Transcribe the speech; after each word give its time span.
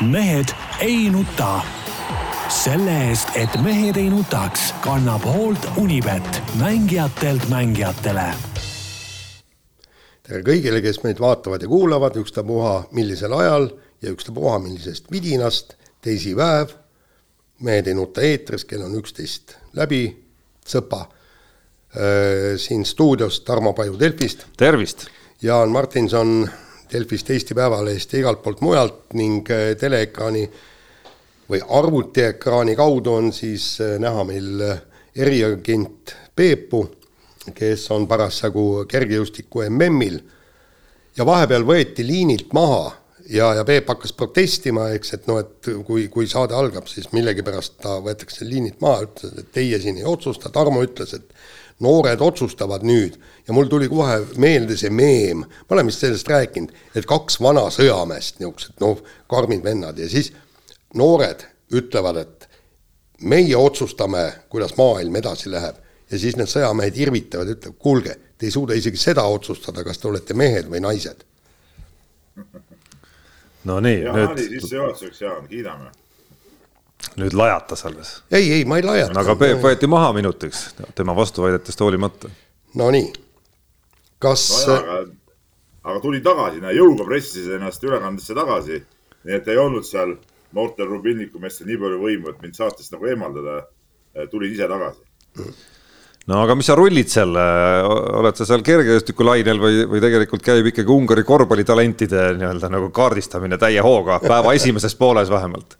mehed 0.00 0.48
ei 0.80 1.10
nuta. 1.10 1.60
selle 2.48 3.08
eest, 3.08 3.28
et 3.34 3.50
mehed 3.62 3.96
ei 3.96 4.08
nutaks, 4.10 4.74
kannab 4.80 5.24
hoolt 5.24 5.66
Unibet, 5.76 6.42
mängijatelt 6.60 7.48
mängijatele. 7.48 8.34
tere 10.22 10.42
kõigile, 10.46 10.80
kes 10.82 11.02
meid 11.02 11.18
vaatavad 11.20 11.62
ja 11.62 11.68
kuulavad, 11.68 12.16
ükstapuha 12.16 12.88
millisel 12.92 13.32
ajal 13.32 13.68
ja 14.02 14.12
ükstapuha 14.14 14.58
millisest 14.58 15.10
vidinast, 15.10 15.74
teisipäev. 16.00 16.68
mehed 17.60 17.86
ei 17.86 17.94
nuta 17.94 18.20
eetris, 18.20 18.64
kell 18.64 18.82
on 18.82 18.94
üksteist 18.94 19.56
läbi, 19.74 20.14
sõpa 20.66 21.08
siin 22.56 22.84
stuudios 22.84 23.40
Tarmo 23.40 23.72
Paju 23.72 23.98
Delfist. 23.98 24.46
tervist! 24.56 25.06
Jaan 25.42 25.68
Martinson 25.68 26.48
Delfist, 26.92 27.30
Eesti 27.30 27.54
Päevalehest 27.54 28.12
ja 28.12 28.22
igalt 28.22 28.42
poolt 28.42 28.60
mujalt 28.64 29.16
ning 29.18 29.48
äh, 29.52 29.72
teleekraani 29.80 30.44
või 31.48 31.60
arvutiekraani 31.80 32.76
kaudu 32.76 33.16
on 33.18 33.32
siis 33.32 33.74
äh, 33.84 33.96
näha 34.00 34.24
meil 34.28 34.64
äh, 34.64 34.80
eriagent 35.16 36.14
Peepu, 36.36 36.84
kes 37.54 37.88
on 37.90 38.06
parasjagu 38.06 38.84
kergejõustiku 38.88 39.64
MM-il 39.66 40.20
ja 41.16 41.26
vahepeal 41.26 41.64
võeti 41.66 42.06
liinilt 42.06 42.52
maha 42.54 42.92
ja, 43.28 43.52
ja 43.58 43.64
Peep 43.68 43.88
hakkas 43.90 44.12
protestima, 44.16 44.88
eks, 44.96 45.14
et 45.16 45.28
noh, 45.30 45.40
et 45.42 45.70
kui, 45.86 46.06
kui 46.12 46.28
saade 46.30 46.56
algab, 46.56 46.88
siis 46.90 47.10
millegipärast 47.12 47.78
ta 47.82 47.98
võetakse 48.04 48.46
liinilt 48.48 48.80
maha, 48.84 49.04
ütles, 49.08 49.34
et 49.42 49.50
teie 49.54 49.80
siin 49.82 50.00
ei 50.00 50.06
otsusta, 50.08 50.52
Tarmo 50.54 50.82
ütles, 50.84 51.14
et 51.18 51.34
noored 51.84 52.20
otsustavad 52.20 52.82
nüüd 52.86 53.18
ja 53.46 53.54
mul 53.54 53.68
tuli 53.70 53.88
kohe 53.90 54.18
meelde 54.40 54.76
see 54.76 54.90
meem, 54.90 55.44
ma 55.44 55.76
olen 55.76 55.88
vist 55.90 56.02
sellest 56.02 56.28
rääkinud, 56.28 56.72
et 56.98 57.06
kaks 57.06 57.38
vana 57.42 57.68
sõjameest, 57.74 58.40
niisugused 58.40 58.82
noh, 58.82 59.02
karmid 59.30 59.62
vennad 59.64 59.98
ja 59.98 60.08
siis 60.10 60.32
noored 60.98 61.44
ütlevad, 61.78 62.22
et 62.24 62.48
meie 63.20 63.56
otsustame, 63.56 64.24
kuidas 64.50 64.74
maailm 64.78 65.20
edasi 65.20 65.52
läheb 65.52 65.78
ja 66.10 66.18
siis 66.18 66.38
need 66.38 66.50
sõjamehed 66.50 66.98
irvitavad, 66.98 67.54
ütlevad, 67.54 67.78
kuulge, 67.78 68.18
te 68.38 68.48
ei 68.48 68.54
suuda 68.54 68.76
isegi 68.78 69.00
seda 69.00 69.26
otsustada, 69.28 69.84
kas 69.86 70.00
te 70.00 70.08
olete 70.10 70.34
mehed 70.34 70.70
või 70.70 70.82
naised. 70.82 71.24
no 73.68 73.80
nii. 73.84 74.02
Jaani 74.06 74.50
sissejuhatuseks, 74.50 75.22
Jaan, 75.22 75.48
kiidame 75.50 75.90
nüüd 77.18 77.34
lajatas 77.36 77.86
alles. 77.86 78.22
ei, 78.30 78.52
ei, 78.52 78.64
ma 78.64 78.78
ei 78.78 78.86
lajata. 78.86 79.20
aga 79.20 79.36
Peep 79.38 79.62
võeti 79.62 79.90
maha 79.90 80.12
minutiks 80.16 80.68
tema 80.98 81.14
vastuväidetest 81.16 81.80
hoolimata. 81.84 82.30
Nonii, 82.78 83.08
kas 84.22 84.44
no. 84.66 84.76
Aga, 84.76 84.98
aga 85.92 86.02
tuli 86.04 86.20
tagasi, 86.24 86.62
jõuga 86.76 87.06
pressis 87.08 87.48
ennast 87.54 87.84
ülekandesse 87.84 88.36
tagasi. 88.38 88.82
nii 89.28 89.34
et 89.34 89.48
ei 89.50 89.58
olnud 89.58 89.86
seal 89.86 90.14
noortel 90.56 90.86
Rubinniku 90.88 91.40
meestel 91.42 91.68
nii 91.68 91.80
palju 91.80 91.98
võimu, 92.02 92.30
et 92.32 92.44
mind 92.44 92.54
saatest 92.56 92.94
nagu 92.94 93.10
eemaldada. 93.10 93.64
tulid 94.30 94.54
ise 94.54 94.68
tagasi. 94.68 95.02
no 96.26 96.42
aga 96.42 96.54
mis 96.58 96.66
sa 96.66 96.74
rullid 96.74 97.08
seal, 97.08 97.34
oled 98.20 98.36
sa 98.36 98.46
seal 98.46 98.62
kergejõustikulainel 98.66 99.60
või, 99.62 99.84
või 99.90 100.00
tegelikult 100.02 100.42
käib 100.42 100.66
ikkagi 100.72 100.90
Ungari 100.92 101.24
korvpallitalentide 101.24 102.32
nii-öelda 102.38 102.70
nagu 102.72 102.90
kaardistamine 102.90 103.58
täie 103.58 103.82
hooga 103.84 104.18
päeva 104.24 104.54
esimeses 104.58 104.94
pooles 104.98 105.30
vähemalt 105.30 105.78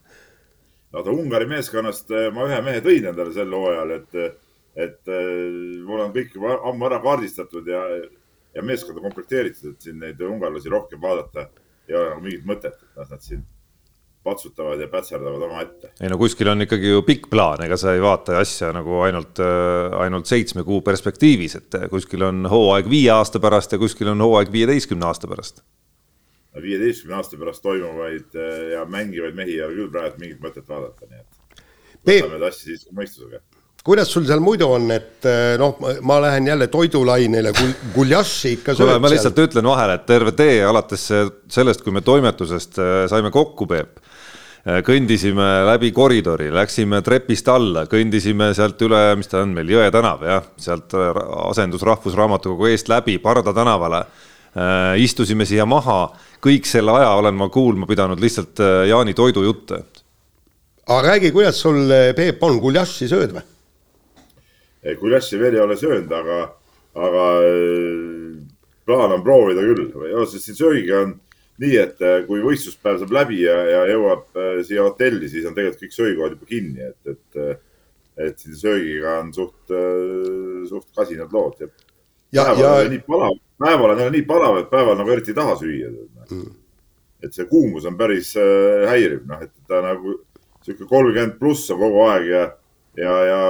vaata 0.93 1.13
Ungari 1.13 1.49
meeskonnast 1.49 2.11
eh, 2.17 2.29
ma 2.35 2.47
ühe 2.49 2.61
mehe 2.65 2.85
tõin 2.85 3.11
endale 3.11 3.35
sel 3.37 3.53
hooajal, 3.53 3.95
et, 3.99 4.41
et 4.87 5.13
eh, 5.13 5.35
mul 5.85 6.07
on 6.07 6.15
kõik 6.15 6.35
juba 6.39 6.59
ammu 6.71 6.89
ära 6.89 7.03
kaardistatud 7.05 7.69
ja, 7.69 7.85
ja 8.55 8.65
meeskond 8.65 9.01
on 9.01 9.09
komplekteeritud, 9.11 9.75
et 9.75 9.89
siin 9.89 10.01
neid 10.03 10.21
ungarlasi 10.25 10.73
rohkem 10.73 11.03
vaadata 11.03 11.49
ei 11.89 11.97
ole 11.97 12.11
nagu 12.11 12.25
mingit 12.25 12.45
mõtet, 12.49 12.77
et 12.77 13.01
las 13.01 13.13
nad 13.13 13.25
siin 13.25 13.47
patsutavad 14.29 14.81
ja 14.81 14.89
pätserdavad 14.93 15.45
omaette. 15.47 15.93
ei 16.01 16.11
no 16.13 16.19
kuskil 16.21 16.51
on 16.53 16.65
ikkagi 16.65 16.91
ju 16.91 17.05
pikk 17.07 17.31
plaan, 17.33 17.63
ega 17.65 17.79
sa 17.81 17.95
ei 17.97 18.03
vaata 18.03 18.41
asja 18.41 18.73
nagu 18.77 19.01
ainult, 19.07 19.41
äh, 19.45 19.99
ainult 20.03 20.29
seitsme 20.29 20.65
kuu 20.69 20.81
perspektiivis, 20.85 21.57
et 21.61 21.83
kuskil 21.93 22.27
on 22.29 22.49
hooaeg 22.51 22.91
viie 22.91 23.13
aasta 23.15 23.41
pärast 23.41 23.77
ja 23.77 23.81
kuskil 23.81 24.13
on 24.13 24.25
hooaeg 24.25 24.53
viieteistkümne 24.53 25.09
aasta 25.09 25.31
pärast 25.31 25.63
viieteistkümne 26.63 27.19
aasta 27.19 27.39
pärast 27.41 27.63
toimuvaid 27.65 28.39
eh, 28.39 28.57
ja 28.75 28.85
mängivaid 28.89 29.37
mehi 29.37 29.59
ei 29.59 29.67
ole 29.67 29.77
küll 29.77 29.93
praegu 29.93 30.23
mingit 30.23 30.43
mõtet 30.43 30.67
vaadata, 30.69 31.07
nii 31.09 31.23
et 31.23 31.63
võtame 32.09 32.35
neid 32.35 32.49
asju 32.51 32.73
siis 32.73 32.89
mõistusega. 32.95 33.41
kuidas 33.89 34.13
sul 34.13 34.27
seal 34.29 34.43
muidu 34.45 34.69
on, 34.77 34.91
et 34.95 35.29
eh, 35.29 35.55
noh, 35.61 35.79
ma 36.07 36.19
lähen 36.25 36.51
jälle 36.51 36.69
toidulainele 36.73 37.55
gul,, 37.57 37.73
guljaši 37.95 38.59
ikka 38.59 38.75
sööd 38.75 38.95
seal? 38.95 39.03
ma 39.03 39.13
lihtsalt 39.13 39.43
ütlen 39.47 39.71
vahele, 39.71 39.99
et 39.99 40.07
terve 40.09 40.35
tee 40.39 40.61
alates 40.67 41.09
sellest, 41.59 41.85
kui 41.85 41.95
me 41.95 42.05
toimetusest 42.07 42.81
eh, 42.83 43.01
saime 43.11 43.35
kokku, 43.35 43.69
Peep 43.71 44.05
kõndisime 44.85 45.45
läbi 45.65 45.89
koridori, 45.97 46.51
läksime 46.53 46.99
trepist 47.07 47.47
alla, 47.49 47.87
kõndisime 47.89 48.51
sealt 48.53 48.83
üle, 48.85 49.01
mis 49.17 49.31
ta 49.31 49.39
on 49.41 49.55
meil, 49.57 49.71
Jõe 49.73 49.87
tänav 49.95 50.25
jah, 50.27 50.49
sealt 50.61 50.93
asendus 51.47 51.87
Rahvusraamatukogu 51.89 52.69
eest 52.69 52.91
läbi 52.93 53.17
Parda 53.23 53.55
tänavale. 53.57 54.03
Istusime 54.99 55.45
siia 55.47 55.67
maha 55.69 56.01
kõik 56.45 56.69
selle 56.69 56.95
aja 56.95 57.11
olen 57.19 57.37
ma 57.39 57.49
kuulma 57.53 57.87
pidanud 57.89 58.21
lihtsalt 58.23 58.61
äh, 58.63 58.87
Jaani 58.91 59.15
toidujutte. 59.15 59.83
aga 60.87 61.01
räägi, 61.09 61.33
kuidas 61.33 61.61
sul, 61.61 61.91
äh, 61.91 62.15
Peep, 62.17 62.43
on, 62.43 62.61
guljaši 62.63 63.09
sööd 63.11 63.35
või? 63.37 63.47
guljaši 65.01 65.39
veel 65.41 65.59
ei 65.59 65.61
ole 65.61 65.77
söönud, 65.77 66.13
aga, 66.15 66.37
aga 66.95 67.25
äh, 67.45 68.37
plaan 68.87 69.17
on 69.19 69.25
proovida 69.25 69.65
küll. 69.67 69.91
sest 70.27 70.47
siin 70.47 70.61
söögiga 70.61 71.03
on 71.07 71.17
nii, 71.59 71.75
et 71.77 71.99
kui 72.29 72.39
võistluspäev 72.39 73.01
saab 73.01 73.13
läbi 73.17 73.43
ja, 73.43 73.57
ja 73.67 73.81
jõuab 73.91 74.29
siia 74.63 74.85
hotelli, 74.87 75.27
siis 75.29 75.47
on 75.49 75.57
tegelikult 75.57 75.83
kõik 75.83 75.97
söögikohad 75.97 76.37
juba 76.37 76.47
kinni, 76.47 76.87
et, 76.87 77.17
et, 77.17 77.65
et 78.29 78.39
siin 78.39 78.55
söögiga 78.55 79.17
on 79.25 79.33
suht, 79.35 79.75
suht 80.71 80.87
kasinad 80.95 81.35
lood. 81.35 81.59
ja, 81.59 81.67
ja, 82.33 82.47
ja. 82.53 82.73
päeval 83.59 83.91
on 83.91 83.99
jälle 83.99 84.15
nii 84.15 84.27
palav, 84.29 84.63
et 84.63 84.71
päeval 84.71 84.99
nagu 84.99 85.13
eriti 85.15 85.35
ei 85.35 85.39
taha 85.39 85.57
süüa 85.61 85.91
mm.. 85.91 86.51
et 87.25 87.35
see 87.35 87.49
kuumus 87.51 87.87
on 87.89 87.97
päris 87.99 88.35
äh, 88.37 88.87
häiriv, 88.91 89.25
noh, 89.29 89.43
et 89.43 89.55
ta 89.69 89.83
nagu 89.85 90.19
sihuke 90.63 90.89
kolmkümmend 90.89 91.39
pluss 91.41 91.71
on 91.73 91.81
kogu 91.81 92.05
aeg 92.11 92.31
ja, 92.31 92.45
ja, 92.99 93.19
ja 93.31 93.43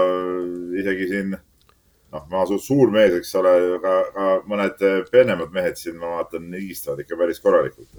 isegi 0.80 1.08
siin 1.12 1.34
noh, 1.34 2.28
ma 2.30 2.44
suht 2.48 2.64
suur 2.64 2.92
mees, 2.94 3.16
eks 3.18 3.34
ole, 3.40 3.54
aga, 3.78 3.96
aga 4.12 4.36
mõned 4.48 4.86
peenemad 5.12 5.52
mehed 5.54 5.80
siin, 5.80 5.98
ma 6.00 6.18
vaatan, 6.18 6.48
higistavad 6.56 7.02
ikka 7.04 7.18
päris 7.20 7.42
korralikult. 7.44 7.90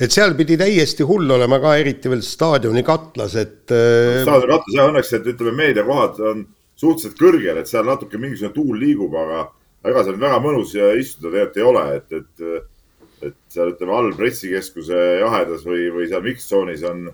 et 0.00 0.14
seal 0.14 0.36
pidi 0.38 0.56
täiesti 0.60 1.06
hull 1.06 1.30
olema 1.36 1.60
ka, 1.62 1.74
eriti 1.80 2.12
veel 2.12 2.22
staadioni 2.24 2.84
katlas, 2.86 3.36
et. 3.40 3.64
Äh, 3.74 4.22
staadioni 4.22 4.56
katlas 4.56 4.76
ja 4.76 4.88
õnneks, 4.92 5.14
et 5.18 5.30
ütleme, 5.34 5.56
meediakohad 5.64 6.20
on 6.32 6.44
suhteliselt 6.80 7.18
kõrgel, 7.18 7.60
et 7.60 7.68
seal 7.68 7.88
natuke 7.88 8.20
mingisugune 8.20 8.54
tuul 8.54 8.78
liigub, 8.80 9.16
aga 9.18 9.48
ega 9.86 10.04
seal 10.04 10.20
väga 10.20 10.40
mõnus 10.44 10.74
istuda 10.74 11.30
tegelikult 11.30 11.56
ei 11.60 11.66
ole, 11.70 11.84
et, 11.96 12.12
et, 12.20 13.30
et 13.30 13.38
seal 13.52 13.72
ütleme 13.72 13.96
all 13.96 14.12
pressikeskuse 14.16 15.00
jahedas 15.22 15.64
või, 15.66 15.88
või 15.94 16.08
seal 16.10 16.24
mikstsoonis 16.24 16.84
on, 16.90 17.06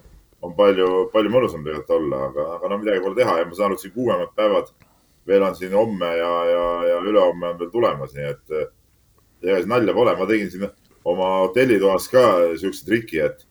on 0.43 0.57
palju, 0.59 0.89
palju 1.13 1.33
mõnusam 1.35 1.63
tegelikult 1.67 1.95
olla, 1.99 2.25
aga, 2.31 2.49
aga 2.57 2.73
no 2.73 2.81
midagi 2.83 3.05
pole 3.05 3.19
teha. 3.19 3.39
Ja 3.41 3.47
ma 3.47 3.57
saan 3.59 3.71
aru, 3.71 3.79
et 3.79 3.87
siin 3.87 3.95
kuumemad 3.95 4.35
päevad 4.39 4.73
veel 5.27 5.47
on 5.47 5.55
siin 5.59 5.75
homme 5.75 6.11
ja, 6.19 6.33
ja, 6.51 6.67
ja 6.93 6.99
ülehomme 7.03 7.53
on 7.53 7.63
veel 7.63 7.71
tulemas, 7.73 8.13
nii 8.15 8.29
et 8.31 8.59
ega 9.47 9.63
siin 9.63 9.73
nalja 9.73 9.95
pole, 9.95 10.15
ma 10.19 10.29
tegin 10.29 10.53
siin 10.53 10.69
oma 11.07 11.33
hotellitoas 11.45 12.09
ka 12.11 12.23
siukse 12.59 12.87
triki, 12.87 13.21
et, 13.23 13.43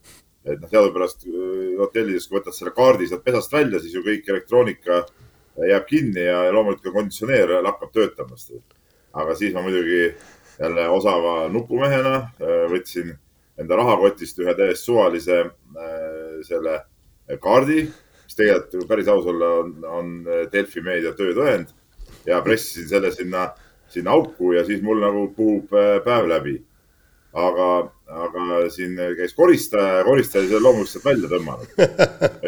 et 0.45 0.59
noh, 0.59 0.71
teadupärast 0.71 1.27
äh, 1.27 1.75
hotellides, 1.79 2.27
kui 2.27 2.39
võtad 2.39 2.55
selle 2.55 2.73
kaardi 2.75 3.07
sealt 3.09 3.23
pesast 3.27 3.53
välja, 3.53 3.79
siis 3.83 3.95
ju 3.95 4.03
kõik 4.05 4.27
elektroonika 4.31 5.03
jääb 5.69 5.85
kinni 5.87 6.25
ja, 6.25 6.41
loomulikult 6.51 6.89
ka 6.89 6.95
konditsioneer 6.97 7.57
lakkab 7.63 7.93
töötamast 7.95 8.51
aga 9.15 9.35
siis 9.35 9.53
ma 9.55 9.63
muidugi 9.65 10.15
jälle 10.59 10.87
osava 10.89 11.47
nupumehena 11.51 12.15
äh, 12.15 12.65
võtsin 12.71 13.13
enda 13.59 13.77
rahakotist 13.79 14.39
ühe 14.43 14.55
täiesti 14.55 14.89
suvalise 14.89 15.39
äh, 15.45 16.41
selle 16.47 16.81
kaardi, 17.41 17.85
mis 18.25 18.37
tegelikult 18.37 18.87
päris 18.89 19.09
aus 19.11 19.25
olla 19.31 19.51
on, 19.61 19.73
on 19.87 20.13
Delfi 20.51 20.83
meedia 20.85 21.15
töötõend 21.17 21.71
ja 22.27 22.41
pressisin 22.45 22.87
selle 22.89 23.11
sinna, 23.15 23.49
sinna 23.91 24.15
auku 24.15 24.53
ja 24.55 24.65
siis 24.67 24.83
mul 24.85 25.01
nagu 25.03 25.27
puhub 25.35 25.73
äh, 25.75 25.99
päev 26.05 26.29
läbi. 26.31 26.61
aga, 27.35 27.91
aga 28.07 28.69
siin 28.71 28.95
käis 29.17 29.33
koristaja 29.35 29.97
ja 29.97 30.03
koristaja 30.07 30.45
selle 30.47 30.61
loomulikult 30.63 31.05
välja 31.05 31.27
tõmmanud. 31.27 31.73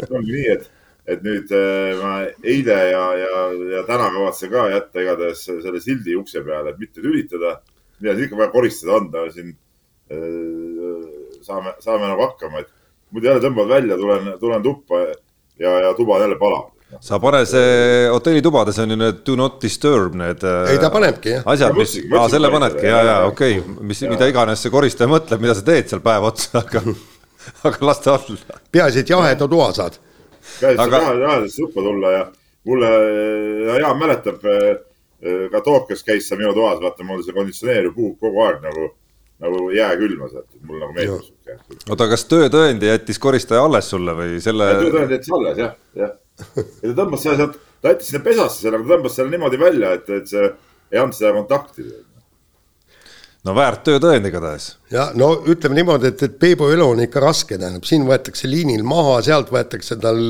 et 0.00 0.10
ongi 0.10 0.32
nii, 0.32 0.46
et 0.54 0.70
et 1.08 1.24
nüüd 1.24 1.52
äh, 1.56 1.96
ma 2.02 2.14
eile 2.44 2.78
ja, 2.92 3.04
ja, 3.16 3.44
ja 3.74 3.84
täna 3.88 4.10
kavatsen 4.14 4.52
ka 4.52 4.66
jätta 4.74 5.04
igatahes 5.04 5.44
selle 5.48 5.80
sildi 5.80 6.16
ukse 6.20 6.42
peale, 6.44 6.74
et 6.74 6.80
mitte 6.82 7.04
tülitada. 7.04 7.58
mida 7.98 8.14
siin 8.14 8.28
ikka 8.28 8.36
vaja 8.38 8.50
koristada 8.52 8.98
anda, 9.00 9.24
siin 9.34 9.54
äh, 10.12 11.06
saame, 11.42 11.72
saame 11.82 12.06
nagu 12.06 12.22
hakkama, 12.28 12.60
et 12.62 12.68
muidu 13.10 13.30
jälle 13.30 13.42
tõmbad 13.42 13.70
välja, 13.72 13.96
tulen, 13.98 14.34
tulen 14.38 14.62
tuppa 14.62 15.00
ja, 15.58 15.72
ja 15.88 15.94
tuba 15.98 16.18
on 16.18 16.26
jälle 16.26 16.38
palav 16.38 16.68
sa 17.04 17.18
pane 17.20 17.42
see 17.46 18.08
hotellitubades 18.08 18.78
on 18.80 18.90
ju 18.90 18.96
need 18.96 19.20
do 19.26 19.36
not 19.36 19.60
disturb 19.62 20.14
need. 20.16 20.44
Äh, 20.44 20.72
ei, 20.72 20.78
ta 20.80 20.90
panebki 20.90 21.34
jah. 21.34 21.42
asjad, 21.52 21.76
mis, 21.76 21.98
aa 22.16 22.28
selle 22.32 22.50
panedki 22.52 22.86
ja, 22.86 23.02
ja 23.04 23.16
okei 23.28 23.58
okay., 23.60 23.86
mis, 23.90 24.00
mida 24.08 24.28
iganes 24.30 24.64
see 24.64 24.72
koristaja 24.72 25.10
mõtleb, 25.10 25.42
mida 25.42 25.56
sa 25.58 25.64
teed 25.66 25.90
seal 25.90 26.00
päev 26.04 26.30
otsa, 26.30 26.62
aga 26.62 26.82
aga 27.68 27.90
las 27.90 28.00
ta 28.04 28.16
olla. 28.16 28.60
peaasi, 28.72 29.04
et 29.04 29.12
jaheda 29.12 29.48
toa 29.48 29.72
saad. 29.76 29.98
Aga... 30.68 31.00
jahedasse 31.22 31.62
tuppa 31.62 31.84
tulla 31.84 32.12
ja 32.12 32.22
mulle, 32.68 32.92
Jaan 33.80 33.98
mäletab, 33.98 34.42
ka 35.52 35.60
Tookes 35.64 36.04
käis 36.06 36.28
seal 36.28 36.40
minu 36.40 36.54
toas, 36.56 36.80
vaata 36.82 37.06
mul 37.06 37.22
see 37.26 37.36
konditsioneer 37.36 37.88
ju 37.88 37.94
puhub 37.96 38.18
kogu 38.22 38.44
aeg 38.44 38.60
nagu, 38.62 38.88
nagu 39.42 39.62
jääkülma 39.74 40.28
sealt, 40.30 40.48
et 40.54 40.66
mul 40.66 40.82
nagu 40.82 40.94
meeldib 40.94 41.24
sihuke. 41.24 41.56
oota, 41.90 42.08
kas 42.12 42.26
töötõendi 42.30 42.90
jättis 42.90 43.18
koristaja 43.22 43.64
alles 43.66 43.90
sulle 43.90 44.14
või 44.18 44.38
selle? 44.44 44.68
töötõend 44.82 45.16
jättis 45.16 45.34
alles 45.38 45.62
jah, 45.64 45.74
jah. 45.98 46.14
ja 46.82 46.92
ta 46.92 46.94
tõmbas 47.02 47.24
selle 47.26 47.40
sealt, 47.40 47.58
ta 47.82 47.94
jättis 47.94 48.12
sinna 48.12 48.24
pesasse 48.28 48.62
selle, 48.62 48.78
aga 48.78 48.86
ta 48.86 48.94
tõmbas 48.94 49.18
selle 49.18 49.34
niimoodi 49.34 49.62
välja, 49.62 49.94
et, 49.98 50.12
et 50.20 50.30
see 50.30 50.46
ei 50.92 51.02
andnud 51.02 51.18
seda 51.18 51.34
kontakti 51.36 51.88
no 53.46 53.54
väärt 53.54 53.84
töötõend 53.86 54.26
igatahes. 54.28 54.68
ja 54.92 55.08
no 55.18 55.30
ütleme 55.50 55.78
niimoodi, 55.78 56.10
et, 56.10 56.22
et 56.26 56.36
Peebu 56.40 56.70
elu 56.74 56.86
on 56.94 57.02
ikka 57.04 57.22
raske, 57.22 57.58
tähendab, 57.58 57.86
siin 57.88 58.06
võetakse 58.08 58.50
liinil 58.50 58.84
maha, 58.86 59.18
sealt 59.26 59.52
võetakse 59.54 59.98
tal 60.02 60.20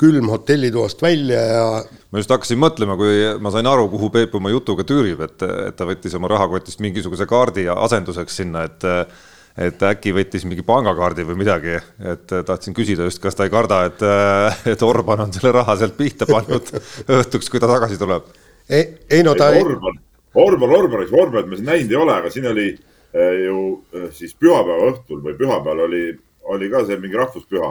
külm 0.00 0.30
hotellitoast 0.32 1.02
välja 1.04 1.44
ja. 1.48 1.66
ma 2.12 2.22
just 2.22 2.32
hakkasin 2.34 2.60
mõtlema, 2.60 2.98
kui 3.00 3.20
ma 3.40 3.52
sain 3.54 3.68
aru, 3.70 3.88
kuhu 3.92 4.10
Peep 4.14 4.36
oma 4.36 4.52
jutuga 4.52 4.86
tüürib, 4.88 5.24
et, 5.24 5.46
et 5.70 5.78
ta 5.78 5.88
võttis 5.88 6.16
oma 6.18 6.30
rahakotist 6.34 6.84
mingisuguse 6.84 7.28
kaardi 7.30 7.68
asenduseks 7.74 8.42
sinna, 8.42 8.68
et 8.68 8.90
et 9.54 9.82
äkki 9.86 10.10
võttis 10.10 10.42
mingi 10.50 10.64
pangakaardi 10.66 11.22
või 11.28 11.36
midagi, 11.44 11.76
et 12.10 12.32
tahtsin 12.46 12.74
küsida 12.74 13.04
just, 13.06 13.20
kas 13.22 13.38
ta 13.38 13.46
ei 13.46 13.52
karda, 13.52 13.84
et, 13.86 14.00
et 14.72 14.82
Orban 14.82 15.22
on 15.28 15.34
selle 15.36 15.52
raha 15.54 15.76
sealt 15.78 15.94
pihta 15.94 16.26
pannud 16.26 16.72
õhtuks, 17.20 17.52
kui 17.52 17.62
ta 17.62 17.70
tagasi 17.70 18.00
tuleb. 18.00 18.26
ei, 18.66 18.88
ei 19.14 19.22
no 19.22 19.36
ta 19.38 19.52
ei. 19.54 19.62
Orban 19.62 20.02
Orban 20.34 20.70
Orbaniks, 20.70 21.12
Orbanit 21.12 21.50
me 21.50 21.56
siin 21.56 21.68
näinud 21.68 21.92
ei 21.92 21.96
ole, 21.96 22.14
aga 22.14 22.30
siin 22.30 22.46
oli 22.50 22.66
äh, 22.74 23.34
ju 23.44 23.58
äh, 23.94 24.08
siis 24.14 24.34
pühapäeva 24.34 24.90
õhtul 24.90 25.20
või 25.22 25.36
pühapäeval 25.38 25.84
oli, 25.86 26.04
oli 26.50 26.70
ka 26.72 26.82
see 26.88 26.98
mingi 26.98 27.18
rahvuspüha. 27.20 27.70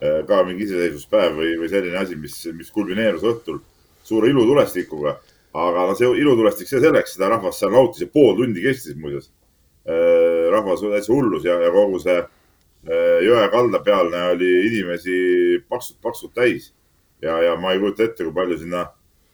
Äh, 0.00 0.18
ka 0.28 0.42
mingi 0.44 0.66
iseseisvuspäev 0.68 1.38
või, 1.38 1.54
või 1.62 1.70
selline 1.72 1.96
asi, 2.00 2.18
mis, 2.20 2.36
mis 2.56 2.72
kulmineerus 2.74 3.24
õhtul 3.32 3.62
suure 4.04 4.28
ilutulestikuga. 4.32 5.16
aga 5.52 5.86
no 5.88 5.94
see 5.98 6.08
ilutulestik, 6.20 6.68
see 6.68 6.80
selleks, 6.80 7.16
seda 7.16 7.28
rahvas 7.32 7.58
seal 7.58 7.72
nautis 7.74 8.04
ja 8.04 8.06
pool 8.12 8.36
tundi 8.38 8.62
kestis 8.62 8.94
muuseas. 8.96 9.32
rahvas 10.52 10.82
oli 10.82 10.92
täitsa 10.92 11.12
hullus 11.12 11.44
ja, 11.44 11.56
ja 11.58 11.70
kogu 11.74 11.98
see 11.98 12.20
jõe 13.26 13.48
kalda 13.50 13.80
pealne 13.82 14.20
oli 14.34 14.50
inimesi 14.68 15.16
paksult-paksult 15.68 16.34
täis. 16.34 16.72
ja, 17.22 17.40
ja 17.42 17.56
ma 17.56 17.72
ei 17.72 17.80
kujuta 17.80 18.04
ette, 18.04 18.24
kui 18.24 18.32
palju 18.32 18.58
sinna 18.58 18.86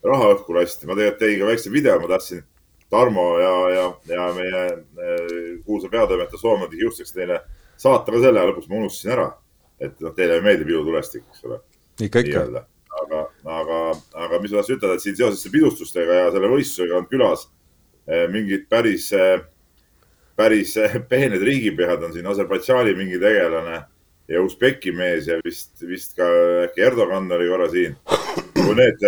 raha 0.07 0.35
õhku 0.37 0.55
lasti. 0.57 0.87
ma 0.87 0.95
tegelikult 0.99 1.23
tegin 1.23 1.41
ka 1.43 1.51
väikse 1.51 1.73
video, 1.73 1.99
ma 2.01 2.13
tahtsin 2.15 2.45
Tarmo 2.91 3.39
ja, 3.43 3.55
ja, 3.75 3.87
ja 4.07 4.27
meie 4.37 5.59
kuulsa 5.67 5.89
peatoimetaja 5.91 6.39
Soome 6.39 6.69
tegi 6.71 6.85
juusteks 6.87 7.13
teile 7.13 7.41
saata 7.77 8.13
ka 8.13 8.21
selle 8.23 8.41
ja 8.41 8.47
lõpuks 8.51 8.71
ma 8.71 8.79
unustasin 8.81 9.17
ära. 9.17 9.27
et 9.81 9.99
noh, 10.01 10.15
teile 10.17 10.39
meeldib 10.41 10.71
ilutulestik, 10.73 11.27
eks 11.29 11.45
ole. 11.45 11.59
ikka, 12.01 12.23
ikka. 12.25 12.63
aga, 13.03 13.25
aga, 13.59 13.81
aga 14.25 14.39
mis 14.41 14.55
ma 14.55 14.63
tahtsin 14.63 14.79
ütelda, 14.79 14.95
et 14.97 15.05
siin 15.05 15.19
seoses 15.19 15.53
pidustustega 15.53 16.23
ja 16.23 16.31
selle 16.33 16.49
võistlusega 16.55 16.97
on 16.97 17.11
külas 17.11 17.45
eh, 18.07 18.25
mingid 18.33 18.65
päris, 18.73 19.11
eh, 19.13 19.43
päris 20.39 20.77
eh, 20.81 20.97
peened 21.11 21.45
riigipead 21.45 22.07
on 22.07 22.15
siin, 22.15 22.31
Aserbaidžaani 22.31 22.95
mingi 22.97 23.21
tegelane 23.21 23.83
ja 24.29 24.43
Usbeki 24.43 24.95
mees 24.97 25.29
ja 25.29 25.37
vist, 25.45 25.75
vist 25.83 26.17
ka 26.17 26.27
äkki 26.65 26.87
Erdogan 26.87 27.29
oli 27.33 27.51
korra 27.51 27.69
siin. 27.71 27.99
kui 28.57 28.75
need 28.79 29.03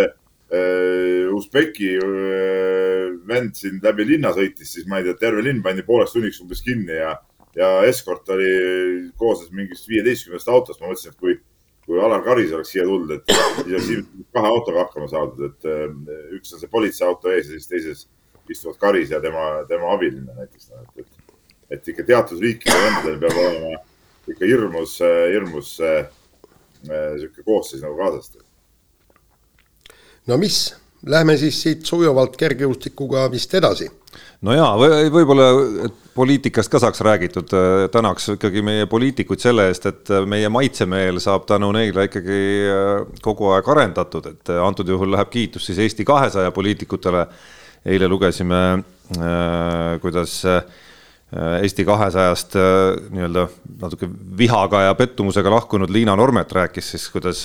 Usbeki 0.49 1.91
äh, 2.01 3.11
vend 3.29 3.57
siin 3.59 3.81
läbi 3.85 4.07
linna 4.09 4.33
sõitis, 4.37 4.73
siis 4.75 4.87
ma 4.89 5.01
ei 5.01 5.07
tea, 5.07 5.19
terve 5.21 5.45
linn 5.45 5.61
pandi 5.65 5.85
pooleks 5.85 6.15
tunniks 6.15 6.41
umbes 6.41 6.63
kinni 6.65 6.97
ja, 6.97 7.13
ja 7.57 7.69
eskort 7.89 8.29
oli, 8.33 8.49
koosnes 9.21 9.53
mingist 9.53 9.89
viieteistkümnest 9.91 10.49
autost. 10.49 10.81
ma 10.81 10.89
mõtlesin, 10.89 11.13
et 11.13 11.21
kui, 11.21 11.37
kui 11.85 12.01
Alar 12.01 12.25
Karis 12.25 12.55
oleks 12.57 12.73
siia 12.73 12.87
tulnud, 12.89 13.13
et 13.13 13.35
siis 13.35 13.69
oleks 13.75 13.93
ilmselt 13.93 14.33
kahe 14.39 14.55
autoga 14.55 14.87
hakkama 14.87 15.11
saadud, 15.13 15.45
et 15.51 15.69
äh, 15.69 16.35
üks 16.39 16.57
on 16.57 16.65
see 16.65 16.73
politseiauto 16.73 17.35
ees 17.35 17.53
ja 17.53 17.59
siis 17.59 17.71
teises 17.75 18.07
istuvad 18.49 18.81
Karis 18.81 19.13
ja 19.13 19.21
tema, 19.21 19.47
tema 19.69 19.93
abiline 19.93 20.33
näiteks 20.33 20.73
no,. 20.73 20.83
et, 20.97 21.05
et, 21.05 21.39
et 21.77 21.93
ikka 21.93 22.09
teatud 22.09 22.41
riikide 22.41 22.83
vendadel 22.87 23.21
peab 23.27 23.41
olema 23.45 23.85
ikka 24.29 24.49
hirmus, 24.49 24.99
hirmus 25.33 25.75
sihuke 26.89 27.45
koosseis 27.45 27.85
nagu 27.85 27.97
kaasas 28.01 28.33
no 30.29 30.37
mis, 30.37 30.75
lähme 31.07 31.37
siis 31.41 31.61
siit 31.63 31.87
sujuvalt 31.89 32.37
kergejõustikuga 32.37 33.29
vist 33.33 33.55
edasi. 33.55 33.89
no 34.43 34.55
jaa 34.55 34.75
või, 34.79 35.09
võib-olla 35.13 35.49
poliitikast 36.19 36.71
ka 36.73 36.81
saaks 36.83 37.01
räägitud, 37.07 37.53
tänaks 37.95 38.33
ikkagi 38.35 38.63
meie 38.67 38.87
poliitikuid 38.91 39.43
selle 39.43 39.69
eest, 39.71 39.87
et 39.87 40.13
meie 40.27 40.49
maitsemeel 40.53 41.21
saab 41.23 41.47
tänu 41.49 41.71
neile 41.75 42.09
ikkagi 42.09 42.41
äh, 42.73 42.91
kogu 43.23 43.53
aeg 43.55 43.71
arendatud, 43.75 44.27
et 44.33 44.53
antud 44.63 44.89
juhul 44.89 45.15
läheb 45.15 45.31
kiitus 45.33 45.71
siis 45.71 45.81
Eesti 45.87 46.07
kahesaja 46.09 46.53
poliitikutele. 46.53 47.27
eile 47.87 48.09
lugesime, 48.09 48.83
äh, 49.17 50.01
kuidas 50.03 50.45
äh, 50.45 50.63
Eesti 51.63 51.85
kahesajast 51.85 52.57
nii-öelda 53.11 53.47
natuke 53.81 54.09
vihaga 54.39 54.81
ja 54.83 54.95
pettumusega 54.95 55.51
lahkunud 55.51 55.91
Liina 55.91 56.17
Normet 56.17 56.53
rääkis 56.53 56.91
siis, 56.91 57.09
kuidas, 57.13 57.45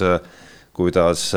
kuidas 0.74 1.32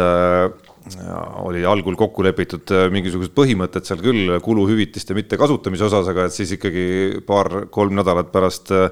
oli 1.43 1.65
algul 1.67 1.97
kokku 1.99 2.25
lepitud 2.27 2.71
äh, 2.75 2.87
mingisugused 2.93 3.35
põhimõtted 3.37 3.87
seal 3.87 4.01
küll 4.05 4.37
kuluhüvitiste 4.43 5.17
mittekasutamise 5.17 5.87
osas, 5.89 6.09
aga 6.13 6.27
et 6.29 6.35
siis 6.35 6.55
ikkagi 6.57 7.23
paar-kolm 7.27 7.97
nädalat 7.99 8.31
pärast 8.35 8.71
äh, 8.75 8.91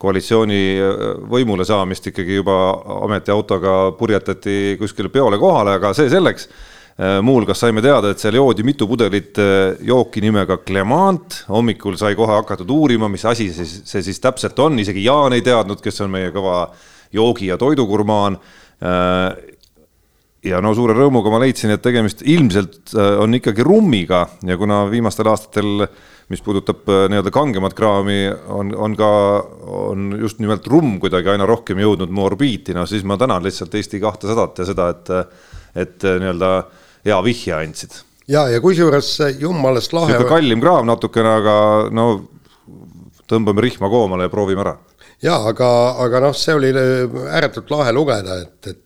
koalitsiooni 0.00 0.62
äh, 0.80 1.02
võimule 1.30 1.66
saamist 1.68 2.08
ikkagi 2.10 2.40
juba 2.40 2.56
ametiautoga 3.04 3.92
purjetati 3.98 4.78
kuskile 4.80 5.12
peole 5.12 5.40
kohale, 5.40 5.76
aga 5.80 5.94
see 5.96 6.12
selleks. 6.12 6.48
muuhulgas 7.26 7.58
saime 7.58 7.82
teada, 7.82 8.12
et 8.14 8.22
seal 8.22 8.36
joodi 8.38 8.62
mitu 8.62 8.86
pudelit 8.86 9.34
jooki 9.82 10.20
nimega 10.22 10.60
Clement, 10.62 11.40
hommikul 11.50 11.96
sai 11.98 12.14
kohe 12.14 12.30
hakatud 12.36 12.70
uurima, 12.70 13.08
mis 13.10 13.24
asi 13.26 13.48
see, 13.50 13.66
see 13.66 14.02
siis 14.06 14.22
täpselt 14.22 14.60
on, 14.62 14.78
isegi 14.78 15.02
Jaan 15.02 15.34
ei 15.34 15.42
teadnud, 15.42 15.82
kes 15.82 15.98
on 16.06 16.12
meie 16.14 16.30
kõva 16.30 16.68
joogi- 17.10 17.48
ja 17.50 17.58
toidugurmaan 17.58 18.38
ja 20.44 20.60
no 20.64 20.74
suure 20.76 20.94
rõõmuga 20.96 21.32
ma 21.32 21.40
leidsin, 21.42 21.72
et 21.74 21.82
tegemist 21.84 22.22
ilmselt 22.26 22.94
äh, 22.94 23.16
on 23.22 23.36
ikkagi 23.38 23.64
rummiga 23.64 24.24
ja 24.46 24.58
kuna 24.60 24.84
viimastel 24.90 25.28
aastatel, 25.32 25.86
mis 26.32 26.42
puudutab 26.44 26.88
äh, 26.92 27.04
nii-öelda 27.12 27.32
kangemat 27.34 27.76
kraami, 27.76 28.20
on, 28.52 28.72
on 28.76 28.96
ka, 28.98 29.10
on 29.88 30.10
just 30.20 30.40
nimelt 30.44 30.66
rumm 30.70 30.98
kuidagi 31.02 31.32
aina 31.34 31.48
rohkem 31.48 31.80
jõudnud 31.80 32.12
mu 32.12 32.26
orbiiti, 32.28 32.76
no 32.76 32.86
siis 32.90 33.06
ma 33.08 33.18
tänan 33.20 33.44
lihtsalt 33.44 33.74
Eesti 33.74 34.00
kahtesadat 34.02 34.62
ja 34.62 34.68
seda, 34.68 34.90
et, 34.94 35.14
et 35.86 36.08
äh, 36.08 36.18
nii-öelda 36.22 36.54
hea 37.08 37.20
vihje 37.24 37.56
andsid. 37.56 38.00
ja, 38.28 38.46
ja 38.52 38.60
kusjuures 38.64 39.16
jumalast 39.40 39.96
lahe. 39.96 40.12
niisugune 40.12 40.36
kallim 40.36 40.64
kraam 40.64 40.88
natukene, 40.92 41.36
aga 41.40 41.58
no 41.92 42.08
tõmbame 43.28 43.64
rihma 43.64 43.88
koomale 43.88 44.28
ja 44.28 44.32
proovime 44.32 44.64
ära 44.64 44.76
ja 45.24 45.38
aga, 45.48 45.68
aga 46.04 46.20
noh, 46.26 46.36
see 46.36 46.56
oli 46.56 46.72
ääretult 47.32 47.70
lahe 47.72 47.92
lugeda, 47.96 48.42
et, 48.44 48.58
et 48.68 48.83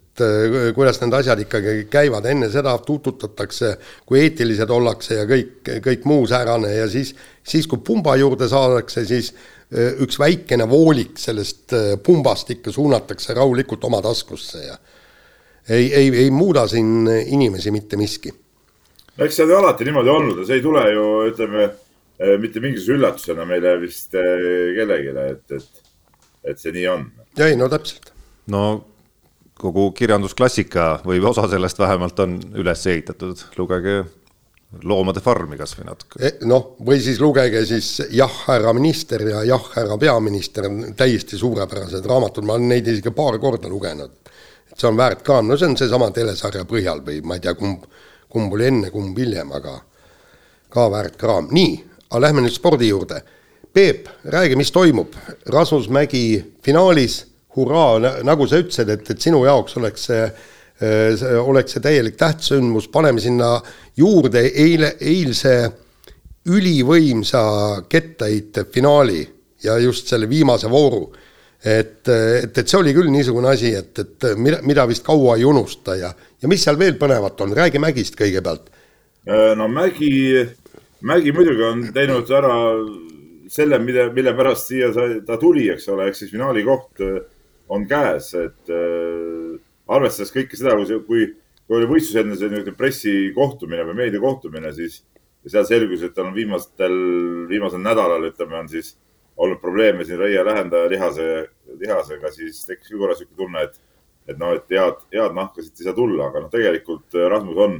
kuidas 0.74 1.00
need 1.02 1.14
asjad 1.18 1.42
ikkagi 1.44 1.84
käivad, 1.90 2.26
enne 2.30 2.48
seda 2.52 2.74
tututatakse, 2.84 3.74
kui 4.06 4.22
eetilised 4.24 4.70
ollakse 4.72 5.20
ja 5.20 5.26
kõik, 5.28 5.70
kõik 5.84 6.04
muu 6.08 6.26
säärane 6.28 6.74
ja 6.74 6.88
siis, 6.90 7.14
siis 7.46 7.68
kui 7.70 7.82
pumba 7.84 8.16
juurde 8.20 8.48
saadakse, 8.50 9.04
siis 9.08 9.32
äh, 9.32 9.94
üks 10.04 10.18
väikene 10.20 10.68
voolik 10.70 11.18
sellest 11.20 11.74
äh, 11.76 11.88
pumbast 12.04 12.50
ikka 12.54 12.74
suunatakse 12.74 13.36
rahulikult 13.38 13.84
oma 13.88 14.02
taskusse 14.04 14.64
ja 14.66 14.76
ei, 15.68 15.88
ei, 15.92 16.12
ei 16.24 16.30
muuda 16.32 16.66
siin 16.68 17.08
inimesi 17.08 17.70
mitte 17.70 17.98
miski. 18.00 18.32
eks 19.18 19.36
see 19.36 19.44
on 19.44 19.56
alati 19.58 19.84
niimoodi 19.84 20.12
olnud 20.12 20.42
ja 20.42 20.46
see 20.48 20.60
ei 20.60 20.64
tule 20.64 20.84
ju, 20.92 21.08
ütleme, 21.28 21.66
mitte 22.40 22.62
mingisuguse 22.64 22.94
üllatusena 22.96 23.44
meile 23.46 23.74
vist 23.82 24.14
kellelegi, 24.14 25.12
et, 25.26 25.58
et, 25.58 25.82
et 26.52 26.62
see 26.62 26.72
nii 26.72 26.86
on. 26.88 27.04
ei, 27.36 27.58
no 27.58 27.68
täpselt. 27.68 28.14
no 28.48 28.62
kogu 29.58 29.90
kirjandusklassika 29.96 31.00
või 31.06 31.20
osa 31.24 31.48
sellest 31.50 31.78
vähemalt 31.78 32.20
on 32.22 32.38
üles 32.58 32.86
ehitatud, 32.86 33.42
lugege 33.58 34.04
Loomade 34.84 35.22
farmi 35.24 35.56
kas 35.56 35.72
või 35.78 35.86
natuke. 35.88 36.18
E, 36.20 36.30
noh, 36.44 36.74
või 36.84 36.98
siis 37.00 37.22
lugege 37.22 37.62
siis 37.64 38.02
Jah, 38.12 38.34
härra 38.50 38.74
minister 38.76 39.22
ja 39.24 39.40
Jah, 39.48 39.64
härra 39.72 39.96
peaminister, 39.98 40.68
täiesti 40.96 41.38
suurepärased 41.40 42.04
raamatud, 42.04 42.44
ma 42.44 42.58
olen 42.58 42.68
neid 42.74 42.90
isegi 42.92 43.14
paar 43.16 43.38
korda 43.40 43.68
lugenud. 43.68 44.12
see 44.76 44.88
on 44.88 44.96
väärt 44.96 45.22
ka, 45.24 45.40
no 45.42 45.56
see 45.56 45.66
on 45.66 45.76
seesama 45.76 46.10
telesarja 46.14 46.66
põhjal 46.68 47.00
või 47.06 47.22
ma 47.24 47.38
ei 47.38 47.40
tea, 47.40 47.54
kumb, 47.54 47.86
kumb 48.28 48.52
oli 48.52 48.66
enne, 48.68 48.90
kumb 48.90 49.16
hiljem, 49.18 49.52
aga 49.56 49.80
ka 50.68 50.90
väärt 50.92 51.16
kraam. 51.16 51.48
nii, 51.50 51.72
aga 52.10 52.20
lähme 52.20 52.44
nüüd 52.44 52.52
spordi 52.52 52.92
juurde. 52.92 53.22
Peep, 53.72 54.08
räägi, 54.24 54.56
mis 54.56 54.70
toimub, 54.72 55.16
Rasmus 55.46 55.88
Mägi 55.88 56.44
finaalis 56.62 57.24
hurraa, 57.56 58.22
nagu 58.26 58.46
sa 58.46 58.60
ütlesid, 58.60 58.90
et, 58.92 59.10
et 59.10 59.20
sinu 59.20 59.42
jaoks 59.46 59.76
oleks 59.80 60.08
see, 60.10 60.24
see, 60.78 61.34
oleks 61.40 61.76
see 61.76 61.84
täielik 61.84 62.18
tähtsündmus, 62.20 62.90
paneme 62.92 63.22
sinna 63.22 63.56
juurde 63.98 64.44
eile, 64.48 64.94
eilse 65.00 65.54
ülivõimsa 66.48 67.42
kettaheite 67.88 68.64
finaali 68.72 69.22
ja 69.64 69.78
just 69.82 70.08
selle 70.08 70.28
viimase 70.28 70.70
vooru. 70.70 71.08
et, 71.64 72.06
et, 72.08 72.58
et 72.58 72.68
see 72.68 72.78
oli 72.78 72.92
küll 72.94 73.10
niisugune 73.10 73.48
asi, 73.50 73.72
et, 73.74 73.98
et 73.98 74.26
mida, 74.38 74.60
mida 74.62 74.84
vist 74.86 75.02
kaua 75.02 75.34
ei 75.36 75.44
unusta 75.44 75.96
ja, 75.98 76.12
ja 76.14 76.48
mis 76.48 76.62
seal 76.62 76.78
veel 76.78 76.94
põnevat 77.00 77.40
on, 77.42 77.54
räägi 77.56 77.80
Mägist 77.82 78.14
kõigepealt. 78.18 78.68
Äh, 79.26 79.56
no 79.58 79.66
Mägi, 79.68 80.44
Mägi 81.02 81.34
muidugi 81.34 81.64
on 81.66 81.82
teinud 81.94 82.30
ära 82.30 82.54
selle, 83.50 83.80
mille, 83.82 84.06
mille 84.14 84.36
pärast 84.38 84.70
siia 84.70 84.92
ta 85.26 85.38
tuli, 85.40 85.66
eks 85.74 85.88
ole, 85.90 86.06
ehk 86.06 86.20
siis 86.20 86.30
finaali 86.30 86.62
koht 86.62 87.02
äh, 87.02 87.18
on 87.68 87.84
käes, 87.88 88.32
et 88.38 88.72
äh, 88.72 89.58
arvestades 89.88 90.32
kõike 90.34 90.58
seda, 90.58 90.76
kui, 90.76 91.28
kui, 91.66 91.76
oli 91.76 91.88
võistluse 91.90 92.22
enne 92.24 92.36
see 92.38 92.50
niisugune 92.52 92.78
pressikohtumine 92.78 93.84
või 93.90 93.98
meediakohtumine, 94.02 94.72
siis 94.76 95.02
seal 95.48 95.66
selgus, 95.68 96.02
et 96.04 96.14
tal 96.16 96.30
on 96.30 96.36
viimastel, 96.36 96.96
viimasel 97.48 97.82
nädalal, 97.84 98.26
ütleme, 98.28 98.58
on 98.58 98.70
siis 98.72 98.94
olnud 99.38 99.60
probleeme 99.62 100.04
siin 100.04 100.18
reie 100.18 100.40
lähendaja 100.44 100.90
lihase, 100.90 101.28
lihasega, 101.78 102.32
siis 102.34 102.64
tekkis 102.66 102.90
küll 102.90 103.02
korra 103.02 103.14
niisugune 103.14 103.38
tunne, 103.38 103.64
et, 103.68 103.78
et 104.32 104.40
noh, 104.40 104.56
et 104.56 104.74
head, 104.74 105.04
head 105.14 105.36
nahka 105.36 105.62
siit 105.62 105.78
ei 105.78 105.88
saa 105.88 105.96
tulla, 105.96 106.28
aga 106.28 106.42
noh, 106.44 106.52
tegelikult 106.52 107.16
äh, 107.16 107.28
Rasmus 107.30 107.62
on 107.64 107.78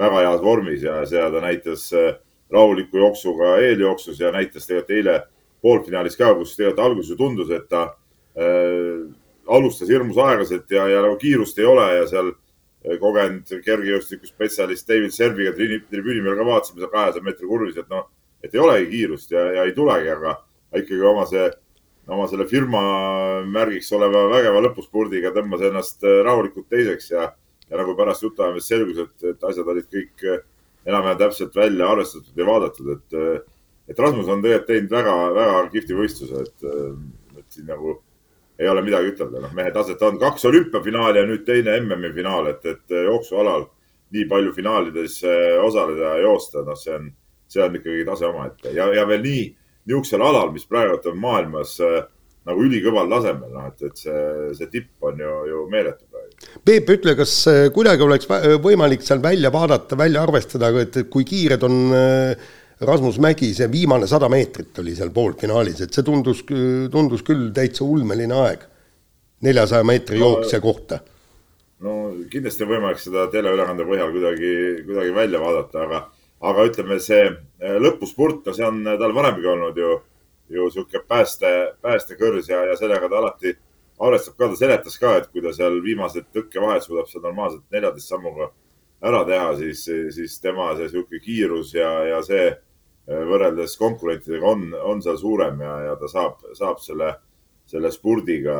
väga 0.00 0.24
heas 0.24 0.42
vormis 0.44 0.82
ja 0.84 0.98
seda 1.08 1.30
ta 1.32 1.44
näitas 1.44 1.86
äh, 1.96 2.16
rahuliku 2.52 2.98
jooksuga 3.00 3.56
eeljooksus 3.64 4.20
ja 4.20 4.32
näitas 4.34 4.66
tegelikult 4.66 4.96
eile 4.96 5.20
poolfinaalis 5.62 6.18
ka, 6.18 6.32
kus 6.38 6.56
tegelikult 6.56 6.84
alguses 6.84 7.14
ju 7.14 7.20
tundus, 7.20 7.52
et 7.54 7.68
ta 7.70 7.86
äh, 8.36 9.06
alustas 9.46 9.88
hirmus 9.88 10.18
aeglaselt 10.18 10.70
ja, 10.70 10.86
ja 10.90 11.02
nagu 11.04 11.16
kiirust 11.20 11.58
ei 11.58 11.68
ole 11.68 11.86
ja 11.94 12.06
seal 12.10 12.32
äh, 12.32 12.96
kogenud 13.00 13.52
kergejõustikuspetsialist 13.64 14.88
David 14.88 15.14
Serviga 15.14 15.54
tribüüni 15.56 16.24
peal 16.24 16.38
ka 16.38 16.48
vaatasime 16.48 16.82
seal 16.82 16.92
kahesaja 16.92 17.26
meetri 17.26 17.50
kurvis, 17.50 17.78
et 17.80 17.88
noh, 17.92 18.08
et 18.44 18.54
ei 18.54 18.62
olegi 18.62 18.90
kiirust 18.92 19.32
ja, 19.34 19.46
ja 19.58 19.66
ei 19.66 19.74
tulegi, 19.76 20.10
aga 20.12 20.36
ikkagi 20.76 21.08
oma 21.08 21.26
see, 21.30 21.46
oma 22.12 22.28
selle 22.30 22.46
firma 22.50 22.82
märgiks 23.50 23.90
oleva 23.96 24.26
vägeva 24.32 24.62
lõpuspurdiga 24.68 25.32
tõmbas 25.36 25.66
ennast 25.70 26.06
äh, 26.06 26.22
rahulikult 26.26 26.68
teiseks 26.72 27.12
ja, 27.14 27.30
ja 27.66 27.80
nagu 27.80 27.96
pärast 27.98 28.26
jutuajamist 28.26 28.72
selgus, 28.72 29.02
et, 29.06 29.30
et 29.32 29.50
asjad 29.50 29.74
olid 29.74 29.90
kõik 29.92 30.26
äh, 30.30 30.42
enam-vähem 30.86 31.22
täpselt 31.22 31.54
välja 31.58 31.90
arvestatud 31.90 32.38
ja 32.38 32.46
vaadatud, 32.46 32.90
et, 32.94 33.46
et 33.90 33.98
Rasmus 33.98 34.28
on 34.30 34.42
tegelikult 34.42 34.68
teinud 34.70 34.92
väga-väga 34.94 35.64
kihvti 35.72 35.96
võistluse, 35.98 36.44
et, 36.46 36.68
et 37.40 37.46
siin 37.50 37.66
nagu 37.66 37.96
ei 38.58 38.68
ole 38.68 38.82
midagi 38.84 39.12
ütelda, 39.12 39.42
noh, 39.42 39.52
mehe 39.56 39.70
taset 39.74 40.02
on 40.06 40.18
kaks 40.20 40.46
olümpiafinaali 40.48 41.20
ja 41.20 41.26
nüüd 41.28 41.44
teine 41.44 41.76
MM-i 41.82 42.12
finaal, 42.16 42.50
et, 42.52 42.64
et 42.64 42.96
jooksualal 43.04 43.68
nii 44.14 44.24
palju 44.30 44.52
finaalides 44.56 45.20
osaleda 45.60 46.14
ja 46.14 46.24
joosta, 46.24 46.62
noh, 46.64 46.78
see 46.78 46.94
on, 46.94 47.08
see 47.52 47.62
on 47.64 47.76
ikkagi 47.76 48.04
tase 48.08 48.28
omaette 48.28 48.72
ja, 48.72 48.86
ja 48.94 49.04
veel 49.08 49.24
nii 49.24 49.46
niisugusel 49.86 50.22
alal, 50.24 50.52
mis 50.54 50.66
praegu 50.66 50.98
on 51.10 51.18
maailmas 51.22 51.76
äh, 51.84 52.04
nagu 52.46 52.62
ülikõval 52.62 53.10
tasemel, 53.10 53.50
noh, 53.54 53.70
et, 53.70 53.82
et 53.88 53.98
see, 53.98 54.20
see 54.58 54.70
tipp 54.70 55.06
on 55.06 55.18
ju, 55.22 55.32
ju 55.50 55.64
meeletu 55.70 56.06
praegu. 56.10 56.52
Peep, 56.66 56.90
ütle, 56.92 57.16
kas 57.18 57.32
kuidagi 57.74 58.04
oleks 58.04 58.28
võimalik 58.62 59.02
seal 59.06 59.22
välja 59.24 59.50
vaadata, 59.54 59.98
välja 59.98 60.22
arvestada, 60.26 60.70
et 60.82 61.00
kui 61.10 61.26
kiired 61.26 61.64
on 61.66 61.80
äh, 61.96 62.48
Rasmus 62.80 63.16
Mägi, 63.18 63.54
see 63.56 63.68
viimane 63.72 64.04
sada 64.06 64.28
meetrit 64.28 64.76
oli 64.82 64.92
seal 64.96 65.08
poolfinaalis, 65.14 65.80
et 65.80 65.96
see 65.96 66.04
tundus, 66.04 66.42
tundus 66.92 67.22
küll 67.24 67.48
täitsa 67.56 67.84
ulmeline 67.84 68.36
aeg. 68.36 68.66
neljasaja 69.40 69.84
meetri 69.84 70.18
no, 70.18 70.26
jooksja 70.26 70.60
kohta. 70.60 70.98
no 71.80 71.94
kindlasti 72.32 72.64
on 72.64 72.70
võimalik 72.70 73.00
seda 73.00 73.26
teleülekande 73.32 73.84
põhjal 73.84 74.12
kuidagi, 74.12 74.52
kuidagi 74.84 75.14
välja 75.14 75.40
vaadata, 75.40 75.82
aga 75.86 76.02
aga 76.40 76.66
ütleme, 76.68 76.98
see 77.00 77.22
eh, 77.24 77.78
lõpuspurt, 77.80 78.44
no 78.44 78.52
see 78.52 78.66
on 78.66 78.82
tal 78.84 79.14
varemgi 79.16 79.48
olnud 79.48 79.80
ju, 79.80 79.96
ju 80.52 80.68
sihuke 80.72 81.00
pääste, 81.08 81.52
päästekõrs 81.80 82.48
ja, 82.52 82.60
ja 82.70 82.76
sellega 82.76 83.08
ta 83.08 83.20
alati 83.22 83.56
arvestab 83.98 84.36
ka, 84.36 84.50
ta 84.52 84.60
seletas 84.60 85.00
ka, 85.00 85.16
et 85.16 85.32
kui 85.32 85.40
ta 85.40 85.54
seal 85.56 85.80
viimased 85.84 86.28
tõkkevahed 86.36 86.84
suudab 86.84 87.08
seal 87.08 87.24
normaalselt 87.24 87.64
neljateist 87.72 88.12
sammuga 88.12 88.50
ära 89.06 89.24
teha, 89.28 89.48
siis, 89.56 89.84
siis 90.12 90.38
tema 90.40 90.74
see 90.76 90.92
sihuke 90.92 91.20
kiirus 91.24 91.72
ja, 91.76 91.90
ja 92.10 92.20
see 92.24 92.50
võrreldes 93.06 93.76
konkurentidega 93.78 94.46
on, 94.50 94.70
on 94.74 95.02
seal 95.04 95.18
suurem 95.20 95.60
ja, 95.62 95.74
ja 95.90 95.98
ta 96.00 96.10
saab, 96.10 96.40
saab 96.58 96.80
selle, 96.82 97.12
selle 97.70 97.92
spurdiga 97.94 98.56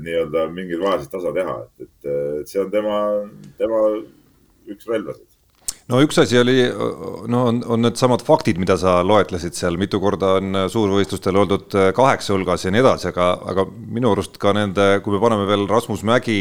nii-öelda 0.00 0.46
mingeid 0.54 0.80
vahesid 0.80 1.12
tasa 1.12 1.34
teha, 1.36 1.58
et, 1.66 1.84
et, 1.88 2.14
et 2.40 2.48
see 2.48 2.62
on 2.62 2.72
tema, 2.72 3.02
tema 3.60 3.82
üks 4.70 4.88
relvasid. 4.88 5.26
No 5.90 5.98
üks 6.04 6.20
asi 6.22 6.38
oli, 6.38 6.60
no 7.32 7.40
on, 7.50 7.56
on 7.66 7.82
needsamad 7.82 8.22
faktid, 8.22 8.60
mida 8.62 8.76
sa 8.78 9.00
loetlesid 9.02 9.56
seal, 9.58 9.74
mitu 9.80 9.98
korda 10.00 10.36
on 10.38 10.60
suurvõistlustel 10.70 11.40
oldud 11.40 11.74
kaheksa 11.96 12.36
hulgas 12.36 12.64
ja 12.64 12.70
nii 12.70 12.84
edasi, 12.84 13.08
aga, 13.10 13.32
aga 13.50 13.64
minu 13.66 14.12
arust 14.14 14.38
ka 14.40 14.54
nende, 14.54 14.86
kui 15.02 15.16
me 15.16 15.22
paneme 15.22 15.48
veel 15.50 15.66
Rasmus 15.70 16.04
Mägi 16.06 16.38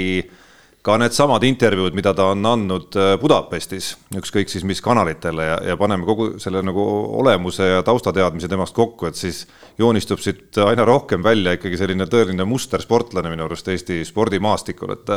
ka 0.85 0.95
needsamad 0.95 1.43
intervjuud, 1.43 1.95
mida 1.97 2.13
ta 2.15 2.29
on 2.31 2.45
andnud 2.47 2.95
Budapestis, 3.19 3.91
ükskõik 4.15 4.51
siis 4.51 4.63
mis 4.67 4.79
kanalitele 4.83 5.43
ja, 5.43 5.57
ja 5.71 5.75
paneme 5.79 6.07
kogu 6.07 6.29
selle 6.39 6.61
nagu 6.63 6.85
olemuse 7.19 7.67
ja 7.67 7.81
taustateadmise 7.85 8.47
temast 8.51 8.75
kokku, 8.77 9.09
et 9.09 9.19
siis 9.19 9.41
joonistub 9.79 10.23
siit 10.23 10.59
aina 10.63 10.85
rohkem 10.87 11.23
välja 11.25 11.57
ikkagi 11.57 11.81
selline 11.81 12.07
tõeline 12.07 12.47
mustersportlane 12.47 13.33
minu 13.33 13.47
arust 13.49 13.67
Eesti 13.67 14.01
spordimaastikul, 14.07 14.95
et 14.95 15.15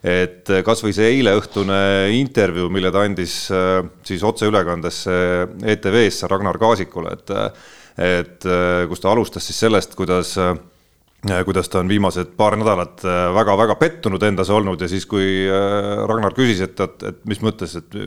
et 0.00 0.48
kasvõi 0.64 0.94
see 0.96 1.10
eileõhtune 1.18 1.80
intervjuu, 2.16 2.70
mille 2.72 2.88
ta 2.94 3.02
andis 3.04 3.34
äh, 3.52 3.82
siis 4.06 4.22
otseülekandes 4.24 5.02
ETV-sse 5.74 6.30
Ragnar 6.30 6.56
Kaasikule, 6.62 7.18
et 7.18 7.34
et 8.00 8.46
äh, 8.48 8.86
kus 8.88 9.02
ta 9.02 9.10
alustas 9.12 9.44
siis 9.46 9.58
sellest, 9.60 9.94
kuidas 9.98 10.32
äh, 10.40 10.54
kuidas 11.44 11.68
ta 11.68 11.82
on 11.82 11.88
viimased 11.90 12.30
paar 12.38 12.54
nädalat 12.56 13.02
väga-väga 13.36 13.74
pettunud 13.76 14.22
endas 14.24 14.48
olnud 14.50 14.80
ja 14.80 14.88
siis, 14.88 15.04
kui 15.04 15.44
Ragnar 16.08 16.32
küsis, 16.32 16.62
et, 16.64 16.80
et, 16.80 17.04
et 17.10 17.18
mis 17.28 17.42
mõttes, 17.44 17.74
et 17.76 17.98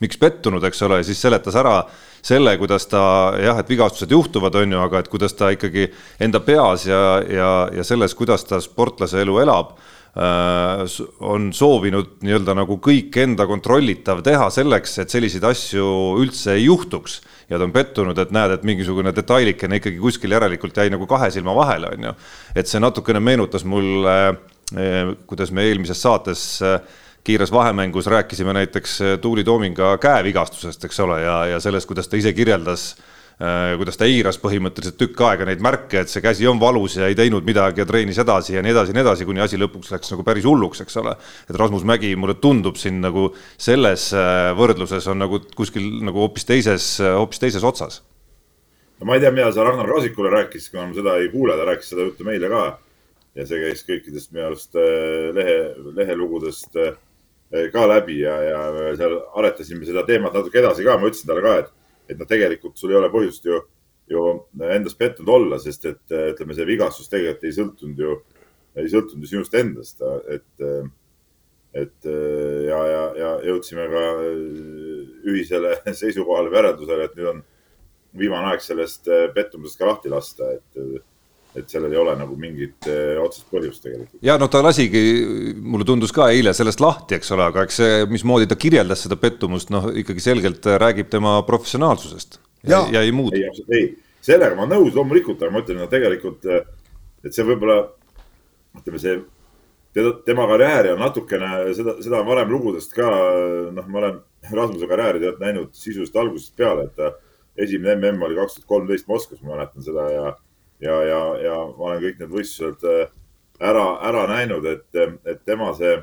miks 0.00 0.16
pettunud, 0.16 0.64
eks 0.64 0.80
ole, 0.86 1.02
siis 1.04 1.20
seletas 1.20 1.58
ära 1.60 1.82
selle, 2.24 2.56
kuidas 2.56 2.88
ta 2.88 3.02
jah, 3.36 3.60
et 3.60 3.68
vigastused 3.68 4.16
juhtuvad, 4.16 4.56
on 4.62 4.72
ju, 4.72 4.80
aga 4.80 5.04
et 5.04 5.12
kuidas 5.12 5.36
ta 5.36 5.52
ikkagi 5.52 5.90
enda 6.24 6.40
peas 6.40 6.88
ja, 6.88 7.02
ja, 7.28 7.52
ja 7.76 7.84
selles, 7.84 8.16
kuidas 8.16 8.48
ta 8.48 8.62
sportlase 8.64 9.20
elu 9.26 9.38
elab 9.44 9.76
Äh, 9.76 9.94
on 10.18 11.52
soovinud 11.54 12.16
nii-öelda 12.26 12.54
nagu 12.58 12.78
kõik 12.82 13.14
enda 13.22 13.44
kontrollitav 13.46 14.22
teha 14.26 14.48
selleks, 14.50 14.96
et 15.02 15.12
selliseid 15.14 15.44
asju 15.46 15.88
üldse 16.18 16.56
ei 16.56 16.64
juhtuks. 16.64 17.20
ja 17.48 17.58
ta 17.58 17.64
on 17.64 17.72
pettunud, 17.72 18.18
et 18.18 18.32
näed, 18.34 18.50
et 18.50 18.64
mingisugune 18.66 19.12
detailikene 19.14 19.78
ikkagi 19.78 19.98
kuskil 20.02 20.34
järelikult 20.34 20.76
jäi 20.76 20.90
nagu 20.90 21.06
kahe 21.06 21.30
silma 21.30 21.54
vahele, 21.54 21.92
on 21.94 22.08
ju. 22.08 22.14
et 22.54 22.66
see 22.66 22.80
natukene 22.80 23.20
meenutas 23.20 23.64
mulle, 23.64 24.16
äh, 24.74 25.12
kuidas 25.26 25.52
me 25.52 25.68
eelmises 25.68 26.02
saates 26.02 26.62
äh, 26.62 26.80
kiires 27.24 27.52
vahemängus 27.52 28.06
rääkisime 28.06 28.52
näiteks 28.56 28.98
Tuuli 29.20 29.44
Toominga 29.44 29.98
käevigastusest, 29.98 30.84
eks 30.84 31.00
ole, 31.00 31.20
ja, 31.22 31.38
ja 31.46 31.60
sellest, 31.60 31.86
kuidas 31.86 32.08
ta 32.08 32.16
ise 32.16 32.32
kirjeldas 32.32 32.94
äh, 32.96 33.04
Äh, 33.04 33.16
kuidas 33.38 33.94
ta 33.94 34.06
eiras 34.08 34.38
põhimõtteliselt 34.42 34.96
tükk 34.98 35.20
aega 35.22 35.46
neid 35.46 35.60
märke, 35.62 36.00
et 36.02 36.10
see 36.10 36.22
käsi 36.24 36.46
on 36.50 36.58
valus 36.58 36.96
ja 36.98 37.06
ei 37.06 37.14
teinud 37.18 37.46
midagi 37.46 37.84
ja 37.84 37.86
treenis 37.86 38.18
edasi 38.18 38.56
ja 38.56 38.64
nii 38.66 38.72
edasi 38.74 38.90
ja 38.90 38.96
nii 38.98 39.04
edasi, 39.04 39.26
kuni 39.28 39.44
asi 39.44 39.60
lõpuks 39.60 39.92
läks 39.94 40.10
nagu 40.10 40.24
päris 40.26 40.48
hulluks, 40.48 40.82
eks 40.82 40.98
ole. 40.98 41.14
et 41.46 41.58
Rasmus 41.60 41.86
Mägi, 41.86 42.10
mulle 42.18 42.34
tundub 42.42 42.80
siin 42.80 42.98
nagu 43.04 43.28
selles 43.54 44.08
äh, 44.10 44.50
võrdluses 44.58 45.06
on 45.12 45.22
nagu 45.22 45.38
kuskil 45.54 45.86
nagu 46.08 46.24
hoopis 46.24 46.48
teises, 46.50 46.90
hoopis 46.98 47.44
teises 47.44 47.62
otsas. 47.62 48.02
no 48.98 49.06
ma 49.06 49.14
ei 49.14 49.22
tea, 49.22 49.30
mida 49.30 49.54
sa 49.54 49.68
Ragnar 49.68 49.86
Kasikule 49.94 50.34
rääkis, 50.34 50.66
kuna 50.74 50.88
ma 50.90 50.98
seda 50.98 51.16
ei 51.22 51.30
kuule, 51.30 51.54
ta 51.54 51.70
rääkis 51.70 51.94
seda 51.94 52.10
juttu 52.10 52.26
meile 52.26 52.50
ka. 52.50 52.66
ja 53.38 53.46
see 53.46 53.62
käis 53.62 53.86
kõikidest 53.86 54.34
minu 54.34 54.48
arust 54.50 54.74
äh, 54.74 55.30
lehe, 55.38 55.58
lehelugudest 55.94 56.74
ka 57.72 57.86
läbi 57.88 58.18
ja, 58.18 58.34
ja 58.44 58.62
seal 58.98 59.14
aretasime 59.38 59.86
seda 59.86 60.02
teemat 60.04 60.34
natuke 60.34 60.58
edasi 60.58 60.82
ka, 60.84 60.98
ma 60.98 61.06
ütlesin 61.06 61.30
talle 61.30 61.46
ka, 61.46 61.58
et 61.62 61.76
et 62.08 62.16
noh, 62.18 62.28
tegelikult 62.28 62.78
sul 62.78 62.94
ei 62.94 62.98
ole 63.00 63.10
põhjust 63.12 63.44
ju, 63.48 63.60
ju 64.08 64.24
endas 64.68 64.96
pettunud 64.98 65.34
olla, 65.34 65.58
sest 65.62 65.84
et 65.90 66.14
ütleme, 66.32 66.56
see 66.56 66.68
vigastus 66.68 67.10
tegelikult 67.12 67.44
ei 67.44 67.56
sõltunud 67.56 68.00
ju, 68.04 68.14
ei 68.78 68.88
sõltunud 68.92 69.26
ju 69.26 69.32
sinust 69.32 69.58
endast, 69.58 70.02
et, 70.32 70.64
et 71.76 72.08
ja, 72.08 72.80
ja, 72.92 73.04
ja 73.18 73.34
jõudsime 73.50 73.84
ka 73.92 74.06
ühisele 75.28 75.76
seisukohale 76.00 76.52
või 76.52 76.60
järeldusele, 76.62 77.08
et 77.08 77.18
nüüd 77.18 77.30
on 77.34 77.44
viimane 78.18 78.54
aeg 78.54 78.64
sellest 78.64 79.10
pettumusest 79.34 79.80
ka 79.80 79.90
lahti 79.90 80.12
lasta, 80.12 80.54
et 80.56 80.82
et 81.62 81.72
sellel 81.72 81.94
ei 81.94 82.00
ole 82.00 82.14
nagu 82.18 82.36
mingit 82.40 82.88
eh, 82.90 83.16
otsest 83.22 83.48
põhjust 83.52 83.84
tegelikult. 83.84 84.18
ja 84.24 84.38
noh, 84.40 84.50
ta 84.52 84.62
lasigi, 84.64 85.02
mulle 85.60 85.86
tundus 85.88 86.14
ka 86.14 86.30
eile 86.34 86.54
sellest 86.56 86.82
lahti, 86.84 87.18
eks 87.18 87.32
ole, 87.36 87.48
aga 87.52 87.64
eks 87.66 87.80
see, 87.82 88.02
mismoodi 88.10 88.50
ta 88.50 88.58
kirjeldas 88.60 89.06
seda 89.06 89.18
pettumust, 89.20 89.72
noh 89.74 89.90
ikkagi 90.02 90.24
selgelt 90.24 90.68
räägib 90.82 91.10
tema 91.12 91.38
professionaalsusest 91.48 92.40
ja, 92.62 92.78
ja, 92.78 92.84
ja 92.98 93.06
ei 93.06 93.14
muud. 93.14 93.36
ei, 93.36 93.48
ei, 93.74 93.88
sellega 94.24 94.58
ma 94.58 94.68
nõus 94.70 94.94
loomulikult, 94.96 95.42
aga 95.42 95.54
ma 95.54 95.64
ütlen, 95.64 95.82
no 95.82 95.90
tegelikult, 95.90 96.46
et 96.48 97.34
see 97.34 97.46
võib-olla, 97.46 97.82
ütleme 98.78 99.02
see 99.02 99.18
tema 100.26 100.46
karjääri 100.46 100.92
on 100.92 101.00
natukene, 101.02 101.48
seda, 101.74 101.96
seda 102.02 102.20
on 102.20 102.28
varem 102.28 102.50
lugudest 102.52 102.92
ka, 102.94 103.08
noh, 103.74 103.86
ma 103.88 104.02
olen 104.02 104.18
Rasmuse 104.52 104.86
karjääri 104.86 105.22
tead 105.22 105.40
näinud 105.42 105.72
sisuliselt 105.74 106.16
algusest 106.22 106.54
peale, 106.56 106.86
et 106.86 106.94
ta 106.98 107.12
esimene 107.58 108.12
mm 108.12 108.22
oli 108.22 108.36
kaks 108.38 108.58
tuhat 108.58 108.68
kolmteist 108.70 109.08
Moskvas, 109.08 109.40
ma 109.42 109.56
mäletan 109.56 109.82
seda 109.82 110.04
ja 110.12 110.26
ja, 110.80 111.00
ja, 111.04 111.22
ja 111.42 111.56
ma 111.74 111.90
olen 111.90 112.04
kõik 112.04 112.22
need 112.22 112.32
võistlused 112.32 112.86
äh, 112.88 113.10
ära, 113.60 113.86
ära 114.08 114.26
näinud, 114.30 114.66
et, 114.70 114.86
et 115.26 115.42
tema 115.46 115.72
see 115.78 115.96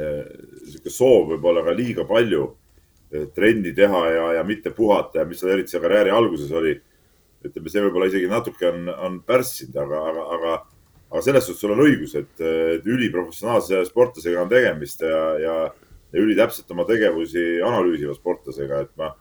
niisugune 0.00 0.92
soov 0.94 1.32
võib-olla 1.34 1.64
ka 1.66 1.74
liiga 1.76 2.06
palju 2.08 2.44
trenni 3.34 3.72
teha 3.74 4.02
ja, 4.14 4.26
ja 4.38 4.44
mitte 4.46 4.70
puhata 4.70 5.20
ja 5.20 5.26
mis 5.26 5.42
tal 5.42 5.50
eriti 5.54 5.74
seal 5.74 5.82
karjääri 5.82 6.12
alguses 6.14 6.52
oli. 6.54 6.76
ütleme, 7.40 7.70
see 7.72 7.82
võib-olla 7.82 8.06
isegi 8.10 8.28
natuke 8.28 8.68
on, 8.68 8.88
on 8.88 9.14
pärssinud, 9.26 9.76
aga, 9.82 10.00
aga, 10.10 10.24
aga, 10.36 10.56
aga 11.10 11.22
selles 11.24 11.46
suhtes 11.48 11.62
sul 11.64 11.72
on 11.72 11.82
õigus, 11.86 12.14
et, 12.14 12.32
et 12.44 12.86
üliprofessionaalse 12.86 13.80
sportlasega 13.88 14.42
on 14.44 14.50
tegemist 14.50 15.00
ja, 15.02 15.22
ja, 15.40 15.54
ja 16.12 16.22
ülitäpselt 16.22 16.70
oma 16.70 16.84
tegevusi 16.88 17.62
analüüsiva 17.64 18.14
sportlasega, 18.14 18.84
et 18.84 18.92
ma 19.00 19.14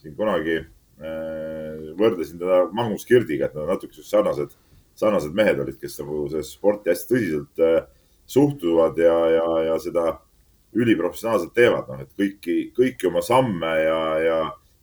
siin 0.00 0.14
kunagi 0.16 0.60
äh, 0.60 0.68
võrdlesin 1.00 2.40
teda 2.40 2.66
Magnus 2.76 3.06
Kirdiga, 3.08 3.48
et 3.48 3.54
nad 3.56 3.64
on 3.64 3.72
natuke 3.72 4.02
sarnased, 4.04 4.52
sarnased 5.00 5.36
mehed 5.36 5.60
olid, 5.62 5.78
kes 5.80 5.98
nagu 6.02 6.26
sellesse 6.28 6.56
sporti 6.56 6.92
hästi 6.92 7.14
tõsiselt 7.14 7.62
äh, 7.64 7.78
suhtuvad 8.30 8.98
ja, 9.00 9.16
ja, 9.34 9.46
ja 9.70 9.78
seda 9.82 10.12
üliprofessionaalselt 10.76 11.54
teevad, 11.56 11.88
noh, 11.90 12.02
et 12.04 12.10
kõiki, 12.18 12.56
kõiki 12.76 13.08
oma 13.10 13.22
samme 13.26 13.70
ja, 13.80 14.00
ja 14.22 14.40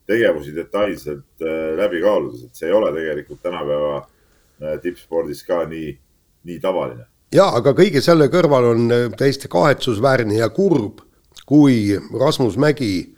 tegevusi 0.08 0.56
detailselt 0.56 1.44
äh, 1.44 1.76
läbi 1.80 2.02
kaaludes, 2.04 2.48
et 2.48 2.60
see 2.60 2.70
ei 2.70 2.76
ole 2.76 2.92
tegelikult 2.96 3.44
tänapäeva 3.44 3.94
äh, 4.02 4.80
tippspordis 4.84 5.44
ka 5.48 5.64
nii, 5.70 5.94
nii 6.48 6.60
tavaline. 6.64 7.08
ja 7.36 7.50
aga 7.60 7.76
kõige 7.78 8.04
selle 8.04 8.28
kõrval 8.34 8.72
on 8.74 8.88
äh, 8.92 9.06
täiesti 9.20 9.52
kahetsusväärne 9.52 10.42
ja 10.42 10.50
kurb, 10.52 11.04
kui 11.48 11.96
Rasmus 12.20 12.58
Mägi 12.60 13.14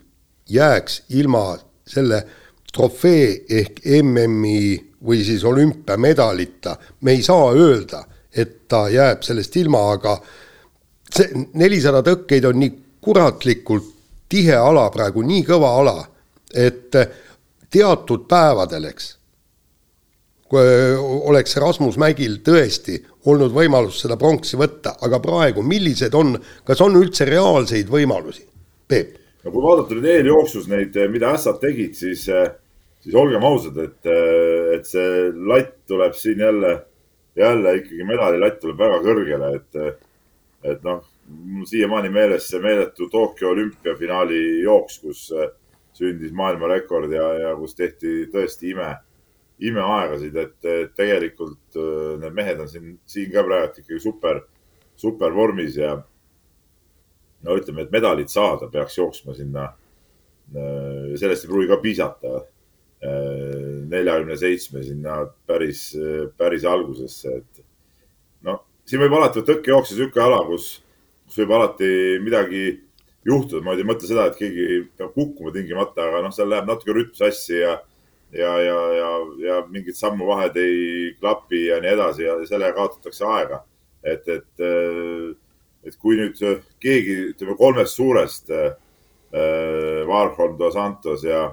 jääks 0.50 1.04
ilma 1.08 1.58
selle 1.86 2.22
trofee 2.72 3.44
ehk 3.48 3.82
MM-i 4.02 4.78
või 5.06 5.22
siis 5.24 5.44
olümpiamedalita, 5.44 6.76
me 7.00 7.16
ei 7.16 7.22
saa 7.22 7.52
öelda, 7.56 8.04
et 8.36 8.68
ta 8.68 8.84
jääb 8.92 9.24
sellest 9.26 9.56
ilma, 9.56 9.80
aga 9.94 10.16
see 11.10 11.46
nelisada 11.58 12.02
tõkkeid 12.06 12.46
on 12.46 12.60
nii 12.60 12.74
kuratlikult 13.00 13.88
tihe 14.30 14.54
ala 14.54 14.86
praegu, 14.94 15.24
nii 15.26 15.42
kõva 15.48 15.72
ala, 15.80 15.96
et 16.54 16.94
teatud 17.70 18.26
päevadel, 18.30 18.90
eks, 18.90 19.08
oleks 20.52 21.56
Rasmus 21.62 21.98
Mägil 21.98 22.40
tõesti 22.46 22.98
olnud 23.30 23.54
võimalus 23.54 24.00
seda 24.02 24.18
pronksi 24.18 24.58
võtta, 24.58 24.96
aga 25.02 25.20
praegu, 25.22 25.62
millised 25.66 26.14
on, 26.18 26.34
kas 26.66 26.82
on 26.84 26.98
üldse 27.00 27.26
reaalseid 27.28 27.90
võimalusi, 27.90 28.46
Peep? 28.90 29.19
No 29.44 29.52
kui 29.52 29.62
vaadata 29.64 29.96
nüüd 29.96 30.08
eeljooksus 30.14 30.68
neid, 30.70 30.96
mida 31.12 31.34
ässad 31.36 31.60
tegid, 31.62 31.94
siis, 31.98 32.26
siis 33.00 33.16
olgem 33.16 33.44
ausad, 33.46 33.78
et, 33.84 34.10
et 34.76 34.88
see 34.88 35.30
latt 35.50 35.76
tuleb 35.88 36.16
siin 36.18 36.42
jälle, 36.44 36.74
jälle 37.38 37.76
ikkagi 37.80 38.08
medalilatt 38.08 38.60
tuleb 38.60 38.82
väga 38.84 39.00
kõrgele, 39.06 39.54
et, 39.60 40.02
et 40.74 40.84
noh, 40.86 41.04
mul 41.30 41.68
siiamaani 41.70 42.10
meeles 42.12 42.48
see 42.50 42.60
meeletu 42.62 43.08
Tokyo 43.10 43.54
olümpiafinaali 43.54 44.40
jooks, 44.64 44.98
kus 45.04 45.28
sündis 45.96 46.32
maailmarekord 46.36 47.12
ja, 47.12 47.26
ja 47.38 47.54
kus 47.58 47.74
tehti 47.78 48.26
tõesti 48.32 48.74
ime, 48.74 48.92
imeaegasid, 49.60 50.36
et 50.40 50.92
tegelikult 50.96 51.80
need 52.20 52.36
mehed 52.36 52.62
on 52.62 52.70
siin, 52.70 52.94
siin 53.08 53.32
ka 53.32 53.44
praegu 53.44 53.82
ikkagi 53.82 54.00
super, 54.02 54.40
super 55.00 55.34
vormis 55.36 55.76
ja 55.80 55.98
no 57.46 57.56
ütleme, 57.58 57.86
et 57.86 57.92
medalit 57.94 58.32
saada, 58.32 58.68
peaks 58.72 58.98
jooksma 58.98 59.34
sinna. 59.36 59.70
Äh, 60.50 61.16
sellest 61.20 61.46
ei 61.46 61.52
pruugi 61.52 61.70
ka 61.70 61.80
piisata. 61.82 62.42
Äh, 63.00 63.80
neljakümne 63.90 64.36
seitsme 64.36 64.82
sinna 64.84 65.22
päris, 65.48 65.88
päris 66.36 66.66
algusesse, 66.68 67.38
et 67.40 67.64
noh, 68.44 68.60
siin 68.84 69.00
võib 69.00 69.16
alati 69.16 69.40
tõkkejooksis 69.46 69.96
niisugune 69.96 70.26
ala, 70.26 70.42
kus, 70.44 70.66
kus 71.24 71.40
võib 71.40 71.54
alati 71.56 71.88
midagi 72.20 72.64
juhtuda, 73.26 73.62
ma 73.64 73.76
ei 73.76 73.86
mõtle 73.88 74.08
seda, 74.08 74.26
et 74.28 74.38
keegi 74.38 74.82
peab 74.98 75.14
kukkuma 75.16 75.52
tingimata, 75.54 76.06
aga 76.08 76.22
noh, 76.24 76.34
seal 76.34 76.50
läheb 76.50 76.68
natuke 76.68 76.94
rütm 76.96 77.16
sassi 77.16 77.58
ja, 77.58 77.74
ja, 78.36 78.52
ja, 78.64 78.78
ja, 78.96 79.10
ja 79.44 79.58
mingid 79.68 79.98
sammuvahed 79.98 80.56
ei 80.60 81.12
klapi 81.20 81.66
ja 81.68 81.80
nii 81.82 81.92
edasi 81.96 82.26
ja 82.26 82.38
sellega 82.48 82.78
kaotatakse 82.78 83.26
aega. 83.28 83.64
et, 84.02 84.28
et 84.28 84.64
äh, 84.64 85.36
et 85.86 85.96
kui 86.00 86.18
nüüd 86.18 86.40
äh, 86.44 86.60
keegi, 86.82 87.16
ütleme 87.32 87.56
kolmest 87.58 87.96
suurest 87.96 88.50
äh,, 88.52 88.74
äh, 89.32 90.06
Warhol, 90.08 90.56
Dos 90.58 90.74
Santos 90.74 91.24
ja, 91.24 91.46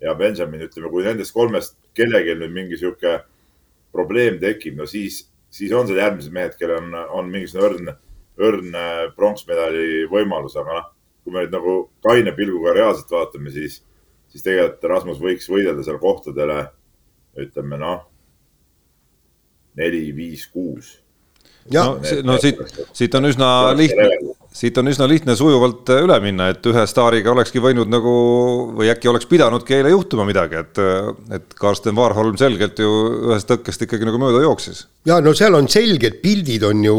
ja 0.00 0.14
Benjamin, 0.18 0.66
ütleme, 0.66 0.90
kui 0.92 1.04
nendest 1.06 1.34
kolmest 1.36 1.78
kellelgi 1.96 2.36
nüüd 2.38 2.54
mingi 2.54 2.78
sihuke 2.80 3.20
probleem 3.94 4.38
tekib, 4.42 4.76
no 4.78 4.86
siis, 4.88 5.24
siis 5.50 5.72
on 5.74 5.88
seal 5.88 6.02
järgmised 6.02 6.34
mehed, 6.34 6.56
kellel 6.60 6.84
on, 6.84 6.98
on 7.20 7.32
mingisugune 7.32 7.70
õrn, 7.70 7.94
õrn 8.40 8.76
äh, 8.78 9.04
pronksmedali 9.16 10.04
võimalus, 10.12 10.58
aga 10.60 10.76
noh, 10.76 10.90
kui 11.24 11.34
me 11.34 11.44
nüüd 11.44 11.56
nagu 11.56 11.76
kaine 12.04 12.34
pilguga 12.36 12.76
reaalselt 12.76 13.10
vaatame, 13.12 13.52
siis, 13.54 13.80
siis 14.30 14.44
tegelikult 14.44 14.88
Rasmus 14.92 15.20
võiks 15.22 15.48
võidelda 15.50 15.84
seal 15.86 16.00
kohtadele, 16.02 16.62
ütleme 17.40 17.80
noh, 17.80 18.04
neli, 19.78 20.10
viis, 20.14 20.46
kuus 20.50 20.98
no, 21.74 21.86
no 22.24 22.36
siit, 22.42 22.60
siit 22.96 23.16
on 23.18 23.28
üsna 23.30 23.48
lihtne, 23.76 24.08
siit 24.54 24.78
on 24.80 24.90
üsna 24.90 25.06
lihtne 25.10 25.36
sujuvalt 25.38 25.90
üle 25.94 26.18
minna, 26.24 26.50
et 26.54 26.66
ühe 26.66 26.84
staariga 26.90 27.32
olekski 27.34 27.62
võinud 27.62 27.90
nagu 27.92 28.14
või 28.78 28.90
äkki 28.92 29.10
oleks 29.12 29.28
pidanudki 29.30 29.78
eile 29.78 29.92
juhtuma 29.94 30.26
midagi, 30.28 30.62
et, 30.64 30.80
et 31.38 31.58
Karsten 31.60 31.96
Warholm 31.98 32.38
selgelt 32.40 32.80
ju 32.82 32.90
ühest 33.30 33.50
tõkkest 33.50 33.86
ikkagi 33.86 34.08
nagu 34.08 34.20
mööda 34.22 34.42
jooksis. 34.44 34.86
ja 35.08 35.20
no 35.24 35.34
seal 35.36 35.58
on 35.58 35.68
selged 35.70 36.20
pildid 36.24 36.66
on 36.66 36.84
ju 36.84 36.96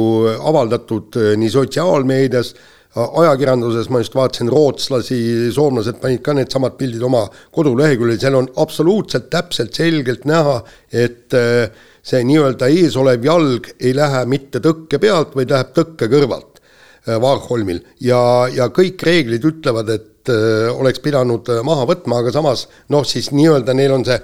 avaldatud 0.51 1.19
eh, 1.19 1.33
nii 1.41 1.51
sotsiaalmeedias, 1.57 2.53
ajakirjanduses 2.95 3.87
ma 3.91 4.01
just 4.01 4.15
vaatasin 4.15 4.49
rootslasi, 4.51 5.19
soomlased 5.55 6.01
panid 6.01 6.19
ka 6.25 6.35
needsamad 6.35 6.75
pildid 6.79 7.03
oma 7.07 7.23
koduleheküljel, 7.55 8.19
seal 8.19 8.35
on 8.35 8.49
absoluutselt 8.59 9.29
täpselt 9.31 9.77
selgelt 9.77 10.27
näha, 10.27 10.57
et 10.91 11.35
äh, 11.37 11.71
see 12.05 12.23
nii-öelda 12.25 12.69
eesolev 12.73 13.25
jalg 13.25 13.71
ei 13.79 13.93
lähe 13.95 14.23
mitte 14.29 14.61
tõkke 14.63 14.99
pealt, 15.01 15.35
vaid 15.37 15.53
läheb 15.53 15.73
tõkke 15.75 16.09
kõrvalt 16.09 16.61
äh, 16.61 17.17
Vaagholmil 17.21 17.83
ja, 18.01 18.21
ja 18.53 18.69
kõik 18.73 19.03
reeglid 19.05 19.45
ütlevad, 19.45 19.91
et 19.93 20.31
öö, 20.33 20.69
äh, 20.69 20.79
oleks 20.81 21.01
pidanud 21.03 21.49
äh, 21.53 21.61
maha 21.65 21.85
võtma, 21.89 22.21
aga 22.21 22.33
samas 22.33 22.67
noh, 22.93 23.05
siis 23.07 23.31
nii-öelda 23.35 23.77
neil 23.77 23.93
on 23.99 24.07
see, 24.07 24.17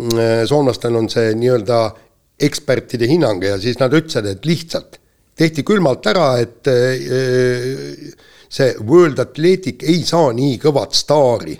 mm, 0.00 0.48
soomlastel 0.48 0.96
on 0.96 1.10
see 1.12 1.34
nii-öelda 1.36 1.82
ekspertide 2.48 3.08
hinnang 3.10 3.44
ja 3.44 3.58
siis 3.60 3.80
nad 3.80 3.92
ütlesid, 3.92 4.28
et 4.30 4.44
lihtsalt. 4.46 5.00
Tehti 5.38 5.62
külmalt 5.66 6.06
ära, 6.10 6.32
et 6.42 6.66
öö, 6.66 8.12
see 8.48 8.72
World 8.80 9.20
Athletic 9.22 9.84
ei 9.86 10.00
saa 10.08 10.32
nii 10.34 10.56
kõvat 10.62 10.96
staari, 10.96 11.58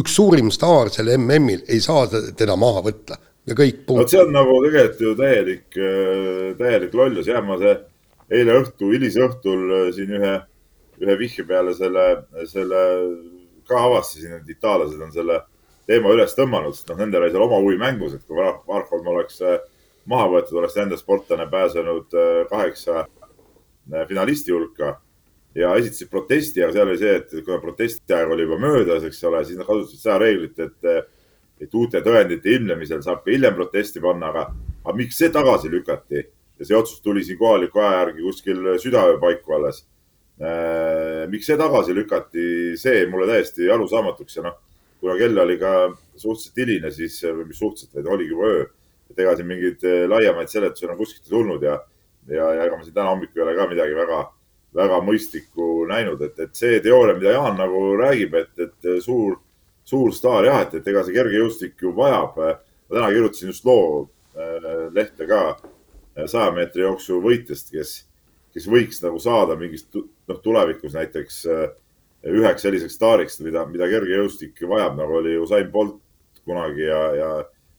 üks 0.00 0.14
suurim 0.16 0.48
staar 0.54 0.88
seal 0.94 1.12
MM-il 1.18 1.66
ei 1.68 1.82
saa 1.84 2.06
teda 2.08 2.56
maha 2.58 2.80
võtta 2.86 3.18
ja 3.50 3.56
kõik 3.58 3.82
vot 3.88 4.10
see 4.10 4.22
on 4.22 4.32
nagu 4.34 4.56
tegelikult 4.64 5.02
ju 5.04 5.14
täielik, 5.18 5.66
äh, 5.74 6.52
täielik 6.58 6.94
lollus, 6.96 7.28
jah, 7.30 7.42
ma 7.44 7.58
see 7.60 7.74
eile 8.38 8.60
õhtu, 8.60 8.92
hilisõhtul 8.94 9.74
äh, 9.76 9.86
siin 9.96 10.14
ühe, 10.18 10.34
ühe 11.02 11.16
vihje 11.18 11.46
peale 11.48 11.74
selle, 11.78 12.06
selle 12.50 12.84
ka 13.68 13.82
avastasin, 13.88 14.38
et 14.38 14.54
itaallased 14.54 15.02
on 15.02 15.12
selle 15.14 15.42
teema 15.90 16.14
üles 16.14 16.34
tõmmanud, 16.38 16.76
sest 16.76 16.90
noh, 16.92 17.00
nendel 17.02 17.26
oli 17.26 17.34
seal 17.34 17.46
oma 17.48 17.60
huvi 17.64 17.78
mängus, 17.80 18.14
et 18.14 18.24
kui 18.26 18.38
Varholm 18.38 19.12
oleks 19.14 19.42
äh, 19.42 19.58
maha 20.10 20.30
võetud, 20.36 20.58
oleks 20.60 20.78
nende 20.78 20.98
sportlane 20.98 21.44
pääsenud 21.50 22.14
kaheksa 22.50 23.04
finalisti 24.08 24.52
hulka 24.54 24.94
ja 25.54 25.74
esitasid 25.76 26.08
protesti, 26.10 26.62
aga 26.64 26.72
seal 26.74 26.88
oli 26.88 26.98
see, 26.98 27.12
et 27.20 27.34
kuna 27.44 27.58
protesti 27.62 28.14
aeg 28.14 28.32
oli 28.32 28.46
juba 28.46 28.58
möödas, 28.62 29.04
eks 29.06 29.22
ole, 29.28 29.42
siis 29.44 29.58
nad 29.58 29.68
kasutasid 29.68 30.02
seda 30.02 30.16
reeglit, 30.22 30.58
et 30.62 30.88
et 31.60 31.74
uute 31.76 32.00
tõendite 32.04 32.50
ilmnemisel 32.54 33.02
saab 33.04 33.26
hiljem 33.28 33.54
protesti 33.56 34.00
panna, 34.00 34.30
aga, 34.32 34.46
aga 34.84 34.96
miks 34.96 35.18
see 35.20 35.30
tagasi 35.32 35.70
lükati 35.72 36.22
ja 36.60 36.66
see 36.68 36.76
otsus 36.76 37.00
tuli 37.04 37.24
siin 37.24 37.38
kohaliku 37.38 37.80
aja 37.80 38.00
järgi 38.00 38.24
kuskil 38.24 38.72
südaöö 38.80 39.18
paiku 39.20 39.56
alles. 39.56 39.84
Äh, 40.40 41.28
miks 41.32 41.48
see 41.48 41.56
tagasi 41.60 41.94
lükati, 41.96 42.48
see 42.80 43.04
mulle 43.12 43.28
täiesti 43.28 43.68
arusaamatuks 43.72 44.36
ja 44.36 44.46
noh, 44.48 44.58
kuna 45.00 45.16
kell 45.20 45.40
oli 45.40 45.56
ka 45.60 45.74
suhteliselt 46.16 46.60
hiline, 46.60 46.92
siis, 46.92 47.16
või 47.24 47.48
mis 47.50 47.60
suhteliselt, 47.60 47.96
vaid 47.96 48.12
oligi 48.16 48.34
juba 48.34 48.52
öö. 48.52 48.66
et 49.10 49.18
ega 49.18 49.32
siin 49.36 49.48
mingeid 49.48 49.84
äh, 49.84 50.04
laiemaid 50.08 50.48
seletusi 50.52 50.86
enam 50.86 50.96
kuskilt 51.00 51.26
ei 51.26 51.32
tulnud 51.34 51.64
ja, 51.66 51.80
ja, 52.28 52.52
ja 52.56 52.66
ega 52.66 52.76
ma 52.76 52.84
siin 52.84 52.94
täna 52.94 53.10
hommikul 53.10 53.40
ei 53.40 53.46
ole 53.46 53.56
ka 53.56 53.66
midagi 53.68 53.96
väga, 53.96 54.20
väga 54.80 55.00
mõistlikku 55.04 55.70
näinud, 55.90 56.20
et, 56.24 56.38
et 56.38 56.56
see 56.56 56.80
teooria, 56.84 57.16
mida 57.18 57.34
Jaan 57.34 57.56
nagu 57.58 57.84
räägib, 58.00 58.36
et, 58.38 58.52
et 58.68 58.90
suur 59.04 59.40
suur 59.90 60.14
staar 60.14 60.46
jah, 60.46 60.62
et, 60.64 60.78
et 60.78 60.88
ega 60.92 61.02
see 61.06 61.16
kergejõustik 61.16 61.82
ju 61.82 61.92
vajab. 61.96 62.38
ma 62.38 62.96
täna 62.96 63.10
kirjutasin 63.10 63.52
just 63.52 63.66
loo 63.66 64.08
äh, 64.36 64.86
lehte 64.94 65.26
ka 65.30 65.42
äh, 65.56 66.26
saja 66.26 66.50
meetri 66.54 66.82
jooksu 66.86 67.20
võitjast, 67.22 67.70
kes, 67.74 67.92
kes 68.54 68.66
võiks 68.70 69.02
nagu 69.04 69.18
saada 69.22 69.56
mingist 69.58 69.94
noh, 69.94 70.40
tulevikus 70.42 70.94
näiteks 70.98 71.44
äh, 71.50 71.68
üheks 72.26 72.66
selliseks 72.66 72.98
staariks, 72.98 73.38
mida, 73.44 73.64
mida 73.66 73.88
kergejõustik 73.88 74.58
vajab, 74.68 74.98
nagu 74.98 75.20
oli 75.22 75.38
Usain 75.40 75.70
Bolt 75.72 76.00
kunagi 76.44 76.84
ja, 76.84 77.00
ja, 77.16 77.30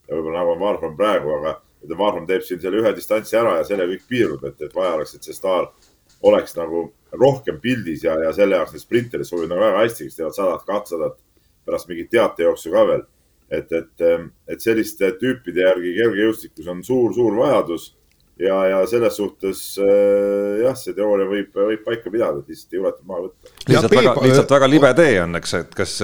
ja 0.07 0.15
võib-olla 0.15 0.41
nagu 0.41 0.55
on 0.55 0.63
Varfram 0.63 0.95
praegu, 0.97 1.35
aga, 1.39 1.57
et 1.83 1.97
Varrom 1.97 2.27
teeb 2.29 2.43
siin 2.45 2.61
selle 2.61 2.81
ühe 2.81 2.93
distantsi 2.95 3.37
ära 3.37 3.57
ja 3.59 3.67
sellega 3.67 3.95
kõik 3.95 4.07
piirdub, 4.09 4.45
et, 4.49 4.59
et 4.61 4.75
vaja 4.75 4.95
oleks, 4.97 5.15
et 5.17 5.27
see 5.27 5.37
staar 5.37 5.69
oleks 6.27 6.55
nagu 6.57 6.87
rohkem 7.17 7.57
pildis 7.61 8.05
ja, 8.05 8.15
ja 8.21 8.31
selle 8.33 8.57
jaoks 8.57 8.75
need 8.75 8.83
sprinterid 8.83 9.27
sobivad 9.27 9.53
nagu 9.53 9.65
väga 9.65 9.83
hästi, 9.83 10.07
kes 10.07 10.19
teevad 10.19 10.37
sadat, 10.37 10.65
kahtsadat 10.67 11.17
pärast 11.65 11.89
mingit 11.91 12.11
teatejooksu 12.13 12.73
ka 12.73 12.85
veel. 12.89 13.07
et, 13.51 13.71
et, 13.75 14.03
et 14.47 14.61
selliste 14.63 15.09
tüüpide 15.19 15.65
järgi 15.65 15.95
kergejõustikus 15.97 16.69
on 16.71 16.85
suur-suur 16.87 17.35
vajadus 17.35 17.89
ja, 18.39 18.57
ja 18.69 18.79
selles 18.87 19.17
suhtes 19.17 19.63
äh, 19.81 20.61
jah, 20.63 20.77
see 20.77 20.95
teooria 20.97 21.27
võib, 21.29 21.51
võib 21.55 21.83
paika 21.85 22.13
pidada, 22.13 22.41
et 22.41 22.53
lihtsalt 22.53 22.73
ei 22.73 22.79
juleta 22.79 23.03
maha 23.07 23.25
võtta. 23.25 23.51
lihtsalt 23.67 23.95
väga, 23.97 24.15
lihtsalt 24.25 24.55
väga 24.55 24.69
libe 24.71 24.93
tee 25.01 25.19
on, 25.23 25.35
eks, 25.41 25.53
et 25.59 25.75
kas. 25.77 25.97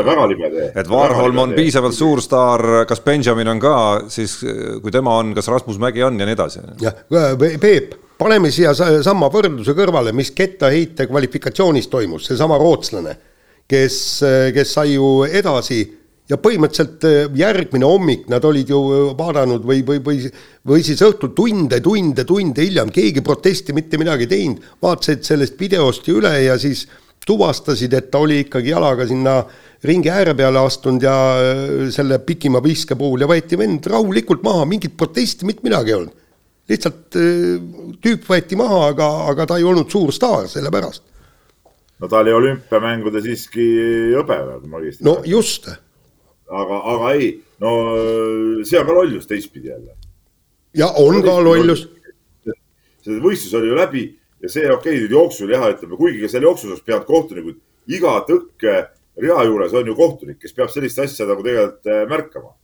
väga 0.00 0.26
libe 0.32 0.50
tee. 0.54 0.70
et 0.82 0.90
Varholm 0.90 1.44
on 1.44 1.54
piisavalt 1.58 1.96
suur 1.96 2.24
staar, 2.24 2.64
kas 2.88 3.04
Benjamin 3.04 3.52
on 3.54 3.62
ka, 3.62 3.76
siis 4.12 4.38
kui 4.82 4.94
tema 4.94 5.18
on, 5.20 5.36
kas 5.36 5.52
Rasmus 5.52 5.80
Mägi 5.82 6.04
on 6.06 6.18
ja 6.20 6.28
nii 6.28 6.38
edasi. 6.38 6.64
jah, 6.82 7.04
Peep, 7.60 7.94
paneme 8.18 8.50
siia 8.54 8.74
sama 8.76 9.30
võrdluse 9.32 9.76
kõrvale, 9.76 10.14
mis 10.16 10.32
kettaheite 10.36 11.08
kvalifikatsioonis 11.10 11.90
toimus, 11.92 12.30
seesama 12.30 12.58
rootslane, 12.60 13.16
kes, 13.66 13.96
kes 14.54 14.72
sai 14.76 14.92
ju 14.94 15.24
edasi 15.26 15.80
ja 16.30 16.38
põhimõtteliselt 16.42 17.06
äh, 17.06 17.16
järgmine 17.38 17.86
hommik 17.86 18.26
nad 18.30 18.44
olid 18.46 18.70
ju 18.70 18.80
äh, 18.90 19.02
vaadanud 19.18 19.66
või, 19.66 19.82
või, 19.86 20.00
või, 20.02 20.30
või 20.66 20.84
siis 20.86 21.02
õhtul 21.06 21.32
tunde, 21.36 21.80
tunde, 21.84 22.26
tunde 22.26 22.66
hiljem, 22.66 22.90
keegi 22.94 23.22
protesti 23.26 23.74
mitte 23.76 24.00
midagi 24.00 24.28
teinud, 24.30 24.64
vaatasid 24.82 25.26
sellest 25.26 25.58
videost 25.60 26.08
üle 26.10 26.32
ja 26.48 26.58
siis 26.60 26.86
tuvastasid, 27.26 27.94
et 27.98 28.10
ta 28.10 28.20
oli 28.22 28.40
ikkagi 28.44 28.70
jalaga 28.70 29.06
sinna 29.06 29.40
ringi 29.86 30.10
ääre 30.10 30.34
peale 30.38 30.62
astunud 30.66 31.06
ja 31.06 31.16
äh, 31.38 31.74
selle 31.94 32.18
pikima 32.26 32.62
viske 32.64 32.98
puhul 32.98 33.22
ja 33.22 33.30
võeti 33.30 33.58
vend 33.58 33.86
rahulikult 33.90 34.42
maha, 34.46 34.66
mingit 34.68 34.98
protesti, 34.98 35.46
mitte 35.46 35.66
midagi 35.66 35.94
ei 35.94 36.00
olnud. 36.00 36.22
lihtsalt 36.66 37.14
tüüp 38.02 38.24
võeti 38.26 38.56
maha, 38.58 38.88
aga, 38.90 39.06
aga 39.30 39.44
ta 39.46 39.58
ei 39.60 39.66
olnud 39.66 39.86
suur 39.86 40.10
staar 40.10 40.48
selle 40.50 40.72
pärast. 40.74 41.04
No 42.00 42.08
ta 42.08 42.20
oli 42.20 42.32
olümpiamängude 42.36 43.22
siiski 43.24 43.66
hõbe, 44.16 44.38
kui 44.60 44.70
ma 44.72 44.80
õigesti 44.82 45.06
no 45.06 45.18
just 45.26 45.68
aga, 46.46 46.80
aga 46.94 47.12
ei, 47.16 47.30
no 47.62 47.72
see 48.66 48.80
on 48.80 48.86
ka 48.88 48.96
lollus 48.96 49.26
teistpidi 49.30 49.72
jälle. 49.72 49.96
ja 50.76 50.90
on 51.02 51.22
ka 51.24 51.38
lollus. 51.42 51.86
see 53.04 53.20
võistlus 53.22 53.54
oli 53.58 53.70
ju 53.70 53.78
läbi 53.78 54.04
ja 54.42 54.50
see 54.52 54.66
okei 54.66 54.76
okay,, 54.76 55.00
nüüd 55.04 55.16
jooksul 55.16 55.50
jah, 55.52 55.66
ütleme, 55.72 55.98
kuigi 55.98 56.22
ka 56.22 56.30
seal 56.30 56.46
jooksus 56.46 56.70
oleks 56.70 56.84
pidanud 56.86 57.08
kohtunikud, 57.08 57.58
iga 57.88 58.18
tõkke 58.28 58.76
rea 59.22 59.42
juures 59.48 59.74
on 59.74 59.88
ju 59.88 59.96
kohtunik, 59.96 60.38
kes 60.42 60.54
peab 60.56 60.72
sellist 60.72 61.00
asja 61.00 61.26
nagu 61.28 61.44
tegelikult 61.44 61.88
äh, 61.90 62.04
märkama. 62.10 62.54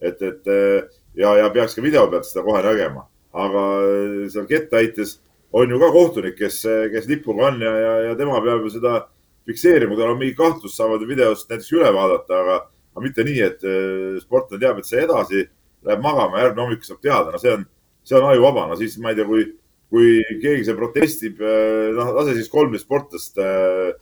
et, 0.00 0.20
et 0.22 0.46
äh, 0.46 0.84
ja, 1.18 1.34
ja 1.42 1.48
peaks 1.50 1.74
ka 1.74 1.82
video 1.82 2.06
pealt 2.10 2.28
seda 2.28 2.44
kohe 2.46 2.62
nägema, 2.62 3.08
aga 3.34 3.64
äh, 3.82 4.28
seal 4.32 4.46
kettaheites 4.46 5.18
on 5.52 5.70
ju 5.70 5.78
ka 5.80 5.92
kohtunik, 5.92 6.36
kes, 6.38 6.62
kes 6.92 7.06
lipuga 7.08 7.48
on 7.48 7.62
ja, 7.64 7.74
ja, 7.80 7.92
ja 8.08 8.16
tema 8.18 8.40
peab 8.44 8.66
ju 8.66 8.72
seda 8.74 8.98
fikseerima, 9.48 9.94
kui 9.94 10.02
tal 10.02 10.12
on 10.12 10.20
mingi 10.20 10.36
kahtlus, 10.36 10.74
saavad 10.76 11.06
videost 11.08 11.48
näiteks 11.48 11.70
üle 11.76 11.92
vaadata, 11.94 12.42
aga 12.42 12.58
aga 12.98 13.04
mitte 13.04 13.24
nii, 13.24 13.40
et 13.46 13.64
äh, 13.64 14.18
sportlane 14.22 14.60
teab, 14.62 14.80
et 14.80 14.88
see 14.88 15.00
edasi 15.04 15.44
läheb 15.86 16.02
magama, 16.02 16.42
järgmine 16.42 16.64
hommik 16.64 16.84
saab 16.86 17.00
teada, 17.04 17.32
no 17.32 17.40
see 17.40 17.54
on, 17.54 17.64
see 18.06 18.18
on 18.18 18.26
ajuvaba, 18.32 18.66
no 18.68 18.78
siis 18.80 18.96
ma 19.02 19.12
ei 19.12 19.18
tea, 19.20 19.26
kui, 19.28 19.44
kui 19.92 20.10
keegi 20.42 20.66
seal 20.66 20.78
protestib, 20.80 21.42
noh, 21.96 22.12
lase 22.18 22.34
siis 22.36 22.50
kolmteist 22.52 22.88
sportlast 22.88 23.38
äh, 23.44 23.92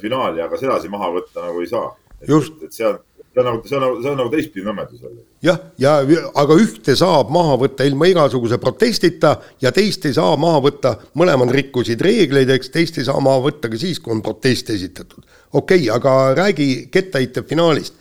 finaali, 0.00 0.40
aga 0.42 0.58
sedasi 0.58 0.90
maha 0.90 1.12
võtta 1.18 1.44
nagu 1.44 1.60
ei 1.62 1.68
saa. 1.70 1.92
just. 2.28 2.56
et 2.64 2.74
see 2.74 2.88
on, 2.88 2.98
see 3.30 3.40
on 3.40 3.46
nagu, 3.46 3.62
see 3.68 3.76
on 3.76 3.84
nagu, 3.86 3.98
see 4.02 4.10
on 4.10 4.18
nagu 4.20 4.32
teistpidi 4.32 4.66
nõmedus 4.66 5.02
jälle. 5.04 5.22
jah, 5.46 5.58
ja 5.78 5.96
aga 6.42 6.56
ühte 6.58 6.96
saab 6.98 7.30
maha 7.34 7.56
võtta 7.64 7.86
ilma 7.86 8.10
igasuguse 8.10 8.58
protestita 8.62 9.36
ja 9.62 9.72
teist 9.74 10.06
ei 10.08 10.16
saa 10.16 10.36
maha 10.40 10.64
võtta, 10.66 10.96
mõlemad 11.18 11.52
rikkusid 11.54 12.02
reegleid, 12.02 12.50
eks 12.56 12.72
teist 12.74 12.98
ei 12.98 13.06
saa 13.06 13.20
maha 13.22 13.44
võtta 13.46 13.70
ka 13.70 13.78
siis, 13.80 14.02
kui 14.02 14.14
on 14.16 14.22
protest 14.22 14.70
esitatud. 14.74 15.22
okei 15.52 15.86
okay,, 15.86 15.94
aga 15.96 16.16
räägi 16.42 16.70
kettaheite 16.90 17.46
finaalist 17.46 17.94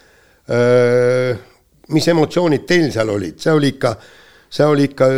mis 1.94 2.08
emotsioonid 2.10 2.66
teil 2.70 2.90
seal 2.94 3.12
olid, 3.14 3.38
see 3.42 3.54
oli 3.54 3.72
ikka, 3.76 3.94
see 4.50 4.66
oli 4.66 4.88
ikka 4.90 5.10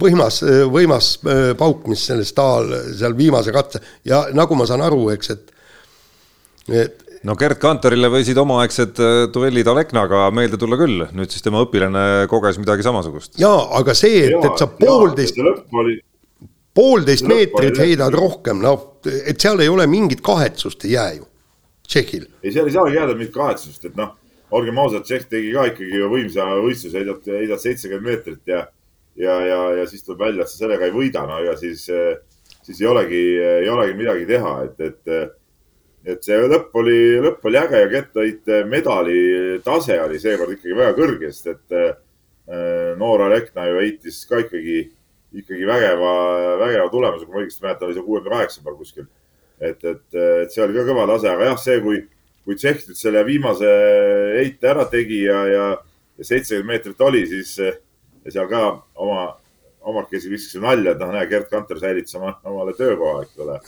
võimas, 0.00 0.40
võimas 0.72 1.14
pauk, 1.58 1.86
mis 1.90 2.04
selle 2.08 2.24
Stahl 2.28 2.72
seal 2.96 3.16
viimase 3.16 3.54
katse 3.54 3.82
ja 4.08 4.24
nagu 4.36 4.56
ma 4.58 4.66
saan 4.68 4.84
aru, 4.84 5.06
eks, 5.14 5.32
et, 5.36 5.52
et 6.82 7.11
no 7.28 7.36
Gerd 7.38 7.60
Kanterile 7.62 8.10
võisid 8.12 8.38
omaaegsed 8.42 9.00
duellid 9.34 9.68
Aleknaga 9.70 10.24
meelde 10.34 10.60
tulla 10.60 10.78
küll, 10.80 11.04
nüüd 11.16 11.32
siis 11.32 11.44
tema 11.44 11.62
õpilane 11.64 12.28
koges 12.30 12.60
midagi 12.62 12.86
samasugust. 12.86 13.36
jaa, 13.42 13.66
aga 13.78 13.94
see, 13.98 14.24
et, 14.28 14.38
et 14.38 14.62
sa 14.62 14.68
poolteist, 14.70 15.38
poolteist 16.74 17.28
meetrit 17.28 17.78
heidad 17.82 18.14
rohkem, 18.16 18.62
no 18.64 18.76
et 19.26 19.38
seal 19.40 19.60
ei 19.62 19.70
ole 19.72 19.86
mingit 19.90 20.24
kahetsust, 20.24 20.88
ei 20.88 20.96
jää 20.96 21.12
ju, 21.20 21.28
Tšehhil. 21.88 22.26
ei, 22.42 22.50
seal 22.54 22.68
ei 22.70 22.74
saagi 22.74 22.98
jääda 22.98 23.16
mingit 23.18 23.34
kahetsust, 23.36 23.90
et 23.90 23.96
noh 23.98 24.16
olgem 24.52 24.78
ausad, 24.82 25.04
Tšehh 25.06 25.28
tegi 25.30 25.52
ka 25.54 25.66
ikkagi 25.70 26.00
võimsa 26.12 26.46
võistluse, 26.60 26.98
heidad, 27.00 27.28
heidad 27.40 27.62
seitsekümmend 27.62 28.08
meetrit 28.08 28.52
ja, 28.52 28.66
ja, 29.16 29.36
ja, 29.46 29.60
ja 29.80 29.86
siis 29.88 30.04
tuleb 30.04 30.26
välja, 30.26 30.44
et 30.44 30.52
sa 30.52 30.64
sellega 30.64 30.88
ei 30.88 30.94
võida, 30.94 31.24
no 31.28 31.38
ega 31.42 31.54
siis, 31.60 31.86
siis 32.60 32.82
ei 32.82 32.90
olegi, 32.90 33.22
ei 33.62 33.70
olegi 33.72 33.96
midagi 33.98 34.28
teha, 34.28 34.56
et, 34.66 34.82
et, 34.90 35.14
et 36.06 36.24
see 36.26 36.38
lõpp 36.50 36.74
oli, 36.80 36.98
lõpp 37.22 37.44
oli 37.46 37.60
äge 37.60 37.82
ja 37.84 37.90
kettaheite 37.90 38.62
medali 38.70 39.18
tase 39.64 40.00
oli 40.02 40.18
seekord 40.22 40.56
ikkagi 40.56 40.78
väga 40.78 40.96
kõrge, 40.98 41.30
sest 41.30 41.52
et 41.54 41.76
äh, 41.78 41.92
noor 42.98 43.28
Alekna 43.28 43.68
ju 43.70 43.78
heitis 43.80 44.22
ka 44.28 44.40
ikkagi, 44.42 44.80
ikkagi 45.42 45.68
vägeva, 45.68 46.14
vägeva 46.64 46.88
tulemuse, 46.90 47.26
kui 47.26 47.36
ma 47.36 47.44
õigesti 47.44 47.66
mäletan, 47.66 47.88
oli 47.88 47.98
see 47.98 48.06
kuuekümne 48.08 48.34
kaheksa 48.38 48.64
peal 48.64 48.80
kuskil. 48.80 49.06
et, 49.62 49.84
et, 49.84 50.08
et 50.16 50.50
see 50.50 50.64
oli 50.64 50.74
ka 50.74 50.88
kõva 50.88 51.06
tase, 51.12 51.30
aga 51.30 51.52
jah, 51.52 51.60
see, 51.62 51.78
kui 51.84 52.02
kui 52.42 52.58
Tšehh 52.58 52.88
nüüd 52.88 52.98
selle 52.98 53.22
viimase 53.26 53.70
heite 54.38 54.70
ära 54.72 54.86
tegi 54.90 55.22
ja, 55.28 55.42
ja, 55.46 55.66
ja 56.18 56.26
seitsekümmend 56.26 56.72
meetrit 56.72 57.04
oli, 57.06 57.22
siis 57.30 57.54
seal 57.54 58.48
ka 58.50 58.62
oma, 59.02 59.28
omakesi 59.92 60.30
viskasin 60.30 60.64
nalja, 60.66 60.94
et 60.94 61.02
noh, 61.02 61.12
näe, 61.14 61.28
Gerd 61.30 61.50
Kanter 61.50 61.78
säilitas 61.82 62.18
oma, 62.18 62.34
omale 62.48 62.74
töökoha, 62.78 63.22
eks 63.26 63.38
ole. 63.42 63.60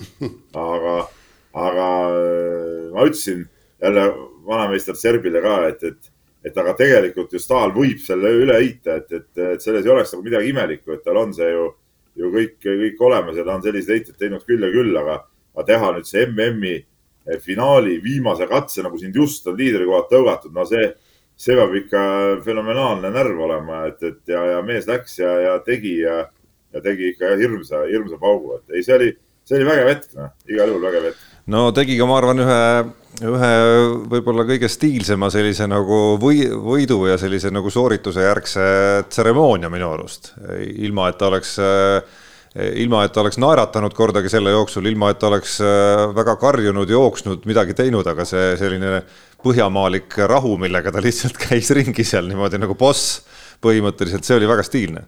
aga, 0.64 0.96
aga 1.54 1.88
ma 2.94 3.06
ütlesin 3.06 3.44
jälle 3.82 4.08
vanameister 4.46 4.94
Serbile 4.98 5.42
ka, 5.42 5.56
et, 5.68 5.84
et, 5.84 6.10
et 6.44 6.58
aga 6.58 6.74
tegelikult 6.78 7.32
ju 7.32 7.40
Stahl 7.42 7.74
võib 7.74 8.00
selle 8.02 8.32
üle 8.42 8.58
heita, 8.58 8.98
et, 9.00 9.12
et, 9.12 9.30
et 9.54 9.62
selles 9.62 9.86
ei 9.86 9.92
oleks 9.94 10.14
nagu 10.14 10.24
midagi 10.26 10.50
imelikku, 10.50 10.94
et 10.94 11.04
tal 11.04 11.20
on 11.20 11.34
see 11.36 11.50
ju, 11.50 11.68
ju 12.20 12.32
kõik, 12.34 12.58
kõik 12.64 13.06
olemas 13.06 13.38
ja 13.38 13.46
ta 13.46 13.56
on 13.58 13.64
selliseid 13.64 13.98
heiteid 13.98 14.18
teinud 14.20 14.44
küll 14.48 14.66
ja 14.66 14.72
küll, 14.74 14.92
aga, 15.00 15.20
aga 15.54 15.66
teha 15.70 15.94
nüüd 15.96 16.10
see 16.10 16.26
MM-i 16.26 16.76
finaali 17.40 17.98
viimase 18.04 18.46
katse, 18.50 18.82
nagu 18.84 18.98
sind 19.00 19.16
just 19.16 19.46
on 19.48 19.56
liidrikohad 19.58 20.10
tõugatud, 20.10 20.52
no 20.54 20.66
see, 20.68 20.90
see 21.40 21.56
peab 21.56 21.72
ikka 21.78 22.02
fenomenaalne 22.44 23.10
närv 23.14 23.40
olema, 23.46 23.84
et, 23.88 24.02
et 24.04 24.34
ja, 24.34 24.42
ja 24.54 24.62
mees 24.66 24.88
läks 24.90 25.18
ja, 25.22 25.32
ja 25.46 25.54
tegi 25.64 25.96
ja, 26.02 26.24
ja 26.74 26.82
tegi 26.84 27.14
ikka 27.14 27.32
hirmsa, 27.40 27.86
hirmsa 27.88 28.20
paugu, 28.20 28.58
et 28.58 28.76
ei, 28.76 28.84
see 28.84 28.98
oli, 28.98 29.10
see 29.44 29.60
oli 29.60 29.68
vägev 29.68 29.92
hetk, 29.92 30.10
noh, 30.18 30.34
igal 30.50 30.72
juhul 30.72 30.84
vägev 30.88 31.08
hetk. 31.10 31.24
no 31.52 31.64
tegi 31.76 31.98
ka, 32.00 32.08
ma 32.08 32.18
arvan, 32.20 32.42
ühe, 32.44 32.60
ühe 33.28 33.52
võib-olla 34.14 34.46
kõige 34.48 34.70
stiilsema 34.72 35.30
sellise 35.32 35.68
nagu 35.70 36.02
või, 36.20 36.46
võidu 36.48 37.02
ja 37.10 37.18
sellise 37.20 37.52
nagu 37.54 37.72
soorituse 37.72 38.24
järgse 38.24 38.66
tseremoonia 39.10 39.72
minu 39.72 39.92
arust, 39.92 40.32
ilma 40.64 41.10
et 41.12 41.20
ta 41.20 41.28
oleks 41.32 41.58
ilma, 42.54 43.02
et 43.02 43.12
ta 43.12 43.24
oleks 43.24 43.40
naeratanud 43.42 43.94
kordagi 43.98 44.30
selle 44.30 44.52
jooksul, 44.54 44.86
ilma 44.86 45.10
et 45.10 45.18
ta 45.18 45.26
oleks 45.26 45.58
väga 46.14 46.36
karjunud, 46.38 46.90
jooksnud, 46.90 47.48
midagi 47.50 47.74
teinud, 47.74 48.06
aga 48.06 48.26
see 48.28 48.52
selline 48.60 49.00
põhjamaalik 49.44 50.16
rahu, 50.30 50.54
millega 50.62 50.92
ta 50.94 51.02
lihtsalt 51.04 51.38
käis 51.48 51.70
ringi 51.74 52.06
seal 52.06 52.30
niimoodi 52.30 52.62
nagu 52.62 52.76
boss 52.78 53.24
põhimõtteliselt, 53.64 54.26
see 54.26 54.38
oli 54.38 54.48
väga 54.48 54.64
stiilne. 54.66 55.04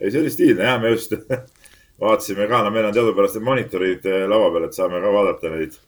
ei, 0.00 0.10
see 0.10 0.20
oli 0.20 0.32
stiilne 0.34 0.66
ja 0.66 0.80
me 0.82 0.92
just 0.92 1.14
vaatasime 2.00 2.48
ka, 2.50 2.62
no 2.64 2.70
meil 2.74 2.88
on 2.88 2.96
teadupärast 2.96 3.38
need 3.38 3.46
monitorid 3.46 4.10
äh, 4.10 4.26
laua 4.28 4.50
peal, 4.54 4.68
et 4.68 4.76
saame 4.76 5.00
ka 5.00 5.14
vaadata 5.14 5.54
neid, 5.54 5.78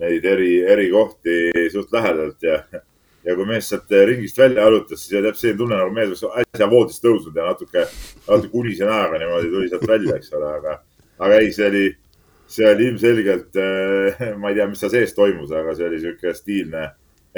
neid 0.00 0.24
eri, 0.24 0.52
eri 0.76 0.90
kohti 0.92 1.68
suht 1.72 1.92
lähedalt 1.92 2.46
ja 2.46 2.62
ja 3.24 3.34
kui 3.36 3.46
mees 3.48 3.68
sealt 3.68 3.90
ringist 4.08 4.38
välja 4.38 4.64
jalutas, 4.64 5.02
siis 5.02 5.16
jääb 5.18 5.36
selline 5.36 5.58
tunne, 5.58 5.76
nagu 5.76 5.92
mees 5.94 6.22
oleks 6.24 6.54
äsja 6.54 6.68
voodist 6.70 7.02
tõusnud 7.04 7.36
ja 7.36 7.50
natuke, 7.50 7.84
natuke 8.28 8.60
unise 8.62 8.88
näoga 8.88 9.20
niimoodi 9.20 9.52
tuli 9.52 9.68
sealt 9.68 9.86
välja, 9.88 10.16
eks 10.16 10.32
ole, 10.38 10.52
aga, 10.56 10.76
aga 11.20 11.40
ei, 11.42 11.52
see 11.52 11.68
oli, 11.68 11.84
see 12.50 12.68
oli 12.70 12.88
ilmselgelt, 12.88 13.60
eh, 13.60 14.24
ma 14.40 14.52
ei 14.52 14.58
tea, 14.58 14.68
mis 14.70 14.82
seal 14.82 14.94
sees 14.94 15.14
toimus, 15.16 15.52
aga 15.52 15.76
see 15.76 15.88
oli 15.88 16.00
niisugune 16.00 16.36
stiilne 16.38 16.84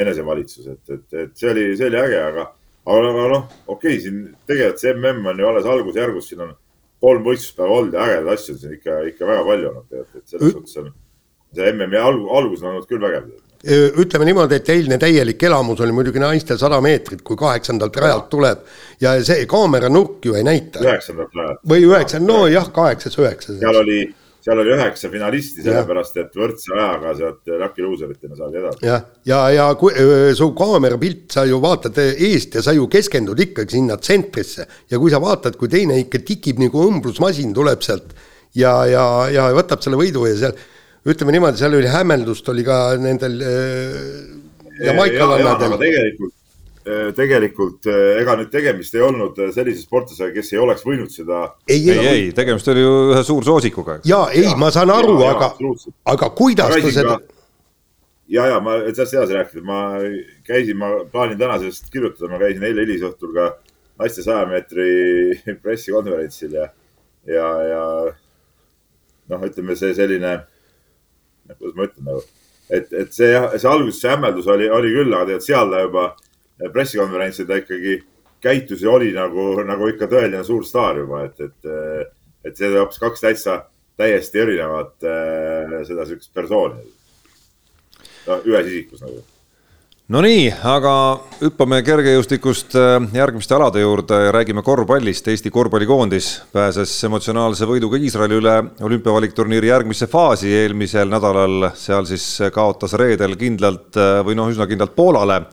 enesevalitsus, 0.02 0.68
et, 0.72 0.82
et, 0.94 1.06
et 1.24 1.38
see 1.38 1.50
oli, 1.50 1.66
see 1.78 1.90
oli 1.90 2.00
äge, 2.00 2.20
aga, 2.30 2.48
aga, 2.86 3.08
aga 3.10 3.28
noh, 3.34 3.48
okei 3.66 3.96
okay,, 3.96 4.02
siin 4.04 4.22
tegelikult 4.46 4.84
see 4.86 4.94
mm 4.96 5.32
on 5.32 5.42
ju 5.42 5.50
alles 5.50 5.70
algusjärgus, 5.74 6.30
siin 6.30 6.46
on 6.46 6.54
kolm 7.02 7.24
võistluspäeva 7.26 7.78
olnud 7.78 7.96
ja 7.98 8.08
ägedaid 8.08 8.34
asju 8.34 8.56
on 8.56 8.60
siin 8.64 8.76
ikka, 8.78 8.98
ikka 9.12 9.30
väga 9.30 9.46
palju 9.48 9.70
olnud 9.70 9.88
tegelikult, 9.90 10.22
et 10.22 10.34
selles 10.34 10.52
suhtes 10.56 10.82
on 10.82 10.92
see 11.52 11.72
MM-i 11.72 11.98
algus 12.02 12.62
on 12.62 12.74
olnud 12.74 12.88
küll 12.90 13.02
vägev 13.02 13.30
ütleme 14.02 14.26
niimoodi, 14.26 14.56
et 14.58 14.68
eilne 14.74 14.96
täielik 14.98 15.42
elamus 15.46 15.80
oli 15.84 15.94
muidugi 15.94 16.18
naistel 16.18 16.58
sada 16.58 16.80
meetrit, 16.82 17.20
kui 17.22 17.36
kaheksandalt 17.38 17.96
rajalt 18.02 18.26
tuleb 18.32 18.64
ja 19.00 19.12
see 19.22 19.44
kaameranurk 19.46 20.24
ju 20.26 20.34
ei 20.34 20.42
näita. 20.42 20.82
üheksandalt 20.82 21.36
rajalt. 21.38 21.60
või 21.68 21.86
üheksand, 21.86 22.26
nojah, 22.26 22.72
kaheksas, 22.74 23.18
üheksas. 23.22 23.60
seal 23.62 23.78
oli 23.84 24.00
seal 24.42 24.58
oli 24.58 24.72
üheksa 24.74 25.10
finalisti, 25.12 25.62
sellepärast 25.62 26.18
et 26.22 26.34
võrdse 26.38 26.74
ajaga 26.74 27.14
sealt 27.18 27.52
Lucky 27.60 27.84
Loseritena 27.84 28.38
saadi 28.38 28.58
edasi. 28.58 28.82
jah, 28.86 29.06
ja, 29.28 29.38
ja, 29.52 29.68
ja 29.68 29.68
kui 29.78 29.94
su 30.38 30.50
kaamerapilt, 30.58 31.28
sa 31.34 31.46
ju 31.48 31.60
vaatad 31.62 32.00
eest 32.02 32.58
ja 32.58 32.64
sa 32.64 32.74
ju 32.76 32.88
keskendud 32.90 33.38
ikkagi 33.46 33.78
sinna 33.78 33.98
tsentrisse 34.00 34.66
ja 34.90 35.00
kui 35.00 35.14
sa 35.14 35.22
vaatad, 35.22 35.56
kui 35.60 35.70
teine 35.72 36.00
ikka 36.02 36.22
tikib 36.26 36.62
nagu 36.62 36.84
õmblusmasin 36.88 37.54
tuleb 37.54 37.86
sealt 37.86 38.14
ja, 38.58 38.74
ja, 38.90 39.06
ja 39.32 39.48
võtab 39.54 39.84
selle 39.84 40.00
võidu 40.00 40.26
ja 40.26 40.36
seal 40.46 40.60
ütleme 41.08 41.34
niimoodi, 41.34 41.58
seal 41.62 41.78
oli 41.78 41.90
hämmeldust 41.90 42.48
oli 42.52 42.66
ka 42.66 42.82
nendel 43.00 43.40
jamaikalannadel. 44.82 45.78
tegelikult 45.78 45.82
Äh, 45.82 45.82
tegelikult 45.86 46.41
äh, 47.86 48.18
ega 48.22 48.34
nüüd 48.38 48.50
tegemist 48.50 48.94
ei 48.96 49.04
olnud 49.06 49.38
äh, 49.38 49.52
sellise 49.54 49.84
sportlasega, 49.84 50.32
kes 50.34 50.52
ei 50.54 50.62
oleks 50.62 50.82
võinud 50.86 51.12
seda. 51.12 51.44
ei, 51.70 51.78
ei, 51.90 52.06
ei, 52.10 52.24
tegemist 52.36 52.68
oli 52.72 52.82
ju 52.82 52.96
ühe 53.12 53.22
suursoosikuga. 53.26 54.00
ja 54.08 54.24
ei, 54.34 54.50
ma 54.58 54.72
saan 54.74 54.90
aru, 54.90 55.14
aga, 55.28 55.52
aga 56.14 56.30
kuidas 56.38 56.74
ta 56.74 56.94
seda. 56.94 57.18
ja, 58.32 58.48
ja 58.54 58.58
ma 58.64 58.80
sellest 58.88 59.14
edasi 59.14 59.38
rääkida, 59.38 59.64
ma 59.66 59.80
käisin, 60.48 60.80
ma 60.80 60.90
plaanin 61.12 61.38
tänasest 61.38 61.90
kirjutada, 61.92 62.32
ma 62.32 62.42
käisin 62.42 62.66
eile 62.66 62.86
hilisõhtul 62.86 63.34
ka 63.36 63.48
naiste 64.02 64.26
saja 64.26 64.46
meetri 64.50 64.90
pressikonverentsil 65.64 66.58
ja, 66.58 66.68
ja, 67.30 67.48
ja 67.70 67.84
noh, 69.30 69.46
ütleme 69.46 69.78
see 69.78 69.94
selline, 69.96 70.36
kuidas 71.54 71.78
ma 71.78 71.86
ütlen 71.86 72.10
nagu, 72.10 72.26
et, 72.72 72.90
et 72.90 73.14
see, 73.14 73.32
see 73.56 73.70
alguses 73.70 74.02
see 74.02 74.10
hämmeldus 74.12 74.50
oli, 74.50 74.68
oli 74.72 74.92
küll, 74.96 75.14
aga 75.14 75.30
tegelikult 75.30 75.48
seal 75.48 75.72
ta 75.72 75.86
juba 75.86 76.06
pressikonverentsil 76.72 77.46
ta 77.46 77.58
ikkagi 77.60 77.98
käitus 78.42 78.82
ja 78.82 78.90
oli 78.90 79.12
nagu, 79.14 79.54
nagu 79.66 79.88
ikka 79.92 80.08
tõeline 80.10 80.42
suur 80.44 80.64
staar 80.66 80.98
juba, 81.02 81.24
et, 81.28 81.40
et, 81.40 82.14
et 82.44 82.56
see 82.58 82.72
hoopis 82.74 83.02
kaks 83.02 83.22
täitsa 83.22 83.58
täiesti 83.96 84.42
erinevat 84.42 85.06
äh, 85.06 85.76
seda 85.86 86.06
sihukest 86.08 86.32
persooni. 86.34 86.82
no 88.26 88.40
ühes 88.46 88.66
isikus 88.66 89.04
nagu 89.04 89.22
Nonii, 90.12 90.48
aga 90.66 90.92
hüppame 91.38 91.78
kergejõustikust 91.86 92.74
äh, 92.76 92.96
järgmiste 93.16 93.54
alade 93.54 93.80
juurde 93.80 94.18
ja 94.26 94.32
räägime 94.34 94.64
korvpallist. 94.66 95.28
Eesti 95.30 95.50
korvpallikoondis 95.54 96.42
pääses 96.52 96.92
emotsionaalse 97.06 97.68
võiduga 97.70 97.96
Iisraeli 97.96 98.36
üle 98.36 98.56
olümpiavalikturniiri 98.82 99.70
järgmisse 99.70 100.10
faasi 100.10 100.50
eelmisel 100.58 101.08
nädalal. 101.08 101.70
seal 101.78 102.04
siis 102.10 102.26
kaotas 102.52 102.98
reedel 102.98 103.38
kindlalt 103.40 103.96
äh, 103.96 104.18
või 104.26 104.36
noh, 104.36 104.50
üsna 104.52 104.66
kindlalt 104.66 104.96
Poolale 104.98 105.44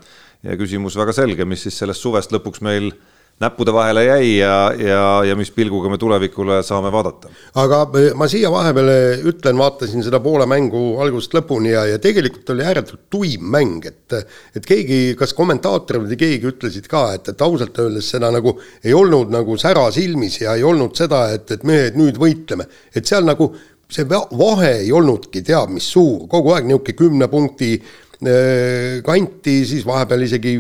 ja 0.43 0.57
küsimus 0.59 0.97
väga 0.99 1.15
selge, 1.15 1.45
mis 1.45 1.65
siis 1.67 1.79
sellest 1.81 2.03
suvest 2.03 2.31
lõpuks 2.35 2.61
meil 2.65 2.91
näppude 3.39 3.71
vahele 3.71 4.03
jäi 4.03 4.37
ja, 4.37 4.55
ja, 4.75 5.03
ja 5.23 5.35
mis 5.39 5.51
pilguga 5.55 5.89
me 5.89 5.97
tulevikule 5.97 6.59
saame 6.63 6.91
vaadata. 6.91 7.29
aga 7.61 7.79
eh, 8.01 8.09
ma 8.19 8.27
siia 8.27 8.51
vahepeale 8.51 8.95
ütlen, 9.31 9.55
vaatasin 9.59 10.03
seda 10.03 10.19
Poola 10.23 10.47
mängu 10.49 10.99
algusest 11.03 11.37
lõpuni 11.37 11.71
ja, 11.71 11.85
ja 11.87 12.01
tegelikult 12.03 12.51
oli 12.51 12.65
ääretult 12.67 13.05
tuim 13.09 13.47
mäng, 13.55 13.87
et 13.87 14.17
et 14.55 14.65
keegi, 14.65 15.15
kas 15.19 15.33
kommentaatorid 15.37 16.09
või 16.09 16.19
keegi 16.19 16.51
ütlesid 16.51 16.91
ka, 16.91 17.05
et, 17.15 17.31
et 17.31 17.47
ausalt 17.47 17.79
öeldes 17.79 18.11
seda 18.11 18.31
nagu 18.35 18.57
ei 18.83 18.93
olnud 18.95 19.31
nagu 19.31 19.55
sära 19.61 19.87
silmis 19.95 20.41
ja 20.41 20.57
ei 20.59 20.63
olnud 20.67 20.95
seda, 20.99 21.29
et, 21.35 21.47
et 21.55 21.63
mehed 21.63 21.99
nüüd 21.99 22.19
võitleme, 22.19 22.67
et 22.95 23.07
seal 23.07 23.27
nagu 23.27 23.53
see 23.89 24.05
vahe 24.09 24.73
ei 24.83 24.91
olnudki 24.93 25.41
teab 25.45 25.71
mis 25.73 25.87
suur, 25.95 26.27
kogu 26.29 26.53
aeg 26.53 26.67
niisugune 26.67 26.97
kümne 26.99 27.31
punkti 27.31 27.71
kanti, 28.19 29.53
siis 29.63 29.85
vahepeal 29.87 30.25
isegi 30.25 30.51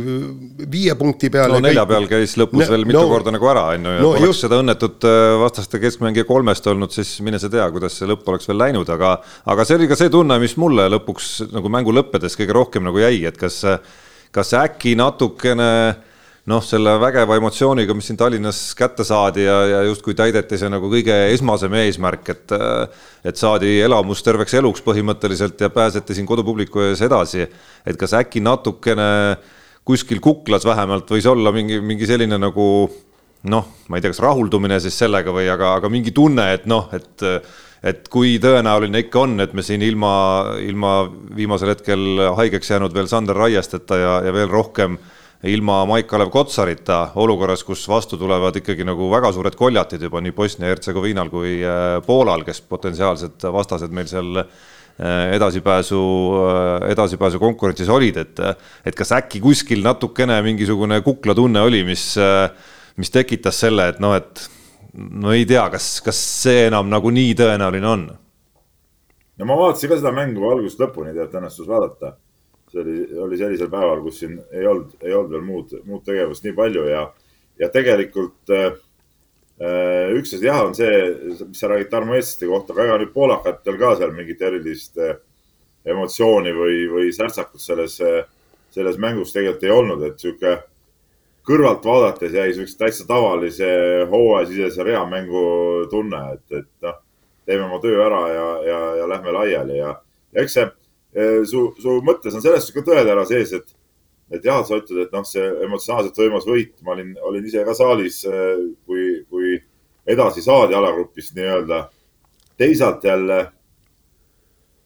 viie 0.71 0.93
punkti 0.95 1.27
peale. 1.33 1.57
no 1.57 1.63
nelja 1.65 1.83
peal 1.89 2.05
käis 2.07 2.37
lõpus 2.39 2.61
no, 2.61 2.67
veel 2.71 2.85
mitu 2.87 3.01
no, 3.01 3.09
korda 3.11 3.33
nagu 3.35 3.49
ära, 3.51 3.65
on 3.75 3.87
ju, 3.89 3.95
ja 3.97 4.03
no, 4.05 4.11
oleks 4.13 4.29
just... 4.29 4.45
seda 4.45 4.61
õnnetut 4.63 5.07
äh, 5.09 5.33
vastaste 5.41 5.81
keskmängija 5.83 6.27
kolmest 6.29 6.69
olnud, 6.71 6.93
siis 6.95 7.17
mine 7.25 7.41
sa 7.41 7.51
tea, 7.51 7.65
kuidas 7.75 7.99
see 7.99 8.07
lõpp 8.07 8.23
oleks 8.31 8.47
veel 8.47 8.61
läinud, 8.63 8.87
aga 8.95 9.17
aga 9.51 9.67
see 9.67 9.75
oli 9.75 9.89
ka 9.91 9.99
see 9.99 10.13
tunne, 10.13 10.39
mis 10.39 10.55
mulle 10.61 10.87
lõpuks 10.95 11.33
nagu 11.51 11.73
mängu 11.73 11.95
lõppedes 11.99 12.39
kõige 12.39 12.55
rohkem 12.55 12.87
nagu 12.87 13.03
jäi, 13.03 13.25
et 13.27 13.39
kas 13.39 13.65
kas 14.31 14.53
äkki 14.53 14.95
natukene 14.95 15.69
noh, 16.47 16.63
selle 16.63 16.95
vägeva 17.01 17.37
emotsiooniga, 17.39 17.93
mis 17.97 18.07
siin 18.09 18.17
Tallinnas 18.19 18.61
kätte 18.77 19.03
saadi 19.07 19.43
ja, 19.43 19.57
ja 19.67 19.81
justkui 19.87 20.15
täideti 20.17 20.59
see 20.59 20.71
nagu 20.71 20.89
kõige 20.91 21.15
esmasem 21.33 21.75
eesmärk, 21.81 22.31
et 22.33 22.55
et 23.27 23.39
saadi 23.39 23.79
elamus 23.83 24.23
terveks 24.23 24.55
eluks 24.61 24.83
põhimõtteliselt 24.85 25.59
ja 25.59 25.69
pääseti 25.73 26.15
siin 26.15 26.27
kodupubliku 26.29 26.85
ees 26.87 27.01
edasi. 27.05 27.47
et 27.85 27.97
kas 27.99 28.15
äkki 28.15 28.39
natukene 28.39 29.37
kuskil 29.83 30.19
kuklas 30.19 30.65
vähemalt 30.65 31.09
võis 31.11 31.27
olla 31.27 31.51
mingi, 31.51 31.81
mingi 31.81 32.07
selline 32.07 32.37
nagu 32.37 32.89
noh, 33.49 33.65
ma 33.87 33.97
ei 33.97 34.01
tea, 34.01 34.13
kas 34.13 34.23
rahuldumine 34.23 34.79
siis 34.79 34.97
sellega 34.97 35.31
või 35.31 35.49
aga, 35.51 35.75
aga 35.79 35.89
mingi 35.89 36.11
tunne, 36.11 36.53
et 36.53 36.65
noh, 36.65 36.89
et 36.93 37.27
et 37.79 38.09
kui 38.11 38.33
tõenäoline 38.43 39.05
ikka 39.05 39.21
on, 39.21 39.37
et 39.39 39.53
me 39.55 39.63
siin 39.63 39.79
ilma, 39.81 40.11
ilma 40.59 41.05
viimasel 41.35 41.71
hetkel 41.71 42.25
haigeks 42.35 42.73
jäänud 42.73 42.91
veel 42.91 43.07
Sander 43.07 43.37
Raiesteta 43.39 43.95
ja, 43.95 44.17
ja 44.25 44.33
veel 44.35 44.49
rohkem 44.51 44.97
äh, 44.97 45.18
ilma 45.47 45.83
Maik-Kalev 45.87 46.31
Kotsarita 46.33 46.97
olukorras, 47.19 47.63
kus 47.63 47.85
vastu 47.87 48.17
tulevad 48.19 48.57
ikkagi 48.59 48.83
nagu 48.87 49.07
väga 49.11 49.31
suured 49.35 49.55
koljatid 49.55 50.03
juba 50.03 50.19
nii 50.23 50.35
Bosnia-Hertsegoviinal 50.35 51.31
kui 51.31 51.59
äh, 51.63 51.99
Poolal, 52.05 52.43
kes 52.47 52.59
potentsiaalsed 52.67 53.47
vastased 53.55 53.95
meil 53.95 54.09
seal 54.11 54.41
äh, 54.41 55.31
edasipääsu, 55.37 56.03
äh, 56.43 56.89
edasipääsu 56.91 57.39
konkurentsis 57.39 57.89
olid, 57.89 58.19
et, 58.19 58.43
et 58.83 58.99
kas 58.99 59.15
äkki 59.15 59.39
kuskil 59.43 59.83
natukene 59.85 60.41
mingisugune 60.43 60.99
kuklatunne 61.05 61.63
oli, 61.63 61.85
mis, 61.87 62.11
mis 62.99 63.15
tekitas 63.15 63.63
selle, 63.63 63.87
et 63.93 64.03
noh, 64.03 64.17
et 64.19 64.43
no 64.99 65.31
ei 65.31 65.47
tea, 65.47 65.69
kas, 65.71 65.99
kas 66.03 66.19
see 66.43 66.65
enam 66.67 66.91
nagu 66.91 67.15
nii 67.15 67.37
tõenäoline 67.39 67.95
on? 67.95 68.09
no 69.39 69.47
ma 69.47 69.55
vaatasin 69.55 69.93
ka 69.93 70.01
seda 70.01 70.11
mängu 70.11 70.51
algusest 70.51 70.83
lõpuni, 70.83 71.15
tead, 71.15 71.31
õnnestus 71.31 71.69
vaadata 71.69 72.17
see 72.71 72.81
oli, 72.81 72.97
oli 73.25 73.39
sellisel 73.39 73.71
päeval, 73.71 74.03
kus 74.05 74.21
siin 74.23 74.37
ei 74.51 74.67
olnud, 74.67 74.93
ei 75.01 75.13
olnud 75.13 75.33
veel 75.35 75.45
muud, 75.45 75.73
muud 75.87 76.05
tegevust 76.05 76.45
nii 76.45 76.55
palju 76.57 76.85
ja, 76.89 77.03
ja 77.59 77.69
tegelikult 77.73 78.53
äh, 78.55 78.69
äh 79.59 80.15
üks 80.17 80.33
asi 80.37 80.47
jah, 80.47 80.63
on 80.65 80.75
see, 80.77 80.99
mis 81.49 81.59
sa 81.59 81.71
räägid 81.71 81.91
Tarmo 81.91 82.15
Eestlaste 82.17 82.49
kohta, 82.49 82.73
aga 82.75 82.87
ega 82.87 82.99
nüüd 83.01 83.13
poolakatel 83.15 83.79
ka 83.81 83.95
seal 83.99 84.15
mingit 84.15 84.41
erilist 84.41 84.99
äh, 85.01 85.17
emotsiooni 85.89 86.53
või, 86.55 86.81
või 86.91 87.13
särtsakut 87.15 87.63
selles, 87.63 87.99
äh, 88.05 88.23
selles 88.73 88.99
mängus 89.01 89.33
tegelikult 89.33 89.65
ei 89.65 89.75
olnud, 89.75 90.05
et 90.07 90.19
sihuke 90.21 90.57
kõrvalt 91.49 91.85
vaadates 91.85 92.33
jäi 92.35 92.51
siukse 92.53 92.77
täitsa 92.77 93.07
tavalise 93.09 93.69
hooajasisese 94.11 94.83
reamängu 94.85 95.45
tunne, 95.89 96.19
et, 96.35 96.59
et 96.61 96.69
noh, 96.85 96.99
teeme 97.49 97.65
oma 97.65 97.79
töö 97.81 98.03
ära 98.05 98.21
ja, 98.29 98.49
ja, 98.67 98.81
ja 99.01 99.07
lähme 99.09 99.33
laiali 99.33 99.79
ja, 99.79 99.95
ja 100.35 100.43
eks 100.43 100.59
see 100.59 100.67
su, 101.13 101.65
su 101.81 101.99
mõttes 102.05 102.35
on 102.35 102.43
selles 102.43 102.65
suhtes 102.65 102.75
ka 102.75 102.85
tõetera 102.91 103.25
sees, 103.27 103.53
et, 103.57 103.71
et 104.31 104.45
jah, 104.45 104.61
sa 104.65 104.77
ütled, 104.77 105.07
et 105.07 105.15
noh, 105.15 105.25
see 105.25 105.45
emotsionaalselt 105.65 106.19
võimas 106.21 106.47
võit, 106.47 106.75
ma 106.85 106.93
olin, 106.95 107.15
olin 107.25 107.47
ise 107.49 107.63
ka 107.65 107.73
saalis, 107.77 108.21
eh, 108.29 108.61
kui, 108.85 109.23
kui 109.29 109.57
edasi 110.09 110.43
saadi 110.45 110.77
alagrupist 110.77 111.35
nii-öelda. 111.37 111.87
teisalt 112.59 113.03
jälle 113.03 113.39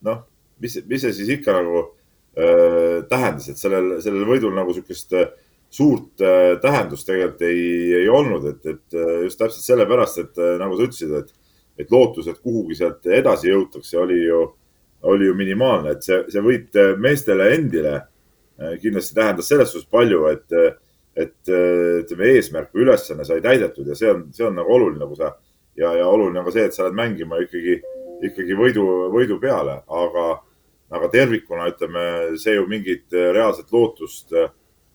noh, 0.06 0.20
mis, 0.62 0.78
mis 0.86 1.02
see 1.02 1.14
siis 1.14 1.30
ikka 1.40 1.56
nagu 1.58 1.80
äh, 1.82 3.04
tähendas, 3.10 3.50
et 3.50 3.58
sellel, 3.58 3.96
sellel 4.04 4.28
võidul 4.30 4.54
nagu 4.56 4.74
sihukest 4.76 5.16
suurt 5.74 6.22
äh, 6.22 6.54
tähendust 6.62 7.08
tegelikult 7.08 7.42
ei, 7.48 7.64
ei 8.04 8.10
olnud, 8.10 8.46
et, 8.52 8.66
et 8.76 9.00
just 9.26 9.40
täpselt 9.40 9.66
sellepärast, 9.66 10.20
et 10.22 10.44
nagu 10.62 10.78
sa 10.78 10.88
ütlesid, 10.88 11.16
et, 11.18 11.56
et 11.82 11.92
lootus, 11.92 12.28
et 12.30 12.40
kuhugi 12.44 12.78
sealt 12.78 13.08
edasi 13.10 13.50
jõutakse, 13.50 13.98
oli 14.00 14.20
ju 14.28 14.44
oli 15.04 15.26
ju 15.26 15.36
minimaalne, 15.36 15.96
et 15.96 16.06
see, 16.06 16.20
see 16.32 16.44
võit 16.44 16.78
äh, 16.80 16.94
meestele 17.00 17.50
endile 17.58 17.94
äh, 17.98 18.76
kindlasti 18.82 19.18
tähendas 19.18 19.50
selles 19.52 19.74
suhtes 19.74 19.90
palju, 19.92 20.26
et, 20.32 20.46
äh, 20.56 20.78
et 21.14 21.52
ütleme, 21.52 22.32
eesmärk 22.34 22.72
või 22.74 22.88
ülesanne 22.88 23.26
sai 23.28 23.42
täidetud 23.44 23.86
ja 23.86 23.98
see 23.98 24.10
on, 24.10 24.24
see 24.34 24.48
on 24.48 24.56
nagu 24.58 24.72
oluline, 24.74 24.98
nagu 25.04 25.14
sa 25.20 25.36
ja, 25.78 25.92
ja 26.00 26.08
oluline 26.10 26.42
on 26.42 26.48
ka 26.48 26.56
see, 26.56 26.66
et 26.66 26.74
sa 26.74 26.88
oled 26.88 26.98
mängima 26.98 27.38
ikkagi, 27.44 27.76
ikkagi 28.30 28.58
võidu, 28.58 28.88
võidu 29.14 29.38
peale, 29.44 29.76
aga, 29.94 30.26
aga 30.98 31.12
tervikuna 31.14 31.68
ütleme, 31.70 32.08
see 32.42 32.56
ju 32.58 32.66
mingit 32.72 33.14
reaalset 33.14 33.70
lootust 33.76 34.34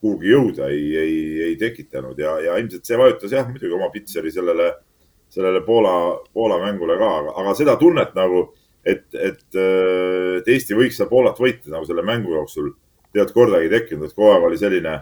kuhugi 0.01 0.33
jõuda 0.33 0.73
ei, 0.73 0.89
ei, 0.97 1.17
ei 1.51 1.57
tekitanud 1.61 2.19
ja, 2.19 2.37
ja 2.43 2.59
ilmselt 2.59 2.87
see 2.87 2.99
vajutas 2.99 3.35
jah, 3.35 3.47
muidugi 3.47 3.77
oma 3.77 3.91
pitseri 3.95 4.33
sellele, 4.35 4.73
sellele 5.31 5.63
Poola, 5.67 5.95
Poola 6.35 6.59
mängule 6.65 6.99
ka, 6.99 7.13
aga 7.43 7.55
seda 7.59 7.77
tunnet 7.79 8.15
nagu 8.19 8.49
et, 8.89 9.07
et, 9.15 9.43
äh, 9.55 10.39
et 10.41 10.53
Eesti 10.55 10.77
võiks 10.79 10.99
seal 10.99 11.11
Poolat 11.11 11.41
võita 11.41 11.73
nagu 11.73 11.89
selle 11.89 12.05
mängu 12.07 12.35
jooksul. 12.37 12.73
Tead 13.15 13.33
kordagi 13.33 13.71
tekkinud, 13.73 14.09
et 14.09 14.17
kogu 14.17 14.31
aeg 14.35 14.47
oli 14.51 14.61
selline, 14.61 14.95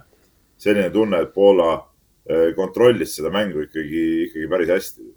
selline 0.63 0.91
tunne, 0.95 1.21
et 1.25 1.33
Poola 1.35 1.71
äh, 1.77 2.51
kontrollis 2.59 3.17
seda 3.19 3.33
mängu 3.35 3.67
ikkagi, 3.67 4.03
ikkagi 4.29 4.51
päris 4.51 4.75
hästi. 4.75 5.09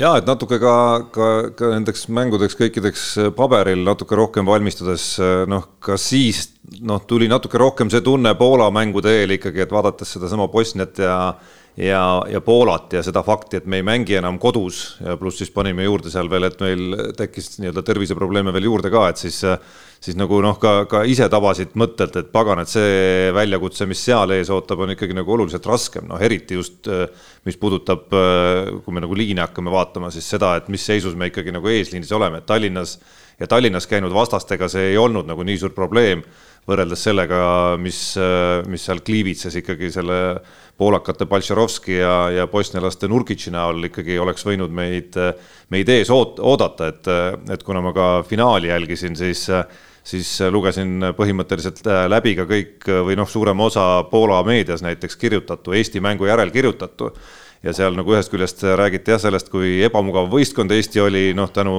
Ja 0.00 0.14
et 0.16 0.24
natuke 0.24 0.56
ka, 0.56 0.74
ka, 1.12 1.26
ka 1.52 1.68
nendeks 1.74 2.06
mängudeks 2.08 2.56
kõikideks 2.56 3.02
paberil 3.36 3.82
natuke 3.84 4.16
rohkem 4.16 4.46
valmistudes, 4.48 5.04
noh, 5.52 5.66
ka 5.84 5.98
siis 6.00 6.46
noh, 6.80 7.02
tuli 7.04 7.28
natuke 7.28 7.60
rohkem 7.60 7.92
see 7.92 8.00
tunne 8.00 8.32
Poola 8.38 8.70
mängude 8.72 9.12
eel 9.20 9.36
ikkagi, 9.36 9.60
et 9.66 9.74
vaadates 9.74 10.14
sedasama 10.16 10.48
Bosniat 10.48 11.02
ja 11.04 11.16
ja, 11.76 12.02
ja 12.28 12.40
Poolat 12.44 12.92
ja 12.98 13.02
seda 13.04 13.22
fakti, 13.26 13.60
et 13.60 13.66
me 13.70 13.80
ei 13.80 13.86
mängi 13.86 14.18
enam 14.18 14.38
kodus 14.42 14.98
ja 15.00 15.16
pluss 15.20 15.40
siis 15.40 15.52
panime 15.54 15.86
juurde 15.86 16.12
seal 16.12 16.28
veel, 16.30 16.48
et 16.48 16.60
meil 16.60 16.98
tekkis 17.16 17.56
nii-öelda 17.62 17.84
terviseprobleeme 17.86 18.52
veel 18.52 18.68
juurde 18.68 18.92
ka, 18.92 19.08
et 19.12 19.22
siis 19.22 19.40
siis 20.02 20.16
nagu 20.18 20.40
noh, 20.42 20.56
ka, 20.58 20.72
ka 20.90 21.04
ise 21.06 21.28
tabasid 21.30 21.76
mõttelt, 21.78 22.16
et 22.18 22.30
pagan, 22.34 22.58
et 22.58 22.70
see 22.70 23.30
väljakutse, 23.36 23.86
mis 23.86 24.00
seal 24.02 24.34
ees 24.34 24.50
ootab, 24.50 24.82
on 24.82 24.96
ikkagi 24.96 25.14
nagu 25.14 25.30
oluliselt 25.36 25.66
raskem, 25.70 26.08
noh 26.10 26.18
eriti 26.18 26.58
just 26.58 26.90
mis 27.46 27.58
puudutab, 27.58 28.08
kui 28.10 28.94
me 28.94 29.02
nagu 29.04 29.18
liine 29.18 29.44
hakkame 29.44 29.70
vaatama, 29.70 30.10
siis 30.10 30.26
seda, 30.34 30.56
et 30.58 30.70
mis 30.74 30.82
seisus 30.82 31.14
me 31.18 31.30
ikkagi 31.30 31.54
nagu 31.54 31.70
eesliinis 31.70 32.10
oleme, 32.18 32.42
et 32.42 32.48
Tallinnas 32.50 32.96
ja 33.38 33.46
Tallinnas 33.46 33.86
käinud 33.90 34.14
vastastega 34.14 34.68
see 34.70 34.92
ei 34.92 34.98
olnud 34.98 35.28
nagu 35.30 35.46
nii 35.46 35.60
suur 35.62 35.74
probleem 35.74 36.22
võrreldes 36.68 37.00
sellega, 37.02 37.38
mis, 37.82 38.00
mis 38.70 38.84
seal 38.86 39.02
kliivitses 39.02 39.56
ikkagi 39.62 39.90
selle 39.94 40.18
poolakate 40.78 41.26
Baltšarovski 41.30 41.98
ja, 41.98 42.16
ja 42.32 42.46
bosnialaste 42.50 43.08
Nurkitši 43.08 43.52
näol 43.54 43.90
ikkagi 43.90 44.18
oleks 44.18 44.46
võinud 44.46 44.72
meid, 44.74 45.18
meid 45.70 45.88
ees 45.92 46.10
oot-, 46.10 46.40
oodata, 46.40 46.90
et, 46.92 47.10
et 47.54 47.62
kuna 47.66 47.82
ma 47.84 47.94
ka 47.96 48.10
finaali 48.28 48.72
jälgisin, 48.72 49.16
siis 49.18 49.48
siis 50.02 50.40
lugesin 50.50 51.12
põhimõtteliselt 51.14 51.84
äh, 51.86 52.04
läbi 52.10 52.34
ka 52.34 52.46
kõik 52.50 52.88
või 53.06 53.14
noh, 53.18 53.28
suurem 53.30 53.60
osa 53.62 54.02
Poola 54.10 54.40
meedias 54.42 54.82
näiteks 54.82 55.14
kirjutatu, 55.16 55.76
Eesti 55.78 56.02
mängu 56.02 56.26
järel 56.26 56.50
kirjutatu 56.50 57.12
ja 57.62 57.72
seal 57.76 57.94
nagu 57.94 58.14
ühest 58.14 58.30
küljest 58.32 58.64
räägiti 58.78 59.12
jah 59.14 59.20
sellest, 59.22 59.48
kui 59.52 59.76
ebamugav 59.86 60.26
võistkond 60.32 60.72
Eesti 60.74 61.02
oli, 61.02 61.22
noh, 61.38 61.50
tänu, 61.54 61.74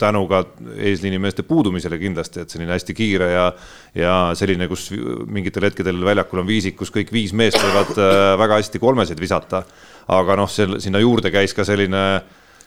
tänu 0.00 0.24
ka 0.30 0.42
eesliinimeeste 0.76 1.44
puudumisele 1.48 1.98
kindlasti, 2.00 2.44
et 2.44 2.52
selline 2.52 2.72
hästi 2.76 2.96
kiire 2.96 3.30
ja 3.34 3.46
ja 3.94 4.16
selline, 4.38 4.68
kus 4.70 4.88
mingitel 5.26 5.66
hetkedel 5.66 5.98
väljakul 6.06 6.44
on 6.44 6.48
viisik, 6.48 6.76
kus 6.78 6.92
kõik 6.94 7.10
viis 7.12 7.34
meest 7.36 7.58
võivad 7.60 7.96
äh, 7.98 8.34
väga 8.38 8.60
hästi 8.60 8.78
kolmesid 8.82 9.20
visata. 9.20 9.64
aga 10.10 10.36
noh, 10.36 10.48
seal 10.50 10.80
sinna 10.80 10.98
juurde 10.98 11.30
käis 11.30 11.52
ka 11.54 11.64
selline 11.64 12.22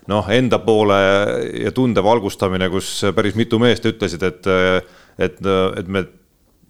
noh, 0.08 0.28
enda 0.30 0.60
poole 0.60 1.00
ja 1.63 1.72
tunde 1.72 2.04
valgustamine, 2.04 2.70
kus 2.70 3.02
päris 3.16 3.36
mitu 3.36 3.60
meest 3.60 3.86
ütlesid, 3.86 4.24
et, 4.24 4.48
et, 5.18 5.39
et 5.78 5.88
me 5.88 6.06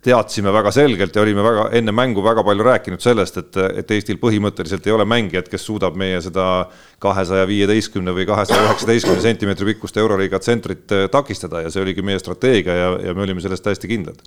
teadsime 0.03 0.51
väga 0.53 0.71
selgelt 0.75 1.15
ja 1.15 1.21
olime 1.23 1.43
väga 1.45 1.67
enne 1.77 1.93
mängu 1.95 2.23
väga 2.23 2.43
palju 2.43 2.65
rääkinud 2.67 3.03
sellest, 3.03 3.37
et, 3.39 3.59
et 3.83 3.93
Eestil 3.95 4.19
põhimõtteliselt 4.21 4.87
ei 4.87 4.95
ole 4.95 5.05
mängijat, 5.07 5.47
kes 5.51 5.63
suudab 5.67 5.95
meie 5.99 6.19
seda 6.23 6.67
kahesaja 7.03 7.47
viieteistkümne 7.49 8.15
või 8.15 8.27
kahesaja 8.27 8.67
üheksateistkümne 8.67 9.23
sentimeetri 9.23 9.71
pikkust 9.71 9.97
euroliiga 10.01 10.41
tsentrit 10.43 10.91
eh, 10.91 11.07
takistada 11.11 11.63
ja 11.63 11.71
see 11.73 11.83
oligi 11.85 12.05
meie 12.05 12.19
strateegia 12.19 12.75
ja, 12.79 12.91
ja 13.07 13.15
me 13.15 13.25
olime 13.27 13.43
selles 13.43 13.63
täiesti 13.63 13.91
kindlad. 13.91 14.19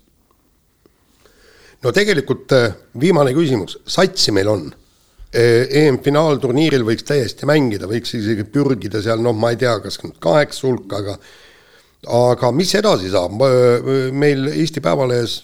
no 1.84 1.92
tegelikult 1.92 2.56
eh, 2.56 2.68
viimane 3.00 3.36
küsimus, 3.36 3.80
satsi 3.84 4.32
meil 4.32 4.52
on 4.52 4.66
EM-finaalturniiril 5.36 6.84
võiks 6.86 7.04
täiesti 7.04 7.44
mängida, 7.48 7.88
võiks 7.90 8.14
isegi 8.16 8.46
pürgida 8.48 9.02
seal, 9.04 9.20
noh, 9.20 9.34
ma 9.36 9.50
ei 9.52 9.58
tea, 9.60 9.74
kas 9.84 9.98
kaheksa 10.00 10.64
hulka, 10.68 11.02
aga 11.02 11.16
aga 12.06 12.50
mis 12.54 12.74
edasi 12.78 13.10
saab, 13.10 13.40
meil 14.14 14.50
Eesti 14.52 14.82
Päevalehes 14.84 15.40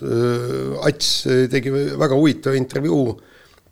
Ats 0.87 1.09
tegi 1.51 1.73
väga 1.73 2.15
huvitava 2.15 2.59
intervjuu 2.59 3.07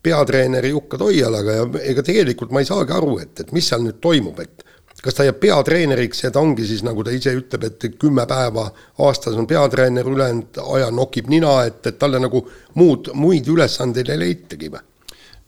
peatreeneri 0.02 0.72
Jukka 0.72 0.98
Toialaga 0.98 1.58
ja 1.58 1.68
ega 1.92 2.02
tegelikult 2.02 2.54
ma 2.54 2.62
ei 2.62 2.68
saagi 2.68 2.94
aru, 2.96 3.18
et, 3.22 3.44
et 3.44 3.52
mis 3.52 3.66
seal 3.68 3.84
nüüd 3.84 4.00
toimub, 4.02 4.40
et 4.42 4.64
kas 5.00 5.16
ta 5.16 5.24
jääb 5.24 5.38
peatreeneriks 5.40 6.24
ja 6.24 6.30
ta 6.32 6.42
ongi 6.44 6.66
siis, 6.68 6.82
nagu 6.84 7.04
ta 7.04 7.12
ise 7.14 7.32
ütleb, 7.36 7.66
et 7.68 7.86
kümme 8.00 8.26
päeva 8.28 8.66
aastas 9.06 9.36
on 9.40 9.48
peatreener, 9.48 10.06
ülejäänud 10.06 10.60
aja 10.76 10.90
nokib 10.92 11.30
nina, 11.32 11.60
et, 11.68 11.80
et 11.88 11.98
talle 12.00 12.20
nagu 12.20 12.42
muud, 12.80 13.12
muid 13.16 13.48
ülesandeid 13.48 14.12
ei 14.12 14.20
leitagi 14.20 14.72
või? 14.72 14.82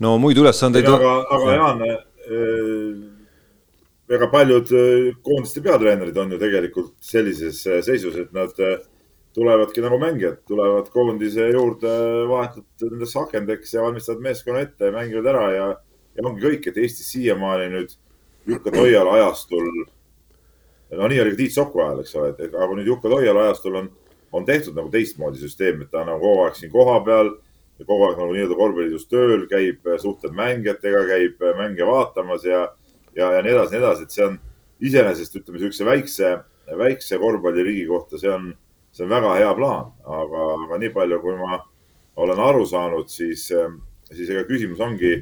no 0.04 0.16
muid 0.20 0.40
ülesandeid. 0.40 0.88
aga, 0.88 1.16
aga 1.36 1.56
Jaan 1.58 1.82
äh,, 1.88 3.11
väga 4.12 4.28
paljud 4.30 4.72
äh, 4.72 5.14
koondiste 5.24 5.62
peatreenerid 5.64 6.16
on 6.18 6.34
ju 6.34 6.38
tegelikult 6.40 6.92
sellises 7.04 7.62
äh, 7.66 7.80
seisus, 7.84 8.16
et 8.20 8.32
nad 8.36 8.58
äh, 8.60 8.80
tulevadki 9.32 9.80
nagu 9.84 9.98
mängijad, 10.00 10.42
tulevad 10.48 10.90
koondise 10.92 11.48
juurde 11.54 11.92
vahetult 12.28 12.84
nendeks 12.84 13.16
akendeks 13.22 13.72
ja 13.74 13.86
valmistavad 13.86 14.20
meeskonna 14.26 14.64
ette 14.66 14.90
ja 14.90 14.92
mängivad 14.92 15.30
ära 15.32 15.46
ja, 15.54 15.68
ja 16.18 16.26
ongi 16.28 16.44
kõik, 16.44 16.68
et 16.68 16.82
Eestis 16.82 17.08
siiamaani 17.14 17.70
nüüd 17.72 17.96
Jukka 18.50 18.74
Toiala 18.74 19.14
ajastul, 19.20 19.70
no 20.98 21.08
nii 21.08 21.22
oli 21.22 21.32
ka 21.32 21.38
Tiit 21.38 21.54
Soku 21.54 21.80
ajal, 21.80 22.02
eks 22.02 22.16
ole, 22.18 22.34
et 22.34 22.52
aga 22.52 22.68
nüüd 22.76 22.90
Jukka 22.92 23.08
Toiala 23.08 23.46
ajastul 23.46 23.80
on, 23.80 23.88
on 24.34 24.44
tehtud 24.44 24.76
nagu 24.76 24.92
teistmoodi 24.92 25.40
süsteem, 25.40 25.86
et 25.86 25.92
ta 25.92 26.02
on 26.02 26.12
nagu 26.12 26.20
kogu 26.26 26.44
aeg 26.44 26.58
siin 26.58 26.74
kohapeal 26.74 27.32
kogu 27.86 28.04
aeg 28.06 28.20
nagu 28.20 28.34
nii-öelda 28.34 28.56
korvpalliliidus 28.58 29.08
tööl, 29.10 29.46
käib, 29.50 29.88
suhtleb 29.98 30.36
mängijatega, 30.36 31.00
käib 31.08 31.40
mänge 31.58 31.86
vaatamas 31.88 32.44
ja, 32.46 32.66
ja, 33.16 33.32
ja 33.36 33.42
nii 33.42 33.52
edasi, 33.54 33.74
nii 33.74 33.82
edasi, 33.82 34.06
et 34.06 34.16
see 34.16 34.24
on 34.26 34.38
iseenesest 34.82 35.36
ütleme 35.40 35.60
niisuguse 35.60 35.86
väikse, 35.86 36.32
väikse 36.78 37.18
korvpalliriigi 37.22 37.84
kohta, 37.90 38.20
see 38.20 38.32
on, 38.32 38.50
see 38.94 39.06
on 39.06 39.12
väga 39.12 39.34
hea 39.40 39.52
plaan, 39.58 39.92
aga, 40.20 40.48
aga 40.66 40.80
nii 40.82 40.94
palju, 40.94 41.20
kui 41.22 41.36
ma 41.40 41.60
olen 42.22 42.42
aru 42.48 42.64
saanud, 42.68 43.08
siis, 43.10 43.46
siis 44.12 44.32
ega 44.32 44.42
küsimus 44.48 44.82
ongi 44.84 45.14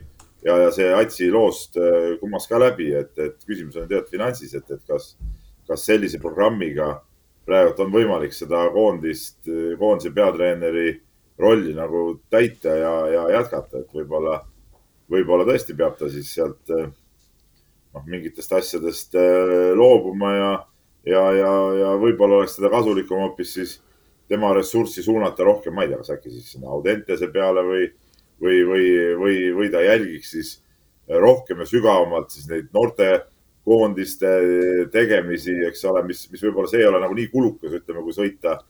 ja, 0.45 0.57
ja 0.65 0.71
see 0.75 0.89
Atsi 0.97 1.31
loost 1.33 1.79
äh, 1.79 2.17
kummas 2.23 2.49
ka 2.51 2.59
läbi, 2.61 2.91
et, 2.99 3.13
et 3.19 3.39
küsimus 3.47 3.79
on 3.79 3.89
tead 3.91 4.09
finantsis, 4.11 4.57
et, 4.59 4.67
et 4.71 4.83
kas, 4.89 5.15
kas 5.69 5.87
sellise 5.87 6.21
programmiga 6.23 6.97
praegult 7.47 7.81
on 7.85 7.93
võimalik 7.93 8.35
seda 8.37 8.67
koondist, 8.75 9.41
koondise 9.79 10.13
peatreeneri 10.15 10.93
rolli 11.41 11.75
nagu 11.75 12.21
täita 12.31 12.75
ja, 12.77 12.95
ja 13.15 13.23
jätkata, 13.39 13.83
et 13.83 13.95
võib-olla, 13.97 14.41
võib-olla 15.11 15.47
tõesti 15.49 15.77
peab 15.77 15.97
ta 15.99 16.11
siis 16.13 16.31
sealt 16.37 16.73
eh, 16.77 16.91
noh, 17.95 18.05
mingitest 18.07 18.53
asjadest 18.57 19.15
eh, 19.19 19.71
loobuma 19.77 20.33
ja, 20.37 20.51
ja, 21.09 21.25
ja, 21.37 21.53
ja 21.81 21.95
võib-olla 22.01 22.41
oleks 22.41 22.59
teda 22.59 22.71
kasulikum 22.73 23.25
hoopis 23.25 23.55
siis 23.59 23.77
tema 24.31 24.53
ressurssi 24.55 25.03
suunata 25.03 25.45
rohkem, 25.47 25.75
ma 25.75 25.85
ei 25.85 25.91
tea, 25.91 25.99
kas 26.03 26.15
äkki 26.15 26.31
siis 26.31 26.53
sinna 26.55 26.71
Audentese 26.71 27.31
peale 27.35 27.65
või, 27.67 27.87
või, 28.43 28.61
või, 28.69 28.89
või, 29.19 29.39
või 29.57 29.71
ta 29.73 29.83
jälgiks 29.83 30.35
siis 30.37 30.53
rohkem 31.11 31.65
ja 31.65 31.67
sügavamalt 31.67 32.31
siis 32.31 32.47
neid 32.47 32.69
noortekoondiste 32.77 34.35
tegemisi, 34.95 35.57
eks 35.67 35.83
ole, 35.91 36.05
mis, 36.07 36.29
mis 36.31 36.45
võib-olla 36.47 36.71
see 36.71 36.85
ei 36.85 36.91
ole 36.91 37.03
nagu 37.03 37.17
nii 37.19 37.27
kulukas, 37.33 37.75
ütleme, 37.81 38.05
kui 38.07 38.15
sõita 38.15 38.61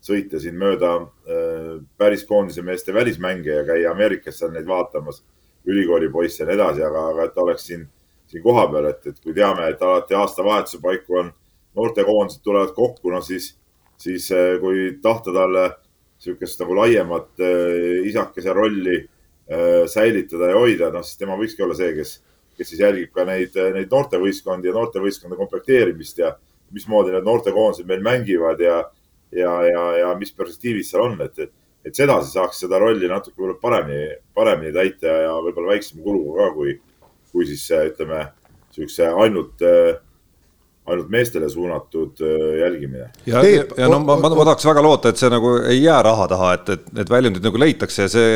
sõita 0.00 0.40
siin 0.40 0.56
mööda 0.56 0.94
äh, 0.96 1.76
päris 2.00 2.24
koondise 2.28 2.64
meeste 2.64 2.94
välismänge 2.96 3.52
ja 3.52 3.64
käia 3.68 3.92
Ameerikas 3.92 4.40
seal 4.40 4.52
neid 4.54 4.68
vaatamas, 4.68 5.22
ülikooli 5.68 6.08
poisse 6.12 6.42
ja 6.42 6.48
nii 6.48 6.56
edasi, 6.56 6.84
aga, 6.86 7.06
aga 7.12 7.26
et 7.28 7.40
oleks 7.40 7.66
siin, 7.68 7.84
siin 8.30 8.42
kohapeal, 8.44 8.90
et, 8.92 9.06
et 9.10 9.20
kui 9.20 9.34
teame, 9.36 9.68
et 9.70 9.82
alati 9.82 10.16
aastavahetuse 10.18 10.80
paiku 10.82 11.20
on 11.22 11.30
noortekoondised 11.78 12.42
tulevad 12.46 12.74
kokku, 12.76 13.10
no 13.10 13.20
siis, 13.26 13.52
siis 14.00 14.30
äh, 14.34 14.56
kui 14.62 14.90
tahta 15.02 15.34
talle 15.34 15.68
niisugust 16.20 16.60
nagu 16.62 16.76
laiemat 16.78 17.42
äh, 17.42 18.04
isakese 18.10 18.54
rolli 18.56 19.02
säilitada 19.90 20.52
ja 20.52 20.58
hoida, 20.62 20.92
noh 20.94 21.02
siis 21.02 21.18
tema 21.18 21.34
võikski 21.34 21.64
olla 21.64 21.74
see, 21.74 21.88
kes, 21.96 22.12
kes 22.54 22.68
siis 22.70 22.84
jälgib 22.84 23.10
ka 23.16 23.24
neid, 23.26 23.56
neid 23.74 23.90
noortevõistkondi 23.90 24.70
ja 24.70 24.74
noortevõistkonna 24.76 25.34
komplekteerimist 25.34 26.20
ja 26.22 26.28
mismoodi 26.70 27.10
need 27.10 27.26
noortekoondised 27.26 27.88
meil 27.90 28.04
mängivad 28.06 28.62
ja 28.62 28.76
ja, 29.32 29.62
ja, 29.66 29.82
ja 29.98 30.14
mis 30.18 30.32
perspektiivid 30.34 30.86
seal 30.86 31.04
on, 31.06 31.18
et, 31.24 31.50
et 31.86 31.96
sedasi 31.96 32.34
saaks 32.34 32.62
seda 32.64 32.80
rolli 32.82 33.08
natuke 33.10 33.54
paremini, 33.62 34.16
paremini 34.34 34.72
täita 34.74 35.16
ja 35.26 35.34
võib-olla 35.38 35.74
väiksema 35.74 36.04
kuluga 36.04 36.46
ka, 36.46 36.54
kui, 36.56 36.76
kui 37.32 37.46
siis 37.48 37.64
ütleme, 37.76 38.26
niisuguse 38.70 39.08
ainult 39.10 39.62
ainult 40.90 41.10
meestele 41.12 41.46
suunatud 41.50 42.18
jälgimine. 42.58 43.10
ja, 43.26 43.42
ja, 43.46 43.64
ja 43.78 43.88
no 43.90 44.00
ma, 44.02 44.16
ma, 44.18 44.30
ma 44.32 44.46
tahaks 44.48 44.66
väga 44.66 44.82
loota, 44.82 45.12
et 45.12 45.20
see 45.20 45.30
nagu 45.30 45.56
ei 45.70 45.82
jää 45.82 46.02
raha 46.02 46.26
taha, 46.30 46.52
et, 46.56 46.70
et 46.74 46.92
need 46.98 47.12
väljundid 47.12 47.46
nagu 47.46 47.60
leitakse 47.62 48.06
ja 48.06 48.12
see 48.12 48.30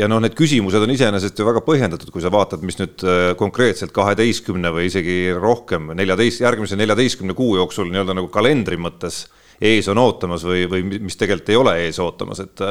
ja 0.00 0.08
noh, 0.10 0.18
need 0.20 0.34
küsimused 0.36 0.82
on 0.82 0.90
iseenesest 0.92 1.38
ju 1.38 1.46
väga 1.46 1.62
põhjendatud, 1.64 2.10
kui 2.12 2.24
sa 2.24 2.32
vaatad, 2.32 2.64
mis 2.66 2.80
nüüd 2.80 3.04
konkreetselt 3.38 3.94
kaheteistkümne 3.96 4.72
või 4.74 4.88
isegi 4.90 5.20
rohkem, 5.36 5.92
neljateist, 5.96 6.42
järgmise 6.42 6.76
neljateistkümne 6.80 7.36
kuu 7.38 7.54
jooksul 7.60 7.88
nii-öelda 7.92 8.18
nagu 8.18 8.32
kalendri 8.34 8.80
mõttes 8.80 9.22
äh, 9.24 9.40
ees 9.60 9.88
on 9.92 10.00
ootamas 10.00 10.44
või, 10.46 10.64
või 10.70 11.00
mis 11.04 11.18
tegelikult 11.20 11.52
ei 11.52 11.58
ole 11.60 11.74
ees 11.84 12.00
ootamas, 12.00 12.40
et 12.40 12.62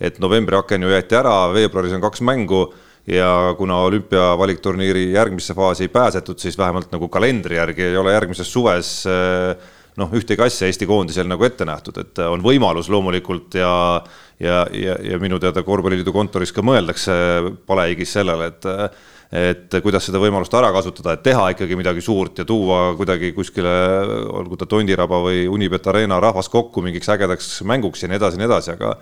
et 0.00 0.18
novembri 0.22 0.56
aken 0.58 0.86
ju 0.86 0.92
jäeti 0.92 1.16
ära, 1.18 1.34
veebruaris 1.54 1.96
on 1.96 2.04
kaks 2.04 2.22
mängu 2.26 2.66
ja 3.06 3.54
kuna 3.58 3.80
olümpia 3.86 4.32
valikturniiri 4.38 5.12
järgmisse 5.12 5.54
faasi 5.54 5.86
ei 5.86 5.88
pääsetud, 5.94 6.38
siis 6.42 6.58
vähemalt 6.58 6.92
nagu 6.92 7.08
kalendri 7.08 7.56
järgi 7.56 7.90
ei 7.90 7.96
ole 7.96 8.12
järgmises 8.16 8.52
suves 8.52 8.92
noh, 9.96 10.14
ühtegi 10.16 10.42
asja 10.44 10.68
Eesti 10.68 10.86
koondisel 10.88 11.28
nagu 11.30 11.44
ette 11.46 11.64
nähtud, 11.68 11.98
et 12.02 12.22
on 12.26 12.42
võimalus 12.44 12.90
loomulikult 12.92 13.54
ja 13.58 13.72
ja, 14.40 14.64
ja, 14.72 14.96
ja 15.00 15.18
minu 15.20 15.38
teada 15.40 15.62
korvpalliliidu 15.64 16.12
kontoris 16.12 16.52
ka 16.52 16.64
mõeldakse 16.64 17.12
palehigis 17.66 18.16
sellele, 18.18 18.50
et 18.52 18.72
et 19.36 19.72
kuidas 19.82 20.04
seda 20.06 20.20
võimalust 20.22 20.54
ära 20.54 20.68
kasutada, 20.70 21.16
et 21.16 21.22
teha 21.26 21.48
ikkagi 21.50 21.74
midagi 21.74 22.02
suurt 22.04 22.38
ja 22.38 22.44
tuua 22.46 22.92
kuidagi 22.94 23.32
kuskile, 23.34 23.72
olgu 24.38 24.54
ta 24.56 24.68
Tondiraba 24.70 25.18
või 25.24 25.48
Unibet 25.50 25.88
Arena 25.90 26.20
rahvas 26.22 26.46
kokku 26.52 26.84
mingiks 26.84 27.10
ägedaks 27.10 27.48
mänguks 27.66 28.04
ja 28.04 28.10
nii 28.12 28.20
edasi 28.20 28.38
ja 28.38 28.42
nii 28.44 28.46
edasi, 28.46 28.76
aga 28.76 28.92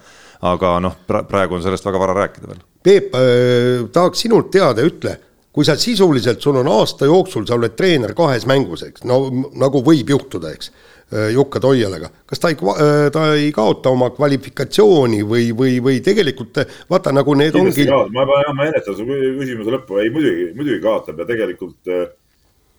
aga 0.45 0.79
noh, 0.85 0.97
praegu 1.09 1.57
on 1.57 1.63
sellest 1.65 1.87
väga 1.87 2.01
vara 2.03 2.17
rääkida 2.23 2.51
veel. 2.51 2.65
Peep 2.85 3.15
äh,, 3.17 3.85
tahaks 3.93 4.27
sinult 4.27 4.51
teada, 4.53 4.85
ütle, 4.85 5.17
kui 5.55 5.65
sa 5.67 5.77
sisuliselt, 5.79 6.43
sul 6.43 6.59
on 6.61 6.69
aasta 6.69 7.09
jooksul, 7.09 7.47
sa 7.49 7.57
oled 7.57 7.77
treener 7.79 8.13
kahes 8.17 8.45
mängus, 8.51 8.83
eks, 8.87 9.07
no 9.09 9.23
nagu 9.57 9.85
võib 9.87 10.11
juhtuda, 10.17 10.53
eks 10.53 10.73
Äh, 11.13 11.31
Jukka 11.35 11.61
Toialega, 11.61 12.09
kas 12.27 12.41
ta 12.41 12.49
ei, 12.49 12.57
äh, 12.57 13.11
ta 13.13 13.27
ei 13.37 13.51
kaota 13.53 13.91
oma 13.93 14.09
kvalifikatsiooni 14.11 15.19
või, 15.29 15.51
või, 15.53 15.77
või 15.85 15.99
tegelikult 16.03 16.63
vaata 16.89 17.13
nagu 17.13 17.35
need 17.37 17.53
Kindlasti 17.53 17.85
ongi. 17.85 18.15
ma, 18.17 18.25
ma, 18.25 18.39
ma 18.57 18.69
ennetan 18.71 18.97
su 18.97 19.05
küsimuse 19.05 19.75
lõppu, 19.75 19.99
ei 20.01 20.09
muidugi, 20.15 20.47
muidugi 20.57 20.81
kaotab 20.83 21.21
ja 21.21 21.27
tegelikult, 21.29 21.93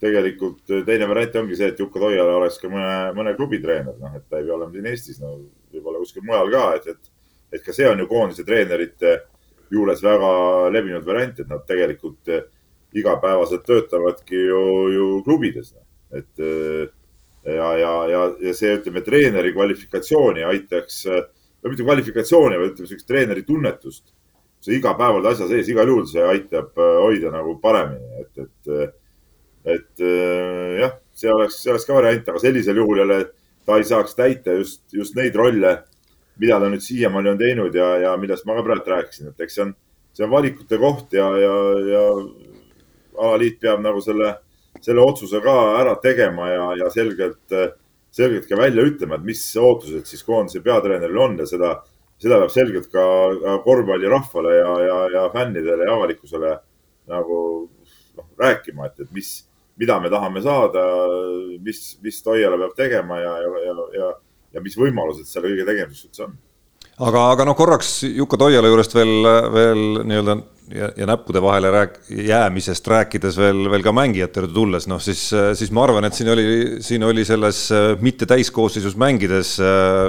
tegelikult 0.01 0.73
teine 0.89 1.07
variant 1.11 1.37
ongi 1.43 1.59
see, 1.59 1.69
et 1.69 1.79
Jukka 1.79 2.01
Toiala 2.01 2.39
oleks 2.39 2.57
ka 2.63 2.71
mõne, 2.73 2.95
mõne 3.19 3.35
klubi 3.37 3.61
treener, 3.61 3.93
noh, 4.01 4.17
et 4.17 4.25
ta 4.25 4.41
ei 4.41 4.49
pea 4.49 4.57
olema 4.57 4.73
siin 4.73 4.89
Eestis, 4.89 5.21
no 5.21 5.35
võib-olla 5.75 6.01
kuskil 6.01 6.25
mujal 6.25 6.49
ka, 6.55 6.65
et, 6.79 6.91
et, 6.95 7.14
et 7.53 7.63
ka 7.63 7.73
see 7.73 7.87
on 7.89 7.99
ju 7.99 8.07
koondise 8.09 8.45
treenerite 8.47 9.15
juures 9.73 10.03
väga 10.03 10.69
levinud 10.73 11.05
variant, 11.05 11.39
et 11.39 11.49
nad 11.49 11.63
tegelikult 11.67 12.29
igapäevaselt 12.95 13.65
töötavadki 13.67 14.45
ju, 14.47 14.61
ju 14.93 15.07
klubides, 15.25 15.73
et 16.15 16.43
ja, 17.45 17.69
ja, 17.77 17.93
ja, 18.09 18.21
ja 18.41 18.53
see, 18.55 18.75
ütleme, 18.79 19.03
treeneri 19.05 19.53
kvalifikatsiooni 19.53 20.45
aitaks, 20.47 21.01
no 21.05 21.71
mitte 21.71 21.85
kvalifikatsiooni, 21.85 22.59
vaid 22.61 22.73
ütleme, 22.73 22.91
sellist 22.91 23.09
treeneri 23.09 23.45
tunnetust. 23.47 24.05
see 24.65 24.79
igapäevane 24.79 25.29
asja 25.29 25.45
sees, 25.45 25.67
igal 25.69 25.85
juhul 25.91 26.07
see 26.09 26.23
aitab 26.25 26.79
hoida 26.79 27.29
nagu 27.29 27.51
paremini, 27.61 28.23
et, 28.23 28.45
et, 28.45 28.95
et 29.75 30.05
jah, 30.79 30.95
see 31.13 31.29
oleks, 31.29 31.59
see 31.61 31.73
oleks 31.73 31.85
ka 31.85 31.97
variant, 31.99 32.31
aga 32.31 32.41
sellisel 32.41 32.79
juhul 32.81 33.03
jälle 33.03 33.19
ta 33.65 33.77
ei 33.77 33.85
saaks 33.85 34.17
täita 34.17 34.55
just, 34.57 34.81
just 34.93 35.13
neid 35.17 35.35
rolle, 35.37 35.75
mida 36.41 36.59
ta 36.59 36.69
nüüd 36.71 36.83
siiamaani 36.83 37.33
on 37.33 37.37
teinud 37.39 37.75
ja, 37.75 37.89
ja 38.03 38.15
millest 38.19 38.45
ma 38.45 38.57
ka 38.57 38.63
praegu 38.65 38.91
rääkisin, 38.91 39.31
et 39.31 39.45
eks 39.45 39.57
see 39.57 39.65
on, 39.65 39.75
see 40.15 40.25
on 40.25 40.33
valikute 40.33 40.79
koht 40.81 41.13
ja, 41.15 41.29
ja, 41.39 41.53
ja 41.91 42.03
alaliit 43.15 43.61
peab 43.61 43.83
nagu 43.83 44.01
selle 44.03 44.33
selle 44.81 45.01
otsuse 45.01 45.41
ka 45.41 45.55
ära 45.79 45.95
tegema 46.01 46.49
ja, 46.49 46.65
ja 46.79 46.89
selgelt, 46.93 47.53
selgelt 48.11 48.47
ka 48.49 48.59
välja 48.59 48.85
ütlema, 48.85 49.17
et 49.17 49.27
mis 49.27 49.41
ootused 49.59 50.07
siis 50.09 50.23
koondise 50.27 50.61
peatreeneril 50.65 51.21
on 51.21 51.39
ja 51.41 51.47
seda, 51.49 51.71
seda 52.21 52.39
peab 52.43 52.53
selgelt 52.53 52.91
ka 52.93 53.05
korvpallirahvale 53.65 54.55
ja, 54.59 54.75
ja, 54.87 54.99
ja 55.15 55.25
fännidele 55.33 55.87
ja 55.87 55.97
avalikkusele 55.97 56.53
nagu 57.11 57.39
noh, 58.17 58.29
rääkima, 58.39 58.89
et, 58.89 59.05
et 59.05 59.15
mis, 59.15 59.31
mida 59.79 59.99
me 60.01 60.11
tahame 60.13 60.43
saada, 60.43 60.85
mis, 61.63 61.81
mis 62.03 62.21
Toiala 62.25 62.59
peab 62.61 62.77
tegema 62.77 63.19
ja, 63.21 63.35
ja, 63.41 63.65
ja, 63.65 63.89
ja, 63.99 64.13
ja 64.55 64.63
mis 64.63 64.77
võimalused 64.79 65.27
selle 65.29 65.51
kõige 65.51 65.67
tegemiseks 65.67 66.09
üldse 66.09 66.27
on 66.29 66.35
aga, 67.03 67.29
aga 67.33 67.47
noh, 67.49 67.55
korraks 67.57 68.01
Juku 68.07 68.39
Toiala 68.39 68.71
juurest 68.71 68.95
veel, 68.95 69.15
veel 69.51 69.81
nii-öelda 70.07 70.35
ja, 70.71 70.89
ja 70.97 71.07
näppude 71.09 71.41
vahele 71.43 71.71
rääk-, 71.73 71.97
jäämisest 72.07 72.87
rääkides 72.87 73.37
veel, 73.37 73.65
veel 73.71 73.83
ka 73.85 73.91
mängijate 73.95 74.41
juurde 74.41 74.55
tulles, 74.55 74.87
noh 74.89 75.01
siis, 75.03 75.27
siis 75.59 75.73
ma 75.75 75.83
arvan, 75.85 76.07
et 76.07 76.17
siin 76.17 76.31
oli, 76.31 76.45
siin 76.85 77.03
oli 77.05 77.25
selles 77.27 77.65
äh, 77.75 77.87
mitte 78.01 78.27
täiskoosseisus 78.29 78.95
mängides 79.01 79.57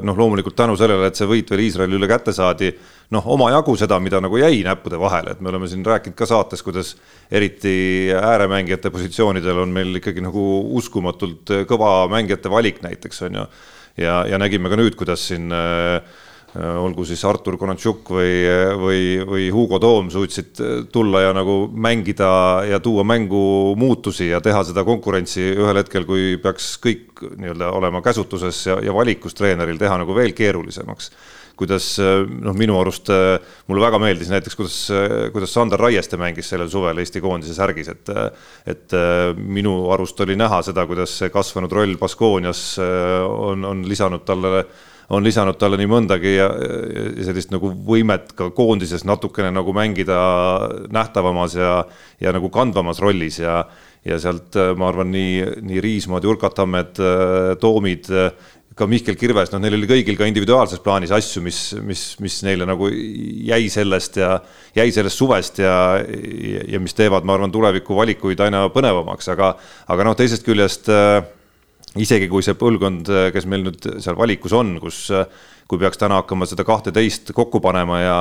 noh, 0.06 0.18
loomulikult 0.18 0.56
tänu 0.58 0.78
sellele, 0.78 1.10
et 1.10 1.18
see 1.18 1.28
võit 1.28 1.50
veel 1.50 1.66
Iisraeli 1.66 1.98
üle 1.98 2.10
kätte 2.10 2.34
saadi, 2.36 2.70
noh, 3.14 3.30
omajagu 3.34 3.76
seda, 3.78 3.98
mida 4.02 4.22
nagu 4.22 4.38
jäi 4.40 4.62
näppude 4.66 5.00
vahele, 5.00 5.34
et 5.34 5.42
me 5.42 5.50
oleme 5.52 5.68
siin 5.70 5.84
rääkinud 5.86 6.18
ka 6.18 6.28
saates, 6.30 6.62
kuidas 6.66 6.94
eriti 7.30 8.12
ääremängijate 8.14 8.94
positsioonidel 8.94 9.64
on 9.66 9.74
meil 9.74 9.98
ikkagi 10.00 10.22
nagu 10.24 10.44
uskumatult 10.78 11.54
kõva 11.68 12.04
mängijate 12.12 12.52
valik 12.52 12.84
näiteks 12.86 13.26
on 13.26 13.42
ju. 13.42 13.48
Ja, 13.96 14.22
ja 14.28 14.38
nägime 14.38 14.72
ka 14.72 14.78
nüüd, 14.80 14.96
kuidas 14.98 15.28
siin 15.28 15.52
äh, 15.52 16.00
Äh, 16.56 16.76
olgu 16.80 17.04
siis 17.04 17.20
Artur 17.28 17.58
Konatšuk 17.60 18.08
või, 18.16 18.36
või, 18.80 19.00
või 19.28 19.46
Hugo 19.52 19.80
Toom 19.82 20.08
suutsid 20.12 20.60
tulla 20.94 21.26
ja 21.26 21.34
nagu 21.36 21.66
mängida 21.68 22.28
ja 22.64 22.78
tuua 22.80 23.04
mängu 23.04 23.74
muutusi 23.76 24.30
ja 24.30 24.40
teha 24.40 24.62
seda 24.64 24.84
konkurentsi 24.86 25.50
ühel 25.52 25.82
hetkel, 25.82 26.06
kui 26.08 26.38
peaks 26.40 26.76
kõik 26.80 27.26
nii-öelda 27.34 27.72
olema 27.76 28.00
käsutuses 28.04 28.62
ja, 28.70 28.78
ja 28.88 28.94
valikus 28.96 29.36
treeneril 29.36 29.76
teha 29.80 29.98
nagu 30.00 30.16
veel 30.16 30.32
keerulisemaks 30.38 31.10
kuidas 31.56 31.86
noh, 31.98 32.56
minu 32.56 32.78
arust 32.80 33.08
mulle 33.66 33.84
väga 33.84 34.00
meeldis 34.02 34.32
näiteks, 34.32 34.56
kuidas, 34.58 34.78
kuidas 35.32 35.54
Sander 35.56 35.80
Raieste 35.80 36.18
mängis 36.20 36.50
sellel 36.52 36.68
suvel 36.72 37.00
Eesti 37.00 37.22
koondise 37.24 37.56
särgis, 37.56 37.88
et 37.92 38.12
et 38.66 38.96
minu 39.36 39.78
arust 39.94 40.20
oli 40.20 40.36
näha 40.36 40.60
seda, 40.66 40.86
kuidas 40.88 41.14
see 41.20 41.32
kasvanud 41.32 41.72
roll 41.72 41.96
Baskoonias 42.00 42.66
on, 42.80 43.64
on 43.64 43.82
lisanud 43.88 44.26
talle 44.28 44.66
on 45.14 45.24
lisanud 45.24 45.58
talle 45.58 45.78
nii 45.78 45.88
mõndagi 45.90 46.34
ja, 46.34 46.48
ja 46.50 47.26
sellist 47.28 47.52
nagu 47.54 47.70
võimet 47.86 48.32
ka 48.38 48.50
koondises 48.54 49.04
natukene 49.06 49.52
nagu 49.54 49.74
mängida 49.76 50.16
nähtavamas 50.92 51.54
ja, 51.58 51.74
ja 52.20 52.32
nagu 52.34 52.50
kandvamas 52.50 52.98
rollis 53.02 53.38
ja, 53.38 53.60
ja 54.06 54.18
sealt 54.22 54.58
ma 54.78 54.90
arvan, 54.90 55.12
nii, 55.14 55.62
nii 55.66 55.82
Riismaad, 55.84 56.26
Jurkatammed, 56.26 56.98
Toomid, 57.62 58.10
ka 58.76 58.86
Mihkel 58.90 59.16
Kirves, 59.16 59.48
noh, 59.52 59.60
neil 59.62 59.78
oli 59.78 59.88
kõigil 59.88 60.18
ka 60.18 60.26
individuaalses 60.28 60.82
plaanis 60.84 61.14
asju, 61.16 61.40
mis, 61.44 61.60
mis, 61.80 62.02
mis 62.20 62.36
neile 62.44 62.66
nagu 62.68 62.90
jäi 62.90 63.70
sellest 63.72 64.18
ja 64.20 64.34
jäi 64.76 64.90
sellest 64.92 65.16
suvest 65.16 65.62
ja, 65.62 65.76
ja, 66.04 66.66
ja 66.74 66.80
mis 66.82 66.96
teevad, 66.96 67.24
ma 67.24 67.38
arvan, 67.38 67.54
tulevikuvalikuid 67.54 68.42
aina 68.44 68.66
põnevamaks, 68.74 69.30
aga, 69.32 69.54
aga 69.92 70.08
noh, 70.08 70.16
teisest 70.18 70.44
küljest 70.44 70.92
äh, 70.92 71.22
isegi 71.96 72.28
kui 72.28 72.44
see 72.44 72.56
põlvkond, 72.58 73.08
kes 73.32 73.48
meil 73.48 73.64
nüüd 73.70 73.88
seal 74.04 74.18
valikus 74.18 74.52
on, 74.56 74.76
kus, 74.82 75.06
kui 75.66 75.80
peaks 75.80 76.00
täna 76.00 76.20
hakkama 76.20 76.48
seda 76.48 76.66
kahteteist 76.66 77.32
kokku 77.36 77.62
panema 77.64 78.00
ja 78.02 78.18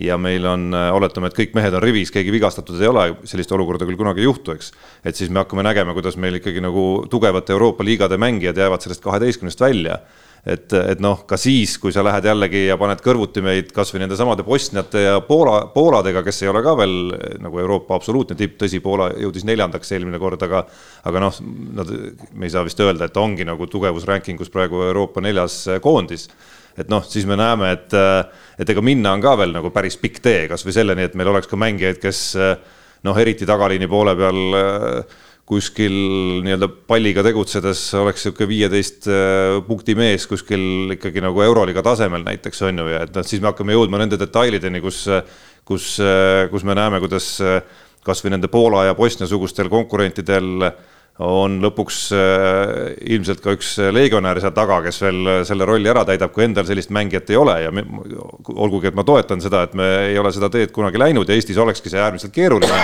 ja 0.00 0.16
meil 0.20 0.46
on, 0.48 0.70
oletame, 0.96 1.28
et 1.28 1.36
kõik 1.36 1.52
mehed 1.58 1.74
on 1.76 1.82
rivis, 1.84 2.12
keegi 2.14 2.32
vigastatud 2.32 2.80
ei 2.80 2.88
ole, 2.88 3.04
sellist 3.28 3.52
olukorda 3.52 3.88
küll 3.88 4.00
kunagi 4.00 4.24
ei 4.24 4.28
juhtu, 4.28 4.54
eks. 4.56 4.72
et 5.04 5.18
siis 5.18 5.30
me 5.30 5.42
hakkame 5.42 5.64
nägema, 5.66 5.94
kuidas 5.96 6.16
meil 6.16 6.40
ikkagi 6.40 6.62
nagu 6.64 7.04
tugevate 7.10 7.52
Euroopa 7.56 7.84
liigade 7.84 8.16
mängijad 8.20 8.58
jäävad 8.58 8.86
sellest 8.86 9.04
kaheteistkümnest 9.04 9.60
välja 9.60 10.00
et, 10.46 10.72
et 10.72 11.00
noh, 11.02 11.22
ka 11.28 11.36
siis, 11.40 11.76
kui 11.80 11.92
sa 11.92 12.04
lähed 12.04 12.24
jällegi 12.24 12.64
ja 12.68 12.76
paned 12.80 13.02
kõrvuti 13.04 13.42
meid 13.44 13.72
kasvõi 13.76 14.02
nende 14.02 14.16
samade 14.18 14.44
Bosniate 14.46 15.02
ja 15.04 15.18
Poola, 15.24 15.66
Pooladega, 15.74 16.22
kes 16.26 16.42
ei 16.44 16.52
ole 16.52 16.62
ka 16.64 16.74
veel 16.78 16.96
nagu 17.42 17.60
Euroopa 17.60 17.98
absoluutne 17.98 18.36
tipp, 18.38 18.56
tõsi, 18.60 18.80
Poola 18.84 19.10
jõudis 19.20 19.44
neljandaks 19.48 19.92
eelmine 19.96 20.20
kord, 20.22 20.42
aga 20.46 20.64
aga 21.08 21.24
noh, 21.26 21.42
nad, 21.76 21.92
me 22.32 22.48
ei 22.48 22.54
saa 22.54 22.64
vist 22.66 22.80
öelda, 22.80 23.08
et 23.08 23.20
ongi 23.20 23.46
nagu 23.48 23.68
tugevusrankingus 23.70 24.52
praegu 24.52 24.82
Euroopa 24.88 25.22
neljas 25.24 25.62
koondis 25.84 26.28
et 26.80 26.90
noh, 26.92 27.04
siis 27.06 27.26
me 27.28 27.38
näeme, 27.38 27.72
et, 27.76 27.96
et 28.60 28.74
ega 28.74 28.84
minna 28.84 29.14
on 29.16 29.24
ka 29.24 29.36
veel 29.40 29.54
nagu 29.56 29.72
päris 29.74 29.98
pikk 30.00 30.20
tee, 30.24 30.44
kasvõi 30.50 30.74
selleni, 30.76 31.08
et 31.08 31.16
meil 31.18 31.32
oleks 31.32 31.50
ka 31.50 31.58
mängijaid, 31.60 32.00
kes 32.02 32.22
noh, 33.06 33.18
eriti 33.20 33.48
tagaliini 33.48 33.88
poole 33.90 34.16
peal 34.18 34.40
kuskil 35.50 35.94
nii-öelda 36.46 36.68
palliga 36.86 37.24
tegutsedes 37.26 37.80
oleks 37.98 38.22
niisugune 38.22 38.48
viieteist 38.52 39.08
äh, 39.10 39.56
punkti 39.66 39.96
mees 39.98 40.28
kuskil 40.30 40.94
ikkagi 40.94 41.24
nagu 41.24 41.42
euroliiga 41.42 41.82
tasemel 41.82 42.22
näiteks 42.22 42.62
on 42.68 42.78
ju, 42.78 42.86
ja 42.92 43.02
et 43.06 43.16
noh, 43.16 43.26
siis 43.26 43.42
me 43.42 43.50
hakkame 43.50 43.74
jõudma 43.74 43.98
nende 43.98 44.18
detailideni, 44.20 44.82
kus, 44.84 45.02
kus, 45.66 45.96
kus 46.52 46.66
me 46.68 46.78
näeme, 46.78 47.02
kuidas 47.02 47.32
kasvõi 48.06 48.32
nende 48.32 48.48
Poola 48.52 48.86
ja 48.88 48.94
Bosnia 48.94 49.28
sugustel 49.28 49.68
konkurentidel 49.72 50.68
äh, 50.68 50.78
on 51.20 51.58
lõpuks 51.60 51.98
äh, 52.16 52.72
ilmselt 53.12 53.42
ka 53.44 53.54
üks 53.56 53.74
legionär 53.92 54.40
seal 54.40 54.54
taga, 54.56 54.80
kes 54.86 55.00
veel 55.04 55.30
selle 55.48 55.68
rolli 55.68 55.90
ära 55.92 56.06
täidab, 56.08 56.32
kui 56.32 56.46
endal 56.46 56.66
sellist 56.68 56.92
mängijat 56.94 57.30
ei 57.32 57.38
ole. 57.40 57.56
Ja 57.66 57.74
me, 57.74 57.84
olgugi, 58.54 58.88
et 58.90 58.98
ma 58.98 59.04
toetan 59.06 59.42
seda, 59.44 59.66
et 59.68 59.76
me 59.78 59.88
ei 60.08 60.18
ole 60.20 60.32
seda 60.32 60.50
teed 60.52 60.72
kunagi 60.74 61.00
läinud 61.00 61.28
ja 61.28 61.36
Eestis 61.36 61.60
olekski 61.60 61.92
see 61.92 62.00
äärmiselt 62.00 62.34
keeruline, 62.34 62.82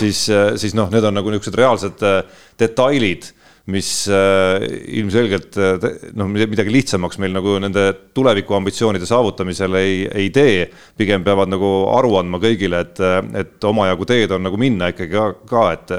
siis, 0.00 0.26
siis 0.60 0.76
noh, 0.76 0.90
need 0.92 1.04
on 1.04 1.18
nagu 1.20 1.32
niisugused 1.32 1.60
reaalsed 1.60 2.06
äh, 2.08 2.20
detailid 2.60 3.32
mis 3.72 4.06
äh, 4.12 4.60
ilmselgelt 5.00 5.56
äh, 5.56 5.84
noh, 6.18 6.28
midagi 6.28 6.72
lihtsamaks 6.72 7.16
meil 7.22 7.32
nagu 7.32 7.56
nende 7.64 7.86
tulevikuambitsioonide 8.16 9.08
saavutamisel 9.08 9.78
ei, 9.80 10.02
ei 10.12 10.28
tee. 10.34 10.68
pigem 10.98 11.24
peavad 11.24 11.48
nagu 11.48 11.70
aru 11.96 12.14
andma 12.20 12.40
kõigile, 12.42 12.84
et, 12.84 13.00
et 13.40 13.64
omajagu 13.64 14.06
teed 14.08 14.36
on 14.36 14.44
nagu 14.44 14.60
minna 14.60 14.92
ikkagi 14.92 15.16
ka, 15.16 15.28
ka, 15.48 15.66
et, 15.72 15.94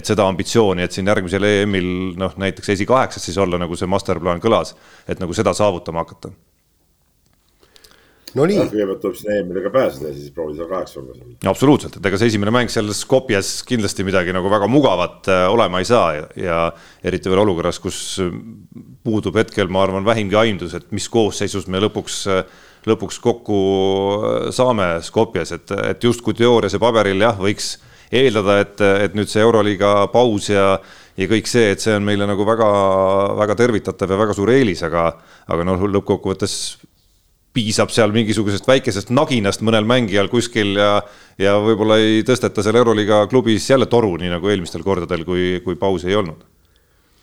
et 0.00 0.12
seda 0.12 0.26
ambitsiooni, 0.32 0.86
et 0.86 0.96
siin 0.96 1.12
järgmisel 1.12 1.44
EM-il 1.44 1.90
noh, 2.20 2.36
näiteks 2.40 2.72
esikaheksas 2.76 3.28
siis 3.28 3.38
olla, 3.38 3.60
nagu 3.60 3.76
see 3.76 3.90
masterplaan 3.90 4.40
kõlas, 4.40 4.72
et 5.06 5.20
nagu 5.20 5.36
seda 5.36 5.54
saavutama 5.56 6.06
hakata 6.06 6.32
no 8.38 8.46
nii. 8.48 8.62
kõigepealt 8.70 9.02
tuleb 9.02 9.18
sinna 9.18 9.36
EM-ile 9.40 9.72
pääseda 9.74 10.10
ja 10.10 10.16
siis 10.16 10.32
proovida 10.34 10.68
kaheksa 10.70 11.00
olla 11.00 11.16
seal. 11.16 11.34
absoluutselt, 11.50 11.98
et 11.98 12.08
ega 12.10 12.20
see 12.20 12.32
esimene 12.32 12.54
mäng 12.54 12.72
seal 12.72 12.90
Skopjes 12.96 13.52
kindlasti 13.68 14.06
midagi 14.06 14.34
nagu 14.36 14.52
väga 14.52 14.70
mugavat 14.70 15.30
äh, 15.32 15.44
olema 15.52 15.82
ei 15.82 15.88
saa 15.88 16.08
ja, 16.16 16.24
ja 16.36 16.62
eriti 17.06 17.32
veel 17.32 17.44
olukorras, 17.44 17.80
kus 17.82 18.20
puudub 19.04 19.38
hetkel, 19.40 19.70
ma 19.72 19.84
arvan, 19.86 20.06
vähimgi 20.06 20.38
aimdus, 20.38 20.74
et 20.76 20.90
mis 20.94 21.08
koosseisus 21.12 21.68
me 21.70 21.82
lõpuks 21.82 22.24
äh, 22.30 22.42
lõpuks 22.88 23.20
kokku 23.20 23.60
äh, 23.60 24.48
saame 24.56 24.92
Skopjes, 25.04 25.54
et, 25.56 25.76
et 25.94 26.04
justkui 26.04 26.36
teoorias 26.36 26.76
ja 26.76 26.82
paberil 26.82 27.20
jah, 27.20 27.38
võiks 27.40 27.76
eeldada, 28.10 28.58
et, 28.64 28.80
et 29.06 29.14
nüüd 29.14 29.30
see 29.30 29.42
Euroliiga 29.44 30.08
paus 30.10 30.48
ja, 30.50 30.74
ja 31.18 31.28
kõik 31.30 31.50
see, 31.50 31.70
et 31.74 31.82
see 31.82 31.94
on 31.94 32.06
meile 32.06 32.26
nagu 32.26 32.46
väga, 32.46 32.70
väga 33.38 33.56
tervitatav 33.58 34.10
ja 34.10 34.18
väga 34.18 34.34
suur 34.36 34.50
eelis, 34.50 34.82
aga, 34.86 35.12
aga 35.50 35.66
noh, 35.68 35.84
lõppkokkuvõttes 35.98 36.56
piisab 37.52 37.90
seal 37.90 38.12
mingisugusest 38.14 38.68
väikesest 38.68 39.10
naginast 39.10 39.64
mõnel 39.66 39.88
mängijal 39.88 40.30
kuskil 40.30 40.76
ja, 40.78 41.00
ja 41.40 41.56
võib-olla 41.62 41.98
ei 41.98 42.22
tõsteta 42.26 42.62
seal 42.62 42.78
Euroliiga 42.78 43.24
klubis 43.30 43.66
jälle 43.70 43.88
toru, 43.90 44.14
nii 44.20 44.30
nagu 44.30 44.52
eelmistel 44.52 44.86
kordadel, 44.86 45.24
kui, 45.26 45.58
kui 45.64 45.78
pausi 45.80 46.12
ei 46.12 46.18
olnud. 46.20 46.46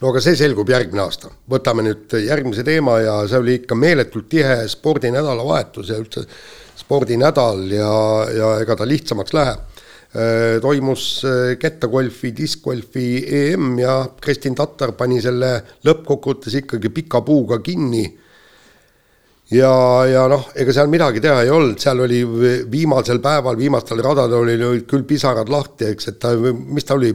no 0.02 0.12
aga 0.12 0.22
see 0.22 0.36
selgub 0.40 0.70
järgmine 0.70 1.06
aasta, 1.06 1.32
võtame 1.50 1.88
nüüd 1.88 2.18
järgmise 2.26 2.66
teema 2.68 3.00
ja 3.02 3.18
see 3.28 3.40
oli 3.40 3.60
ikka 3.62 3.76
meeletult 3.80 4.30
tihe 4.30 4.60
spordinädalavahetus 4.70 5.94
ja 5.94 6.02
üldse 6.02 6.28
spordinädal 6.78 7.64
ja, 7.72 7.94
ja 8.36 8.54
ega 8.62 8.76
ta 8.78 8.88
lihtsamaks 8.88 9.34
lähe 9.34 9.56
Äh, 10.16 10.62
toimus 10.62 11.22
äh, 11.28 11.58
kettagolfi, 11.60 12.32
diskgolfi 12.32 13.26
EM 13.28 13.76
ja 13.82 14.06
Kristin 14.22 14.56
Tatar 14.56 14.94
pani 14.96 15.20
selle 15.20 15.50
lõppkokkuvõttes 15.84 16.56
ikkagi 16.62 16.90
pika 16.96 17.20
puuga 17.28 17.60
kinni. 17.60 18.06
Ja, 19.52 19.72
ja 20.10 20.26
noh, 20.32 20.50
ega 20.56 20.76
seal 20.76 20.90
midagi 20.92 21.22
teha 21.24 21.42
ei 21.46 21.52
olnud, 21.54 21.80
seal 21.82 22.04
oli 22.06 22.22
viimasel 22.72 23.22
päeval, 23.24 23.58
viimastel 23.60 24.02
radadel 24.04 24.42
oli, 24.42 24.58
olid 24.70 24.88
küll 24.90 25.06
pisarad 25.08 25.50
lahti, 25.52 25.92
eks, 25.94 26.12
et 26.12 26.20
ta, 26.24 26.34
mis 26.36 26.88
ta 26.88 26.98
oli, 26.98 27.14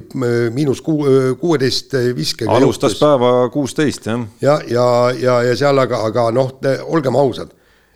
miinus 0.55 0.81
kuu, 0.85 1.07
kuueteist 1.41 1.97
viskega. 2.17 2.57
alustas 2.57 2.97
jõutus. 2.97 3.05
päeva 3.05 3.33
kuusteist, 3.53 4.09
jah. 4.09 4.27
ja, 4.41 4.59
ja, 4.69 4.87
ja, 5.19 5.41
ja 5.51 5.57
seal 5.59 5.85
aga, 5.85 6.05
aga 6.09 6.31
noh, 6.35 6.55
olgem 6.89 7.17
ausad, 7.21 7.53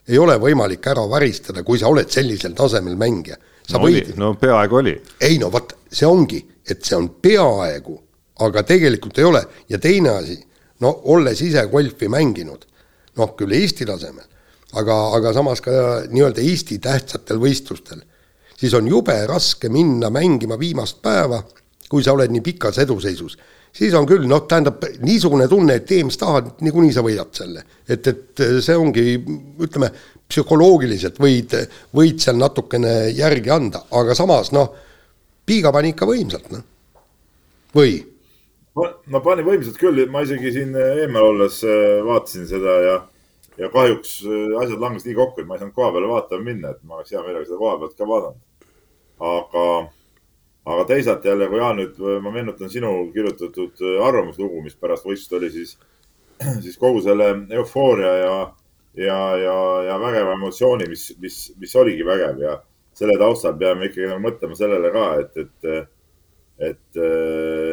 ei 0.07 0.19
ole 0.23 0.37
võimalik 0.39 0.85
ära 0.87 1.03
varistada, 1.11 1.65
kui 1.67 1.81
sa 1.81 1.89
oled 1.91 2.11
sellisel 2.13 2.55
tasemel 2.55 2.95
mängija 2.99 3.41
sa 3.67 3.79
no 3.79 3.87
võid. 3.87 4.13
no 4.19 4.33
peaaegu 4.39 4.81
oli. 4.81 4.95
ei 5.21 5.39
no 5.43 5.51
vot, 5.53 5.75
see 5.91 6.09
ongi, 6.09 6.41
et 6.67 6.85
see 6.87 6.97
on 6.99 7.09
peaaegu, 7.23 7.97
aga 8.47 8.63
tegelikult 8.69 9.19
ei 9.19 9.29
ole 9.29 9.43
ja 9.73 9.81
teine 9.83 10.17
asi, 10.21 10.39
no 10.85 10.93
olles 11.13 11.41
ise 11.43 11.67
golfi 11.73 12.11
mänginud, 12.13 12.67
noh 13.17 13.35
küll 13.39 13.55
Eesti 13.57 13.87
tasemel, 13.89 14.26
aga, 14.75 14.97
aga 15.17 15.33
samas 15.37 15.63
ka 15.65 15.73
nii-öelda 16.11 16.43
Eesti 16.43 16.79
tähtsatel 16.83 17.39
võistlustel, 17.43 18.03
siis 18.57 18.75
on 18.75 18.89
jube 18.91 19.17
raske 19.29 19.71
minna 19.73 20.11
mängima 20.11 20.59
viimast 20.59 21.03
päeva, 21.05 21.43
kui 21.91 22.03
sa 22.03 22.17
oled 22.17 22.33
nii 22.33 22.43
pikas 22.45 22.81
eduseisus. 22.83 23.37
Siis 23.77 23.93
on 23.95 24.07
küll, 24.09 24.25
noh, 24.25 24.47
tähendab 24.49 24.81
niisugune 25.05 25.45
tunne, 25.53 25.75
et 25.77 25.85
tee, 25.87 26.01
mis 26.07 26.17
tahad, 26.17 26.55
niikuinii 26.65 26.95
sa 26.97 27.03
võidad 27.05 27.29
selle. 27.37 27.63
et, 27.89 28.07
et 28.09 28.43
see 28.65 28.77
ongi, 28.77 29.19
ütleme, 29.63 29.91
psühholoogiliselt 30.27 31.21
võid, 31.23 31.53
võid 31.95 32.23
seal 32.23 32.39
natukene 32.41 33.13
järgi 33.15 33.53
anda, 33.53 33.85
aga 33.95 34.17
samas 34.17 34.51
noh, 34.57 34.73
piiga 35.47 35.71
pani 35.75 35.93
ikka 35.93 36.09
võimsalt, 36.09 36.49
noh, 36.55 36.65
või? 37.77 38.01
no 39.13 39.21
pani 39.25 39.45
võimsalt 39.47 39.79
küll, 39.81 40.03
ma 40.11 40.25
isegi 40.25 40.55
siin 40.57 40.75
eemal 40.77 41.31
olles 41.31 41.61
äh, 41.65 42.01
vaatasin 42.05 42.49
seda 42.49 42.81
ja, 42.85 42.97
ja 43.59 43.71
kahjuks 43.73 44.19
äh, 44.27 44.59
asjad 44.63 44.81
langesid 44.81 45.11
nii 45.11 45.19
kokku, 45.19 45.41
et 45.41 45.49
ma 45.49 45.57
ei 45.57 45.63
saanud 45.63 45.77
koha 45.77 45.93
peale 45.95 46.11
vaatama 46.11 46.49
minna, 46.51 46.75
et 46.75 46.83
ma 46.85 46.99
oleks 46.99 47.15
hea 47.15 47.23
meelega 47.25 47.49
seda 47.49 47.61
koha 47.61 47.79
pealt 47.81 47.97
ka 47.97 48.09
vaadanud. 48.11 48.43
aga, 49.31 49.65
aga 50.75 50.85
teisalt 50.91 51.25
jälle, 51.25 51.49
kui 51.49 51.59
Jaan 51.59 51.81
nüüd, 51.81 51.99
ma 52.23 52.33
meenutan 52.35 52.71
sinu 52.71 52.93
kirjutatud 53.15 53.81
äh, 53.81 53.99
arvamuslugu, 54.05 54.63
mis 54.63 54.77
pärast 54.77 55.09
võistlust 55.09 55.39
oli, 55.41 55.51
siis, 55.51 55.77
siis 56.65 56.77
kogu 56.79 57.01
selle 57.05 57.33
eufooria 57.61 58.15
ja 58.23 58.39
ja, 58.97 59.19
ja, 59.37 59.57
ja 59.91 59.99
vägeva 60.01 60.33
emotsiooni, 60.33 60.89
mis, 60.89 61.11
mis, 61.21 61.37
mis 61.61 61.75
oligi 61.77 62.05
vägev 62.05 62.41
ja 62.41 62.55
selle 62.97 63.19
taustal 63.21 63.57
peame 63.61 63.91
ikkagi 63.91 64.09
nagu 64.09 64.23
mõtlema 64.25 64.57
sellele 64.57 64.89
ka, 64.95 65.07
et, 65.21 65.37
et, 65.43 65.91
et, 66.71 67.01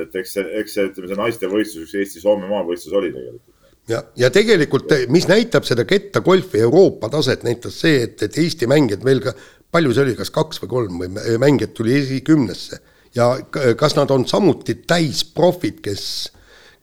et 0.04 0.18
eks 0.20 0.34
see, 0.36 0.48
eks 0.60 0.76
see, 0.76 0.88
ütleme, 0.90 1.12
see 1.12 1.20
naiste 1.22 1.52
võistlus, 1.52 1.86
üks 1.88 1.96
Eesti-Soome 2.02 2.50
maavõistlus 2.52 2.98
oli 3.00 3.14
tegelikult 3.16 3.53
ja, 3.88 4.04
ja 4.16 4.30
tegelikult, 4.34 4.92
mis 5.14 5.28
näitab 5.28 5.68
seda 5.68 5.86
kettagolfi 5.86 6.64
Euroopa 6.64 7.10
taset, 7.14 7.44
näitas 7.44 7.82
see, 7.84 8.04
et, 8.08 8.22
et 8.24 8.38
Eesti 8.38 8.70
mängijad 8.70 9.06
veel 9.06 9.22
ka, 9.24 9.36
palju 9.74 9.94
see 9.94 10.06
oli, 10.06 10.18
kas 10.18 10.32
kaks 10.34 10.62
või 10.64 10.74
kolm 10.76 11.02
või 11.04 11.38
mängijad 11.42 11.74
tuli 11.78 11.98
esikümnesse. 12.00 12.80
Ja 13.16 13.36
kas 13.78 13.96
nad 13.98 14.10
on 14.14 14.26
samuti 14.30 14.80
täisprofid, 14.90 15.82
kes, 15.86 16.06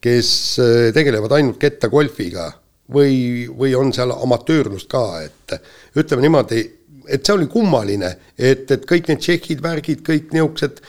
kes 0.02 0.32
tegelevad 0.94 1.34
ainult 1.38 1.58
kettagolfiga 1.62 2.52
või, 2.94 3.48
või 3.50 3.74
on 3.78 3.90
seal 3.94 4.14
amatöörlust 4.14 4.90
ka, 4.90 5.04
et 5.26 5.56
ütleme 5.98 6.26
niimoodi, 6.26 6.62
et 7.10 7.26
see 7.26 7.34
oli 7.34 7.48
kummaline, 7.50 8.12
et, 8.38 8.70
et 8.70 8.86
kõik 8.86 9.10
need 9.10 9.22
tšehhid, 9.24 9.62
värgid, 9.64 10.04
kõik 10.06 10.30
niisugused 10.34 10.82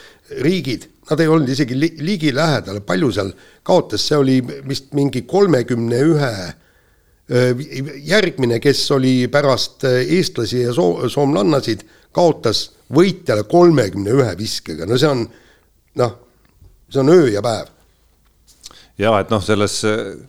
riigid, 0.45 0.91
nad 1.12 1.20
ei 1.20 1.30
olnud 1.32 1.51
isegi 1.51 1.76
li, 1.78 1.91
ligilähedal, 2.01 2.82
palju 2.88 3.12
seal 3.12 3.32
kaotas, 3.68 4.07
see 4.07 4.20
oli 4.20 4.39
vist 4.68 4.93
mingi 4.97 5.26
kolmekümne 5.28 6.01
ühe 6.14 6.34
järgmine, 8.07 8.57
kes 8.59 8.80
oli 8.91 9.28
pärast 9.32 9.86
eestlasi 9.88 10.66
ja 10.66 10.74
soo-, 10.76 11.07
soomlannasid, 11.12 11.86
kaotas 12.12 12.66
võitjale 12.91 13.45
kolmekümne 13.47 14.16
ühe 14.20 14.34
viskega, 14.39 14.88
no 14.89 14.97
see 14.99 15.12
on 15.12 15.22
noh, 16.01 16.18
see 16.91 17.03
on 17.03 17.14
öö 17.14 17.30
ja 17.32 17.43
päev 17.45 17.70
ja 19.01 19.14
et 19.22 19.32
noh, 19.34 19.43
selles 19.43 19.82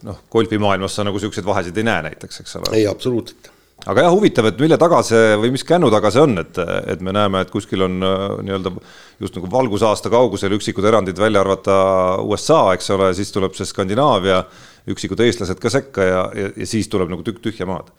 noh, 0.07 0.23
golfimaailmas 0.33 0.99
sa 0.99 1.07
nagu 1.07 1.21
siukseid 1.23 1.47
vahesid 1.47 1.79
ei 1.79 1.87
näe 1.87 2.07
näiteks, 2.09 2.43
eks 2.45 2.57
ole. 2.61 2.77
ei, 2.79 2.87
absoluutselt. 2.91 3.52
Aga 3.87 4.05
jah, 4.05 4.15
huvitav, 4.15 4.47
et 4.51 4.61
mille 4.63 4.79
taga 4.81 5.01
see 5.07 5.33
või 5.43 5.53
mis 5.55 5.65
kännu 5.67 5.91
taga 5.93 6.13
see 6.15 6.23
on, 6.23 6.37
et, 6.43 6.61
et 6.93 7.03
me 7.03 7.15
näeme, 7.15 7.43
et 7.43 7.51
kuskil 7.51 7.87
on 7.87 7.99
äh, 8.07 8.27
nii-öelda 8.47 8.75
just 9.23 9.39
nagu 9.39 9.51
valgusaasta 9.51 10.13
kaugusel 10.13 10.55
üksikud 10.59 10.87
erandid 10.89 11.19
välja 11.19 11.43
arvata 11.43 11.77
USA, 12.23 12.63
eks 12.77 12.93
ole, 12.95 13.11
siis 13.19 13.35
tuleb 13.35 13.57
see 13.59 13.69
Skandinaavia, 13.69 14.45
üksikud 14.93 15.21
eestlased 15.27 15.63
ka 15.63 15.73
sekka 15.73 16.07
ja, 16.07 16.23
ja, 16.39 16.55
ja 16.57 16.69
siis 16.69 16.91
tuleb 16.93 17.11
nagu 17.13 17.27
tükk 17.27 17.43
tühja 17.43 17.69
maad. 17.69 17.91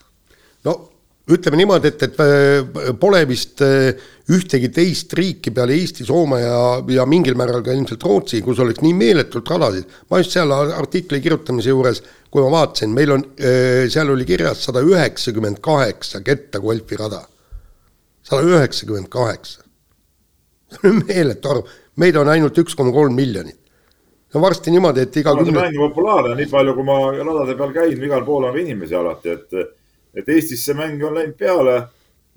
no 0.67 0.79
ütleme 1.31 1.55
niimoodi, 1.61 1.87
et, 1.87 2.01
et 2.03 2.17
äh, 2.19 2.89
pole 2.99 3.21
vist 3.27 3.61
äh, 3.63 3.93
ühtegi 4.33 4.69
teist 4.75 5.13
riiki 5.15 5.53
peale 5.55 5.75
Eesti, 5.77 6.03
Soome 6.07 6.41
ja, 6.41 6.57
ja 6.97 7.05
mingil 7.07 7.37
määral 7.39 7.63
ka 7.63 7.71
ilmselt 7.75 8.03
Rootsi, 8.03 8.41
kus 8.43 8.59
oleks 8.59 8.81
nii 8.83 8.95
meeletult 8.97 9.47
radasid. 9.53 9.87
ma 10.09 10.19
just 10.19 10.35
seal 10.35 10.51
artikli 10.51 11.21
kirjutamise 11.23 11.71
juures, 11.71 12.01
kui 12.31 12.43
ma 12.43 12.49
vaatasin, 12.57 12.91
meil 12.95 13.13
on, 13.15 13.23
äh, 13.39 13.85
seal 13.91 14.11
oli 14.11 14.27
kirjas 14.27 14.65
sada 14.67 14.83
üheksakümmend 14.83 15.61
kaheksa 15.63 16.19
ketta 16.21 16.59
golfirada. 16.59 17.21
sada 18.23 18.43
üheksakümmend 18.43 19.07
kaheksa. 19.09 19.63
see 20.75 20.89
on 20.89 21.03
meeletu 21.07 21.53
arv, 21.53 21.69
meid 22.03 22.19
on 22.19 22.31
ainult 22.33 22.57
üks 22.59 22.75
koma 22.75 22.91
kolm 22.91 23.15
miljonit. 23.15 23.61
no 24.33 24.41
varsti 24.43 24.75
niimoodi, 24.75 25.07
et 25.07 25.15
iga 25.23 25.37
kümne. 25.39 25.55
mäng 25.55 25.79
on 25.79 25.87
populaarne, 25.87 26.35
nii 26.35 26.51
palju, 26.51 26.75
kui 26.75 26.83
ma 26.83 26.99
radade 27.15 27.55
peal 27.55 27.71
käin, 27.79 28.03
igal 28.11 28.27
pool 28.27 28.49
on 28.49 28.59
inimesi 28.59 28.95
alati, 28.99 29.37
et 29.39 29.79
et 30.13 30.29
Eestis 30.29 30.63
see 30.65 30.77
mäng 30.77 31.01
on 31.03 31.17
läinud 31.17 31.37
peale, 31.39 31.79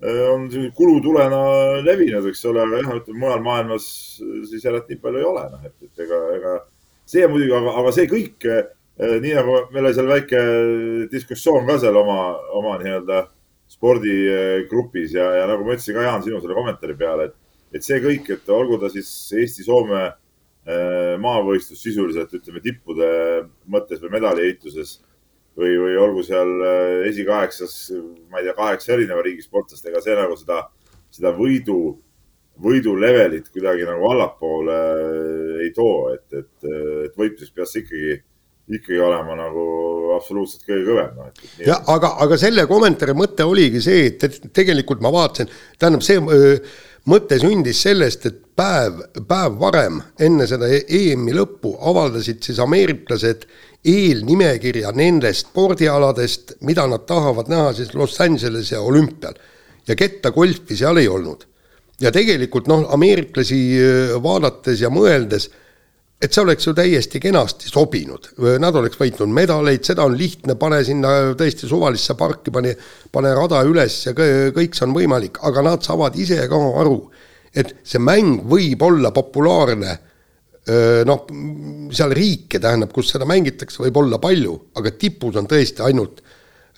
äh, 0.02 0.22
on 0.32 0.48
kulutulena 0.76 1.42
levinud, 1.84 2.30
eks 2.30 2.44
ole, 2.50 2.64
aga 2.64 2.82
jah, 2.82 2.96
ütleme 3.00 3.22
mujal 3.24 3.44
maailmas 3.44 3.86
siis 4.50 4.64
järelikult 4.64 4.92
nii 4.94 5.04
palju 5.04 5.22
ei 5.22 5.28
ole, 5.30 5.46
noh, 5.52 5.68
et, 5.68 5.76
et 5.88 6.04
ega, 6.06 6.22
ega 6.38 6.56
see 7.06 7.28
muidugi, 7.30 7.54
aga, 7.56 7.78
aga 7.82 7.94
see 7.94 8.10
kõik, 8.10 8.48
äh, 8.50 9.16
nii 9.22 9.34
nagu 9.36 9.56
meil 9.74 9.88
oli 9.88 9.96
seal 9.96 10.10
väike 10.10 10.44
diskussioon 11.12 11.66
ka 11.68 11.78
seal 11.82 11.96
oma, 12.00 12.20
oma 12.56 12.76
nii-öelda 12.80 13.26
spordigrupis 13.70 15.16
ja, 15.16 15.26
ja 15.40 15.48
nagu 15.50 15.66
ma 15.66 15.74
ütlesin 15.74 15.96
ka 15.96 16.06
Jaan 16.06 16.22
sinu 16.24 16.38
selle 16.40 16.56
kommentaari 16.56 16.96
peale, 16.98 17.28
et, 17.28 17.58
et 17.76 17.84
see 17.84 17.98
kõik, 18.02 18.30
et 18.32 18.54
olgu 18.54 18.78
ta 18.80 18.90
siis 18.92 19.10
Eesti-Soome 19.36 20.02
äh, 20.06 21.14
maavõistlus 21.22 21.82
sisuliselt 21.82 22.32
ütleme 22.38 22.62
tippude 22.64 23.10
mõttes 23.70 24.00
või 24.02 24.16
medaliehituses 24.16 25.00
või, 25.56 25.76
või 25.80 25.96
olgu 26.00 26.24
seal 26.26 26.52
äh, 26.60 27.06
esikaheksas, 27.10 27.76
ma 28.30 28.40
ei 28.40 28.48
tea, 28.48 28.56
kaheksa 28.56 28.94
erineva 28.96 29.24
riigi 29.24 29.46
sportlast, 29.46 29.86
ega 29.88 30.02
see 30.04 30.16
nagu 30.18 30.36
seda, 30.38 30.62
seda 31.14 31.32
võidu, 31.36 31.80
võidu 32.62 32.96
levelit 33.00 33.50
kuidagi 33.52 33.86
nagu 33.88 34.08
allapoole 34.12 34.78
äh, 34.78 35.60
ei 35.66 35.74
too, 35.76 36.08
et, 36.14 36.26
et, 36.32 36.70
et 37.08 37.18
võitluses 37.18 37.52
peaks 37.56 37.76
ikkagi, 37.82 38.18
ikkagi 38.76 39.00
olema 39.02 39.36
nagu 39.38 39.64
absoluutselt 40.16 40.66
kõige 40.66 40.84
kõvem 40.88 41.14
no,. 41.16 41.30
jah, 41.62 41.80
aga, 41.92 42.16
aga 42.24 42.40
selle 42.40 42.66
kommentaari 42.68 43.14
mõte 43.16 43.46
oligi 43.46 43.82
see, 43.84 44.10
et 44.10 44.52
tegelikult 44.56 45.04
ma 45.04 45.12
vaatasin, 45.14 45.50
tähendab 45.78 46.04
see 46.04 46.20
öö, 46.20 46.58
mõte 47.10 47.38
sündis 47.40 47.80
sellest, 47.86 48.26
et 48.28 48.40
päev, 48.58 48.98
päev 49.28 49.58
varem, 49.60 50.00
enne 50.22 50.46
seda 50.48 50.68
EM-i 50.70 51.34
lõppu 51.36 51.76
avaldasid 51.90 52.42
siis 52.46 52.58
ameeriklased 52.62 53.46
eelnimekirja 53.86 54.92
nendest 54.96 55.50
spordialadest, 55.50 56.56
mida 56.66 56.86
nad 56.90 57.06
tahavad 57.06 57.50
näha 57.50 57.72
siis 57.76 57.94
Los 57.94 58.18
Angeles 58.20 58.72
ja 58.72 58.80
olümpial. 58.80 59.34
ja 59.86 59.94
kettagolfi 59.94 60.76
seal 60.76 60.96
ei 60.96 61.08
olnud. 61.08 61.46
ja 62.00 62.12
tegelikult 62.12 62.66
noh, 62.66 62.88
ameeriklasi 62.92 63.60
äh, 63.78 64.22
vaadates 64.22 64.80
ja 64.80 64.90
mõeldes, 64.90 65.48
et 66.20 66.32
see 66.32 66.42
oleks 66.42 66.66
ju 66.66 66.72
täiesti 66.76 67.20
kenasti 67.20 67.68
sobinud, 67.68 68.30
nad 68.60 68.76
oleks 68.76 68.98
võitnud 69.00 69.32
medaleid, 69.32 69.84
seda 69.84 70.06
on 70.08 70.16
lihtne, 70.16 70.56
pane 70.56 70.80
sinna 70.84 71.12
tõesti 71.36 71.68
suvalisse 71.68 72.16
parki, 72.16 72.52
pane, 72.52 72.72
pane 73.12 73.34
rada 73.36 73.60
üles 73.68 73.98
ja 74.06 74.14
kõik 74.16 74.76
see 74.76 74.86
on 74.88 74.96
võimalik, 74.96 75.40
aga 75.44 75.64
nad 75.66 75.84
saavad 75.84 76.16
ise 76.16 76.40
ka 76.48 76.60
aru, 76.80 76.98
et 77.52 77.76
see 77.84 78.00
mäng 78.00 78.46
võib 78.48 78.82
olla 78.82 79.12
populaarne 79.12 79.98
noh, 81.06 81.26
seal 81.94 82.14
riike 82.16 82.58
tähendab, 82.58 82.90
kus 82.94 83.12
seda 83.12 83.26
mängitakse, 83.28 83.78
võib 83.84 84.00
olla 84.00 84.18
palju, 84.18 84.56
aga 84.74 84.90
tipus 84.98 85.36
on 85.38 85.46
tõesti 85.50 85.84
ainult 85.86 86.24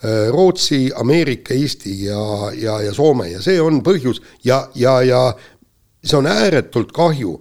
Rootsi, 0.05 0.93
Ameerika, 0.95 1.57
Eesti 1.57 1.95
ja, 2.05 2.20
ja, 2.55 2.76
ja 2.84 2.93
Soome 2.95 3.30
ja 3.32 3.41
see 3.43 3.57
on 3.59 3.80
põhjus 3.82 4.20
ja, 4.47 4.61
ja, 4.78 5.01
ja 5.03 5.22
see 6.05 6.20
on 6.20 6.28
ääretult 6.30 6.93
kahju, 6.95 7.32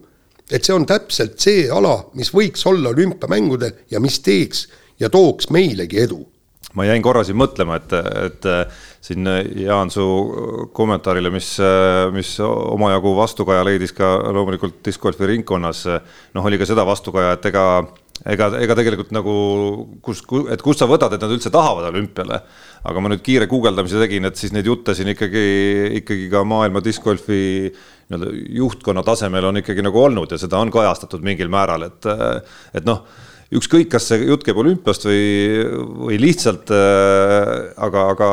et 0.50 0.66
see 0.66 0.74
on 0.74 0.88
täpselt 0.90 1.38
see 1.44 1.68
ala, 1.70 2.00
mis 2.18 2.32
võiks 2.34 2.66
olla 2.66 2.96
olümpiamängudel 2.96 3.84
ja 3.92 4.02
mis 4.02 4.18
teeks 4.26 4.66
ja 4.98 5.12
tooks 5.14 5.52
meilegi 5.54 6.02
edu 6.08 6.24
ma 6.78 6.86
jäin 6.86 7.04
korra 7.06 7.24
siin 7.26 7.40
mõtlema, 7.40 7.80
et, 7.82 7.94
et 8.28 8.48
siin 9.08 9.28
Jaan 9.64 9.92
su 9.94 10.06
kommentaarile, 10.76 11.32
mis, 11.34 11.54
mis 12.14 12.34
omajagu 12.44 13.14
vastukaja 13.18 13.64
leidis 13.66 13.96
ka 13.98 14.18
loomulikult 14.36 14.82
discgolfi 14.86 15.30
ringkonnas. 15.34 15.86
noh, 16.36 16.46
oli 16.46 16.60
ka 16.60 16.68
seda 16.70 16.86
vastukaja, 16.88 17.34
et 17.38 17.46
ega, 17.50 17.66
ega, 18.26 18.50
ega 18.62 18.78
tegelikult 18.78 19.14
nagu 19.16 19.36
kus, 20.06 20.24
et 20.54 20.64
kust 20.66 20.84
sa 20.84 20.90
võtad, 20.90 21.16
et 21.16 21.24
nad 21.24 21.34
üldse 21.34 21.54
tahavad 21.54 21.90
olümpiale. 21.92 22.42
aga 22.88 23.02
ma 23.04 23.12
nüüd 23.12 23.24
kiire 23.26 23.48
guugeldamise 23.52 24.00
tegin, 24.00 24.30
et 24.30 24.38
siis 24.40 24.54
neid 24.56 24.68
jutte 24.70 24.96
siin 24.96 25.10
ikkagi, 25.12 25.48
ikkagi 26.02 26.28
ka 26.32 26.44
maailma 26.48 26.84
discgolfi 26.84 27.72
nii-öelda 28.08 28.30
juhtkonna 28.56 29.04
tasemel 29.04 29.50
on 29.50 29.60
ikkagi 29.60 29.84
nagu 29.84 30.00
olnud 30.00 30.32
ja 30.32 30.38
seda 30.40 30.62
on 30.62 30.72
kajastatud 30.72 31.26
mingil 31.26 31.50
määral, 31.52 31.90
et, 31.90 32.08
et 32.78 32.86
noh 32.88 33.04
ükskõik, 33.56 33.90
kas 33.94 34.10
see 34.12 34.26
jutt 34.28 34.44
käib 34.46 34.60
olümpiast 34.60 35.08
või, 35.08 35.26
või 36.08 36.20
lihtsalt 36.22 36.72
äh,, 36.76 37.52
aga, 37.88 38.08
aga 38.16 38.30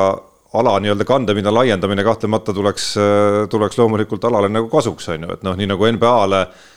ala 0.54 0.76
nii-öelda 0.82 1.06
kandepinna 1.06 1.52
laiendamine 1.54 2.04
kahtlemata 2.06 2.54
tuleks, 2.54 2.92
äh, 2.98 3.40
tuleks 3.50 3.78
loomulikult 3.78 4.24
alale 4.26 4.50
nagu 4.50 4.70
kasuks, 4.72 5.10
on 5.14 5.26
ju, 5.26 5.34
et 5.36 5.46
noh, 5.46 5.58
nii 5.58 5.70
nagu 5.70 5.90
NBA-le 5.96 6.44
äh, 6.44 6.70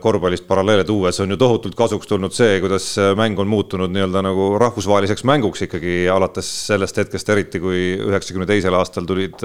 korvpallist 0.00 0.46
paralleele 0.48 0.84
tuues 0.88 1.18
on 1.20 1.34
ju 1.34 1.36
tohutult 1.36 1.74
kasuks 1.76 2.08
tulnud 2.08 2.32
see, 2.32 2.54
kuidas 2.62 2.86
mäng 3.18 3.36
on 3.42 3.50
muutunud 3.50 3.92
nii-öelda 3.92 4.22
nagu 4.24 4.46
rahvusvaheliseks 4.62 5.26
mänguks 5.28 5.66
ikkagi 5.66 6.06
alates 6.08 6.48
sellest 6.70 7.02
hetkest 7.02 7.34
eriti, 7.34 7.60
kui 7.60 7.82
üheksakümne 7.98 8.48
teisel 8.48 8.78
aastal 8.78 9.04
tulid, 9.08 9.44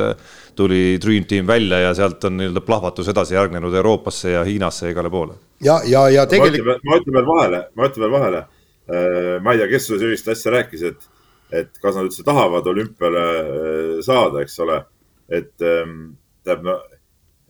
tuli 0.56 0.96
Dream 1.04 1.28
Team 1.28 1.50
välja 1.50 1.82
ja 1.90 1.92
sealt 1.98 2.24
on 2.30 2.40
nii-öelda 2.40 2.64
plahvatus 2.64 3.12
edasi 3.12 3.36
järgnenud 3.36 3.76
Euroopasse 3.76 4.32
ja 4.38 4.46
Hiinasse 4.48 4.88
ja 4.88 4.96
igale 4.96 5.12
poole 5.12 5.36
ja, 5.64 5.82
ja, 5.86 6.10
ja 6.10 6.26
tegelikult. 6.30 6.84
ma 6.86 7.00
ütlen 7.00 7.18
veel 7.18 7.28
vahele, 7.28 7.62
ma 7.76 7.88
ütlen 7.90 8.06
veel 8.06 8.14
vahele. 8.14 8.44
Äh, 8.88 9.32
ma 9.44 9.54
ei 9.54 9.62
tea, 9.62 9.70
kes 9.72 9.88
sulle 9.88 10.02
sellist 10.04 10.30
asja 10.32 10.54
rääkis, 10.54 10.84
et, 10.92 11.10
et 11.52 11.82
kas 11.82 11.98
nad 11.98 12.08
üldse 12.08 12.24
tahavad 12.28 12.70
olümpiale 12.72 13.26
äh, 13.40 13.90
saada, 14.06 14.44
eks 14.46 14.60
ole. 14.66 14.84
et 15.28 15.60
ähm, 15.60 16.14
tähendab, 16.48 16.86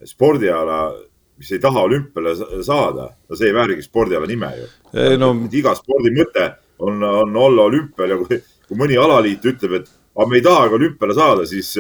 spordiala, 0.06 0.96
mis 1.38 1.52
ei 1.54 1.62
taha 1.62 1.86
olümpiale 1.86 2.34
saada, 2.66 3.12
no 3.30 3.38
see 3.38 3.52
ei 3.52 3.56
väärigi 3.56 3.86
spordiala 3.86 4.30
nime 4.30 4.52
ju. 4.58 4.70
No... 5.22 5.34
iga 5.54 5.76
spordi 5.78 6.14
mõte 6.16 6.50
on, 6.84 7.04
on 7.04 7.36
olla 7.38 7.68
olümpial 7.70 8.14
ja 8.14 8.20
kui, 8.22 8.40
kui 8.68 8.80
mõni 8.80 8.98
alaliit 9.00 9.46
ütleb, 9.46 9.82
et 9.82 9.92
aga 10.18 10.30
me 10.30 10.40
ei 10.40 10.46
tahagi 10.46 10.80
olümpiale 10.80 11.18
saada, 11.18 11.46
siis 11.50 11.76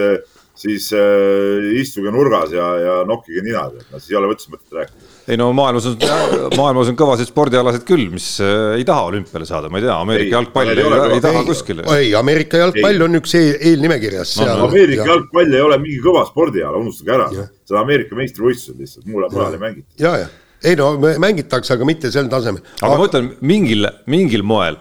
siis 0.57 0.89
äh, 0.93 1.67
istuge 1.77 2.11
nurgas 2.13 2.53
ja, 2.55 2.67
ja 2.81 2.97
nokkige 3.07 3.43
ninad, 3.45 3.77
et 3.77 3.91
no 3.93 4.01
siis 4.01 4.13
ei 4.13 4.19
ole 4.19 4.33
mõtet 4.33 4.73
rääkida. 4.79 5.16
Ei 5.27 5.37
no 5.39 5.49
maailmas 5.55 5.85
on, 5.89 5.97
maailmas 6.59 6.91
on 6.91 6.97
kõvasid 6.99 7.29
spordialasid 7.29 7.83
küll, 7.87 8.07
mis 8.13 8.29
äh, 8.43 8.77
ei 8.79 8.85
taha 8.87 9.07
olümpiale 9.09 9.47
saada, 9.49 9.71
ma 9.71 9.81
ei 9.81 9.85
tea, 9.87 9.97
Ameerika 9.99 10.37
jalgpall 10.37 10.71
ei, 10.71 10.81
ei, 10.81 11.13
ei 11.17 11.23
taha 11.23 11.43
kuskile. 11.47 11.85
ei, 11.97 12.11
Ameerika 12.17 12.63
jalgpall 12.63 12.95
ei. 12.95 13.05
on 13.07 13.19
üks 13.19 13.37
eel, 13.39 13.53
eelnimekirjas 13.71 14.35
no,. 14.41 14.49
No, 14.49 14.67
Ameerika 14.71 15.03
ja. 15.03 15.13
jalgpall 15.13 15.55
ei 15.59 15.63
ole 15.67 15.79
mingi 15.83 16.01
kõva 16.03 16.23
spordiala, 16.29 16.79
unustage 16.79 17.15
ära. 17.17 17.29
see 17.37 17.75
on 17.75 17.81
Ameerika 17.83 18.19
meistrivõistlused 18.19 18.83
lihtsalt, 18.83 19.07
mujal, 19.07 19.31
mujal 19.33 19.57
ei 19.57 19.63
mängita. 19.65 19.89
ja, 20.01 20.13
ja, 20.23 20.29
ei 20.67 20.77
no 20.79 20.93
mängitakse, 20.97 21.75
aga 21.75 21.87
mitte 21.87 22.11
sel 22.13 22.31
tasemel. 22.31 22.63
aga 22.81 22.93
ma 22.95 23.09
ütlen 23.09 23.33
mingil, 23.45 23.91
mingil 24.09 24.47
moel 24.47 24.79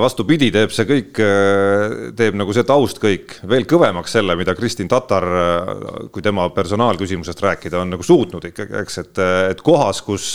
vastupidi, 0.00 0.50
teeb 0.52 0.72
see 0.74 0.84
kõik, 0.84 1.18
äh, 1.24 1.94
teeb 2.16 2.36
nagu 2.36 2.52
see 2.52 2.66
taust 2.68 2.98
kõik 3.00 3.38
veel 3.48 3.64
kõvemaks 3.64 4.12
selle, 4.12 4.36
mida 4.36 4.52
Kristin 4.54 4.90
Tatar, 4.92 5.24
äh, 5.24 6.08
kui 6.12 6.22
tema 6.22 6.50
personaalküsimusest 6.52 7.40
rääkida, 7.40 7.80
on 7.80 7.94
nagu 7.96 8.04
suutnud 8.04 8.44
ikkagi, 8.50 8.76
eks, 8.82 8.98
et, 8.98 9.22
et 9.54 9.62
kohas, 9.64 10.02
kus, 10.04 10.34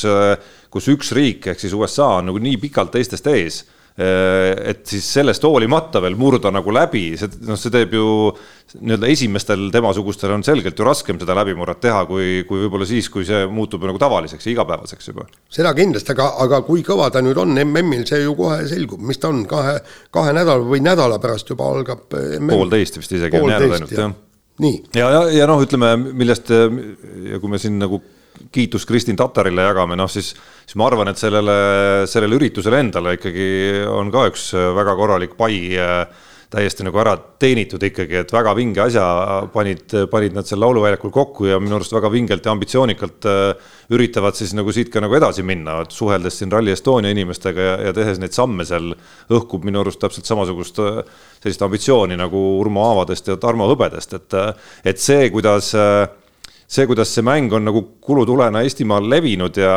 kus 0.70 0.88
üks 0.90 1.14
riik 1.14 1.52
ehk 1.52 1.62
siis 1.62 1.76
USA 1.78 2.16
on 2.20 2.32
nagu 2.32 2.42
nii 2.42 2.58
pikalt 2.58 2.96
teistest 2.98 3.30
ees 3.30 3.64
Äh, 3.64 3.79
et 4.00 4.86
siis 4.88 5.04
sellest 5.18 5.44
hoolimata 5.44 6.00
veel 6.00 6.16
murda 6.16 6.52
nagu 6.56 6.72
läbi, 6.72 7.18
see 7.20 7.42
noh, 7.44 7.58
see 7.60 7.72
teeb 7.74 7.96
ju 7.98 8.06
nii-öelda 8.80 9.10
esimestel 9.12 9.66
temasugustel 9.74 10.32
on 10.36 10.44
selgelt 10.46 10.78
ju 10.80 10.86
raskem 10.88 11.20
seda 11.20 11.36
läbimurret 11.36 11.82
teha, 11.84 12.06
kui, 12.08 12.46
kui 12.48 12.62
võib-olla 12.64 12.88
siis, 12.88 13.10
kui 13.12 13.26
see 13.28 13.42
muutub 13.52 13.84
nagu 13.90 14.00
tavaliseks 14.00 14.48
ja 14.48 14.54
igapäevaseks 14.54 15.12
juba. 15.12 15.26
seda 15.52 15.74
kindlasti, 15.76 16.14
aga, 16.16 16.30
aga 16.46 16.62
kui 16.68 16.86
kõva 16.88 17.10
ta 17.12 17.24
nüüd 17.26 17.42
on 17.42 17.52
MM-il, 17.66 18.06
see 18.08 18.22
ju 18.24 18.38
kohe 18.40 18.62
selgub, 18.70 19.02
mis 19.10 19.20
ta 19.20 19.34
on, 19.34 19.44
kahe, 19.50 19.80
kahe 20.16 20.36
nädala 20.38 20.64
või 20.70 20.80
nädala 20.86 21.20
pärast 21.20 21.52
juba 21.52 21.68
algab 21.74 22.08
MM. 22.16 22.54
poolteist 22.54 23.02
vist 23.02 23.18
isegi 23.18 23.42
on 23.42 23.52
jäänud 23.52 23.76
ainult, 23.80 23.98
jah. 23.98 24.16
ja, 24.96 25.12
ja, 25.18 25.26
ja 25.42 25.50
noh, 25.50 25.66
ütleme, 25.66 25.92
millest 26.14 26.54
ja 26.54 27.42
kui 27.42 27.52
me 27.52 27.60
siin 27.60 27.82
nagu 27.82 28.00
kiitust 28.52 28.88
Kristin 28.90 29.20
Tatarile 29.20 29.68
jagame, 29.70 29.98
noh 30.00 30.10
siis, 30.12 30.32
siis 30.66 30.80
ma 30.80 30.88
arvan, 30.90 31.12
et 31.12 31.22
sellele, 31.22 31.60
sellele 32.10 32.40
üritusele 32.40 32.82
endale 32.84 33.18
ikkagi 33.18 33.50
on 33.92 34.12
ka 34.14 34.28
üks 34.32 34.52
väga 34.78 34.96
korralik 35.00 35.38
pai 35.40 35.60
äh, 35.78 36.26
täiesti 36.50 36.82
nagu 36.86 36.98
ära 36.98 37.14
teenitud 37.42 37.84
ikkagi, 37.86 38.24
et 38.24 38.32
väga 38.34 38.56
vinge 38.58 38.82
asja 38.82 39.04
panid, 39.54 39.94
panid 40.10 40.34
nad 40.34 40.48
seal 40.50 40.62
lauluväljakul 40.64 41.12
kokku 41.14 41.46
ja 41.46 41.60
minu 41.62 41.78
arust 41.78 41.94
väga 41.94 42.10
vingelt 42.10 42.46
ja 42.46 42.54
ambitsioonikalt 42.56 43.28
äh, 43.30 43.68
üritavad 43.94 44.38
siis 44.38 44.56
nagu 44.58 44.74
siit 44.74 44.90
ka 44.94 45.04
nagu 45.04 45.14
edasi 45.18 45.46
minna, 45.46 45.80
et 45.86 45.94
suheldes 45.94 46.40
siin 46.42 46.52
Rally 46.52 46.74
Estonia 46.74 47.14
inimestega 47.14 47.68
ja, 47.68 47.76
ja 47.90 47.94
tehes 47.94 48.22
neid 48.22 48.34
samme 48.34 48.66
seal 48.66 48.96
õhkub 49.30 49.68
minu 49.68 49.84
arust 49.84 50.02
täpselt 50.02 50.30
samasugust 50.30 50.82
äh, 50.82 51.04
sellist 51.38 51.62
ambitsiooni 51.68 52.18
nagu 52.18 52.42
Urmo 52.58 52.88
Aavadest 52.88 53.30
ja 53.30 53.38
Tarmo 53.38 53.70
Hõbedest, 53.70 54.18
et, 54.18 54.40
et 54.90 55.06
see, 55.06 55.30
kuidas 55.36 55.76
äh, 55.78 56.08
see, 56.70 56.86
kuidas 56.90 57.12
see 57.14 57.26
mäng 57.26 57.54
on 57.56 57.66
nagu 57.66 57.82
kulutulena 58.06 58.62
Eestimaal 58.66 59.10
levinud 59.10 59.58
ja, 59.58 59.74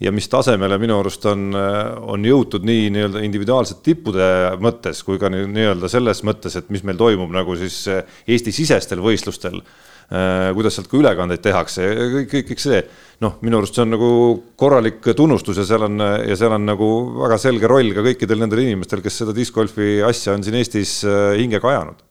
ja 0.00 0.12
mis 0.14 0.30
tasemele 0.30 0.78
minu 0.78 1.00
arust 1.00 1.26
on, 1.30 1.50
on 1.52 2.24
jõutud 2.24 2.66
nii 2.66 2.88
nii-öelda 2.94 3.24
individuaalsete 3.26 3.82
tippude 3.90 4.30
mõttes 4.62 5.02
kui 5.06 5.18
ka 5.18 5.32
nii-öelda 5.34 5.90
selles 5.90 6.22
mõttes, 6.26 6.56
et 6.58 6.70
mis 6.74 6.86
meil 6.86 7.00
toimub 7.00 7.34
nagu 7.34 7.58
siis 7.58 7.84
Eesti-sisestel 7.90 9.02
võistlustel. 9.02 9.62
Äh, 10.08 10.54
kuidas 10.56 10.72
sealt 10.78 10.88
ka 10.88 10.96
ülekandeid 10.96 11.42
tehakse, 11.44 11.84
kõik, 12.14 12.30
kõik, 12.30 12.46
kõik 12.48 12.62
see, 12.62 12.78
noh, 13.20 13.34
minu 13.44 13.58
arust 13.58 13.76
see 13.76 13.84
on 13.84 13.90
nagu 13.92 14.08
korralik 14.56 15.04
tunnustus 15.12 15.60
ja 15.60 15.66
seal 15.68 15.84
on, 15.84 16.00
ja 16.00 16.38
seal 16.38 16.54
on 16.56 16.64
nagu 16.64 16.88
väga 17.18 17.36
selge 17.42 17.68
roll 17.68 17.92
ka 17.92 18.06
kõikidel 18.06 18.40
nendel 18.40 18.64
inimestel, 18.64 19.04
kes 19.04 19.20
seda 19.20 19.36
discgolfi 19.36 19.98
asja 20.08 20.32
on 20.32 20.46
siin 20.46 20.56
Eestis 20.62 21.02
äh, 21.04 21.34
hingega 21.42 21.74
ajanud 21.74 22.07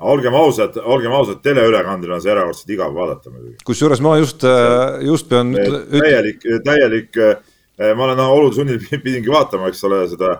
olgem 0.00 0.34
ausad, 0.34 0.76
olgem 0.76 1.12
ausad, 1.12 1.40
teleülekandel 1.44 2.14
on 2.16 2.22
see 2.24 2.32
erakordselt 2.32 2.72
igav 2.72 2.94
vaadata 2.96 3.32
muidugi. 3.32 3.58
kusjuures 3.66 4.00
ma 4.04 4.16
just, 4.18 4.44
äh, 4.44 5.00
just 5.04 5.28
pean. 5.28 5.52
täielik, 5.54 6.46
täielik, 6.64 7.16
äh, 7.16 7.92
ma 7.96 8.08
olen 8.08 8.24
olude 8.24 8.56
sunnil 8.56 8.80
pidingi 9.04 9.32
vaatama, 9.32 9.68
eks 9.68 9.84
ole, 9.88 10.02
seda 10.12 10.32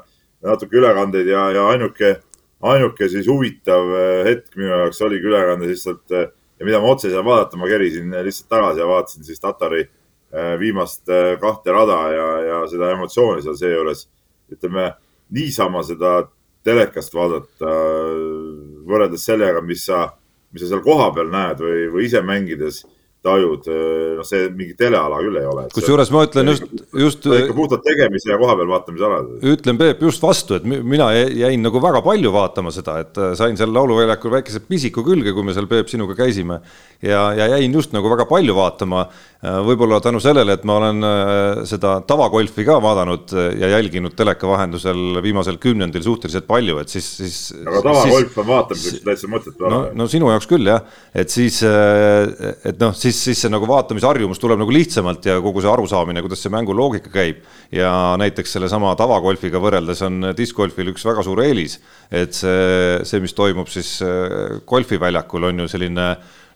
natuke 0.47 0.81
ülekandeid 0.81 1.29
ja, 1.29 1.47
ja 1.57 1.67
ainuke, 1.75 2.17
ainuke 2.73 3.09
siis 3.13 3.29
huvitav 3.29 3.93
äh, 3.93 4.21
hetk 4.31 4.57
minu 4.57 4.73
jaoks 4.73 5.03
oligi 5.05 5.29
ülekanne 5.29 5.69
lihtsalt 5.69 6.17
ja 6.17 6.67
mida 6.67 6.81
ma 6.81 6.95
otse 6.95 7.11
ei 7.11 7.15
saa 7.15 7.25
vaadata, 7.25 7.61
ma 7.61 7.69
kerisin 7.69 8.17
lihtsalt 8.25 8.49
tagasi 8.49 8.81
ja 8.81 8.89
vaatasin 8.89 9.25
siis 9.29 9.41
Tatari 9.41 9.87
viimast 10.61 11.09
kahte 11.43 11.73
rada 11.75 11.97
ja, 12.15 12.27
ja 12.47 12.59
seda 12.71 12.93
emotsiooni 12.95 13.43
seal 13.43 13.57
seejuures. 13.59 14.05
ütleme 14.51 14.93
niisama 15.35 15.83
seda 15.83 16.29
telekast 16.65 17.15
vaadata 17.15 17.73
võrreldes 18.91 19.25
sellega, 19.27 19.63
mis 19.65 19.85
sa, 19.89 20.07
mis 20.53 20.65
sa 20.65 20.73
seal 20.73 20.83
kohapeal 20.85 21.31
näed 21.33 21.63
või, 21.65 21.87
või 21.95 22.09
ise 22.09 22.23
mängides 22.27 22.83
tajud, 23.21 23.67
noh, 24.17 24.25
see 24.25 24.47
mingi 24.57 24.75
teleala 24.79 25.19
küll 25.21 25.37
ei 25.37 25.49
ole. 25.49 25.67
kusjuures 25.75 26.09
ma 26.15 26.23
ütlen 26.25 26.49
just, 26.49 26.65
just. 26.97 27.27
ikka 27.29 27.57
puhtalt 27.57 27.83
tegemise 27.85 28.31
ja 28.33 28.39
kohapeal 28.41 28.71
vaatamise 28.71 29.05
ala. 29.05 29.19
ütlen 29.53 29.81
Peep 29.81 30.01
just 30.07 30.23
vastu, 30.25 30.57
et 30.57 30.65
mina 30.65 31.11
jäin 31.13 31.61
nagu 31.61 31.83
väga 31.85 32.01
palju 32.05 32.33
vaatama 32.33 32.73
seda, 32.73 32.97
et 33.05 33.21
äh, 33.21 33.35
sain 33.37 33.59
seal 33.61 33.75
lauluväljakul 33.77 34.33
väikese 34.39 34.63
pisiku 34.65 35.05
külge, 35.05 35.35
kui 35.37 35.45
me 35.45 35.57
seal 35.57 35.69
Peep 35.69 35.93
sinuga 35.93 36.17
käisime. 36.17 36.63
ja, 37.05 37.27
ja 37.37 37.51
jäin 37.57 37.73
just 37.77 37.93
nagu 37.97 38.09
väga 38.13 38.29
palju 38.29 38.57
vaatama. 38.57 39.09
Võib-olla 39.41 40.03
tänu 40.05 40.19
sellele, 40.21 40.53
et 40.53 40.67
ma 40.69 40.75
olen 40.77 41.05
seda 41.65 41.95
tavagolfi 42.05 42.61
ka 42.67 42.75
vaadanud 42.85 43.33
ja 43.57 43.71
jälginud 43.73 44.13
teleka 44.13 44.45
vahendusel 44.51 45.17
viimasel 45.25 45.57
kümnendil 45.57 46.05
suhteliselt 46.05 46.45
palju, 46.45 46.77
et 46.83 46.93
siis, 46.93 47.07
siis. 47.23 47.39
aga 47.65 47.81
tavagolf 47.87 48.37
on 48.43 48.49
vaatamiseks 48.51 49.01
täitsa 49.07 49.31
mõttetu 49.33 49.65
ala. 49.65 49.79
no 49.97 50.09
sinu 50.13 50.29
jaoks 50.29 50.51
küll 50.51 50.69
jah, 50.69 50.85
et 51.17 51.33
siis, 51.33 51.63
et 51.65 52.85
noh, 52.85 52.93
siis 52.93 53.10
siis, 53.11 53.21
siis 53.25 53.43
see 53.45 53.53
nagu 53.53 53.67
vaatamisharjumus 53.69 54.41
tuleb 54.41 54.61
nagu 54.63 54.75
lihtsamalt 54.75 55.27
ja 55.27 55.39
kogu 55.43 55.63
see 55.63 55.71
arusaamine, 55.73 56.23
kuidas 56.25 56.43
see 56.45 56.53
mängu 56.53 56.77
loogika 56.77 57.13
käib. 57.13 57.43
ja 57.73 57.91
näiteks 58.19 58.57
sellesama 58.57 58.95
tavagolfiga 58.99 59.61
võrreldes 59.63 60.03
on 60.07 60.33
discgolfil 60.37 60.93
üks 60.95 61.05
väga 61.07 61.23
suur 61.27 61.43
eelis, 61.45 61.79
et 62.11 62.35
see, 62.35 63.03
see, 63.07 63.21
mis 63.23 63.35
toimub 63.37 63.69
siis 63.71 63.99
äh, 64.07 64.61
golfiväljakul, 64.67 65.51
on 65.51 65.65
ju 65.65 65.69
selline 65.71 66.09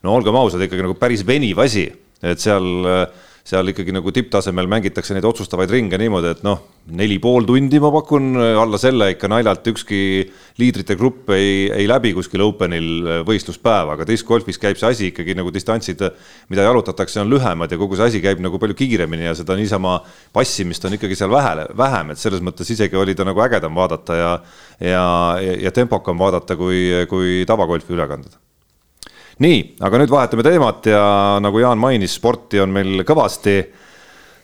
no 0.04 0.16
olgem 0.16 0.36
ausad, 0.38 0.62
ikkagi 0.64 0.86
nagu 0.86 0.96
päris 0.98 1.26
veniv 1.26 1.62
asi 1.64 1.88
et 2.24 2.40
seal 2.40 2.88
äh, 2.88 3.04
seal 3.44 3.68
ikkagi 3.68 3.92
nagu 3.92 4.08
tipptasemel 4.08 4.68
mängitakse 4.72 5.12
neid 5.12 5.26
otsustavaid 5.28 5.68
ringe 5.68 5.98
niimoodi, 6.00 6.30
et 6.32 6.38
noh, 6.46 6.62
neli 6.96 7.18
pool 7.20 7.44
tundi 7.44 7.76
ma 7.80 7.90
pakun, 7.92 8.38
alla 8.40 8.78
selle 8.80 9.10
ikka 9.12 9.28
naljalt 9.28 9.68
ükski 9.68 9.98
liidrite 10.60 10.96
grupp 10.96 11.28
ei, 11.36 11.66
ei 11.68 11.84
läbi 11.88 12.14
kuskil 12.16 12.40
Openil 12.44 13.20
võistluspäeva, 13.28 13.98
aga 13.98 14.06
discgolfis 14.08 14.60
käib 14.60 14.80
see 14.80 14.88
asi 14.88 15.10
ikkagi 15.10 15.36
nagu 15.36 15.52
distantsid, 15.52 16.00
mida 16.48 16.64
jalutatakse, 16.64 17.20
on 17.20 17.28
lühemad 17.32 17.72
ja 17.72 17.80
kogu 17.80 18.00
see 18.00 18.08
asi 18.08 18.22
käib 18.24 18.40
nagu 18.44 18.60
palju 18.62 18.78
kiiremini 18.80 19.28
ja 19.28 19.36
seda 19.36 19.58
niisama 19.60 19.98
passimist 20.32 20.88
on 20.88 20.96
ikkagi 20.96 21.18
seal 21.20 21.32
vähe, 21.32 21.68
vähem, 21.76 22.14
et 22.14 22.22
selles 22.22 22.40
mõttes 22.44 22.72
isegi 22.72 22.96
oli 22.96 23.12
ta 23.16 23.28
nagu 23.28 23.44
ägedam 23.44 23.76
vaadata 23.76 24.16
ja 24.16 24.32
ja, 24.80 25.04
ja 25.60 25.70
tempokam 25.70 26.18
vaadata 26.18 26.56
kui, 26.56 26.88
kui 27.12 27.44
tavagolfi 27.48 27.92
ülekanded 27.92 28.40
nii, 29.42 29.60
aga 29.82 30.00
nüüd 30.00 30.12
vahetame 30.12 30.44
teemat 30.46 30.86
ja 30.90 31.04
nagu 31.42 31.62
Jaan 31.62 31.80
mainis, 31.80 32.14
sporti 32.18 32.60
on 32.62 32.74
meil 32.74 33.02
kõvasti. 33.06 33.56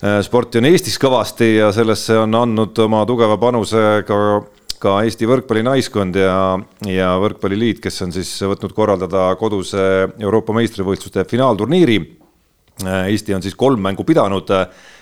Äh, 0.01 0.21
sporti 0.27 0.61
on 0.61 0.71
Eestis 0.71 0.99
kõvasti 1.01 1.53
ja 1.59 1.71
sellesse 1.75 2.19
on 2.23 2.35
andnud 2.35 2.79
oma 2.87 3.05
tugeva 3.09 3.37
panuse 3.41 4.03
ka, 4.09 4.21
ka 4.81 4.97
Eesti 5.07 5.29
võrkpallinaiskond 5.31 6.17
ja, 6.19 6.37
ja 6.89 7.11
Võrkpalliliit, 7.21 7.83
kes 7.85 8.01
on 8.07 8.15
siis 8.17 8.33
võtnud 8.51 8.75
korraldada 8.77 9.29
koduse 9.41 9.83
Euroopa 10.19 10.57
meistrivõistluste 10.57 11.27
finaalturniiri. 11.31 12.01
Äh, 12.87 13.11
Eesti 13.13 13.37
on 13.37 13.45
siis 13.45 13.59
kolm 13.59 13.83
mängu 13.85 14.07
pidanud 14.09 14.51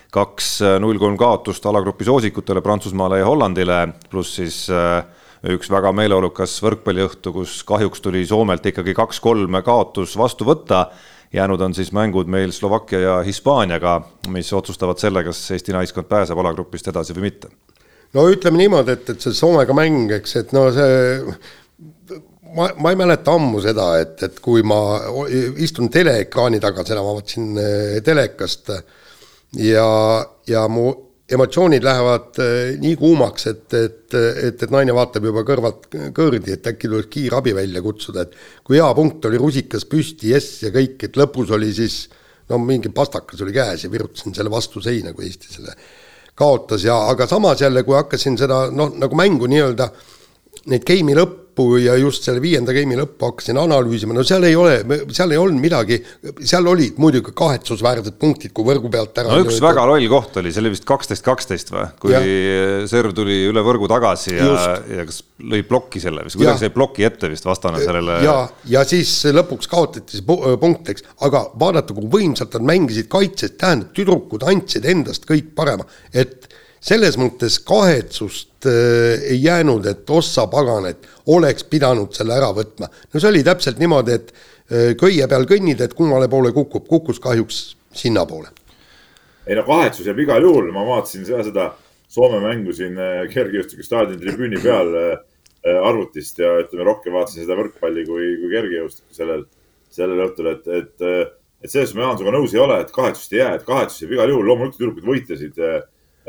kaks 0.09 0.62
null 0.80 0.97
kolm 0.97 1.18
kaotust 1.20 1.66
alagrupi 1.68 2.07
soosikutele 2.09 2.62
Prantsusmaale 2.64 3.18
ja 3.20 3.26
Hollandile, 3.28 3.82
pluss 4.09 4.39
siis 4.41 4.62
äh, 4.72 5.03
üks 5.47 5.70
väga 5.70 5.93
meeleolukas 5.95 6.57
võrkpalliõhtu, 6.64 7.32
kus 7.36 7.61
kahjuks 7.68 8.03
tuli 8.03 8.24
Soomelt 8.26 8.66
ikkagi 8.66 8.95
kaks-kolm 8.97 9.61
kaotus 9.64 10.16
vastu 10.18 10.45
võtta. 10.49 10.89
jäänud 11.32 11.61
on 11.61 11.74
siis 11.74 11.93
mängud 11.93 12.26
meil 12.26 12.53
Slovakkia 12.53 13.01
ja 13.01 13.22
Hispaaniaga, 13.22 14.01
mis 14.28 14.53
otsustavad 14.53 14.99
selle, 14.99 15.24
kas 15.24 15.51
Eesti 15.51 15.72
naiskond 15.72 16.09
pääseb 16.09 16.39
alagrupist 16.39 16.89
edasi 16.89 17.14
või 17.14 17.28
mitte. 17.28 17.49
no 18.14 18.28
ütleme 18.28 18.57
niimoodi, 18.57 18.93
et, 18.93 19.11
et 19.11 19.20
see 19.20 19.32
Soomega 19.32 19.74
mäng, 19.74 20.11
eks, 20.11 20.36
et 20.36 20.53
no 20.53 20.70
see 20.72 21.24
ma, 22.57 22.70
ma 22.80 22.91
ei 22.91 22.97
mäleta 22.97 23.34
ammu 23.36 23.61
seda, 23.61 23.91
et, 24.01 24.22
et 24.22 24.41
kui 24.41 24.62
ma 24.62 24.80
istun 25.57 25.91
teleekraani 25.91 26.61
taga, 26.61 26.84
seda 26.86 27.03
ma 27.05 27.14
vaatasin 27.18 27.61
eh, 27.62 28.01
telekast 28.05 28.72
ja, 29.57 29.91
ja 30.47 30.64
mu 30.68 30.91
emotsioonid 31.29 31.85
lähevad 31.85 32.39
äh, 32.41 32.76
nii 32.81 32.95
kuumaks, 32.97 33.47
et, 33.51 33.66
et, 33.76 34.14
et, 34.14 34.62
et 34.62 34.70
naine 34.72 34.95
vaatab 34.97 35.29
juba 35.29 35.45
kõrvalt 35.49 35.89
kõrdi, 36.16 36.55
et 36.55 36.70
äkki 36.70 36.89
tuleks 36.89 37.11
kiirabi 37.12 37.55
välja 37.57 37.83
kutsuda, 37.85 38.24
et 38.24 38.37
kui 38.64 38.81
hea 38.81 38.89
punkt 38.97 39.29
oli, 39.29 39.41
rusikas 39.41 39.85
püsti, 39.91 40.33
jess 40.33 40.62
ja 40.64 40.72
kõik, 40.74 40.97
et 41.05 41.20
lõpus 41.20 41.53
oli 41.55 41.72
siis 41.76 42.07
no 42.49 42.61
mingi 42.62 42.93
pastakas 42.95 43.43
oli 43.45 43.53
käes 43.57 43.85
ja 43.85 43.91
virutasin 43.93 44.37
selle 44.37 44.53
vastu 44.53 44.81
seina, 44.85 45.12
kui 45.12 45.29
Eesti 45.29 45.53
selle 45.59 45.74
kaotas 46.39 46.85
ja 46.87 46.97
aga 47.11 47.26
samas 47.26 47.61
jälle, 47.61 47.83
kui 47.85 47.97
hakkasin 47.99 48.39
seda 48.39 48.68
noh, 48.72 48.95
nagu 48.97 49.18
mängu 49.18 49.49
nii-öelda 49.51 49.91
neid 50.72 50.87
game'i 50.87 51.16
lõppu 51.18 51.48
lõppu 51.59 51.79
ja 51.83 51.97
just 51.99 52.25
selle 52.27 52.41
viienda 52.43 52.73
game'i 52.75 52.99
lõppu 52.99 53.29
hakkasin 53.29 53.59
analüüsima, 53.59 54.15
no 54.15 54.23
seal 54.27 54.45
ei 54.47 54.55
ole, 54.57 54.79
seal 55.15 55.33
ei 55.33 55.39
olnud 55.39 55.61
midagi, 55.61 55.99
seal 56.41 56.67
olid 56.67 56.99
muidugi 56.99 57.33
kahetsusväärsed 57.37 58.19
punktid, 58.19 58.53
kui 58.55 58.67
võrgu 58.67 58.91
pealt 58.93 59.19
ära 59.19 59.33
no 59.33 59.43
üks 59.45 59.61
väga 59.63 59.87
loll 59.89 60.07
koht 60.11 60.39
oli, 60.41 60.53
see 60.53 60.63
oli 60.63 60.73
vist 60.75 60.87
kaksteist, 60.89 61.25
kaksteist 61.27 61.73
või, 61.75 61.87
kui 62.01 62.15
ja. 62.15 62.23
serv 62.91 63.15
tuli 63.17 63.41
üle 63.49 63.65
võrgu 63.67 63.89
tagasi 63.91 64.37
ja, 64.37 64.77
ja 64.93 65.07
kas 65.09 65.23
lõi 65.39 65.65
plokki 65.67 66.03
selle 66.03 66.25
vist, 66.27 66.39
kuidagi 66.39 66.65
sai 66.65 66.75
ploki 66.75 67.07
ette 67.09 67.31
vist 67.33 67.47
vastane 67.49 67.83
sellele. 67.83 68.21
ja, 68.27 68.39
ja 68.69 68.85
siis 68.89 69.13
lõpuks 69.35 69.71
kaotati 69.71 70.21
see 70.21 70.39
punkt, 70.61 70.95
eks, 70.95 71.07
aga 71.27 71.49
vaadata, 71.59 71.97
kui 71.97 72.09
võimsalt 72.13 72.55
nad 72.59 72.71
mängisid 72.75 73.11
kaitses, 73.11 73.57
tähendab, 73.59 73.93
tüdrukud 73.97 74.47
andsid 74.49 74.87
endast 74.89 75.27
kõik 75.29 75.53
parema, 75.59 75.87
et 76.13 76.49
selles 76.81 77.18
mõttes 77.18 77.59
kahetsust 77.66 78.66
äh, 78.66 79.24
ei 79.33 79.43
jäänud, 79.43 79.87
et 79.87 80.11
ossa 80.11 80.47
pagan, 80.51 80.87
et 80.91 81.09
oleks 81.26 81.66
pidanud 81.68 82.14
selle 82.14 82.37
ära 82.39 82.53
võtma. 82.55 82.89
no 82.89 83.20
see 83.20 83.31
oli 83.31 83.43
täpselt 83.47 83.81
niimoodi, 83.83 84.14
et 84.14 84.33
äh, 84.33 84.95
köie 84.99 85.26
peal 85.29 85.47
kõnnid, 85.49 85.83
et 85.83 85.95
kummale 85.99 86.29
poole 86.31 86.53
kukub, 86.57 86.87
kukkus 86.89 87.20
kahjuks 87.20 87.62
sinnapoole. 87.93 88.53
ei 89.47 89.59
no 89.59 89.64
kahetsus 89.66 90.07
jääb 90.07 90.22
igal 90.22 90.43
juhul, 90.43 90.70
ma 90.72 90.87
vaatasin 90.87 91.26
seda, 91.26 91.45
seda 91.51 91.68
Soome 92.09 92.39
mängu 92.41 92.72
siin 92.72 92.95
äh, 92.97 93.26
kergejõustiku 93.29 93.85
staadioni 93.85 94.22
tribüüni 94.22 94.57
peal 94.62 94.95
äh, 94.97 95.18
arvutist 95.85 96.39
ja 96.41 96.55
ütleme, 96.62 96.87
rohkem 96.89 97.12
vaatasin 97.12 97.45
seda 97.45 97.59
võrkpalli 97.59 98.07
kui, 98.09 98.31
kui 98.41 98.49
kergejõustikku 98.55 99.12
sellel, 99.12 99.43
sellel 99.93 100.22
õhtul, 100.24 100.49
et, 100.55 100.70
et, 100.72 101.05
et 101.61 101.68
selles 101.68 101.93
ma 101.93 102.07
Jaan 102.07 102.16
sinuga 102.16 102.33
nõus 102.39 102.55
ei 102.57 102.62
ole, 102.64 102.79
et 102.81 102.95
kahetsust 102.95 103.35
ei 103.37 103.43
jää, 103.43 103.59
et 103.59 103.66
kahetsus 103.68 104.01
jääb 104.07 104.14
igal 104.16 104.33
juhul, 104.33 104.49
loomulikult 104.49 104.81
tüdrukud 104.81 105.11
võitlesid 105.11 105.61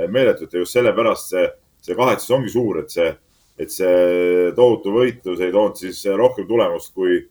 meeletult 0.08 0.54
ja 0.54 0.64
just 0.64 0.78
sellepärast 0.78 1.34
see, 1.34 1.47
see 1.84 1.97
kahetsus 1.97 2.32
ongi 2.36 2.54
suur, 2.54 2.82
et 2.84 2.93
see, 2.93 3.10
et 3.60 3.74
see 3.74 4.52
tohutu 4.56 4.93
võitlus 4.95 5.41
ei 5.43 5.52
toonud 5.56 5.80
siis 5.80 6.04
rohkem 6.18 6.47
tulemust 6.47 6.93
kui, 6.95 7.22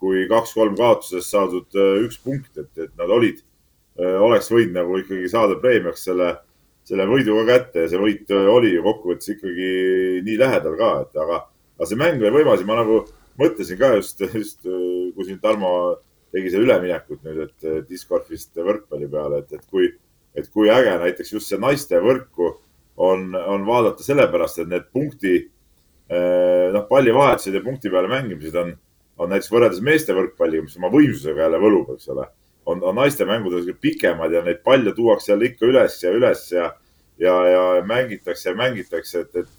kui 0.00 0.26
kaks-kolm 0.30 0.76
kaotusest 0.78 1.30
saadud 1.32 1.78
äh, 1.78 2.00
üks 2.06 2.18
punkt, 2.22 2.52
et, 2.58 2.72
et 2.78 2.92
nad 2.98 3.12
olid, 3.12 3.42
oleks 3.96 4.50
võinud 4.52 4.74
nagu 4.76 4.98
ikkagi 5.00 5.28
saada 5.32 5.54
preemiaks 5.60 6.02
selle, 6.04 6.34
selle 6.84 7.06
võidu 7.08 7.36
ka 7.38 7.44
kätte 7.48 7.84
ja 7.84 7.90
see 7.90 8.00
võit 8.00 8.32
oli 8.36 8.74
ju 8.74 8.82
kokkuvõttes 8.84 9.30
ikkagi 9.32 9.70
nii 10.26 10.34
lähedal 10.42 10.76
ka, 10.76 10.90
et 11.06 11.22
aga, 11.22 11.38
aga 11.78 11.88
see 11.88 12.00
mäng 12.00 12.20
oli 12.20 12.34
võimas 12.34 12.60
ja 12.60 12.68
ma 12.68 12.76
nagu 12.82 12.98
mõtlesin 13.40 13.80
ka 13.80 13.94
just, 13.96 14.20
just 14.40 14.66
kui 14.66 15.24
siin 15.24 15.40
Tarmo 15.40 15.70
tegi 16.34 16.52
seda 16.52 16.66
üleminekut 16.66 17.24
nüüd, 17.24 17.46
et 17.46 17.88
discgolfist 17.88 18.56
võrkpalli 18.58 19.08
peale, 19.08 19.40
et, 19.40 19.56
et 19.56 19.64
kui 19.70 19.88
et 20.36 20.48
kui 20.52 20.70
äge 20.72 20.94
näiteks 21.00 21.32
just 21.32 21.50
see 21.50 21.60
naiste 21.60 22.00
võrku 22.02 22.52
on, 22.96 23.34
on 23.36 23.66
vaadata 23.66 24.04
sellepärast, 24.04 24.62
et 24.62 24.70
need 24.72 24.88
punkti, 24.92 25.36
eh, 26.08 26.66
noh, 26.72 26.86
pallivahetused 26.88 27.56
ja 27.56 27.62
punkti 27.64 27.92
peale 27.92 28.10
mängimised 28.12 28.56
on, 28.60 28.72
on 29.20 29.32
näiteks 29.32 29.52
võrreldes 29.52 29.82
meeste 29.84 30.16
võrkpalliga, 30.16 30.66
mis 30.66 30.76
oma 30.80 30.92
võimsusega 30.92 31.46
jälle 31.46 31.60
võlub, 31.60 31.92
eks 31.96 32.08
ole, 32.14 32.28
on, 32.66 32.82
on 32.84 32.98
naiste 33.00 33.28
mängud 33.28 33.56
pikemad 33.80 34.32
ja 34.32 34.42
neid 34.44 34.62
palle 34.64 34.92
tuuakse 34.96 35.32
jälle 35.32 35.52
ikka 35.52 35.68
üles 35.68 36.00
ja 36.02 36.14
üles 36.16 36.46
ja, 36.52 36.70
ja, 37.20 37.36
ja 37.52 37.66
mängitakse 37.86 38.50
ja 38.50 38.56
mängitakse, 38.58 39.26
et, 39.26 39.36
et, 39.44 39.52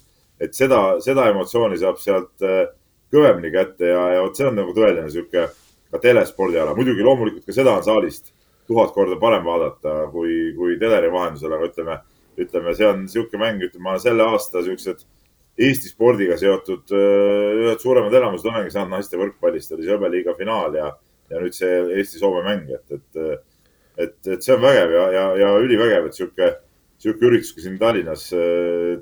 et 0.48 0.54
seda, 0.54 0.98
seda 1.04 1.28
emotsiooni 1.32 1.78
saab 1.78 2.02
sealt 2.02 2.46
eh, 2.46 2.66
kõvemini 3.14 3.52
kätte 3.54 3.94
ja, 3.94 4.02
ja 4.16 4.24
vot 4.24 4.36
see 4.36 4.46
on 4.46 4.58
nagu 4.58 4.74
tõeline 4.76 5.10
sihuke 5.10 5.48
ka 5.88 6.02
telespordiala. 6.02 6.74
muidugi 6.76 7.06
loomulikult 7.06 7.46
ka 7.46 7.54
seda 7.56 7.78
on 7.78 7.86
saalist 7.86 8.34
tuhat 8.68 8.94
korda 8.94 9.18
parem 9.20 9.44
vaadata 9.46 10.08
kui, 10.12 10.52
kui 10.56 10.78
teleri 10.80 11.10
vahendusel, 11.12 11.54
aga 11.56 11.68
ütleme, 11.70 11.98
ütleme, 12.38 12.74
see 12.76 12.88
on 12.88 13.04
niisugune 13.06 13.42
mäng, 13.42 13.64
ütleme, 13.68 13.96
selle 14.02 14.26
aasta 14.28 14.62
niisugused 14.62 15.06
Eesti 15.58 15.90
spordiga 15.90 16.36
seotud 16.38 16.92
ühed 16.94 17.80
suuremad 17.82 18.14
elamused 18.14 18.46
olengi 18.46 18.70
saanud 18.70 18.94
naiste 18.94 19.18
võrkpallist, 19.18 19.72
oli 19.74 19.88
see 19.88 19.96
hõbeliiga 19.96 20.36
finaal 20.38 20.76
ja, 20.78 20.92
ja 21.32 21.40
nüüd 21.42 21.56
see 21.56 21.80
Eesti-Soome 21.98 22.44
mäng, 22.46 22.70
et, 22.76 22.94
et, 22.94 23.42
et, 23.98 24.16
et 24.36 24.44
see 24.44 24.54
on 24.54 24.62
vägev 24.62 24.94
ja, 24.94 25.08
ja, 25.16 25.24
ja 25.40 25.48
ülivägev, 25.58 26.06
et 26.06 26.14
niisugune, 26.14 26.52
niisugune 27.00 27.32
üritus 27.32 27.50
ka 27.56 27.64
siin 27.64 27.80
Tallinnas 27.80 28.28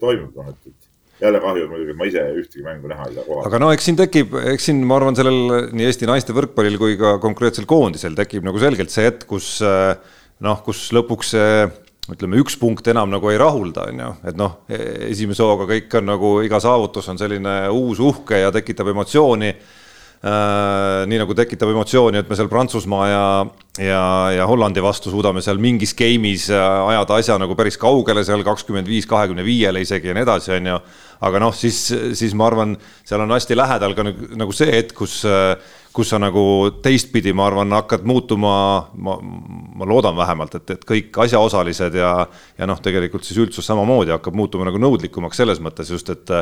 toimub, 0.00 0.32
noh, 0.38 0.48
et, 0.54 0.72
et 0.72 0.86
jälle 1.20 1.40
kahju 1.40 1.68
muidugi, 1.70 1.94
et 1.94 1.98
ma 1.98 2.08
ise 2.10 2.22
ühtegi 2.42 2.64
mängu 2.66 2.90
näha 2.90 3.08
ei 3.08 3.16
saa 3.16 3.24
kohal. 3.24 3.46
aga 3.48 3.60
no 3.62 3.70
eks 3.72 3.88
siin 3.88 3.98
tekib, 3.98 4.36
eks 4.52 4.68
siin 4.68 4.82
ma 4.88 4.98
arvan, 5.00 5.16
sellel 5.16 5.70
nii 5.72 5.88
Eesti 5.88 6.08
naiste 6.10 6.36
võrkpallil 6.36 6.78
kui 6.80 6.98
ka 7.00 7.16
konkreetsel 7.22 7.68
koondisel 7.68 8.18
tekib 8.18 8.44
nagu 8.46 8.60
selgelt 8.62 8.92
see 8.92 9.08
hetk, 9.08 9.24
kus 9.30 9.56
eh, 9.64 9.96
noh, 10.44 10.60
kus 10.66 10.88
lõpuks 10.96 11.32
see 11.36 11.66
ütleme, 12.12 12.38
üks 12.42 12.54
punkt 12.60 12.86
enam 12.92 13.10
nagu 13.10 13.32
ei 13.32 13.40
rahulda, 13.40 13.88
on 13.90 14.04
ju, 14.04 14.12
et 14.30 14.36
noh, 14.38 14.60
esimese 15.08 15.42
hooga 15.42 15.66
kõik 15.72 15.96
on 15.98 16.06
nagu 16.12 16.36
iga 16.46 16.60
saavutus 16.62 17.08
on 17.10 17.18
selline 17.18 17.56
uus 17.74 18.02
uhke 18.02 18.38
ja 18.44 18.52
tekitab 18.54 18.92
emotsiooni 18.92 19.50
nii 20.24 21.18
nagu 21.20 21.34
tekitab 21.36 21.70
emotsiooni, 21.70 22.22
et 22.22 22.28
me 22.30 22.36
seal 22.38 22.48
Prantsusmaa 22.50 23.06
ja, 23.10 23.24
ja, 23.78 24.02
ja 24.32 24.46
Hollandi 24.48 24.82
vastu 24.82 25.12
suudame 25.12 25.42
seal 25.44 25.60
mingis 25.62 25.92
game'is 25.98 26.48
äh, 26.50 26.62
ajada 26.90 27.18
asja 27.20 27.36
nagu 27.38 27.54
päris 27.58 27.76
kaugele, 27.80 28.24
seal 28.26 28.44
kakskümmend 28.46 28.88
viis, 28.88 29.06
kahekümne 29.10 29.44
viiele 29.46 29.84
isegi 29.84 30.10
ja 30.10 30.16
nii 30.16 30.24
edasi, 30.24 30.54
on 30.56 30.70
ju. 30.72 30.78
aga 31.28 31.40
noh, 31.40 31.54
siis, 31.56 31.80
siis 32.18 32.34
ma 32.36 32.48
arvan, 32.48 32.76
seal 33.06 33.22
on 33.24 33.36
hästi 33.36 33.56
lähedal 33.56 33.96
ka 33.96 34.06
nagu 34.08 34.56
see 34.56 34.72
hetk, 34.72 34.96
kus, 34.98 35.20
kus 35.97 36.11
sa 36.12 36.18
nagu 36.20 36.42
teistpidi, 36.84 37.32
ma 37.36 37.47
arvan, 37.49 37.72
hakkad 37.72 38.05
muutuma, 38.09 38.53
ma, 38.92 39.16
ma 39.80 39.88
loodan 39.88 40.16
vähemalt, 40.18 40.59
et, 40.59 40.74
et 40.76 40.84
kõik 40.88 41.16
asjaosalised 41.24 41.97
ja, 41.97 42.12
ja 42.59 42.68
noh, 42.68 42.80
tegelikult 42.84 43.24
siis 43.24 43.40
üldsus 43.40 43.66
samamoodi 43.68 44.12
hakkab 44.12 44.36
muutuma 44.36 44.68
nagu 44.68 44.80
nõudlikumaks 44.82 45.40
selles 45.40 45.62
mõttes 45.64 45.92
just, 45.92 46.12
et 46.12 46.34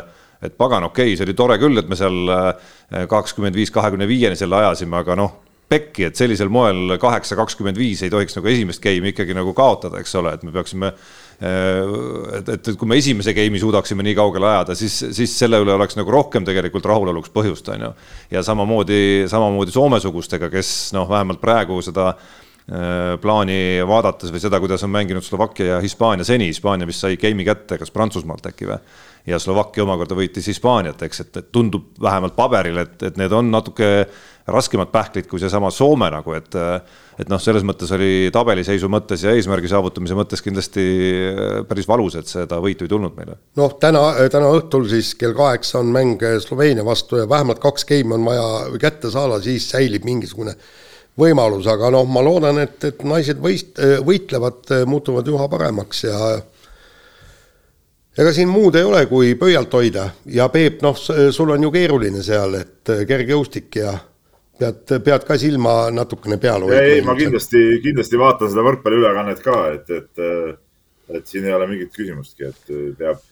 et 0.45 0.57
pagan, 0.61 0.85
okei 0.91 1.13
okay,, 1.13 1.17
see 1.17 1.25
oli 1.25 1.37
tore 1.39 1.57
küll, 1.63 1.79
et 1.81 1.89
me 1.89 1.97
seal 1.97 2.35
äh, 2.35 3.07
kakskümmend 3.09 3.57
viis, 3.57 3.71
kahekümne 3.73 4.09
viieni 4.11 4.37
selle 4.37 4.59
ajasime, 4.59 4.99
aga 5.01 5.17
noh, 5.17 5.39
pekki, 5.71 6.09
et 6.11 6.19
sellisel 6.19 6.51
moel 6.53 6.99
kaheksa, 7.01 7.39
kakskümmend 7.39 7.79
viis 7.81 8.03
ei 8.05 8.13
tohiks 8.13 8.37
nagu 8.37 8.51
esimest 8.51 8.83
game'i 8.85 9.15
ikkagi 9.15 9.37
nagu 9.37 9.55
kaotada, 9.57 10.03
eks 10.03 10.19
ole, 10.21 10.35
et 10.37 10.45
me 10.45 10.53
peaksime 10.53 10.93
et, 11.41 12.49
et 12.55 12.71
kui 12.79 12.89
me 12.89 12.99
esimese 13.01 13.35
game'i 13.37 13.61
suudaksime 13.63 14.07
nii 14.07 14.15
kaugele 14.19 14.49
ajada, 14.53 14.77
siis, 14.79 15.01
siis 15.17 15.35
selle 15.39 15.59
üle 15.65 15.75
oleks 15.75 15.99
nagu 15.99 16.13
rohkem 16.15 16.47
tegelikult 16.47 16.87
rahuloluks 16.87 17.33
põhjust, 17.35 17.69
on 17.75 17.89
ju. 17.89 17.93
ja 18.37 18.45
samamoodi, 18.47 19.27
samamoodi 19.31 19.75
Soome-sugustega, 19.75 20.51
kes 20.53 20.95
noh, 20.97 21.09
vähemalt 21.11 21.43
praegu 21.43 21.81
seda 21.85 22.13
plaani 23.21 23.83
vaadates 23.85 24.31
või 24.33 24.41
seda, 24.41 24.57
kuidas 24.61 24.85
on 24.87 24.93
mänginud 24.95 25.25
Slovakkia 25.25 25.75
ja 25.75 25.81
Hispaania 25.85 26.25
seni, 26.25 26.47
Hispaania 26.49 26.87
vist 26.89 27.05
sai 27.05 27.19
game'i 27.21 27.45
kätte, 27.45 27.77
kas 27.77 27.93
Prantsusmaalt 27.93 28.47
äkki 28.49 28.71
või? 28.71 28.79
ja 29.27 29.39
Slovakkia 29.41 29.85
omakorda 29.85 30.17
võitis 30.17 30.49
Hispaaniat, 30.49 31.03
eks, 31.05 31.21
et, 31.21 31.39
tundub 31.53 31.93
vähemalt 32.01 32.37
paberil, 32.37 32.81
et, 32.81 32.97
et 33.03 33.21
need 33.21 33.33
on 33.33 33.51
natuke 33.53 34.07
raskemad 34.49 34.89
pähklid 34.93 35.29
kui 35.29 35.41
seesama 35.41 35.71
Soome 35.73 36.09
nagu, 36.13 36.35
et 36.37 36.57
et 37.19 37.31
noh, 37.31 37.41
selles 37.43 37.65
mõttes 37.67 37.91
oli 37.95 38.31
tabeliseisu 38.35 38.89
mõttes 38.93 39.25
ja 39.25 39.35
eesmärgi 39.37 39.71
saavutamise 39.71 40.17
mõttes 40.19 40.43
kindlasti 40.45 40.85
päris 41.69 41.89
valus, 41.89 42.17
et 42.19 42.31
seda 42.31 42.61
võitu 42.63 42.87
ei 42.87 42.93
tulnud 42.93 43.15
meile. 43.19 43.39
noh, 43.61 43.77
täna, 43.81 44.07
täna 44.33 44.51
õhtul 44.55 44.89
siis 44.91 45.15
kell 45.21 45.37
kaheksa 45.37 45.81
on 45.83 45.93
mäng 45.95 46.23
Sloveenia 46.45 46.85
vastu 46.87 47.23
ja 47.23 47.29
vähemalt 47.29 47.63
kaks 47.63 47.87
geimi 47.89 48.17
on 48.19 48.27
vaja 48.27 48.49
kätte 48.83 49.13
saada, 49.15 49.41
siis 49.43 49.69
säilib 49.71 50.07
mingisugune 50.09 50.57
võimalus, 51.19 51.69
aga 51.71 51.93
noh, 51.95 52.09
ma 52.11 52.25
loodan, 52.27 52.59
et, 52.65 52.81
et 52.89 53.05
naised 53.07 53.39
võist-, 53.43 53.79
võitlevad, 54.07 54.67
muutuvad 54.91 55.29
üha 55.31 55.47
paremaks 55.53 56.05
ja 56.09 56.19
ega 58.19 58.33
siin 58.35 58.51
muud 58.51 58.77
ei 58.79 58.87
ole, 58.87 59.05
kui 59.11 59.35
pöialt 59.39 59.73
hoida 59.75 60.09
ja 60.31 60.49
Peep, 60.53 60.83
noh, 60.85 60.97
sul 60.97 61.55
on 61.55 61.67
ju 61.67 61.71
keeruline 61.75 62.23
seal, 62.23 62.59
et 62.61 62.93
äh, 62.93 63.05
kergejõustik 63.09 63.81
ja 63.81 63.95
pead, 64.59 64.95
pead 65.05 65.27
ka 65.29 65.37
silma 65.41 65.75
natukene 65.95 66.39
peal 66.43 66.67
hoidma. 66.67 66.81
ei, 66.81 67.03
ma 67.07 67.17
kindlasti, 67.19 67.63
kindlasti 67.85 68.21
vaatan 68.21 68.53
seda 68.53 68.65
võrkpalliülekannet 68.69 69.45
ka, 69.45 69.61
et, 69.75 69.91
et, 69.91 70.25
äh, 70.25 71.17
et 71.19 71.31
siin 71.31 71.47
ei 71.49 71.55
ole 71.57 71.69
mingit 71.71 71.95
küsimustki, 71.95 72.51
et 72.51 72.75
äh, 72.75 72.91
peab, 72.99 73.23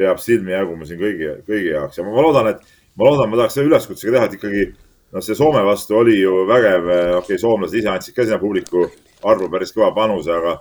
peab 0.00 0.22
silmi 0.22 0.54
jaguma 0.54 0.88
siin 0.88 1.00
kõigi, 1.00 1.30
kõigi 1.48 1.74
jaoks 1.74 2.00
ja 2.00 2.06
ma 2.06 2.26
loodan, 2.26 2.52
et 2.54 2.76
ma 2.98 3.10
loodan, 3.10 3.30
ma 3.30 3.42
tahaks 3.42 3.58
selle 3.58 3.72
üleskutsega 3.72 4.16
teha, 4.16 4.28
et 4.28 4.38
ikkagi 4.38 4.66
noh, 5.14 5.24
see 5.24 5.38
Soome 5.38 5.62
vastu 5.66 5.98
oli 6.00 6.18
ju 6.20 6.44
vägev, 6.50 6.90
okei 6.90 7.18
okay,, 7.22 7.40
soomlased 7.40 7.78
ise 7.78 7.90
andsid 7.92 8.16
ka 8.16 8.26
sinna 8.26 8.40
publiku 8.42 8.88
arvu 9.24 9.48
päris 9.52 9.72
kõva 9.74 9.92
panuse, 9.96 10.34
aga 10.34 10.58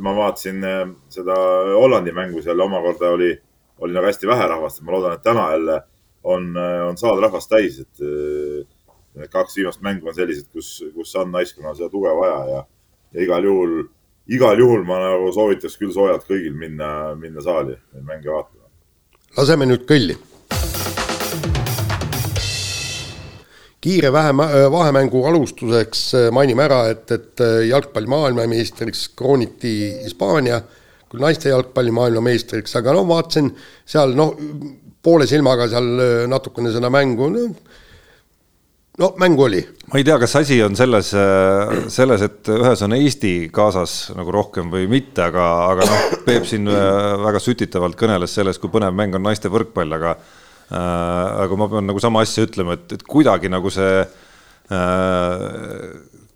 ma 0.00 0.16
vaatasin 0.16 0.64
äh, 0.64 0.82
seda 1.12 1.36
Hollandi 1.76 2.12
mängu 2.16 2.42
seal 2.44 2.60
omakorda 2.60 3.14
oli, 3.16 3.30
oli 3.80 3.96
nagu 3.96 4.10
hästi 4.10 4.28
vähe 4.28 4.48
rahvast, 4.48 4.82
ma 4.84 4.96
loodan, 4.96 5.16
et 5.16 5.24
täna 5.24 5.50
jälle 5.54 5.80
on, 6.22 6.50
äh, 6.56 6.88
on 6.88 6.98
saal 7.00 7.20
rahvast 7.22 7.50
täis, 7.50 7.80
et 7.80 8.04
äh, 8.04 8.66
need 9.18 9.32
kaks 9.32 9.56
viimast 9.58 9.82
mängu 9.82 10.08
on 10.10 10.14
sellised, 10.14 10.48
kus, 10.52 10.78
kus 10.94 11.14
on 11.18 11.32
naiskonnal 11.34 11.76
seda 11.78 11.90
tuge 11.92 12.12
vaja 12.20 12.40
ja, 12.50 12.64
ja 13.14 13.26
igal 13.26 13.44
juhul, 13.44 13.76
igal 14.30 14.58
juhul 14.58 14.84
ma 14.88 15.00
nagu 15.02 15.30
soovitaks 15.34 15.78
küll 15.80 15.94
soojalt 15.94 16.26
kõigil 16.28 16.56
minna, 16.56 17.14
minna 17.18 17.42
saali 17.44 17.74
neid 17.74 18.06
mänge 18.06 18.30
vaatama. 18.30 18.68
laseme 19.38 19.70
nüüd 19.70 19.86
kõlli 19.88 20.18
kiire 23.80 24.10
vähe, 24.12 24.34
vahemängu 24.72 25.22
alustuseks 25.24 26.02
mainime 26.36 26.66
ära, 26.66 26.82
et, 26.92 27.06
et 27.16 27.42
jalgpalli 27.70 28.10
maailmameistriks 28.12 29.06
krooniti 29.16 29.72
Hispaania, 30.04 30.60
küll 31.10 31.24
naiste 31.24 31.48
jalgpalli 31.48 31.94
maailmameistriks, 31.96 32.76
aga 32.76 32.92
no 32.92 33.06
vaatasin 33.08 33.48
seal 33.88 34.12
noh, 34.18 34.34
poole 35.00 35.24
silmaga 35.26 35.64
seal 35.72 35.88
natukene 36.28 36.74
seda 36.74 36.92
mängu, 36.92 37.30
no 37.32 37.46
no 39.00 39.12
mängu 39.20 39.46
oli. 39.46 39.62
ma 39.92 40.00
ei 40.00 40.06
tea, 40.06 40.18
kas 40.22 40.36
asi 40.42 40.60
on 40.64 40.76
selles, 40.78 41.14
selles, 41.92 42.26
et 42.26 42.52
ühes 42.52 42.84
on 42.86 42.96
Eesti 42.98 43.32
kaasas 43.54 44.12
nagu 44.16 44.34
rohkem 44.34 44.70
või 44.72 44.86
mitte, 44.90 45.24
aga, 45.30 45.48
aga 45.72 45.88
noh, 45.88 46.20
Peep 46.26 46.46
siin 46.48 46.68
väga 46.68 47.40
sütitavalt 47.42 47.98
kõneles 47.98 48.36
sellest, 48.36 48.60
kui 48.62 48.72
põnev 48.72 48.94
mäng 48.96 49.16
on 49.18 49.28
naiste 49.28 49.52
võrkpall, 49.52 49.98
aga 49.98 50.14
Äh, 50.70 51.30
aga 51.42 51.56
ma 51.58 51.66
pean 51.66 51.88
nagu 51.90 51.98
sama 51.98 52.20
asja 52.22 52.44
ütlema, 52.46 52.76
et, 52.78 52.92
et 52.94 53.00
kuidagi 53.02 53.48
nagu 53.50 53.72
see 53.74 54.04
äh, 54.70 55.78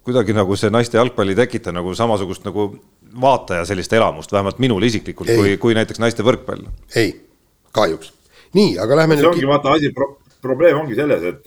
kuidagi 0.02 0.34
nagu 0.34 0.56
see 0.58 0.72
naiste 0.74 0.98
jalgpall 0.98 1.30
ei 1.30 1.38
tekita 1.38 1.70
nagu 1.74 1.94
samasugust 1.94 2.42
nagu 2.48 2.66
vaataja 3.22 3.62
sellist 3.68 3.94
elamust, 3.94 4.34
vähemalt 4.34 4.58
minul 4.58 4.82
isiklikult, 4.88 5.30
kui, 5.38 5.54
kui 5.62 5.76
näiteks 5.78 6.02
naiste 6.02 6.26
võrkpall. 6.26 6.66
ei, 6.98 7.14
kahjuks. 7.78 8.10
nii, 8.58 8.74
aga 8.82 8.98
lähme 9.04 9.20
see 9.20 9.22
nüüd. 9.22 9.36
ongi 9.36 9.50
vaata 9.52 9.76
asi 9.78 9.92
pro,, 9.94 10.16
probleem 10.42 10.82
ongi 10.82 10.98
selles, 10.98 11.22
et, 11.30 11.46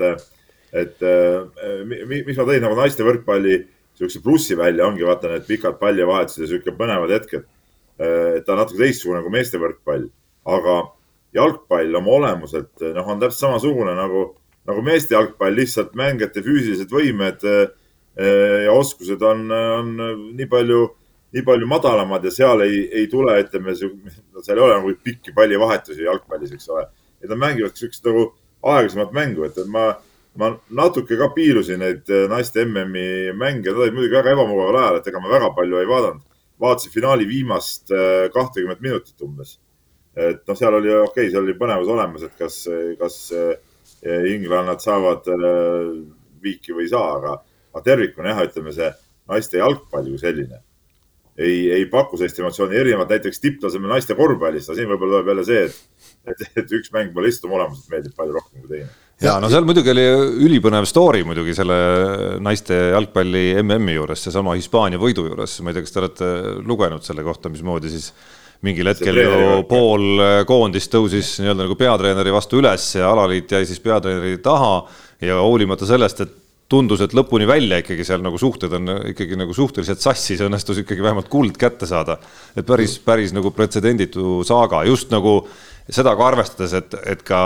et 0.75 1.03
mis 1.87 2.37
ma 2.37 2.45
tõin 2.47 2.63
nagu 2.63 2.75
naiste 2.75 3.05
võrkpalli 3.07 3.61
siukse 3.97 4.21
plussi 4.21 4.57
välja, 4.57 4.85
ongi 4.87 5.05
vaata 5.05 5.31
need 5.31 5.47
pikad 5.47 5.79
pallivahetused 5.79 6.43
ja 6.43 6.49
sihuke 6.51 6.75
põnevad 6.77 7.13
hetked. 7.15 7.45
et 7.97 8.45
ta 8.45 8.53
on 8.53 8.59
natuke 8.61 8.77
teistsugune 8.77 9.23
kui 9.25 9.33
meeste 9.33 9.57
võrkpall, 9.57 10.03
aga 10.45 10.75
jalgpall 11.33 11.97
oma 11.97 12.11
olemuselt 12.19 12.83
noh, 12.93 13.07
on 13.09 13.19
täpselt 13.21 13.47
samasugune 13.47 13.95
nagu, 13.97 14.27
nagu 14.69 14.83
meeste 14.85 15.15
jalgpall, 15.15 15.57
lihtsalt 15.57 15.95
mängijate 15.97 16.43
füüsilised 16.45 16.93
võimed 16.93 17.45
eh, 17.49 17.65
ja 18.67 18.73
oskused 18.73 19.21
on, 19.25 19.47
on 19.51 19.91
nii 20.37 20.49
palju, 20.51 20.83
nii 21.33 21.45
palju 21.47 21.69
madalamad 21.69 22.25
ja 22.25 22.33
seal 22.33 22.61
ei, 22.65 22.83
ei 23.01 23.09
tule, 23.11 23.33
ütleme, 23.41 23.73
seal 23.77 24.55
ei 24.55 24.63
ole 24.63 24.77
nagu 24.77 24.93
pikki 25.03 25.33
pallivahetusi 25.37 26.05
jalgpallis, 26.05 26.53
eks 26.53 26.69
ole. 26.73 26.85
ja 27.21 27.31
nad 27.31 27.41
mängivad 27.41 27.77
siukest 27.77 28.05
nagu 28.05 28.29
aeglasemat 28.61 29.13
mängu, 29.15 29.45
et 29.47 29.57
ma, 29.73 29.89
ma 30.37 30.51
natuke 30.79 31.17
ka 31.19 31.29
piilusin 31.35 31.81
neid 31.81 32.09
naiste 32.29 32.65
MM-i 32.65 33.33
mänge, 33.37 33.71
nad 33.71 33.81
olid 33.83 33.95
muidugi 33.95 34.17
väga 34.19 34.35
ebamugaval 34.35 34.81
ajal, 34.81 34.99
et 34.99 35.07
ega 35.11 35.21
ma 35.21 35.31
väga 35.31 35.53
palju 35.57 35.79
ei 35.81 35.89
vaadanud. 35.89 36.25
vaatasin 36.61 36.91
finaali 36.91 37.27
viimast 37.29 37.91
eh, 37.93 38.29
kahtekümmet 38.33 38.79
minutit 38.81 39.21
umbes 39.21 39.57
et 40.17 40.39
noh, 40.49 40.57
seal 40.57 40.73
oli 40.73 40.89
okei 40.89 41.03
okay,, 41.05 41.31
seal 41.31 41.43
oli 41.43 41.53
põnevus 41.57 41.89
olemas, 41.93 42.23
et 42.25 42.33
kas, 42.39 42.63
kas 42.97 43.17
Ingland 44.05 44.81
saavad 44.81 45.27
äh, 45.33 45.91
viiki 46.43 46.73
või 46.73 46.87
ei 46.87 46.93
saa, 46.93 47.17
aga, 47.17 47.35
aga 47.73 47.83
tervikuna 47.85 48.33
jah, 48.33 48.45
ütleme 48.47 48.73
see 48.75 48.89
naiste 49.29 49.61
jalgpall 49.61 50.09
kui 50.09 50.21
selline 50.21 50.61
ei, 51.37 51.67
ei 51.73 51.85
paku 51.89 52.17
sellist 52.17 52.39
emotsiooni, 52.41 52.77
erinevalt 52.79 53.11
näiteks 53.13 53.41
tipptasemel 53.43 53.91
naiste 53.93 54.15
korvpallist, 54.17 54.71
aga 54.71 54.79
siin 54.79 54.89
võib-olla 54.89 55.19
tuleb 55.19 55.27
jälle 55.33 55.43
see, 55.45 55.65
et, 55.67 56.31
et, 56.33 56.47
et 56.63 56.73
üks 56.79 56.89
mäng 56.95 57.13
mulle 57.13 57.29
lihtsalt 57.29 57.45
oma 57.49 57.59
olemuselt 57.59 57.91
meeldib 57.93 58.15
palju 58.17 58.33
rohkem 58.39 58.63
kui 58.63 58.71
teine. 58.71 58.89
Ja 59.21 59.37
no 59.41 59.49
seal 59.49 59.65
muidugi 59.65 59.93
oli 59.93 60.07
ülipõnev 60.47 60.85
story 60.89 61.23
muidugi 61.27 61.55
selle 61.57 61.77
naiste 62.43 62.75
jalgpalli 62.93 63.49
MM-i 63.63 63.97
juures, 63.97 64.25
seesama 64.27 64.57
Hispaania 64.57 65.01
võidu 65.01 65.25
juures, 65.29 65.59
ma 65.61 65.71
ei 65.71 65.77
tea, 65.77 65.85
kas 65.87 65.95
te 65.95 66.03
olete 66.03 66.33
lugenud 66.67 67.05
selle 67.05 67.25
kohta, 67.25 67.49
mismoodi 67.53 67.93
siis 67.93 68.11
mingil 68.65 68.89
hetkel 68.89 69.21
ju 69.21 69.61
pool 69.69 70.21
äh, 70.23 70.39
koondist 70.49 70.91
tõusis 70.93 71.35
nii-öelda 71.41 71.67
nagu 71.67 71.77
peatreeneri 71.77 72.33
vastu 72.33 72.61
üles 72.61 72.89
ja 72.97 73.11
alaliit 73.11 73.51
jäi 73.53 73.67
siis 73.69 73.81
peatreeneri 73.83 74.39
taha. 74.43 74.81
Ja 75.21 75.39
hoolimata 75.41 75.85
sellest, 75.89 76.19
et 76.21 76.33
tundus, 76.69 77.01
et 77.01 77.13
lõpuni 77.15 77.47
välja 77.47 77.79
ikkagi 77.81 78.03
seal 78.05 78.21
nagu 78.21 78.37
suhted 78.37 78.73
on 78.75 78.91
ikkagi 79.13 79.37
nagu 79.39 79.55
suhteliselt 79.55 80.03
sassis, 80.03 80.43
õnnestus 80.43 80.83
ikkagi 80.83 81.03
vähemalt 81.05 81.29
kuld 81.31 81.57
kätte 81.59 81.87
saada. 81.89 82.17
et 82.55 82.65
päris, 82.67 82.97
päris 82.99 83.33
nagu 83.33 83.51
pretsedenditu 83.55 84.43
saaga, 84.45 84.83
just 84.85 85.11
nagu 85.13 85.39
seda 85.89 86.15
ka 86.19 86.27
arvestades, 86.27 86.73
et, 86.77 86.93
et 87.07 87.23
ka 87.23 87.39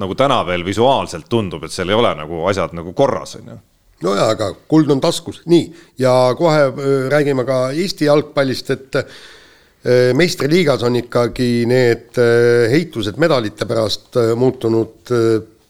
nagu 0.00 0.16
täna 0.18 0.40
veel 0.46 0.64
visuaalselt 0.66 1.28
tundub, 1.30 1.64
et 1.64 1.74
seal 1.74 1.92
ei 1.92 1.98
ole 1.98 2.12
nagu 2.18 2.44
asjad 2.50 2.74
nagu 2.76 2.92
korras, 2.96 3.36
on 3.40 3.54
ju. 3.54 3.58
Nojaa, 4.04 4.28
aga 4.34 4.50
kuld 4.68 4.90
on 4.92 5.00
taskus, 5.00 5.40
nii, 5.48 5.70
ja 6.02 6.12
kohe 6.36 6.68
äh, 6.68 6.92
räägime 7.12 7.46
ka 7.48 7.70
Eesti 7.72 8.10
jalgpallist, 8.10 8.74
et 8.74 9.02
Äh, 9.86 10.10
meistriliigas 10.18 10.82
on 10.82 10.96
ikkagi 10.98 11.62
need 11.70 12.16
äh, 12.18 12.64
heitused 12.72 13.20
medalite 13.22 13.68
pärast 13.70 14.16
muutunud 14.34 15.12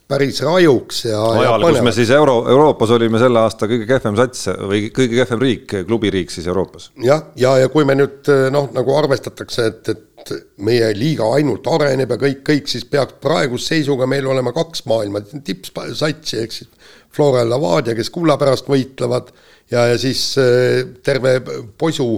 päris 0.08 0.38
rajuks 0.44 1.04
ja. 1.08 1.20
ajal, 1.40 1.64
kus 1.66 1.82
me 1.82 1.92
siis 1.94 2.10
Euro, 2.14 2.36
Euroopas 2.50 2.92
olime 2.94 3.18
selle 3.18 3.40
aasta 3.42 3.66
kõige 3.70 3.88
kehvem 3.88 4.18
sats 4.18 4.46
või 4.70 4.86
kõige 4.94 5.18
kehvem 5.18 5.42
riik, 5.42 5.74
klubiriik 5.88 6.30
siis 6.30 6.46
Euroopas. 6.46 6.90
jah, 7.02 7.24
ja, 7.34 7.56
ja, 7.56 7.64
ja 7.64 7.72
kui 7.72 7.86
me 7.88 7.96
nüüd 7.98 8.30
noh, 8.54 8.68
nagu 8.74 8.94
arvestatakse, 8.98 9.66
et, 9.72 9.90
et 9.94 10.32
meie 10.62 10.92
liiga 10.94 11.26
ainult 11.34 11.66
areneb 11.70 12.14
ja 12.14 12.20
kõik, 12.22 12.44
kõik, 12.46 12.70
siis 12.70 12.86
peaks 12.90 13.18
praeguse 13.22 13.74
seisuga 13.74 14.06
meil 14.10 14.26
olema 14.30 14.54
kaks 14.54 14.86
maailma 14.90 15.24
tippsatsi, 15.26 16.40
ehk 16.42 16.54
siis 16.54 16.70
Flora 17.16 17.42
ja 17.42 17.50
Levadia, 17.50 17.96
kes 17.96 18.10
kulla 18.14 18.36
pärast 18.38 18.70
võitlevad 18.70 19.32
ja, 19.72 19.88
ja 19.90 19.98
siis 19.98 20.22
terve 21.06 21.38
posu 21.78 22.10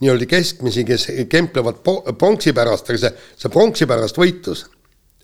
nii-öelda 0.00 0.28
keskmisi, 0.28 0.84
kes 0.88 1.08
kemplevad 1.30 1.80
pronksi 2.18 2.52
pärast, 2.56 2.88
aga 2.88 3.00
see, 3.00 3.16
see 3.40 3.52
pronksi 3.52 3.88
pärast 3.88 4.20
võitlus, 4.20 4.64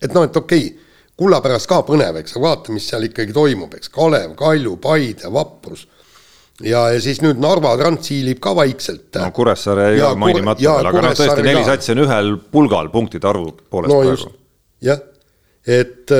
et 0.00 0.12
noh, 0.16 0.24
et 0.28 0.36
okei 0.36 0.66
okay,, 0.68 0.85
kulla 1.16 1.40
pärast 1.44 1.68
ka 1.70 1.80
põnev, 1.86 2.20
eks, 2.20 2.36
vaata, 2.42 2.74
mis 2.76 2.86
seal 2.90 3.06
ikkagi 3.08 3.34
toimub, 3.36 3.74
eks, 3.78 3.92
Kalev, 3.92 4.34
Kalju, 4.38 4.76
Paide, 4.82 5.30
Vaprus 5.32 5.86
ja, 6.64 6.86
ja 6.92 7.02
siis 7.02 7.20
nüüd 7.24 7.40
Narva 7.42 7.74
Trans 7.80 8.12
hiilib 8.12 8.40
ka 8.44 8.54
vaikselt. 8.56 9.10
no 9.20 9.32
Kuressaare 9.36 9.90
jäi 9.96 10.14
mainimata 10.20 10.62
veel, 10.62 10.88
aga 10.92 11.04
noh, 11.08 11.18
tõesti 11.18 11.44
neli 11.44 11.66
satsi 11.66 11.92
on 11.96 12.04
ühel 12.06 12.32
pulgal 12.52 12.90
punktide 12.94 13.28
arvu 13.28 13.52
poolest 13.70 13.92
no, 13.92 14.00
praegu. 14.04 14.32
jah, 14.86 15.02
et, 15.66 16.14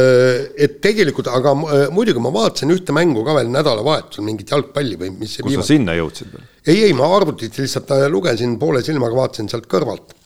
et 0.66 0.78
tegelikult, 0.84 1.30
aga 1.32 1.54
muidugi 1.94 2.22
ma 2.22 2.32
vaatasin 2.34 2.74
ühte 2.74 2.96
mängu 2.96 3.24
ka 3.26 3.36
veel 3.38 3.52
nädalavahetusel, 3.54 4.26
mingit 4.26 4.52
jalgpalli 4.52 5.00
või 5.00 5.12
mis 5.20 5.38
kus 5.40 5.60
sa 5.60 5.68
sinna 5.70 5.96
jõudsid 5.98 6.32
veel? 6.34 6.48
ei, 6.66 6.80
ei, 6.88 6.96
ma 6.96 7.08
arvutit 7.16 7.56
lihtsalt 7.62 7.92
äh, 7.96 8.08
lugesin 8.12 8.58
poole 8.60 8.84
silmaga, 8.84 9.16
vaatasin 9.22 9.52
sealt 9.52 9.70
kõrvalt. 9.72 10.16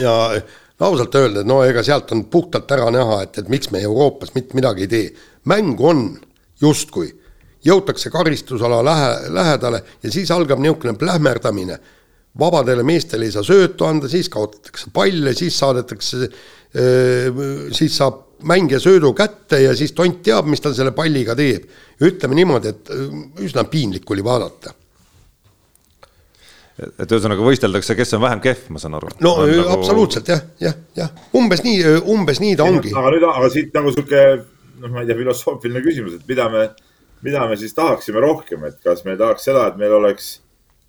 ja 0.00 0.14
ausalt 0.80 1.14
öelda, 1.14 1.44
no 1.44 1.60
ega 1.66 1.82
sealt 1.84 2.12
on 2.14 2.24
puhtalt 2.32 2.70
ära 2.72 2.90
näha, 2.94 3.22
et, 3.26 3.38
et 3.42 3.48
miks 3.52 3.70
me 3.74 3.82
Euroopas 3.84 4.34
mitte 4.34 4.56
midagi 4.56 4.86
ei 4.86 4.92
tee. 4.92 5.08
mäng 5.44 5.80
on 5.80 6.04
justkui 6.60 7.10
jõutakse 7.64 8.10
karistusala 8.10 8.80
lähe, 8.84 9.10
lähedale 9.32 9.82
ja 10.02 10.12
siis 10.12 10.30
algab 10.30 10.60
niisugune 10.60 10.96
plähmerdamine. 10.98 11.78
vabadele 12.38 12.82
meestele 12.86 13.24
ei 13.26 13.32
saa 13.32 13.42
söötu 13.42 13.84
anda, 13.84 14.08
siis 14.08 14.28
kaotatakse 14.28 14.90
palle, 14.94 15.32
siis 15.34 15.58
saadetakse, 15.58 16.28
siis 17.72 17.96
saab 17.96 18.20
mängija 18.46 18.78
söödu 18.80 19.12
kätte 19.12 19.58
ja 19.60 19.74
siis 19.76 19.92
tont 19.92 20.22
teab, 20.22 20.46
mis 20.46 20.60
ta 20.60 20.72
selle 20.74 20.92
palliga 20.92 21.34
teeb. 21.34 21.66
ütleme 22.00 22.34
niimoodi, 22.34 22.68
et 22.68 22.92
üsna 23.44 23.64
piinlik 23.64 24.10
oli 24.10 24.24
vaadata 24.24 24.72
et 26.80 27.12
ühesõnaga 27.12 27.44
võisteldakse, 27.44 27.96
kes 27.98 28.14
on 28.16 28.22
vähem 28.24 28.42
kehv, 28.44 28.68
ma 28.74 28.80
saan 28.82 28.96
aru. 28.98 29.10
no 29.24 29.34
on 29.42 29.50
nagu... 29.50 29.72
absoluutselt 29.74 30.30
jah, 30.30 30.42
jah, 30.62 30.76
jah, 30.96 31.10
umbes 31.36 31.64
nii, 31.66 31.96
umbes 32.14 32.40
nii 32.42 32.58
ta 32.58 32.68
ongi. 32.68 32.92
aga 32.96 33.12
nüüd, 33.14 33.26
aga 33.28 33.50
siit 33.52 33.74
nagu 33.76 33.92
sihuke, 33.94 34.22
noh, 34.82 34.92
ma 34.92 35.02
ei 35.02 35.10
tea, 35.10 35.18
filosoofiline 35.18 35.82
küsimus, 35.84 36.18
et 36.20 36.30
mida 36.30 36.46
me, 36.52 36.68
mida 37.26 37.46
me 37.50 37.58
siis 37.60 37.74
tahaksime 37.76 38.22
rohkem, 38.24 38.64
et 38.68 38.78
kas 38.84 39.04
me 39.06 39.16
tahaks 39.20 39.48
seda, 39.50 39.66
et 39.70 39.80
meil 39.80 39.96
oleks 39.98 40.32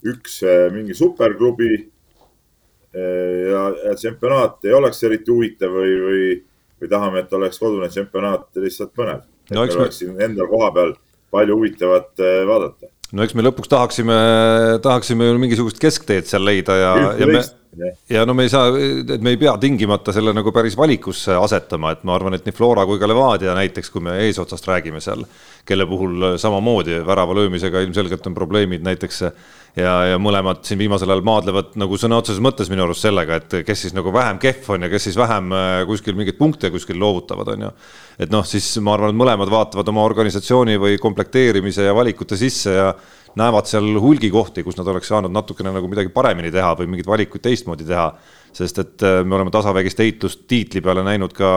üks 0.08 0.40
mingi 0.74 0.96
superklubi 0.98 1.74
eh, 1.78 3.42
ja, 3.52 3.66
ja 3.90 3.98
tsempionaat 3.98 4.66
ei 4.70 4.78
oleks 4.78 5.04
eriti 5.10 5.34
huvitav 5.34 5.76
või, 5.76 5.98
või, 6.06 6.32
või 6.82 6.94
tahame, 6.96 7.26
et 7.26 7.38
oleks 7.38 7.62
kodune 7.62 7.92
tsempionaat 7.92 8.64
lihtsalt 8.64 8.96
põnev. 8.98 9.28
et 9.50 9.58
no, 9.58 9.66
meil 9.66 9.84
oleks 9.84 10.02
siin 10.02 10.18
endal 10.22 10.50
koha 10.50 10.72
peal 10.78 10.96
palju 11.32 11.60
huvitavat 11.60 12.26
vaadata 12.50 12.90
no 13.16 13.26
eks 13.26 13.36
me 13.36 13.46
lõpuks 13.46 13.72
tahaksime, 13.72 14.20
tahaksime 14.84 15.28
ju 15.28 15.40
mingisugust 15.42 15.82
keskteed 15.82 16.30
seal 16.30 16.46
leida 16.48 16.78
ja, 16.80 16.92
ja 17.20 17.28
me, 17.28 17.42
ja 18.12 18.26
no 18.28 18.36
me 18.38 18.46
ei 18.48 18.52
saa, 18.52 18.72
et 18.76 19.24
me 19.24 19.34
ei 19.34 19.40
pea 19.42 19.54
tingimata 19.62 20.14
selle 20.16 20.34
nagu 20.36 20.54
päris 20.56 20.78
valikusse 20.80 21.36
asetama, 21.38 21.94
et 21.96 22.06
ma 22.08 22.16
arvan, 22.18 22.38
et 22.38 22.48
nii 22.48 22.56
Flora 22.56 22.86
kui 22.90 23.00
ka 23.02 23.10
Levadia 23.10 23.56
näiteks, 23.58 23.92
kui 23.94 24.04
me 24.06 24.18
eesotsast 24.26 24.68
räägime 24.70 25.04
seal, 25.04 25.26
kelle 25.68 25.88
puhul 25.90 26.34
samamoodi 26.42 27.02
värava 27.08 27.36
löömisega 27.38 27.84
ilmselgelt 27.86 28.28
on 28.32 28.38
probleemid 28.38 28.86
näiteks 28.88 29.24
ja, 29.78 29.94
ja 30.12 30.20
mõlemad 30.22 30.66
siin 30.68 30.80
viimasel 30.82 31.12
ajal 31.12 31.24
maadlevad 31.26 31.76
nagu 31.80 31.98
sõna 32.00 32.20
otseses 32.22 32.42
mõttes 32.44 32.70
minu 32.72 32.84
arust 32.86 33.06
sellega, 33.06 33.40
et 33.40 33.56
kes 33.68 33.86
siis 33.86 33.96
nagu 33.96 34.12
vähem 34.14 34.40
kehv 34.42 34.70
on 34.76 34.86
ja 34.88 34.92
kes 34.92 35.08
siis 35.10 35.20
vähem 35.20 35.52
äh, 35.56 35.70
kuskil 35.90 36.18
mingeid 36.18 36.40
punkte 36.40 36.72
kuskil 36.74 37.00
loovutavad, 37.02 37.54
on 37.56 37.66
ju. 37.68 37.72
et 38.26 38.34
noh, 38.34 38.46
siis 38.48 38.68
ma 38.84 38.96
arvan, 38.98 39.14
et 39.14 39.22
mõlemad 39.22 39.52
vaatavad 39.52 39.94
oma 39.94 40.04
organisatsiooni 40.10 40.78
või 40.82 41.00
komplekteerimise 41.02 41.88
ja 41.88 41.96
valikute 41.96 42.40
sisse 42.40 42.76
ja 42.76 42.92
näevad 43.40 43.70
seal 43.70 43.88
hulgikohti, 44.04 44.64
kus 44.66 44.76
nad 44.80 44.90
oleks 44.92 45.08
saanud 45.12 45.32
natukene 45.32 45.72
nagu 45.72 45.88
midagi 45.88 46.12
paremini 46.12 46.52
teha 46.52 46.74
või 46.80 46.92
mingeid 46.92 47.08
valikuid 47.08 47.44
teistmoodi 47.48 47.88
teha. 47.88 48.12
sest 48.52 48.80
et 48.80 49.04
äh, 49.08 49.22
me 49.24 49.36
oleme 49.36 49.52
tasavägist 49.52 50.00
heitlust 50.04 50.48
tiitli 50.48 50.82
peale 50.84 51.04
näinud 51.08 51.32
ka 51.34 51.52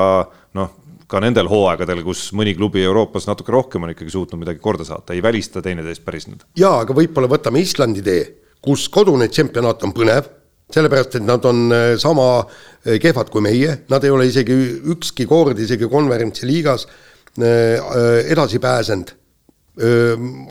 noh, 0.54 0.70
ka 1.14 1.22
nendel 1.22 1.48
hooaegadel, 1.50 2.02
kus 2.06 2.28
mõni 2.36 2.56
klubi 2.58 2.82
Euroopas 2.82 3.28
natuke 3.30 3.54
rohkem 3.54 3.86
on 3.86 3.92
ikkagi 3.94 4.12
suutnud 4.14 4.42
midagi 4.42 4.62
korda 4.62 4.86
saata, 4.86 5.14
ei 5.14 5.22
välista 5.22 5.62
teineteist 5.62 6.04
päris 6.06 6.26
nüüd. 6.30 6.42
jaa, 6.58 6.80
aga 6.82 6.96
võib-olla 6.96 7.30
võtame 7.30 7.62
Islandi 7.62 8.02
tee, 8.04 8.24
kus 8.64 8.88
kodune 8.92 9.28
tšempionaat 9.30 9.84
on 9.86 9.94
põnev, 9.94 10.30
sellepärast 10.74 11.18
et 11.20 11.26
nad 11.26 11.44
on 11.46 11.66
äh, 11.74 11.88
sama 12.00 12.28
äh, 12.40 12.96
kehvad 13.02 13.30
kui 13.30 13.44
meie, 13.44 13.84
nad 13.92 14.04
ei 14.04 14.14
ole 14.14 14.26
isegi 14.30 14.56
ükski 14.94 15.28
kord 15.30 15.60
isegi 15.60 15.88
konverentsi 15.90 16.48
liigas 16.50 16.88
äh, 16.88 18.24
edasi 18.30 18.62
pääsenud. 18.62 19.20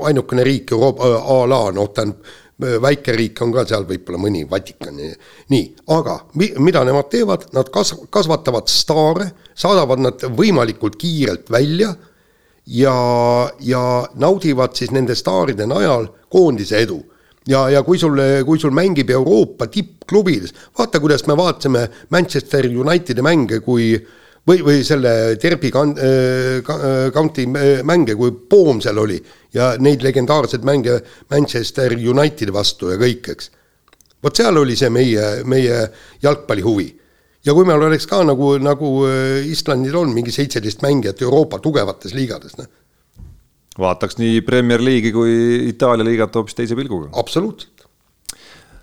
ainukene 0.03 0.43
riik 0.43 0.74
Euroopa 0.76 1.07
a 1.16 1.36
la, 1.47 1.59
noh, 1.72 1.86
tähendab 1.95 2.26
väike 2.59 3.15
riik 3.15 3.41
on 3.41 3.51
ka 3.53 3.65
seal 3.67 3.85
võib-olla 3.89 4.19
mõni, 4.21 4.43
Vatikan, 4.49 4.97
nii, 5.49 5.63
aga 5.95 6.19
mi-, 6.39 6.53
mida 6.61 6.83
nemad 6.85 7.09
teevad, 7.11 7.47
nad 7.55 7.69
kas-, 7.73 7.95
kasvatavad 8.13 8.69
staare, 8.71 9.31
saadavad 9.57 10.03
nad 10.03 10.25
võimalikult 10.37 10.97
kiirelt 11.01 11.49
välja 11.51 11.93
ja, 12.65 12.95
ja 13.59 13.83
naudivad 14.15 14.77
siis 14.77 14.93
nende 14.93 15.15
staaride 15.17 15.67
najal 15.69 16.07
koondise 16.29 16.81
edu. 16.85 17.01
ja, 17.47 17.67
ja 17.69 17.83
kui 17.83 17.99
sul, 17.99 18.19
kui 18.45 18.59
sul 18.59 18.71
mängib 18.71 19.09
Euroopa 19.09 19.67
tippklubides, 19.67 20.53
vaata, 20.77 20.99
kuidas 20.99 21.25
me 21.27 21.37
vaatasime 21.37 21.87
Manchester 22.09 22.69
Unitedi 22.69 23.21
mänge, 23.21 23.59
kui 23.59 23.95
äh, 23.95 24.22
või, 24.47 24.63
või 24.63 24.83
selle 24.85 25.13
Derby 25.41 25.71
County 27.13 27.45
mänge, 27.47 28.15
kui 28.19 28.33
poom 28.49 28.81
seal 28.83 28.99
oli 29.01 29.19
ja 29.55 29.73
neid 29.79 30.03
legendaarseid 30.03 30.65
mänge 30.67 30.99
Manchester 31.31 31.95
Unitedi 31.95 32.53
vastu 32.53 32.91
ja 32.91 32.99
kõik, 33.01 33.31
eks. 33.33 33.51
vot 34.23 34.35
seal 34.35 34.59
oli 34.59 34.75
see 34.79 34.91
meie, 34.93 35.43
meie 35.45 35.79
jalgpalli 36.23 36.65
huvi. 36.65 36.87
ja 37.45 37.53
kui 37.53 37.67
meil 37.67 37.81
oleks 37.87 38.07
ka 38.07 38.23
nagu, 38.23 38.57
nagu 38.59 38.93
Islandil 39.49 39.95
on 39.99 40.13
mingi 40.15 40.31
seitseteist 40.31 40.83
mängijat 40.83 41.21
Euroopa 41.21 41.59
tugevates 41.59 42.13
liigades, 42.13 42.57
noh. 42.59 42.67
vaataks 43.79 44.19
nii 44.19 44.41
Premier 44.41 44.81
League'i 44.83 45.11
kui 45.11 45.37
Itaalia 45.69 46.05
liigat 46.05 46.35
hoopis 46.35 46.55
teise 46.59 46.75
pilguga. 46.75 47.09
absoluutselt. 47.13 47.72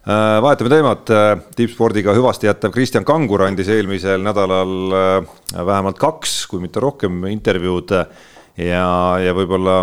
Äh, 0.00 0.38
vahetame 0.40 0.70
teemat, 0.72 1.10
äh, 1.12 1.34
tippspordiga 1.52 2.14
hüvasti 2.16 2.48
jättav 2.48 2.72
Kristjan 2.72 3.04
Kangur 3.04 3.42
andis 3.44 3.68
eelmisel 3.68 4.22
nädalal 4.24 4.94
äh, 4.96 5.26
vähemalt 5.52 5.98
kaks, 6.00 6.46
kui 6.48 6.62
mitte 6.62 6.80
rohkem 6.80 7.26
intervjuud 7.28 7.92
ja, 7.92 8.86
ja 9.20 9.34
võib-olla 9.36 9.82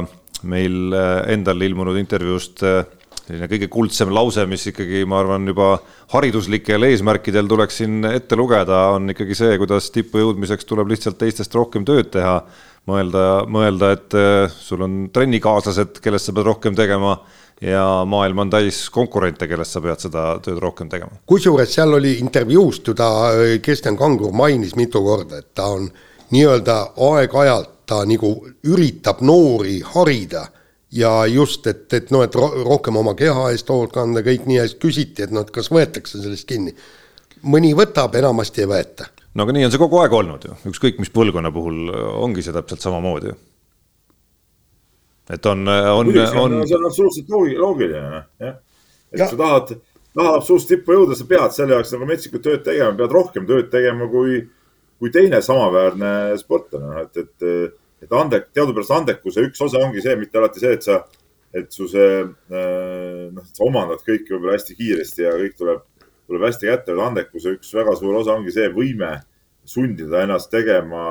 meil 0.50 0.96
endal 1.30 1.62
ilmunud 1.62 2.00
intervjuust 2.02 2.64
selline 2.64 3.50
kõige 3.52 3.70
kuldsem 3.70 4.10
lause, 4.14 4.48
mis 4.50 4.66
ikkagi, 4.72 5.04
ma 5.06 5.20
arvan, 5.22 5.46
juba 5.52 5.76
hariduslikel 6.16 6.88
eesmärkidel 6.90 7.50
tuleks 7.52 7.78
siin 7.84 8.10
ette 8.10 8.38
lugeda, 8.40 8.88
on 8.96 9.14
ikkagi 9.14 9.38
see, 9.38 9.54
kuidas 9.62 9.92
tippu 9.94 10.24
jõudmiseks 10.24 10.66
tuleb 10.66 10.96
lihtsalt 10.96 11.20
teistest 11.22 11.54
rohkem 11.58 11.86
tööd 11.86 12.10
teha. 12.14 12.40
Mõelda, 12.88 13.26
mõelda, 13.52 13.92
et 13.98 14.16
sul 14.54 14.82
on 14.86 15.00
trennikaaslased, 15.14 16.00
kellest 16.04 16.30
sa 16.30 16.36
pead 16.36 16.48
rohkem 16.48 16.76
tegema 16.78 17.18
ja 17.62 18.04
maailm 18.06 18.40
on 18.40 18.50
täis 18.50 18.90
konkurente, 18.94 19.48
kellest 19.48 19.74
sa 19.74 19.82
pead 19.82 20.02
seda 20.02 20.26
tööd 20.44 20.60
rohkem 20.62 20.90
tegema. 20.90 21.12
kusjuures 21.26 21.74
seal 21.74 21.94
oli 21.94 22.18
intervjuust 22.20 22.88
ju 22.88 22.94
ta, 22.94 23.32
äh, 23.32 23.60
Kristjan 23.62 23.98
Kangur 23.98 24.32
mainis 24.32 24.76
mitu 24.76 25.02
korda, 25.04 25.38
et 25.38 25.54
ta 25.54 25.72
on 25.74 25.90
nii-öelda 26.32 26.78
aeg-ajalt 26.98 27.74
ta 27.88 28.04
nagu 28.06 28.48
üritab 28.64 29.22
noori 29.22 29.82
harida 29.82 30.48
ja 30.92 31.26
just, 31.26 31.68
et, 31.68 31.94
et 31.94 32.12
noh, 32.12 32.24
et 32.24 32.36
rohkem 32.36 32.96
oma 32.96 33.14
keha 33.16 33.52
eest 33.52 33.70
hoolt 33.70 33.94
kanda, 33.94 34.22
kõik 34.22 34.46
nii, 34.46 34.58
ja 34.58 34.68
siis 34.68 34.80
küsiti, 34.80 35.24
et 35.24 35.32
noh, 35.32 35.42
et 35.42 35.52
kas 35.52 35.72
võetakse 35.72 36.22
sellest 36.22 36.48
kinni. 36.48 36.76
mõni 37.42 37.74
võtab, 37.74 38.16
enamasti 38.16 38.62
ei 38.62 38.68
võeta. 38.68 39.08
No 39.38 39.46
aga 39.46 39.54
nii 39.54 39.68
on 39.68 39.74
see 39.74 39.82
kogu 39.82 40.02
aeg 40.02 40.16
olnud 40.18 40.50
ju, 40.50 40.58
ükskõik 40.72 40.98
mis 41.02 41.14
põlvkonna 41.14 41.54
puhul 41.54 41.94
ongi 42.26 42.46
see 42.46 42.56
täpselt 42.56 42.84
samamoodi 42.84 43.32
ju 43.32 43.38
et 45.30 45.46
on, 45.46 45.68
on, 45.68 46.08
on. 46.08 46.68
see 46.68 46.78
on 46.78 46.86
absoluutselt 46.88 47.30
loogiline, 47.30 48.22
jah. 48.40 48.60
et 49.12 49.20
ja. 49.20 49.28
sa 49.28 49.40
tahad, 49.40 49.74
tahad 50.16 50.40
absoluutselt 50.40 50.72
tippu 50.72 50.96
jõuda, 50.96 51.18
sa 51.20 51.28
pead 51.28 51.56
selle 51.56 51.76
jaoks 51.76 51.92
nagu 51.96 52.08
metsikut 52.08 52.46
tööd 52.46 52.64
tegema, 52.66 52.96
pead 53.00 53.16
rohkem 53.16 53.48
tööd 53.50 53.68
tegema 53.74 54.08
kui, 54.12 54.40
kui 55.02 55.12
teine 55.14 55.42
samaväärne 55.44 56.14
sportlane, 56.40 56.94
noh, 56.94 57.04
et, 57.04 57.24
et, 57.26 57.78
et 58.08 58.16
andek, 58.16 58.50
teadupärast 58.56 58.96
andekuse 59.02 59.44
üks 59.50 59.64
osa 59.68 59.84
ongi 59.84 60.04
see, 60.06 60.16
mitte 60.20 60.40
alati 60.40 60.64
see, 60.64 60.78
et 60.80 60.88
sa, 60.88 61.02
et 61.58 61.68
su 61.76 61.90
see, 61.92 62.24
noh, 62.54 63.52
sa 63.52 63.68
omandad 63.68 64.04
kõike 64.08 64.32
võib-olla 64.32 64.56
hästi 64.56 64.80
kiiresti 64.80 65.28
ja 65.28 65.36
kõik 65.44 65.60
tuleb, 65.60 65.84
tuleb 66.28 66.46
hästi 66.48 66.70
kätte, 66.70 66.94
vaid 66.94 67.12
andekuse 67.12 67.56
üks 67.58 67.74
väga 67.76 67.96
suur 67.96 68.20
osa 68.22 68.36
ongi 68.36 68.54
see 68.54 68.70
võime 68.74 69.18
sundida 69.68 70.24
ennast 70.24 70.52
tegema 70.52 71.04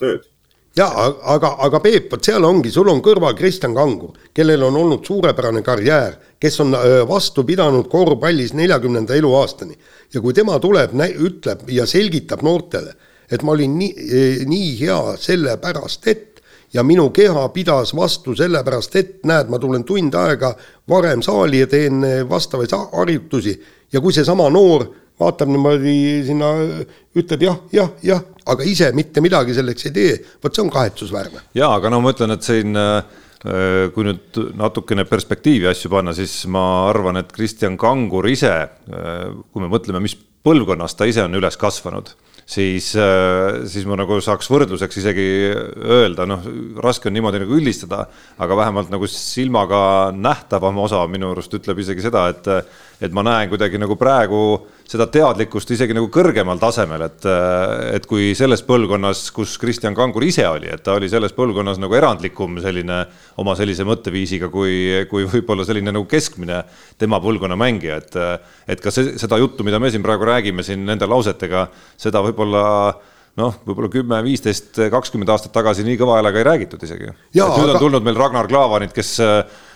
tööd. 0.00 0.28
Ja 0.76 0.86
aga, 1.34 1.50
aga 1.60 1.80
Peep, 1.84 2.06
vot 2.14 2.24
seal 2.24 2.44
ongi, 2.48 2.70
sul 2.72 2.88
on 2.88 3.02
kõrval 3.04 3.34
Kristjan 3.36 3.74
Kangur, 3.76 4.14
kellel 4.32 4.62
on 4.64 4.78
olnud 4.80 5.04
suurepärane 5.04 5.60
karjäär, 5.64 6.14
kes 6.40 6.56
on 6.64 6.72
vastu 7.08 7.44
pidanud 7.44 7.90
korvpallis 7.92 8.54
neljakümnenda 8.56 9.16
eluaastani. 9.18 9.76
Ja 10.14 10.22
kui 10.24 10.32
tema 10.32 10.56
tuleb, 10.60 10.96
ütleb 10.96 11.68
ja 11.68 11.84
selgitab 11.86 12.40
noortele, 12.40 12.94
et 13.28 13.44
ma 13.44 13.52
olin 13.52 13.76
nii, 13.82 13.92
e, 13.92 14.22
nii 14.48 14.72
hea 14.80 14.98
sellepärast, 15.20 16.08
et 16.08 16.40
ja 16.72 16.80
minu 16.82 17.10
keha 17.12 17.44
pidas 17.52 17.92
vastu 17.96 18.32
sellepärast, 18.36 18.96
et 18.96 19.12
näed, 19.28 19.52
ma 19.52 19.60
tulen 19.60 19.84
tund 19.84 20.16
aega 20.16 20.54
varem 20.88 21.20
saali 21.20 21.60
ja 21.60 21.68
teen 21.68 22.00
e, 22.00 22.14
vastavaid 22.28 22.72
harjutusi 22.72 23.58
ja 23.92 24.00
kui 24.00 24.14
seesama 24.14 24.48
noor 24.52 24.88
vaatab 25.22 25.50
niimoodi 25.52 25.96
sinna, 26.26 26.52
ütleb 27.18 27.44
jah, 27.46 27.58
jah, 27.74 27.90
jah, 28.04 28.22
aga 28.48 28.66
ise 28.66 28.90
mitte 28.96 29.22
midagi 29.24 29.54
selleks 29.56 29.88
ei 29.88 29.94
tee, 29.94 30.16
vot 30.42 30.54
see 30.54 30.64
on 30.64 30.72
kahetsusväärne. 30.72 31.46
jaa, 31.58 31.74
aga 31.76 31.92
no 31.92 32.00
ma 32.02 32.14
ütlen, 32.14 32.34
et 32.34 32.46
siin 32.46 32.78
äh, 32.78 33.04
kui 33.94 34.08
nüüd 34.08 34.40
natukene 34.58 35.06
perspektiivi 35.08 35.68
asju 35.70 35.92
panna, 35.92 36.16
siis 36.16 36.42
ma 36.50 36.64
arvan, 36.90 37.20
et 37.22 37.32
Kristjan 37.34 37.78
Kangur 37.80 38.28
ise, 38.30 38.52
äh, 38.52 39.24
kui 39.52 39.64
me 39.64 39.70
mõtleme, 39.72 40.02
mis 40.02 40.16
põlvkonnas 40.42 40.96
ta 40.98 41.06
ise 41.06 41.26
on 41.26 41.38
üles 41.38 41.58
kasvanud 41.60 42.14
siis, 42.46 42.92
äh, 42.96 43.62
siis 43.68 43.86
ma 43.88 43.96
nagu 43.98 44.18
saaks 44.22 44.48
võrdluseks 44.50 44.98
isegi 45.02 45.26
öelda, 45.52 46.26
noh, 46.28 46.44
raske 46.82 47.08
on 47.08 47.16
niimoodi 47.16 47.42
nagu 47.42 47.56
üldistada, 47.58 48.06
aga 48.42 48.58
vähemalt 48.58 48.92
nagu 48.92 49.08
silmaga 49.10 50.12
nähtavam 50.16 50.82
osa 50.84 51.04
minu 51.10 51.32
arust 51.32 51.54
ütleb 51.58 51.82
isegi 51.82 52.04
seda, 52.04 52.28
et, 52.32 52.50
et 53.02 53.14
ma 53.14 53.24
näen 53.26 53.50
kuidagi 53.50 53.80
nagu 53.82 53.96
praegu 53.98 54.42
seda 54.88 55.08
teadlikkust 55.10 55.72
isegi 55.74 55.94
nagu 55.96 56.08
kõrgemal 56.12 56.60
tasemel, 56.60 57.06
et, 57.06 57.26
et 57.96 58.06
kui 58.08 58.30
selles 58.38 58.62
põlvkonnas, 58.66 59.24
kus 59.34 59.56
Kristjan 59.60 59.96
Kangur 59.96 60.24
ise 60.26 60.44
oli, 60.48 60.68
et 60.70 60.84
ta 60.84 60.96
oli 60.98 61.08
selles 61.10 61.34
põlvkonnas 61.36 61.80
nagu 61.82 61.96
erandlikum 61.98 62.60
selline 62.62 63.02
oma 63.42 63.56
sellise 63.58 63.86
mõtteviisiga 63.88 64.50
kui, 64.52 64.74
kui 65.10 65.26
võib-olla 65.32 65.66
selline 65.66 65.94
nagu 65.94 66.06
keskmine 66.10 66.62
tema 67.00 67.20
põlvkonna 67.24 67.58
mängija, 67.58 68.02
et, 68.02 68.20
et 68.76 68.84
ka 68.84 68.92
see, 68.94 69.16
seda 69.22 69.40
juttu, 69.40 69.66
mida 69.66 69.80
me 69.82 69.90
siin 69.90 70.04
praegu 70.04 70.28
räägime 70.28 70.66
siin 70.66 70.84
nende 70.86 71.08
lausetega, 71.10 71.66
seda 72.00 72.22
võib-olla 72.22 72.62
noh, 73.40 73.58
võib-olla 73.64 73.90
kümme, 73.92 74.20
viisteist, 74.26 74.76
kakskümmend 74.92 75.32
aastat 75.32 75.54
tagasi 75.54 75.86
nii 75.86 75.98
kõva 76.00 76.18
häälega 76.18 76.42
ei 76.42 76.48
räägitud 76.50 76.82
isegi. 76.84 77.12
nüüd 77.32 77.70
aga... 77.70 77.78
on 77.78 77.84
tulnud 77.86 78.04
meil 78.04 78.18
Ragnar 78.20 78.48
Klavanid, 78.50 78.92
kes 78.92 79.16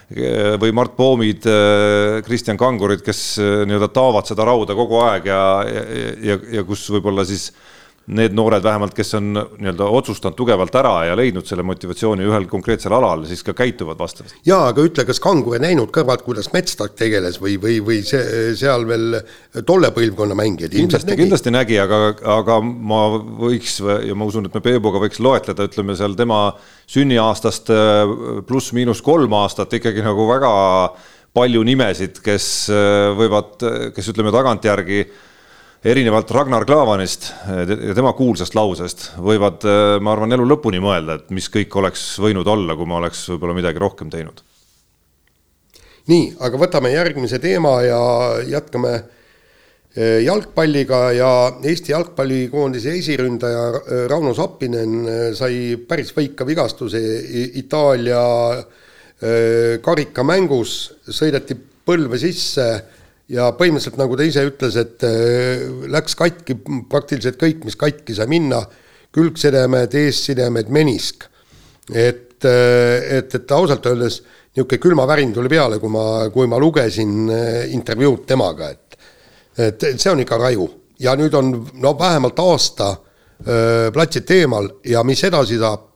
või 0.07 0.71
Mart 0.71 0.93
Poomid, 0.95 1.47
Kristjan 2.23 2.59
Kangurid, 2.61 3.01
kes 3.03 3.41
nii-öelda 3.41 3.89
taovad 3.91 4.29
seda 4.29 4.45
rauda 4.47 4.77
kogu 4.79 5.01
aeg 5.03 5.27
ja, 5.27 5.41
ja, 5.67 5.83
ja, 6.23 6.37
ja 6.61 6.63
kus 6.69 6.85
võib-olla 6.95 7.25
siis 7.27 7.49
äh, 7.51 7.76
need 8.07 8.35
noored 8.39 8.63
vähemalt, 8.63 8.95
kes 8.95 9.17
on 9.19 9.33
nii-öelda 9.35 9.87
otsustanud 9.99 10.37
tugevalt 10.39 10.75
ära 10.79 10.93
ja 11.09 11.17
leidnud 11.19 11.47
selle 11.49 11.65
motivatsiooni 11.67 12.27
ühel 12.29 12.47
konkreetsel 12.51 12.95
alal, 12.95 13.25
siis 13.27 13.43
ka 13.47 13.55
käituvad 13.57 13.99
vastavalt. 13.99 14.37
jaa, 14.47 14.69
aga 14.71 14.85
ütle, 14.87 15.05
kas 15.09 15.19
Kangur 15.23 15.57
ei 15.59 15.65
näinud 15.65 15.91
kõrvalt, 15.95 16.23
kuidas 16.27 16.53
Metstak 16.55 16.95
tegeles 16.99 17.41
või, 17.43 17.57
või, 17.63 17.81
või 17.83 17.99
see, 18.07 18.55
seal 18.59 18.87
veel 18.87 19.19
tolle 19.67 19.91
põlvkonna 19.97 20.39
mängijad 20.39 20.77
kindlasti 20.77 21.11
nägi. 21.11 21.23
kindlasti 21.25 21.55
nägi, 21.55 21.81
aga, 21.83 22.01
aga 22.37 22.61
ma 22.63 23.03
võiks 23.43 23.81
ja 23.83 24.15
ma 24.15 24.31
usun, 24.31 24.47
et 24.47 24.55
me 24.55 24.63
Peebuga 24.63 25.03
võiks 25.03 25.19
loetleda, 25.23 25.67
ütleme 25.67 25.99
seal 25.99 26.15
tema 26.19 26.41
sünniaastast 26.87 27.75
pluss-miinus 28.47 29.03
kolm 29.03 29.35
aastat 29.35 29.75
ikkagi 29.81 30.07
nagu 30.07 30.31
väga 30.31 30.51
palju 31.37 31.63
nimesid, 31.67 32.23
kes 32.25 32.69
võivad, 33.19 33.59
kes 33.97 34.15
ütleme 34.15 34.31
tagantjärgi 34.33 35.09
erinevalt 35.87 36.31
Ragnar 36.35 36.65
Klavanist 36.67 37.29
ja 37.47 37.95
tema 37.95 38.13
kuulsast 38.17 38.57
lausest 38.59 39.09
võivad, 39.23 39.65
äh, 39.67 39.97
ma 40.03 40.15
arvan, 40.17 40.35
elu 40.35 40.47
lõpuni 40.49 40.81
mõelda, 40.83 41.21
et 41.21 41.35
mis 41.35 41.49
kõik 41.53 41.75
oleks 41.79 42.17
võinud 42.23 42.49
olla, 42.51 42.77
kui 42.77 42.89
ma 42.89 42.99
oleks 43.01 43.27
võib-olla 43.31 43.55
midagi 43.57 43.83
rohkem 43.83 44.11
teinud. 44.11 44.43
nii, 46.11 46.33
aga 46.41 46.59
võtame 46.59 46.93
järgmise 46.95 47.39
teema 47.43 47.77
ja 47.87 48.01
jätkame 48.47 48.95
äh, 48.97 50.19
jalgpalliga 50.27 51.01
ja 51.15 51.31
Eesti 51.63 51.95
jalgpallikoondise 51.95 52.97
esiründaja 52.99 54.09
Rauno 54.11 54.35
Sappinen 54.35 55.33
sai 55.39 55.77
päris 55.89 56.13
võika 56.17 56.47
vigastuse 56.47 57.01
Itaalia 57.63 58.27
karikamängus, 59.81 60.73
sõideti 61.09 61.55
põlve 61.87 62.19
sisse 62.21 62.67
ja 63.33 63.51
põhimõtteliselt 63.59 63.99
nagu 64.01 64.17
ta 64.19 64.27
ise 64.27 64.45
ütles, 64.47 64.79
et 64.81 65.07
äh, 65.07 65.67
läks 65.91 66.15
katki 66.19 66.59
praktiliselt 66.91 67.41
kõik, 67.41 67.65
mis 67.67 67.79
katki 67.79 68.15
sai 68.17 68.29
minna, 68.31 68.63
külgsidemed, 69.17 69.95
eessidemed, 69.97 70.71
menisk. 70.71 71.29
et, 71.93 72.45
äh, 72.45 73.19
et, 73.19 73.35
et 73.35 73.53
ausalt 73.53 73.87
öeldes 73.87 74.23
niisugune 74.57 74.81
külmavärin 74.81 75.33
tuli 75.37 75.51
peale, 75.53 75.79
kui 75.79 75.93
ma, 75.93 76.29
kui 76.33 76.49
ma 76.49 76.59
lugesin 76.59 77.31
äh, 77.31 77.73
intervjuud 77.77 78.27
temaga, 78.27 78.71
et 78.71 78.87
et, 79.57 79.83
et 79.83 80.01
see 80.01 80.13
on 80.13 80.21
ikka 80.21 80.39
raju. 80.41 80.69
Ja 81.01 81.15
nüüd 81.17 81.35
on 81.37 81.53
no 81.81 81.93
vähemalt 81.99 82.39
aasta 82.41 82.91
öö, 83.47 83.91
platsid 83.93 84.31
eemal 84.33 84.69
ja 84.85 85.03
mis 85.05 85.23
edasi 85.25 85.59
saab, 85.61 85.87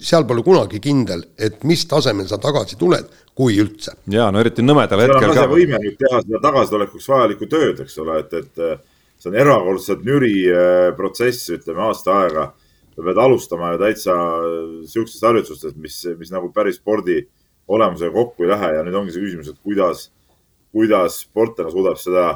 seal 0.00 0.26
pole 0.28 0.42
kunagi 0.44 0.80
kindel, 0.84 1.22
et 1.38 1.62
mis 1.64 1.84
tasemel 1.88 2.28
sa 2.28 2.38
tagasi 2.40 2.76
tuled, 2.80 3.08
kui 3.34 3.58
üldse. 3.58 3.96
ja 4.10 4.28
no 4.32 4.40
eriti 4.42 4.62
nõmedal 4.62 5.02
hetkel 5.04 5.32
ka. 5.34 5.46
võime 5.50 5.78
nüüd 5.82 5.96
teha 5.98 6.20
seda 6.22 6.40
tagasitulekuks 6.42 7.08
vajalikku 7.10 7.48
tööd, 7.50 7.80
eks 7.82 7.96
ole, 8.02 8.18
et, 8.22 8.34
et 8.38 8.62
äh, 8.62 8.76
see 9.18 9.30
on 9.32 9.38
erakordselt 9.42 10.04
nüri 10.06 10.36
äh, 10.50 10.90
protsess, 10.98 11.50
ütleme 11.54 11.82
aasta 11.88 12.20
aega. 12.22 12.52
sa 12.94 13.02
pead 13.02 13.18
alustama 13.18 13.72
ju 13.72 13.80
täitsa 13.82 14.14
äh, 14.14 14.58
sihukestest 14.90 15.26
harjutustest, 15.26 15.76
mis, 15.82 15.98
mis 16.18 16.30
nagu 16.30 16.52
päris 16.54 16.78
spordi 16.78 17.24
olemusega 17.68 18.12
kokku 18.14 18.44
ei 18.44 18.52
lähe 18.52 18.74
ja 18.76 18.84
nüüd 18.86 19.00
ongi 19.00 19.14
see 19.14 19.24
küsimus, 19.24 19.50
et 19.50 19.58
kuidas, 19.66 20.08
kuidas 20.70 21.18
sportlane 21.24 21.74
suudab 21.74 21.98
seda, 21.98 22.28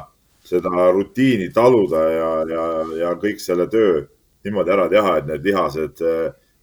seda 0.43 0.89
rutiini 0.91 1.47
taluda 1.55 2.03
ja, 2.11 2.29
ja, 2.49 2.65
ja 3.05 3.15
kõik 3.21 3.39
selle 3.39 3.69
töö 3.71 4.03
niimoodi 4.43 4.73
ära 4.73 4.89
teha, 4.91 5.17
et 5.19 5.29
need 5.29 5.47
lihased 5.47 6.03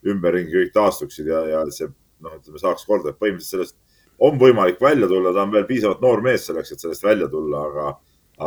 ümberringi 0.07 0.53
kõik 0.53 0.75
taastuksid 0.75 1.29
ja, 1.31 1.41
ja 1.55 1.65
see 1.73 1.89
noh, 2.21 2.37
ütleme 2.37 2.61
saaks 2.61 2.85
korda, 2.89 3.13
et 3.13 3.21
põhimõtteliselt 3.21 3.55
sellest 3.55 3.77
on 4.19 4.39
võimalik 4.41 4.81
välja 4.81 5.09
tulla, 5.09 5.33
ta 5.33 5.45
on 5.45 5.55
veel 5.55 5.67
piisavalt 5.69 6.05
noor 6.05 6.23
mees 6.25 6.47
selleks, 6.49 6.73
et 6.73 6.83
sellest 6.83 7.05
välja 7.05 7.29
tulla, 7.33 7.63
aga, 7.71 7.89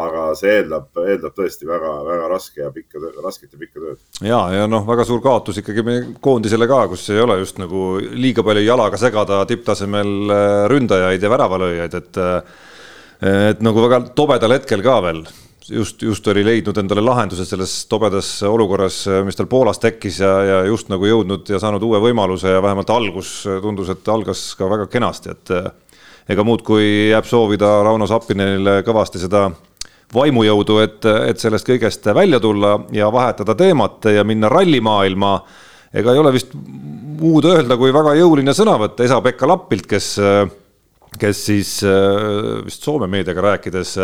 aga 0.03 0.23
see 0.37 0.55
eeldab, 0.59 0.87
eeldab 1.03 1.35
tõesti 1.37 1.67
väga-väga 1.69 2.29
raske 2.31 2.63
ja 2.63 2.71
pikka, 2.73 3.01
rasket 3.23 3.53
ja 3.53 3.61
pikka 3.61 3.83
tööd. 3.83 4.01
ja, 4.25 4.39
ja 4.55 4.69
noh, 4.69 4.85
väga 4.87 5.05
suur 5.07 5.21
kaotus 5.25 5.61
ikkagi 5.61 5.85
meie 5.85 6.07
koondisele 6.21 6.69
ka, 6.69 6.85
kus 6.93 7.09
ei 7.13 7.21
ole 7.21 7.39
just 7.43 7.61
nagu 7.61 7.99
liiga 7.99 8.45
palju 8.45 8.65
jalaga 8.65 9.01
segada 9.01 9.43
tipptasemel 9.49 10.33
äh, 10.33 10.63
ründajaid 10.73 11.23
ja 11.23 11.35
väravalööjaid, 11.35 12.01
et 12.01 12.23
äh, 12.23 12.57
et 13.19 13.59
nagu 13.59 13.81
väga 13.83 14.13
tobedal 14.15 14.53
hetkel 14.55 14.79
ka 14.83 15.01
veel 15.03 15.25
just, 15.71 16.01
just 16.01 16.27
oli 16.27 16.43
leidnud 16.45 16.77
endale 16.81 17.03
lahenduse 17.03 17.45
selles 17.47 17.73
tobedas 17.89 18.31
olukorras, 18.47 19.03
mis 19.25 19.37
tal 19.37 19.49
Poolas 19.51 19.79
tekkis 19.81 20.19
ja, 20.23 20.31
ja 20.43 20.57
just 20.67 20.89
nagu 20.91 21.07
jõudnud 21.07 21.49
ja 21.49 21.59
saanud 21.61 21.83
uue 21.85 22.01
võimaluse 22.03 22.55
ja 22.55 22.63
vähemalt 22.63 22.89
algus 22.93 23.33
tundus, 23.63 23.91
et 23.93 24.11
algas 24.11 24.43
ka 24.59 24.69
väga 24.71 24.89
kenasti, 24.91 25.35
et 25.35 25.53
ega 26.29 26.45
muud, 26.45 26.63
kui 26.65 27.09
jääb 27.09 27.27
soovida 27.29 27.79
Rauno 27.85 28.07
Sappinenile 28.09 28.79
kõvasti 28.87 29.21
seda 29.21 29.47
vaimujõudu, 30.13 30.79
et, 30.83 31.05
et 31.29 31.41
sellest 31.41 31.67
kõigest 31.69 32.05
välja 32.17 32.39
tulla 32.41 32.75
ja 32.95 33.11
vahetada 33.13 33.55
teemat 33.57 34.09
ja 34.13 34.25
minna 34.25 34.49
rallimaailma. 34.49 35.33
ega 35.93 36.13
ei 36.13 36.21
ole 36.21 36.33
vist 36.33 36.53
muud 37.19 37.45
öelda, 37.45 37.77
kui 37.77 37.93
väga 37.93 38.15
jõuline 38.17 38.53
sõnavõtt 38.57 38.99
Esa-Pekka 39.05 39.47
Lappilt, 39.47 39.85
kes, 39.89 40.15
kes 41.19 41.45
siis 41.45 41.73
vist 42.65 42.85
Soome 42.85 43.07
meediaga 43.07 43.41
rääkides 43.41 43.97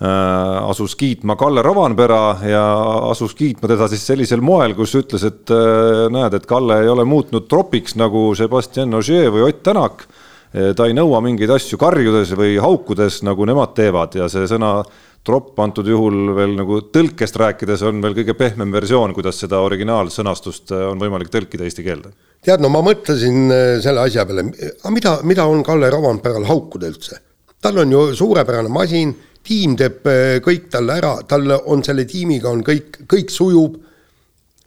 asus 0.00 0.94
kiitma 0.96 1.34
Kalle 1.36 1.62
Rovanpera 1.62 2.36
ja 2.46 2.62
asus 3.10 3.34
kiitma 3.34 3.68
teda 3.68 3.88
siis 3.90 4.04
sellisel 4.06 4.40
moel, 4.44 4.76
kus 4.78 4.94
ütles, 4.94 5.24
et 5.26 5.50
äh, 5.50 6.06
näed, 6.14 6.38
et 6.38 6.46
Kalle 6.46 6.84
ei 6.84 6.92
ole 6.92 7.06
muutnud 7.08 7.48
tropiks 7.50 7.96
nagu 7.98 8.30
Sebastian 8.38 8.94
Ogier 8.94 9.32
või 9.34 9.48
Ott 9.48 9.64
Tänak. 9.66 10.06
Äh, 10.54 10.70
ta 10.78 10.86
ei 10.86 10.94
nõua 10.94 11.18
mingeid 11.24 11.50
asju 11.50 11.80
karjudes 11.82 12.30
või 12.38 12.54
haukudes, 12.62 13.24
nagu 13.26 13.48
nemad 13.48 13.74
teevad 13.74 14.14
ja 14.20 14.30
see 14.30 14.46
sõna 14.46 14.78
tropp 15.26 15.58
antud 15.60 15.90
juhul 15.90 16.30
veel 16.36 16.54
nagu 16.56 16.78
tõlkest 16.94 17.34
rääkides 17.36 17.82
on 17.90 17.98
veel 18.04 18.14
kõige 18.20 18.38
pehmem 18.38 18.70
versioon, 18.72 19.12
kuidas 19.16 19.42
seda 19.42 19.58
originaalsõnastust 19.66 20.70
on 20.78 21.02
võimalik 21.02 21.34
tõlkida 21.34 21.66
eesti 21.66 21.82
keelde. 21.84 22.14
tead, 22.46 22.62
no 22.62 22.70
ma 22.70 22.86
mõtlesin 22.86 23.50
selle 23.82 24.06
asja 24.06 24.24
peale, 24.30 24.46
aga 24.78 24.94
mida, 24.94 25.18
mida 25.26 25.50
on 25.50 25.66
Kalle 25.66 25.90
Rovanperal 25.90 26.46
haukuda 26.46 26.86
üldse? 26.86 27.18
Tal 27.62 27.78
on 27.78 27.92
ju 27.92 28.04
suurepärane 28.16 28.68
masin 28.68 29.14
tiim 29.48 29.76
teeb 29.78 30.08
äh, 30.08 30.38
kõik 30.44 30.68
talle 30.72 30.98
ära, 31.00 31.12
tal 31.28 31.46
on 31.58 31.84
selle 31.86 32.06
tiimiga 32.08 32.50
on 32.52 32.64
kõik, 32.66 33.04
kõik 33.10 33.32
sujub. 33.32 33.84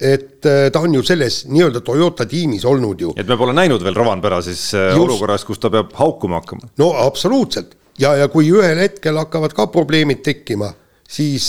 et 0.02 0.46
äh, 0.50 0.72
ta 0.74 0.82
on 0.82 0.96
ju 0.98 1.04
selles 1.06 1.44
nii-öelda 1.46 1.84
Toyota 1.86 2.26
tiimis 2.26 2.66
olnud 2.66 3.02
ju. 3.02 3.14
et 3.16 3.28
me 3.28 3.38
pole 3.38 3.54
näinud 3.54 3.84
veel 3.84 3.96
Rovanpera 3.96 4.42
siis 4.42 4.74
äh, 4.74 4.96
Just. 4.96 5.04
olukorras, 5.06 5.46
kus 5.46 5.60
ta 5.60 5.70
peab 5.70 5.94
haukuma 5.94 6.42
hakkama. 6.42 6.72
no 6.82 6.92
absoluutselt 7.06 7.76
ja, 8.00 8.16
ja 8.18 8.28
kui 8.28 8.50
ühel 8.50 8.82
hetkel 8.82 9.20
hakkavad 9.22 9.54
ka 9.54 9.68
probleemid 9.70 10.24
tekkima, 10.26 10.72
siis, 11.06 11.46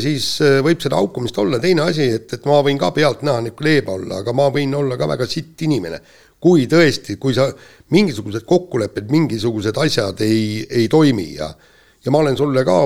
siis 0.00 0.38
võib 0.64 0.80
seda 0.80 0.96
haukumist 0.96 1.36
olla, 1.42 1.58
teine 1.60 1.82
asi, 1.90 2.06
et, 2.14 2.32
et 2.38 2.46
ma 2.48 2.62
võin 2.64 2.78
ka 2.80 2.92
pealtnäha 2.96 3.42
niisugune 3.44 3.68
leebe 3.68 3.92
olla, 3.92 4.22
aga 4.22 4.32
ma 4.32 4.48
võin 4.54 4.72
olla 4.78 4.96
ka 4.96 5.08
väga 5.10 5.26
sitt 5.28 5.60
inimene. 5.66 6.00
Kui 6.40 6.66
tõesti, 6.70 7.18
kui 7.20 7.36
sa 7.36 7.50
mingisugused 7.94 8.46
kokkulepped, 8.48 9.10
mingisugused 9.12 9.76
asjad 9.82 10.22
ei, 10.24 10.64
ei 10.70 10.88
toimi 10.88 11.34
ja 11.36 11.50
ja 12.04 12.10
ma 12.10 12.22
olen 12.22 12.36
sulle 12.36 12.62
ka 12.64 12.76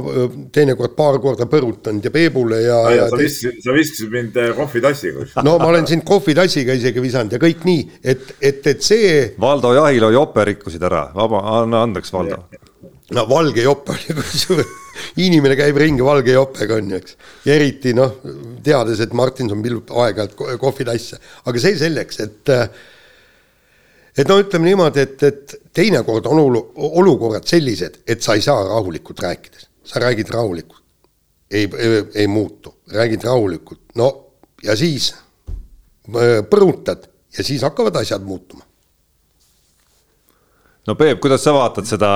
teinekord 0.55 0.95
paar 0.99 1.21
korda 1.23 1.47
põrutanud 1.51 2.03
ja 2.03 2.11
Peebule 2.15 2.59
ja, 2.65 2.79
ja. 2.91 2.95
ja 2.97 3.09
sa 3.13 3.19
viskasid, 3.19 3.61
sa 3.63 3.75
viskasid 3.77 4.11
mind 4.11 4.39
kohvitassiga. 4.57 5.27
no 5.47 5.57
ma 5.61 5.69
olen 5.71 5.87
sind 5.87 6.03
kohvitassiga 6.07 6.75
isegi 6.75 7.03
visanud 7.03 7.35
ja 7.35 7.39
kõik 7.43 7.63
nii, 7.69 7.85
et, 8.03 8.35
et, 8.41 8.67
et 8.75 8.83
see. 8.83 9.13
Valdo 9.41 9.71
Jahilo 9.77 10.11
jope 10.15 10.47
rikkusid 10.51 10.83
ära, 10.91 11.07
vaba, 11.15 11.45
anna 11.61 11.85
andeks, 11.87 12.11
Valdo. 12.15 12.41
no 13.15 13.27
valge 13.31 13.63
jope 13.63 13.95
oli 13.95 14.17
kusjuures, 14.19 14.73
inimene 15.23 15.55
käib 15.61 15.79
ringi 15.79 16.03
valge 16.03 16.35
jopega 16.35 16.81
on 16.81 16.91
ju, 16.91 16.99
eks. 17.05 17.15
ja 17.47 17.55
eriti 17.55 17.95
noh, 17.95 18.19
teades, 18.67 18.99
et 19.05 19.15
Martinson 19.15 19.63
pilub 19.63 19.95
aeg-ajalt 19.95 20.59
kohvitasse, 20.59 21.21
aga 21.47 21.63
see 21.63 21.79
selleks, 21.79 22.19
et 22.27 22.51
äh, 22.51 22.67
et 24.19 24.29
no 24.29 24.39
ütleme 24.43 24.71
niimoodi, 24.71 25.05
et, 25.05 25.23
et 25.23 25.55
teinekord 25.75 26.27
on 26.31 26.43
olu, 26.45 26.63
olukorrad 27.01 27.47
sellised, 27.49 28.03
et 28.07 28.23
sa 28.23 28.37
ei 28.39 28.45
saa 28.45 28.63
rahulikult 28.69 29.23
rääkides, 29.25 29.69
sa 29.85 30.03
räägid 30.03 30.31
rahulikult. 30.35 30.83
ei, 31.51 31.69
ei, 31.79 32.05
ei 32.15 32.27
muutu, 32.27 32.75
räägid 32.93 33.25
rahulikult, 33.25 33.81
no 33.95 34.11
ja 34.65 34.77
siis 34.77 35.13
põrutad 36.51 37.09
ja 37.37 37.45
siis 37.45 37.63
hakkavad 37.63 37.97
asjad 37.97 38.23
muutuma. 38.23 38.65
No 40.85 40.95
Peep, 41.01 41.17
kuidas 41.21 41.41
sa 41.41 41.55
vaatad 41.57 41.87
seda, 41.89 42.09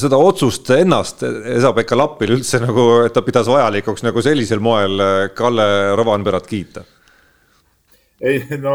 seda 0.00 0.16
otsust 0.16 0.70
ennast? 0.72 1.20
Esa-Pekka 1.58 1.96
Lappil 1.98 2.32
üldse 2.38 2.60
nagu, 2.62 2.86
et 3.04 3.12
ta 3.12 3.20
pidas 3.24 3.50
vajalikuks 3.52 4.06
nagu 4.06 4.22
sellisel 4.24 4.62
moel 4.64 5.02
äh, 5.04 5.16
Kalle 5.36 5.66
Rovanperat 5.98 6.48
kiita? 6.48 6.86
Ei 8.20 8.42
no 8.58 8.74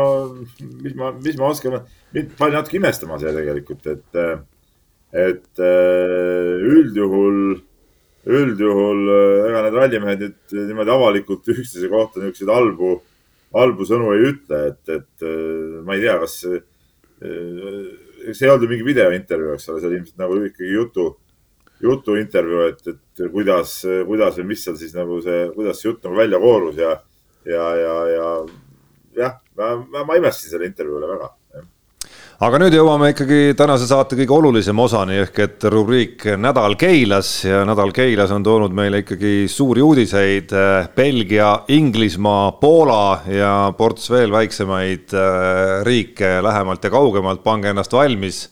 mis 0.81 0.95
ma, 0.95 1.11
mis 1.19 1.37
ma 1.39 1.51
oskan, 1.51 1.81
mind 2.15 2.35
pani 2.39 2.55
natuke 2.55 2.79
imestama 2.79 3.19
see 3.19 3.33
tegelikult, 3.35 3.87
et, 3.91 4.19
et 5.23 5.63
äh, 5.63 6.67
üldjuhul, 6.73 7.39
üldjuhul 8.23 9.01
äh, 9.17 9.47
ega 9.49 9.65
need 9.65 9.79
rallimehed 9.79 10.23
nüüd 10.27 10.69
niimoodi 10.69 10.95
avalikult 10.95 11.49
üksteise 11.55 11.91
kohta 11.91 12.23
niisuguseid 12.23 12.53
halbu, 12.55 12.93
halbu 13.57 13.89
sõnu 13.89 14.13
ei 14.15 14.29
ütle, 14.31 14.61
et, 14.71 14.95
et 14.95 15.27
ma 15.83 15.97
ei 15.97 16.05
tea, 16.05 16.15
kas 16.23 16.39
see 18.31 18.47
ei 18.47 18.51
olnud 18.51 18.65
ju 18.65 18.71
mingi 18.71 18.87
videointervjuu, 18.87 19.57
eks 19.57 19.69
ole, 19.69 19.81
see 19.81 19.89
oli 19.89 19.99
ilmselt 19.99 20.23
nagu 20.23 20.39
ikkagi 20.47 20.71
jutu, 20.71 21.05
jutuintervjuu, 21.83 22.67
et, 22.71 22.93
et 22.93 23.23
kuidas, 23.31 23.81
kuidas 24.07 24.37
või 24.39 24.51
mis 24.53 24.63
seal 24.63 24.77
siis 24.79 24.95
nagu 24.95 25.19
see, 25.23 25.47
kuidas 25.55 25.81
see 25.81 25.89
jutt 25.89 26.05
nagu 26.07 26.15
välja 26.17 26.39
koorus 26.39 26.79
ja, 26.79 26.93
ja, 27.43 27.65
ja, 27.75 27.95
ja 28.13 28.29
jah, 29.17 29.39
ma, 29.57 29.75
ma, 29.83 30.03
ma 30.07 30.19
imestasin 30.19 30.55
selle 30.55 30.69
intervjuu 30.71 30.99
üle 30.99 31.09
väga 31.15 31.33
aga 32.43 32.59
nüüd 32.59 32.73
jõuame 32.75 33.11
ikkagi 33.13 33.53
tänase 33.55 33.85
saate 33.87 34.17
kõige 34.17 34.33
olulisema 34.35 34.83
osani 34.83 35.19
ehk 35.21 35.37
et 35.45 35.65
rubriik 35.71 36.25
Nädal 36.39 36.75
Keilas 36.79 37.29
ja 37.45 37.61
Nädal 37.67 37.93
Keilas 37.95 38.33
on 38.35 38.43
toonud 38.43 38.73
meile 38.75 39.03
ikkagi 39.03 39.45
suuri 39.51 39.83
uudiseid. 39.85 40.51
Belgia, 40.95 41.53
Inglismaa, 41.71 42.51
Poola 42.59 43.21
ja 43.29 43.53
ports 43.77 44.09
veel 44.11 44.33
väiksemaid 44.33 45.13
äh, 45.15 45.83
riike 45.87 46.39
lähemalt 46.43 46.83
ja 46.83 46.91
kaugemalt, 46.91 47.43
pange 47.45 47.71
ennast 47.71 47.93
valmis. 47.93 48.47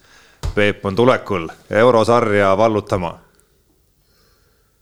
Peep 0.55 0.85
on 0.85 0.95
tulekul 0.95 1.49
eurosarja 1.69 2.55
vallutama. 2.57 3.11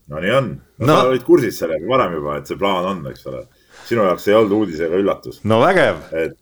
no 0.09 0.19
nii 0.19 0.31
on 0.33 0.47
no, 0.79 0.85
no.. 0.87 1.01
olid 1.11 1.23
kursis 1.23 1.59
sellega 1.59 1.85
varem 1.87 2.15
juba, 2.17 2.37
et 2.39 2.49
see 2.49 2.57
plaan 2.57 2.85
on, 2.93 3.01
eks 3.11 3.27
ole. 3.29 3.43
Sinu 3.89 4.05
jaoks 4.05 4.27
ei 4.29 4.37
olnud 4.37 4.57
uudis 4.61 4.83
ega 4.85 4.99
üllatus. 4.99 5.41
no 5.43 5.59
vägev. 5.63 6.03
et 6.13 6.37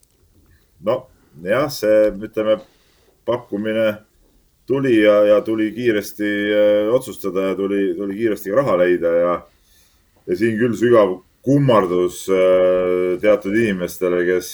no 0.84 1.06
jah, 1.44 1.70
see, 1.72 2.10
ütleme, 2.12 2.60
pakkumine 3.28 3.88
tuli 4.68 4.98
ja, 5.02 5.22
ja 5.26 5.42
tuli 5.42 5.72
kiiresti 5.72 6.32
äh, 6.52 6.94
otsustada 6.94 7.52
ja 7.52 7.56
tuli, 7.56 7.94
tuli 7.96 8.18
kiiresti 8.18 8.52
raha 8.52 8.78
leida 8.84 9.14
ja, 9.16 9.34
ja 10.28 10.38
siin 10.38 10.58
küll 10.60 10.76
sügav 10.80 11.18
kummardus 11.48 12.26
äh, 12.30 13.20
teatud 13.24 13.56
inimestele, 13.56 14.24
kes, 14.28 14.50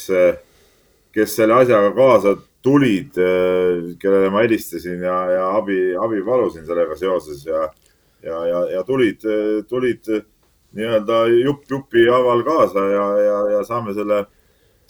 kes 1.13 1.37
selle 1.37 1.57
asjaga 1.63 1.93
kaasa 1.97 2.35
tulid, 2.63 3.17
äh, 3.17 3.95
kellele 4.01 4.29
ma 4.33 4.43
helistasin 4.45 5.01
ja, 5.01 5.17
ja 5.33 5.47
abi, 5.57 5.79
abi 5.97 6.21
palusin 6.25 6.67
sellega 6.67 6.97
seoses 6.99 7.45
ja, 7.49 7.65
ja, 8.23 8.45
ja, 8.47 8.63
ja 8.77 8.85
tulid, 8.87 9.25
tulid 9.69 10.13
nii-öelda 10.73 11.25
jupp 11.43 11.69
jupi 11.69 12.07
haaval 12.09 12.43
kaasa 12.47 12.85
ja, 12.89 13.05
ja, 13.21 13.37
ja 13.57 13.65
saame 13.67 13.93
selle 13.93 14.23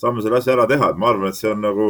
saame 0.03 0.23
selle 0.23 0.39
asja 0.39 0.57
ära 0.57 0.67
teha, 0.69 0.91
et 0.91 0.99
ma 0.99 1.11
arvan, 1.11 1.31
et 1.31 1.37
see 1.37 1.51
on 1.51 1.61
nagu 1.63 1.89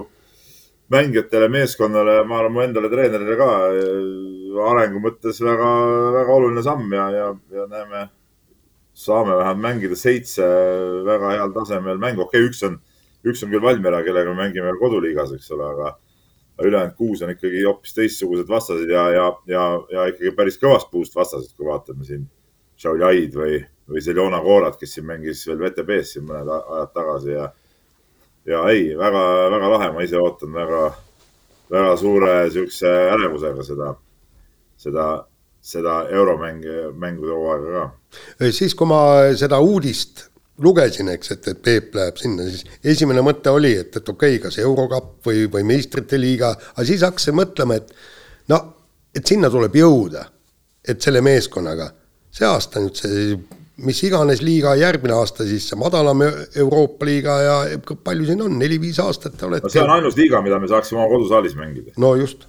mängijatele, 0.93 1.47
meeskonnale, 1.53 2.19
ma 2.29 2.39
arvan, 2.41 2.53
mu 2.53 2.63
endale 2.65 2.91
treenerile 2.91 3.37
ka 3.39 3.49
äh, 3.69 4.59
arengu 4.69 5.01
mõttes 5.03 5.39
väga, 5.43 5.69
väga 6.19 6.35
oluline 6.35 6.63
samm 6.65 6.93
ja, 6.93 7.07
ja, 7.15 7.29
ja 7.55 7.67
näeme, 7.71 8.05
saame 8.93 9.37
vähemalt 9.39 9.63
mängida 9.63 9.97
seitse 9.97 10.45
väga 11.07 11.33
heal 11.33 11.53
tasemel 11.55 12.01
mängu. 12.01 12.27
okei 12.27 12.43
okay,, 12.43 12.51
üks 12.51 12.61
on, 12.67 12.77
üks 13.25 13.41
on 13.45 13.53
küll 13.53 13.63
Valmiera, 13.63 14.03
kellega 14.05 14.33
me 14.33 14.43
mängime 14.43 14.75
koduliigas, 14.81 15.33
eks 15.37 15.49
ole, 15.55 15.71
aga 15.73 15.95
ülejäänud 16.61 16.93
kuus 16.99 17.23
on 17.25 17.31
ikkagi 17.33 17.63
hoopis 17.65 17.95
teistsugused 17.97 18.49
vastased 18.49 18.91
ja, 18.91 19.07
ja, 19.15 19.29
ja, 19.49 19.63
ja 19.89 20.07
ikkagi 20.11 20.35
päris 20.37 20.59
kõvast 20.61 20.91
puust 20.91 21.15
vastased, 21.17 21.55
kui 21.57 21.65
vaatame 21.71 22.05
siin 22.05 22.27
Šauliaid 22.77 23.33
või, 23.37 23.57
või 23.89 24.01
Seljona 24.01 24.39
Koorat, 24.43 24.77
kes 24.79 24.95
siin 24.95 25.05
mängis 25.07 25.43
veel 25.47 25.59
VTB-s 25.59 26.15
siin 26.15 26.25
mõned 26.27 26.49
ajad 26.53 26.93
tagasi 26.95 27.35
ja 27.35 27.49
ja 28.45 28.63
ei 28.69 28.97
väga,, 28.97 29.23
väga-väga 29.51 29.69
lahe, 29.71 29.91
ma 29.95 30.03
ise 30.03 30.19
ootan 30.19 30.53
väga, 30.53 30.81
väga 31.71 31.93
suure 31.99 32.33
siukse 32.51 32.91
ärevusega 33.13 33.63
seda, 33.63 33.93
seda, 34.77 35.07
seda 35.63 35.95
euromänge, 36.11 36.91
mängude 36.99 37.31
hooaega 37.31 37.73
ka. 37.79 38.51
siis, 38.51 38.75
kui 38.75 38.89
ma 38.89 39.01
seda 39.39 39.61
uudist 39.63 40.27
lugesin, 40.63 41.09
eks, 41.09 41.31
et, 41.33 41.47
et 41.49 41.63
Peep 41.65 41.95
läheb 41.97 42.19
sinna, 42.19 42.45
siis 42.51 42.67
esimene 42.93 43.23
mõte 43.25 43.51
oli, 43.51 43.73
et, 43.79 43.95
et 43.95 44.09
okei 44.09 44.37
okay,, 44.37 44.43
kas 44.43 44.59
eurokapp 44.61 45.25
või, 45.25 45.47
või 45.51 45.65
meistrite 45.73 46.19
liiga, 46.19 46.53
aga 46.75 46.87
siis 46.87 47.05
hakkasin 47.05 47.39
mõtlema, 47.39 47.79
et 47.79 47.95
no, 48.51 48.59
et 49.15 49.25
sinna 49.25 49.49
tuleb 49.53 49.75
jõuda, 49.79 50.27
et 50.83 51.01
selle 51.01 51.23
meeskonnaga, 51.25 51.89
see 52.33 52.45
aasta 52.45 52.81
nüüd 52.83 52.99
see 52.99 53.35
mis 53.81 53.99
iganes 54.05 54.41
liiga 54.45 54.75
järgmine 54.77 55.15
aasta 55.17 55.45
siis 55.47 55.65
see 55.71 55.77
madalam 55.79 56.21
Euroopa 56.25 57.07
liiga 57.09 57.37
ja 57.41 57.57
palju 58.05 58.27
siin 58.27 58.41
on, 58.45 58.57
neli-viis 58.59 58.99
aastat 59.01 59.37
te 59.39 59.47
olete. 59.47 59.65
no 59.65 59.73
see 59.73 59.81
on 59.81 59.93
ainus 59.95 60.17
liiga, 60.19 60.41
mida 60.45 60.59
me 60.61 60.69
saaksime 60.69 61.01
oma 61.01 61.09
kodusaalis 61.09 61.55
mängida. 61.57 61.93
no 61.97 62.13
just. 62.19 62.45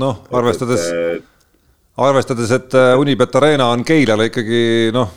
noh, 0.00 0.22
arvestades, 0.32 0.86
arvestades, 1.96 2.54
et 2.56 2.76
äh, 2.76 2.94
Unibet 3.00 3.36
Arena 3.36 3.68
on 3.74 3.84
Keilale 3.84 4.30
ikkagi 4.30 4.62
noh, 4.96 5.12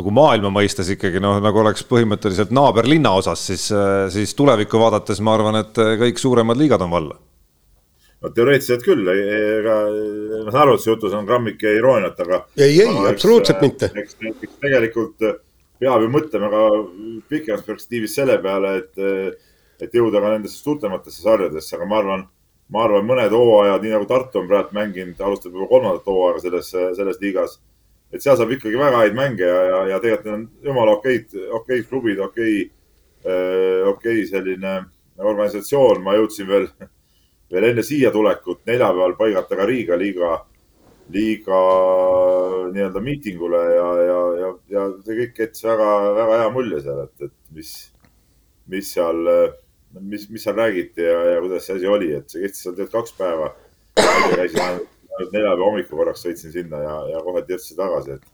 nagu 0.00 0.14
maailma 0.16 0.52
mõistes 0.54 0.88
ikkagi 0.96 1.20
noh, 1.20 1.36
nagu 1.44 1.60
oleks 1.64 1.84
põhimõtteliselt 1.88 2.54
naaberlinna 2.56 3.12
osas, 3.20 3.44
siis, 3.52 3.68
äh, 3.76 4.06
siis 4.12 4.32
tulevikku 4.38 4.80
vaadates 4.80 5.20
ma 5.20 5.36
arvan, 5.36 5.60
et 5.60 5.82
äh, 5.82 5.98
kõik 6.06 6.24
suuremad 6.24 6.60
liigad 6.60 6.88
on 6.88 6.96
valla 6.96 7.20
no 8.22 8.30
teoreetiliselt 8.34 8.84
küll, 8.86 9.08
ega 9.12 9.78
ma 10.46 10.52
saan 10.52 10.60
aru, 10.64 10.76
et 10.76 10.84
see 10.84 10.92
jutus 10.92 11.14
on 11.18 11.26
grammike 11.28 11.72
irooniat, 11.78 12.20
aga. 12.24 12.44
ei, 12.58 12.76
ei, 12.84 12.92
absoluutselt 13.10 13.58
eks, 13.58 13.64
mitte. 13.64 13.90
eks, 13.98 14.18
eks 14.46 14.60
tegelikult 14.62 15.26
peab 15.82 16.04
ju 16.04 16.12
mõtlema 16.12 16.50
ka 16.52 16.62
pikemas 17.30 17.64
perspektiivis 17.66 18.14
selle 18.18 18.38
peale, 18.44 18.76
et, 18.82 19.42
et 19.82 19.98
jõuda 19.98 20.22
ka 20.22 20.36
nendesse 20.36 20.62
suurtematesse 20.62 21.24
sarjadesse, 21.24 21.74
aga 21.76 21.88
ma 21.90 21.98
arvan, 21.98 22.24
ma 22.72 22.86
arvan, 22.86 23.08
mõned 23.08 23.34
hooajad, 23.34 23.82
nii 23.82 23.96
nagu 23.96 24.08
Tartu 24.10 24.42
on 24.42 24.48
praegu 24.50 24.78
mänginud, 24.78 25.18
alustab 25.18 25.56
juba 25.56 25.68
kolmandat 25.72 26.06
hooaega 26.06 26.44
selles, 26.44 26.70
selles 26.70 27.20
liigas. 27.24 27.58
et 28.12 28.22
seal 28.22 28.36
saab 28.36 28.50
ikkagi 28.52 28.76
väga 28.76 29.02
häid 29.02 29.14
mänge 29.16 29.46
ja, 29.48 29.60
ja, 29.64 29.76
ja 29.94 29.98
tegelikult 29.98 30.26
neil 30.28 30.34
on 30.38 30.48
jumala 30.68 30.96
okeid, 30.98 31.30
okeid 31.58 31.86
klubid, 31.88 32.18
okei, 32.20 32.66
okei 33.88 34.26
selline 34.28 34.74
organisatsioon, 35.18 36.02
ma 36.04 36.14
jõudsin 36.18 36.48
veel 36.50 36.68
veel 37.52 37.68
enne 37.68 37.84
siia 37.84 38.10
tulekut 38.12 38.62
neljapäeval 38.68 39.16
paigata 39.18 39.58
ka 39.58 39.66
Riiga 39.68 39.98
liiga, 40.00 40.36
liiga 41.12 41.58
nii-öelda 42.72 43.02
miitingule 43.04 43.62
ja, 43.74 43.88
ja, 44.08 44.20
ja, 44.40 44.52
ja 44.76 44.86
see 45.04 45.18
kõik 45.18 45.42
jättis 45.44 45.66
väga, 45.66 45.88
väga 46.16 46.38
hea 46.42 46.52
mulje 46.54 46.80
seal, 46.86 47.02
et, 47.04 47.26
et 47.28 47.58
mis, 47.58 47.74
mis 48.72 48.94
seal, 48.96 49.20
mis, 50.00 50.28
mis 50.32 50.46
seal 50.46 50.56
räägiti 50.56 51.04
ja, 51.04 51.18
ja 51.34 51.42
kuidas 51.44 51.68
see 51.68 51.76
asi 51.80 51.92
oli, 51.92 52.12
et 52.16 52.32
see 52.32 52.44
kestis 52.46 52.64
seal 52.66 52.78
tegelikult 52.78 53.02
kaks 53.02 53.18
päeva. 53.20 53.52
käisin 54.32 54.62
ainult 54.64 55.34
neljapäeva 55.34 55.66
hommikul 55.66 56.00
korraks 56.00 56.24
sõitsin 56.24 56.54
sinna 56.54 56.80
ja, 56.80 56.96
ja 57.12 57.20
kohe 57.26 57.44
tirtsi 57.44 57.76
tagasi, 57.76 58.16
et, 58.16 58.32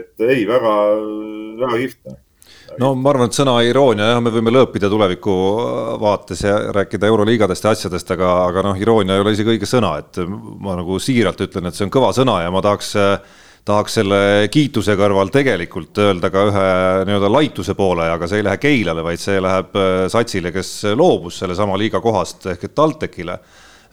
et 0.00 0.26
ei, 0.28 0.44
väga, 0.48 0.74
väga 1.62 1.80
kihvt 1.80 2.12
no 2.80 2.90
ma 2.98 3.12
arvan, 3.12 3.30
et 3.30 3.36
sõna 3.36 3.54
iroonia 3.66 4.10
jah, 4.12 4.20
me 4.24 4.32
võime 4.34 4.52
lõõpida 4.54 4.90
tuleviku 4.92 5.36
vaates 6.02 6.44
ja 6.46 6.56
rääkida 6.74 7.08
euroliigadest 7.10 7.64
ja 7.66 7.72
asjadest, 7.74 8.10
aga, 8.16 8.34
aga 8.48 8.66
noh, 8.68 8.80
iroonia 8.80 9.16
ei 9.16 9.24
ole 9.24 9.34
isegi 9.36 9.54
õige 9.54 9.68
sõna, 9.68 9.96
et 10.02 10.20
ma 10.24 10.76
nagu 10.80 10.98
siiralt 11.02 11.40
ütlen, 11.46 11.68
et 11.68 11.78
see 11.78 11.86
on 11.86 11.94
kõva 11.94 12.12
sõna 12.16 12.40
ja 12.44 12.52
ma 12.54 12.62
tahaks 12.64 12.94
tahaks 13.64 13.94
selle 13.96 14.18
kiituse 14.52 14.92
kõrval 15.00 15.30
tegelikult 15.32 15.96
öelda 16.04 16.28
ka 16.32 16.42
ühe 16.50 16.64
nii-öelda 17.08 17.30
laituse 17.32 17.72
poole, 17.78 18.10
aga 18.12 18.28
see 18.28 18.42
ei 18.42 18.44
lähe 18.44 18.60
Keilale, 18.60 19.04
vaid 19.06 19.22
see 19.22 19.38
läheb 19.40 19.78
äh, 19.80 19.92
satsile, 20.12 20.52
kes 20.52 20.72
loobus 20.92 21.40
sellesama 21.40 21.78
liiga 21.80 22.02
kohast 22.04 22.44
ehk 22.52 22.68
et 22.68 22.74
TalTechile. 22.76 23.38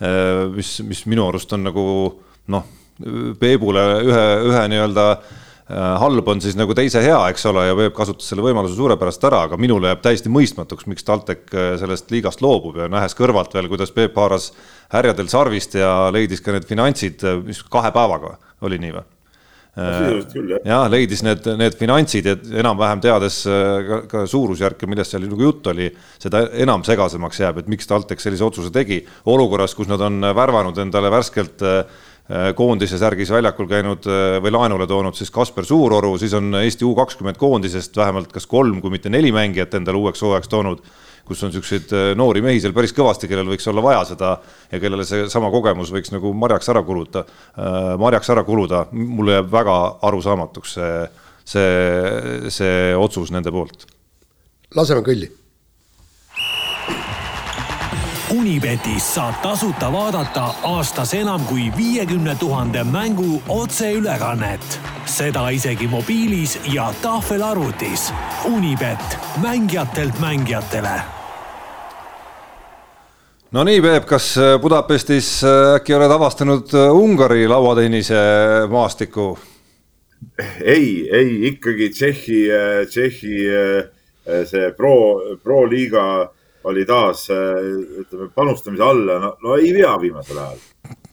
Äh, 0.01 0.41
mis, 0.57 0.73
mis 0.87 1.05
minu 1.07 1.29
arust 1.29 1.55
on 1.55 1.63
nagu 1.69 1.85
noh, 2.51 2.67
Peebule 3.39 3.85
ühe, 4.03 4.25
ühe 4.51 4.65
nii-öelda 4.73 5.05
äh, 5.13 5.31
Äh, 5.31 5.40
halb 5.69 6.27
on 6.27 6.41
siis 6.43 6.57
nagu 6.59 6.73
teise 6.75 7.01
hea, 7.03 7.19
eks 7.31 7.45
ole, 7.51 7.67
ja 7.69 7.77
Peep 7.77 7.93
kasutas 7.95 8.27
selle 8.31 8.43
võimaluse 8.45 8.75
suurepärast 8.75 9.23
ära, 9.29 9.43
aga 9.47 9.59
minule 9.61 9.91
jääb 9.91 10.03
täiesti 10.03 10.31
mõistmatuks, 10.33 10.87
miks 10.89 11.05
TalTech 11.07 11.55
äh, 11.55 11.71
sellest 11.81 12.11
liigast 12.11 12.43
loobub 12.43 12.81
ja 12.81 12.89
nähes 12.91 13.15
kõrvalt 13.17 13.53
veel, 13.55 13.69
kuidas 13.71 13.93
Peep 13.95 14.17
haaras 14.19 14.51
härjadel 14.91 15.31
sarvist 15.31 15.77
ja 15.79 16.09
leidis 16.13 16.43
ka 16.43 16.55
need 16.55 16.67
finantsid, 16.67 17.23
äh, 17.23 17.39
mis 17.45 17.63
kahe 17.71 17.93
päevaga, 17.95 18.37
oli 18.67 18.81
nii 18.81 18.95
või? 18.99 19.07
jah, 20.67 20.89
leidis 20.91 21.21
need, 21.23 21.45
need 21.55 21.77
finantsid 21.79 22.25
ja 22.27 22.33
enam-vähem 22.59 22.99
teades 23.05 23.37
ka, 23.47 24.01
ka 24.11 24.23
suurusjärke, 24.27 24.89
millest 24.91 25.15
seal 25.15 25.23
nagu 25.23 25.45
jutt 25.45 25.69
oli, 25.71 25.87
seda 26.19 26.41
enam 26.59 26.83
segasemaks 26.83 27.39
jääb, 27.39 27.61
et 27.61 27.69
miks 27.71 27.87
TalTech 27.87 28.19
sellise 28.19 28.43
otsuse 28.43 28.73
tegi 28.75 28.99
olukorras, 29.31 29.71
kus 29.77 29.87
nad 29.87 30.03
on 30.03 30.19
värvanud 30.35 30.83
endale 30.83 31.13
värskelt 31.15 31.63
äh, 31.63 31.85
Äh, 31.85 32.10
koondise 32.55 32.99
särgis 33.01 33.31
väljakul 33.33 33.67
käinud 33.67 34.05
äh, 34.07 34.37
või 34.43 34.53
laenule 34.55 34.87
toonud 34.87 35.17
siis 35.17 35.31
Kasper 35.33 35.65
Suuroru, 35.67 36.13
siis 36.21 36.33
on 36.37 36.53
Eesti 36.61 36.85
U 36.87 36.93
kakskümmend 36.95 37.39
koondisest 37.39 37.97
vähemalt 37.97 38.31
kas 38.31 38.47
kolm, 38.47 38.81
kui 38.81 38.93
mitte 38.93 39.11
neli 39.11 39.33
mängijat 39.35 39.73
endale 39.79 39.99
uueks 39.99 40.21
hooajaks 40.21 40.51
toonud. 40.51 40.83
kus 41.31 41.43
on 41.45 41.51
siukseid 41.53 41.91
noori 42.17 42.41
mehi 42.41 42.59
seal 42.59 42.73
päris 42.75 42.91
kõvasti, 42.97 43.27
kellel 43.29 43.47
võiks 43.47 43.67
olla 43.69 43.83
vaja 43.85 44.01
seda 44.09 44.31
ja 44.71 44.79
kellele 44.81 45.05
seesama 45.07 45.51
kogemus 45.53 45.91
võiks 45.93 46.11
nagu 46.11 46.33
marjaks 46.33 46.67
ära 46.73 46.81
kuluda, 46.83 47.23
marjaks 48.01 48.29
ära 48.33 48.43
kuluda. 48.43 48.85
mulle 48.91 49.37
jääb 49.37 49.51
väga 49.51 49.77
arusaamatuks 50.09 50.73
see, 50.73 50.95
see, 51.45 52.49
see 52.49 52.95
otsus 52.97 53.31
nende 53.31 53.53
poolt. 53.53 53.85
laseme 54.75 55.05
kõlli 55.05 55.29
Unibetis 58.31 59.03
saab 59.15 59.41
tasuta 59.43 59.89
vaadata 59.91 60.43
aastas 60.63 61.11
enam 61.13 61.41
kui 61.49 61.65
viiekümne 61.77 62.35
tuhande 62.39 62.83
mängu 62.83 63.41
otseülekannet. 63.49 64.79
seda 65.05 65.49
isegi 65.49 65.87
mobiilis 65.87 66.59
ja 66.73 66.93
tahvelarvutis. 67.01 68.13
Unibet, 68.45 69.17
mängijatelt 69.41 70.19
mängijatele. 70.19 71.01
no 73.51 73.63
nii, 73.63 73.81
Peep, 73.81 74.05
kas 74.05 74.35
Budapestis 74.61 75.43
äkki 75.75 75.93
oled 75.93 76.11
avastanud 76.11 76.73
Ungari 76.91 77.47
lauatennise 77.47 78.15
maastiku? 78.69 79.39
ei, 80.63 81.09
ei 81.11 81.47
ikkagi 81.47 81.89
Tšehhi, 81.89 82.47
Tšehhi 82.89 83.37
see 84.45 84.71
pro, 84.71 85.19
pro 85.43 85.65
liiga 85.69 86.31
oli 86.63 86.85
taas 86.85 87.25
ütleme 87.29 88.29
panustamise 88.35 88.83
alla, 88.83 89.17
no, 89.19 89.35
no 89.43 89.57
ei 89.57 89.73
vea 89.73 89.95
viimasel 90.01 90.37
ajal. 90.37 90.59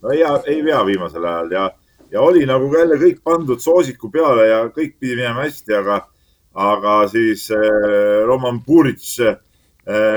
no 0.03 0.11
ei, 0.13 0.23
ei 0.47 0.65
vea 0.65 0.83
viimasel 0.87 1.25
ajal 1.25 1.53
ja, 1.53 1.65
ja 2.11 2.21
oli 2.21 2.47
nagu 2.47 2.71
ka 2.71 2.83
jälle 2.85 2.99
kõik 3.01 3.21
pandud 3.25 3.61
soosiku 3.63 4.11
peale 4.13 4.49
ja 4.49 4.63
kõik 4.69 4.97
pidi 5.01 5.17
minema 5.17 5.47
hästi, 5.47 5.75
aga, 5.81 6.01
aga 6.55 6.97
siis 7.13 7.49
eh, 7.55 8.25
Roman 8.29 8.61
Puric 8.67 9.05
eh, 9.25 9.39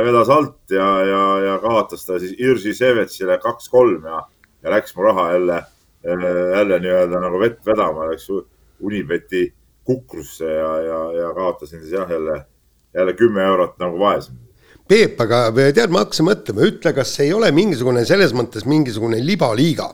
vedas 0.05 0.29
alt 0.29 0.75
ja, 0.75 0.89
ja, 1.07 1.23
ja 1.47 1.57
kaotas 1.63 2.05
ta 2.07 2.19
siis 2.19 2.35
Irsi 2.39 2.75
Sevetsile 2.75 3.39
kaks-kolm 3.43 4.07
ja, 4.11 4.21
ja 4.63 4.75
läks 4.75 4.95
mu 4.95 5.07
raha 5.07 5.31
jälle, 5.37 5.63
jälle 6.03 6.79
nii-öelda 6.83 7.23
nagu 7.23 7.39
vett 7.39 7.65
vedama, 7.65 8.11
läks 8.11 8.29
Unibeti 8.81 9.45
kukrusse 9.85 10.47
ja, 10.47 10.71
ja, 10.81 11.01
ja 11.13 11.33
kaotasin 11.33 11.79
siis 11.81 11.93
jah, 11.93 12.09
jälle, 12.09 12.45
jälle 12.93 13.13
kümme 13.13 13.43
eurot 13.43 13.77
nagu 13.79 13.99
vaesem 13.99 14.35
Peep, 14.91 15.21
aga 15.23 15.45
tead, 15.55 15.91
ma 15.93 16.01
hakkasin 16.03 16.25
mõtlema, 16.27 16.65
ütle, 16.67 16.91
kas 16.91 17.13
ei 17.23 17.29
ole 17.31 17.47
mingisugune 17.55 18.01
selles 18.07 18.33
mõttes 18.35 18.65
mingisugune 18.67 19.21
libaliiga. 19.23 19.87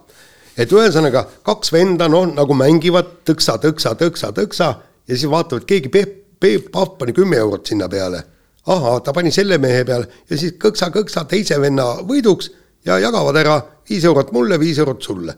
et 0.58 0.72
ühesõnaga 0.74 1.22
kaks 1.46 1.70
venda, 1.70 2.08
noh 2.10 2.26
nagu 2.34 2.54
mängivad 2.58 3.12
tõksa, 3.30 3.60
tõksa, 3.62 3.92
tõksa, 3.94 4.32
tõksa 4.34 4.70
ja 5.06 5.14
siis 5.14 5.30
vaatavad, 5.30 5.68
keegi 5.70 5.92
Peep, 5.94 6.16
Peep 6.40 6.72
Pahv 6.72 6.98
pani 6.98 7.14
kümme 7.14 7.38
eurot 7.38 7.68
sinna 7.68 7.88
peale. 7.88 8.24
ahah, 8.66 9.02
ta 9.04 9.14
pani 9.14 9.32
selle 9.32 9.60
mehe 9.62 9.84
peale 9.86 10.08
ja 10.30 10.38
siis 10.38 10.56
kõksa-kõksa 10.58 11.28
teise 11.30 11.62
venna 11.62 11.86
võiduks 12.02 12.50
ja 12.86 12.98
jagavad 12.98 13.38
ära 13.38 13.62
viis 13.90 14.04
eurot 14.04 14.32
mulle, 14.32 14.58
viis 14.60 14.80
eurot 14.80 15.02
sulle 15.02 15.36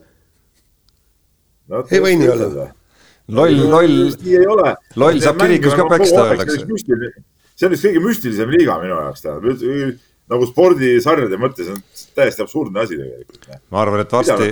no,. 1.68 1.84
ei 1.92 2.00
või 2.00 2.16
nii 2.16 2.30
olla? 2.30 2.70
loll, 3.28 3.60
loll, 3.76 4.72
loll 4.96 5.20
saab 5.20 5.44
kirikus 5.44 5.76
ka 5.76 5.90
peksta, 5.92 6.30
öeldakse 6.32 7.28
see 7.60 7.68
on 7.68 7.76
üks 7.76 7.88
kõige 7.88 8.04
müstilisem 8.04 8.54
liiga 8.56 8.78
minu 8.82 8.96
jaoks 8.96 9.26
tähendab, 9.26 10.00
nagu 10.30 10.46
spordisarjade 10.46 11.40
mõttes 11.42 11.72
on 11.74 11.80
täiesti 12.18 12.44
absurdne 12.44 12.84
asi 12.84 12.98
tegelikult. 13.00 13.48
ma 13.74 13.82
arvan, 13.82 14.04
et 14.04 14.12
varsti, 14.14 14.50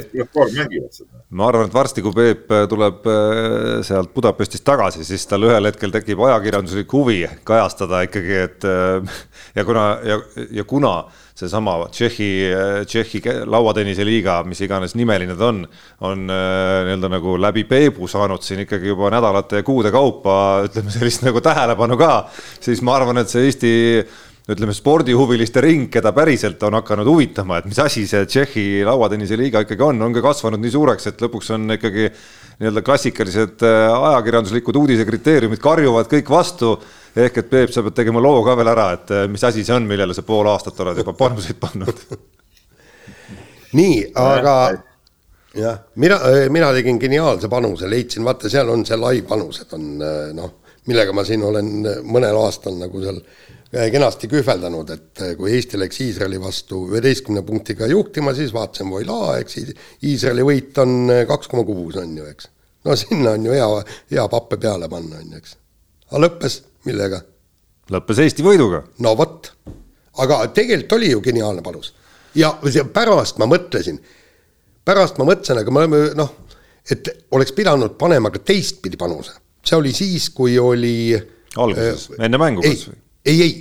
ma 1.30 1.50
arvan, 1.52 1.70
et 1.70 1.76
varsti, 1.76 2.04
kui 2.06 2.16
Peep 2.18 2.56
tuleb 2.72 3.06
äh, 3.12 3.84
sealt 3.86 4.14
Budapestist 4.16 4.66
tagasi, 4.68 5.06
siis 5.08 5.28
tal 5.30 5.46
ühel 5.46 5.70
hetkel 5.70 5.94
tekib 5.94 6.24
ajakirjanduslik 6.28 6.98
huvi 6.98 7.20
kajastada 7.48 8.02
ikkagi, 8.08 8.42
et 8.48 8.68
äh, 8.68 9.22
ja 9.60 9.68
kuna 9.68 9.88
ja, 10.08 10.20
ja 10.62 10.66
kuna 10.68 10.96
seesama 11.38 11.76
Tšehhi, 11.94 12.30
Tšehhi 12.90 13.22
lauatennise 13.46 14.06
liiga, 14.08 14.40
mis 14.48 14.62
iganes 14.66 14.96
nimeline 14.98 15.36
ta 15.38 15.52
on, 15.52 15.64
on 16.08 16.24
äh, 16.34 16.88
nii-öelda 16.88 17.12
nagu 17.14 17.36
läbi 17.42 17.68
Peebu 17.70 18.10
saanud 18.10 18.42
siin 18.46 18.64
ikkagi 18.66 18.90
juba 18.90 19.12
nädalate 19.14 19.62
ja 19.62 19.68
kuude 19.68 19.92
kaupa 19.94 20.38
ütleme 20.66 20.94
sellist 20.94 21.26
nagu 21.28 21.44
tähelepanu 21.46 22.00
ka, 22.00 22.14
siis 22.64 22.82
ma 22.82 22.98
arvan, 22.98 23.22
et 23.22 23.30
see 23.30 23.46
Eesti 23.48 23.76
ütleme, 24.48 24.74
spordihuviliste 24.76 25.62
ring, 25.64 25.90
keda 25.92 26.14
päriselt 26.16 26.62
on 26.64 26.78
hakanud 26.80 27.10
huvitama, 27.10 27.60
et 27.60 27.68
mis 27.68 27.80
asi 27.84 28.06
see 28.08 28.26
Tšehhi 28.26 28.66
lauatennise 28.88 29.38
liiga 29.40 29.66
ikkagi 29.66 29.84
on, 29.84 30.02
on 30.08 30.16
ka 30.16 30.24
kasvanud 30.30 30.64
nii 30.64 30.74
suureks, 30.74 31.10
et 31.12 31.24
lõpuks 31.26 31.52
on 31.58 31.76
ikkagi 31.76 32.08
nii-öelda 32.58 32.82
klassikalised 32.82 33.62
äh, 33.66 34.10
ajakirjanduslikud 34.10 34.76
uudise 34.76 35.06
kriteeriumid 35.06 35.62
karjuvad 35.62 36.10
kõik 36.10 36.32
vastu. 36.34 36.74
Ehk 37.18 37.40
et 37.42 37.50
Peep, 37.50 37.72
sa 37.74 37.82
pead 37.86 37.96
tegema 37.98 38.22
loo 38.22 38.44
ka 38.46 38.54
veel 38.58 38.70
ära, 38.70 38.92
et 38.94 39.12
eh, 39.14 39.24
mis 39.32 39.42
asi 39.46 39.64
see 39.66 39.74
on, 39.74 39.88
millele 39.90 40.14
sa 40.14 40.22
pool 40.26 40.46
aastat 40.52 40.78
oled 40.84 41.00
juba 41.02 41.16
panuseid 41.18 41.58
pannud? 41.58 42.04
Nii, 43.78 43.96
aga 44.22 44.54
jah, 45.58 45.80
mina, 45.98 46.20
eh, 46.30 46.46
mina 46.54 46.70
tegin 46.76 47.00
geniaalse 47.02 47.50
panuse, 47.50 47.90
leidsin, 47.90 48.26
vaata, 48.26 48.52
seal 48.54 48.70
on 48.70 48.86
see 48.86 49.00
live 49.02 49.26
panused 49.30 49.74
on 49.74 49.88
noh, 50.38 50.54
millega 50.86 51.16
ma 51.18 51.26
siin 51.26 51.46
olen 51.46 51.72
mõnel 52.06 52.38
aastal 52.38 52.78
nagu 52.78 53.02
seal 53.02 53.18
kenasti 53.72 54.30
kühveldanud, 54.32 54.92
et 54.96 55.24
kui 55.38 55.52
Eesti 55.56 55.80
läks 55.80 56.00
Iisraeli 56.06 56.40
vastu 56.42 56.86
üheteistkümne 56.92 57.44
punktiga 57.48 57.90
juhtima, 57.92 58.34
siis 58.36 58.54
vaatasin, 58.56 58.90
voilaa, 58.92 59.38
eks 59.42 59.60
Iisraeli 60.08 60.46
võit 60.48 60.78
on 60.84 61.12
kaks 61.28 61.52
koma 61.52 61.66
kuus 61.68 61.98
on 62.00 62.16
ju, 62.18 62.28
eks. 62.32 62.48
no 62.88 62.96
sinna 62.96 63.36
on 63.36 63.48
ju 63.50 63.56
hea, 63.58 63.68
hea 64.14 64.28
pappe 64.32 64.60
peale 64.62 64.90
panna, 64.92 65.20
on 65.20 65.36
ju, 65.36 65.42
eks. 65.42 65.58
aga 66.12 66.24
lõppes 66.28 66.62
millega? 66.88 67.22
lõppes 67.92 68.24
Eesti 68.24 68.46
võiduga. 68.46 68.86
no 69.04 69.16
vot, 69.20 69.52
aga 70.24 70.46
tegelikult 70.56 71.00
oli 71.00 71.12
ju 71.12 71.24
geniaalne 71.28 71.64
panus 71.66 71.94
ja 72.38 72.54
pärast 72.94 73.40
ma 73.42 73.48
mõtlesin, 73.50 74.00
pärast 74.86 75.20
ma 75.20 75.28
mõtlesin, 75.28 75.62
aga 75.62 75.74
me 75.74 75.84
oleme 75.84 76.04
noh, 76.18 76.32
et 76.90 77.10
oleks 77.36 77.54
pidanud 77.56 77.98
panema 78.00 78.32
ka 78.34 78.42
teistpidi 78.46 79.00
panuse, 79.00 79.36
see 79.66 79.78
oli 79.78 79.94
siis, 79.96 80.30
kui 80.36 80.58
oli. 80.60 81.18
alguses 81.58 82.10
äh,, 82.14 82.26
enne 82.28 82.40
mängu 82.42 82.64
kas 82.64 82.88
või? 82.90 83.00
Ei, 83.28 83.42
ei, 83.42 83.56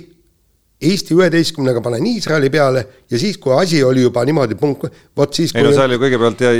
Eesti 0.87 1.15
üheteistkümnega 1.17 1.81
panen 1.81 2.05
Iisraeli 2.05 2.51
peale 2.53 2.83
ja 3.09 3.17
siis, 3.17 3.39
kui 3.41 3.55
asi 3.57 3.79
oli 3.83 4.03
juba 4.03 4.21
niimoodi 4.29 4.53
punkt, 4.59 4.83
vot 5.17 5.33
siis. 5.33 5.55
ei 5.57 5.65
no 5.65 5.71
seal 5.73 5.95
ju 5.95 6.01
kõigepealt 6.03 6.43
jäi, 6.45 6.59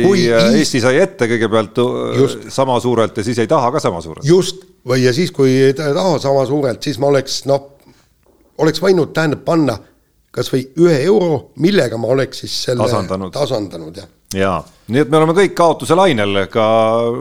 Eesti 0.57 0.81
sai 0.81 0.97
ette 1.03 1.27
kõigepealt 1.29 1.77
just, 2.17 2.47
sama 2.53 2.79
suurelt 2.81 3.19
ja 3.19 3.25
siis 3.27 3.37
jäi 3.37 3.49
taha 3.51 3.69
ka 3.75 3.81
sama 3.83 4.01
suurelt. 4.01 4.25
just, 4.25 4.65
või 4.87 5.03
ja 5.03 5.13
siis, 5.13 5.29
kui 5.35 5.53
ei 5.67 5.77
taha 5.77 6.17
sama 6.23 6.47
suurelt, 6.49 6.81
siis 6.81 6.97
ma 6.97 7.11
oleks 7.11 7.43
noh, 7.45 7.69
oleks 8.57 8.81
võinud 8.81 9.13
tähendab 9.13 9.45
panna 9.45 9.77
kas 10.37 10.51
või 10.53 10.65
ühe 10.81 10.97
euro, 11.05 11.51
millega 11.61 11.97
ma 12.01 12.11
oleks 12.13 12.43
siis 12.43 12.57
selle 12.67 12.85
tasandanud, 12.85 13.31
tasandanud, 13.33 14.01
jah. 14.01 14.09
jaa, 14.37 14.59
nii 14.89 15.05
et 15.05 15.13
me 15.13 15.21
oleme 15.21 15.37
kõik 15.37 15.55
kaotuse 15.57 15.97
lainel, 15.97 16.43
ka 16.53 16.67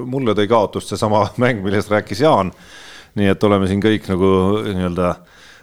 mulle 0.08 0.36
tõi 0.36 0.48
kaotust 0.50 0.92
seesama 0.92 1.26
mäng, 1.42 1.60
millest 1.64 1.92
rääkis 1.92 2.24
Jaan. 2.24 2.52
nii 3.16 3.32
et 3.32 3.48
oleme 3.48 3.68
siin 3.68 3.84
kõik 3.84 4.08
nagu 4.12 4.30
nii-öelda 4.64 5.14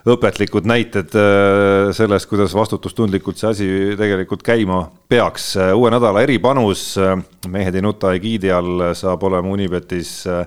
õpetlikud 0.04 0.66
näited 0.68 1.14
äh, 1.16 1.88
sellest, 1.96 2.28
kuidas 2.28 2.54
vastutustundlikult 2.54 3.40
see 3.40 3.50
asi 3.50 3.70
tegelikult 3.98 4.44
käima 4.44 4.84
peaks. 5.08 5.54
uue 5.74 5.90
nädala 5.94 6.22
eripanus 6.22 6.92
äh, 6.98 7.16
Mehed 7.48 7.74
ei 7.74 7.82
nuta 7.82 8.14
egiidi 8.14 8.52
all 8.52 8.90
saab 8.98 9.22
olema 9.28 9.48
Unibetis 9.48 10.22
äh, 10.26 10.46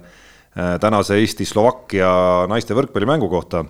Äh, 0.58 0.80
tänase 0.82 1.20
Eesti-Slovakkia 1.22 2.10
naiste 2.50 2.74
võrkpallimängu 2.74 3.30
kohta. 3.30 3.66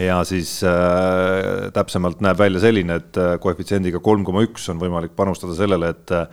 ja 0.00 0.24
siis 0.24 0.62
äh, 0.64 1.70
täpsemalt 1.72 2.20
näeb 2.24 2.38
välja 2.38 2.60
selline, 2.60 2.98
et 3.00 3.16
äh, 3.20 3.34
koefitsiendiga 3.40 4.00
kolm 4.04 4.24
koma 4.24 4.42
üks 4.44 4.64
on 4.72 4.80
võimalik 4.80 5.12
panustada 5.16 5.54
sellele, 5.56 5.92
et 5.92 6.12
äh, 6.12 6.26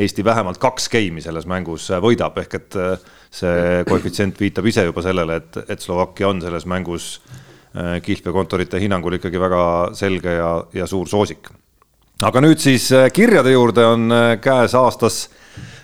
Eesti 0.00 0.24
vähemalt 0.24 0.60
kaks 0.60 0.88
geimi 0.92 1.20
selles 1.24 1.46
mängus 1.48 1.88
võidab, 2.00 2.36
ehk 2.40 2.54
et 2.56 2.76
see 3.34 3.82
koefitsient 3.88 4.38
viitab 4.40 4.68
ise 4.70 4.84
juba 4.86 5.02
sellele, 5.04 5.36
et, 5.40 5.58
et 5.68 5.82
Slovakkia 5.82 6.28
on 6.30 6.40
selles 6.40 6.64
mängus 6.68 7.08
kihlveokontorite 8.02 8.80
hinnangul 8.82 9.14
ikkagi 9.18 9.38
väga 9.40 9.64
selge 9.94 10.32
ja, 10.34 10.52
ja 10.74 10.86
suur 10.90 11.06
soosik. 11.08 11.52
aga 12.22 12.40
nüüd 12.42 12.58
siis 12.58 12.88
kirjade 13.14 13.52
juurde 13.52 13.84
on 13.86 14.14
käes 14.42 14.74
aastas 14.74 15.28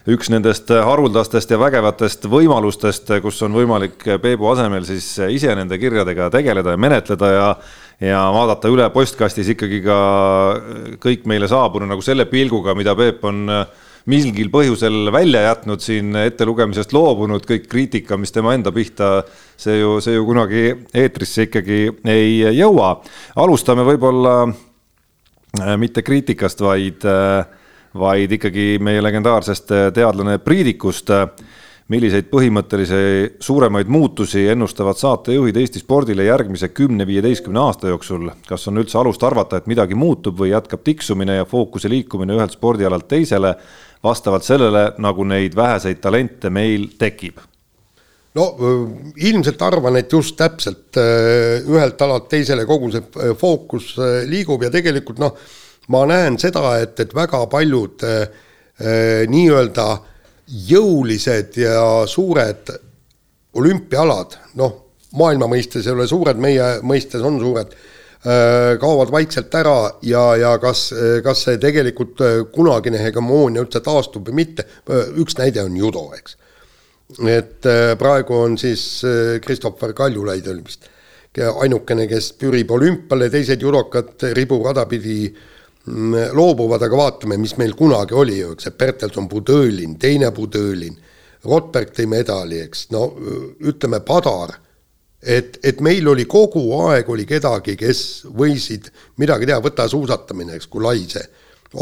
üks 0.07 0.31
nendest 0.31 0.71
haruldastest 0.71 1.51
ja 1.51 1.59
vägevatest 1.59 2.27
võimalustest, 2.31 3.11
kus 3.23 3.41
on 3.43 3.55
võimalik 3.55 4.05
Peebu 4.23 4.51
asemel 4.53 4.85
siis 4.87 5.09
ise 5.31 5.55
nende 5.59 5.79
kirjadega 5.79 6.29
tegeleda 6.31 6.75
ja 6.75 6.81
menetleda 6.81 7.33
ja 7.33 7.49
ja 8.01 8.21
vaadata 8.33 8.69
üle 8.69 8.87
postkastis 8.93 9.49
ikkagi 9.55 9.81
ka 9.85 9.99
kõik 11.01 11.25
meile 11.29 11.49
saabunu 11.49 11.89
nagu 11.89 12.03
selle 12.05 12.27
pilguga, 12.29 12.75
mida 12.77 12.93
Peep 12.97 13.25
on 13.25 13.47
mingil 14.07 14.51
põhjusel 14.55 15.11
välja 15.15 15.43
jätnud 15.49 15.83
siin 15.83 16.15
ettelugemisest 16.21 16.93
loobunud, 16.95 17.43
kõik 17.47 17.67
kriitika, 17.71 18.19
mis 18.21 18.33
tema 18.35 18.55
enda 18.55 18.73
pihta, 18.75 19.25
see 19.59 19.81
ju, 19.81 19.99
see 20.05 20.15
ju 20.15 20.27
kunagi 20.29 20.65
eetrisse 20.95 21.49
ikkagi 21.49 21.81
ei 22.07 22.41
jõua. 22.59 22.97
alustame 23.37 23.87
võib-olla 23.87 24.39
mitte 25.81 26.03
kriitikast, 26.07 26.61
vaid 26.61 27.07
äh, 27.09 27.47
vaid 27.99 28.33
ikkagi 28.37 28.77
meie 28.83 29.03
legendaarsest 29.05 29.73
äh, 29.73 29.87
teadlane 29.95 30.39
Priidikust. 30.39 31.13
milliseid 31.87 32.27
põhimõttelisi 32.27 33.37
suuremaid 33.39 33.87
muutusi 33.87 34.41
ennustavad 34.51 34.99
saatejuhid 34.99 35.57
Eesti 35.61 35.79
spordile 35.79 36.25
järgmise 36.27 36.73
kümne-viieteistkümne 36.75 37.61
aasta 37.63 37.93
jooksul? 37.93 38.31
kas 38.49 38.67
on 38.69 38.83
üldse 38.83 38.99
alust 38.99 39.23
arvata, 39.23 39.57
et 39.57 39.69
midagi 39.71 39.95
muutub 39.95 40.35
või 40.41 40.51
jätkab 40.51 40.83
tiksumine 40.83 41.37
ja 41.37 41.45
fookuse 41.45 41.89
liikumine 41.89 42.35
ühelt 42.35 42.59
spordialalt 42.59 43.07
teisele 43.09 43.55
vastavalt 44.05 44.45
sellele, 44.45 44.89
nagu 45.03 45.25
neid 45.25 45.57
väheseid 45.57 46.01
talente 46.03 46.51
meil 46.51 46.91
tekib? 46.99 47.43
no 48.37 48.51
ilmselt 49.17 49.63
arvan, 49.65 49.97
et 49.97 50.13
just 50.13 50.37
täpselt 50.37 50.99
ühelt 50.99 52.03
alalt 52.05 52.27
teisele 52.29 52.67
kogu 52.69 52.91
see 52.93 53.31
fookus 53.41 53.95
liigub 54.29 54.67
ja 54.67 54.69
tegelikult 54.75 55.23
noh, 55.23 55.33
ma 55.89 56.03
näen 56.11 56.37
seda, 56.37 56.75
et, 56.83 57.01
et 57.01 57.15
väga 57.17 57.41
paljud 57.49 58.05
nii-öelda 59.33 59.87
jõulised 60.69 61.57
ja 61.59 62.05
suured 62.07 62.75
olümpiaalad, 63.57 64.37
noh, 64.61 64.75
maailma 65.17 65.49
mõistes 65.51 65.87
ei 65.87 65.95
ole 65.95 66.07
suured, 66.09 66.39
meie 66.41 66.77
mõistes 66.87 67.25
on 67.25 67.39
suured, 67.41 67.73
kaovad 68.25 69.11
vaikselt 69.13 69.55
ära 69.55 69.77
ja, 70.03 70.23
ja 70.41 70.55
kas, 70.59 70.89
kas 71.23 71.43
see 71.47 71.61
tegelikult 71.63 72.23
kunagine 72.55 72.99
hegemoonia 72.99 73.63
üldse 73.63 73.83
taastub 73.85 74.27
või 74.27 74.41
mitte, 74.41 74.65
üks 75.21 75.37
näide 75.39 75.63
on 75.63 75.77
judo, 75.79 76.09
eks. 76.17 76.35
Et 77.07 77.67
äh, 77.67 77.95
praegu 77.99 78.35
on 78.35 78.57
siis 78.59 78.83
äh, 79.07 79.39
Christopher 79.41 79.93
Kaljulaid 79.95 80.47
oli 80.51 80.65
vist 80.67 80.89
ainukene, 81.37 82.07
kes 82.09 82.31
pürib 82.41 82.71
olümpiale, 82.73 83.29
teised 83.31 83.61
judokad 83.61 84.25
riburada 84.35 84.87
pidi 84.89 85.27
mm, 85.29 86.33
loobuvad, 86.35 86.83
aga 86.83 86.99
vaatame, 86.99 87.37
mis 87.39 87.53
meil 87.61 87.75
kunagi 87.77 88.17
oli 88.17 88.39
ju, 88.41 88.55
eks, 88.57 88.71
et 88.71 88.79
Bertelson 88.81 89.29
Budõlin, 89.29 89.99
teine 90.01 90.33
Budõlin, 90.35 90.97
Rotberg 91.45 91.93
tõi 91.95 92.09
medali, 92.09 92.63
eks, 92.65 92.87
no 92.97 93.05
ütleme, 93.69 94.01
Padar, 94.01 94.57
et, 95.23 95.59
et 95.65 95.81
meil 95.81 96.09
oli 96.09 96.27
kogu 96.29 96.63
aeg 96.87 97.09
oli 97.11 97.27
kedagi, 97.27 97.77
kes 97.77 98.01
võisid 98.37 98.91
midagi 99.21 99.49
teha, 99.49 99.61
võta 99.65 99.89
suusatamine, 99.89 100.57
eks, 100.57 100.69
kui 100.71 100.85
lai 100.85 101.05
see 101.09 101.25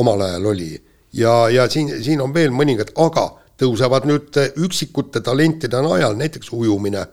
omal 0.00 0.22
ajal 0.26 0.50
oli. 0.52 0.72
ja, 1.12 1.48
ja 1.50 1.68
siin, 1.70 1.90
siin 2.02 2.20
on 2.20 2.34
veel 2.34 2.54
mõningad, 2.54 2.94
aga 2.96 3.28
tõusevad 3.60 4.08
nüüd 4.10 4.38
üksikute 4.66 5.22
talentide 5.22 5.82
najal, 5.82 6.16
näiteks 6.18 6.52
ujumine. 6.52 7.06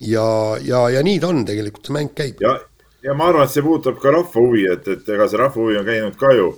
ja, 0.00 0.56
ja, 0.62 0.88
ja 0.90 1.02
nii 1.02 1.20
ta 1.20 1.28
on 1.28 1.44
tegelikult, 1.44 1.86
see 1.86 1.96
mäng 1.96 2.14
käib. 2.14 2.40
ja, 2.40 2.58
ja 3.02 3.14
ma 3.14 3.28
arvan, 3.28 3.44
et 3.44 3.52
see 3.52 3.64
puudutab 3.64 4.00
ka 4.00 4.14
rahva 4.14 4.40
huvi, 4.40 4.66
et, 4.72 4.88
et 4.88 5.08
ega 5.08 5.28
see 5.28 5.40
rahva 5.40 5.60
huvi 5.60 5.78
on 5.78 5.86
käinud 5.88 6.16
ka 6.16 6.32
ju 6.36 6.52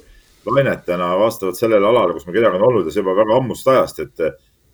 lainetena 0.51 1.15
vastavalt 1.19 1.59
sellele 1.59 1.87
alale, 1.87 2.15
kus 2.17 2.27
me 2.27 2.33
kedagi 2.33 2.57
on 2.57 2.69
olnud 2.69 2.87
ja 2.87 2.93
see 2.95 3.03
juba 3.03 3.17
väga 3.19 3.37
ammust 3.37 3.69
ajast, 3.69 4.01
et 4.01 4.23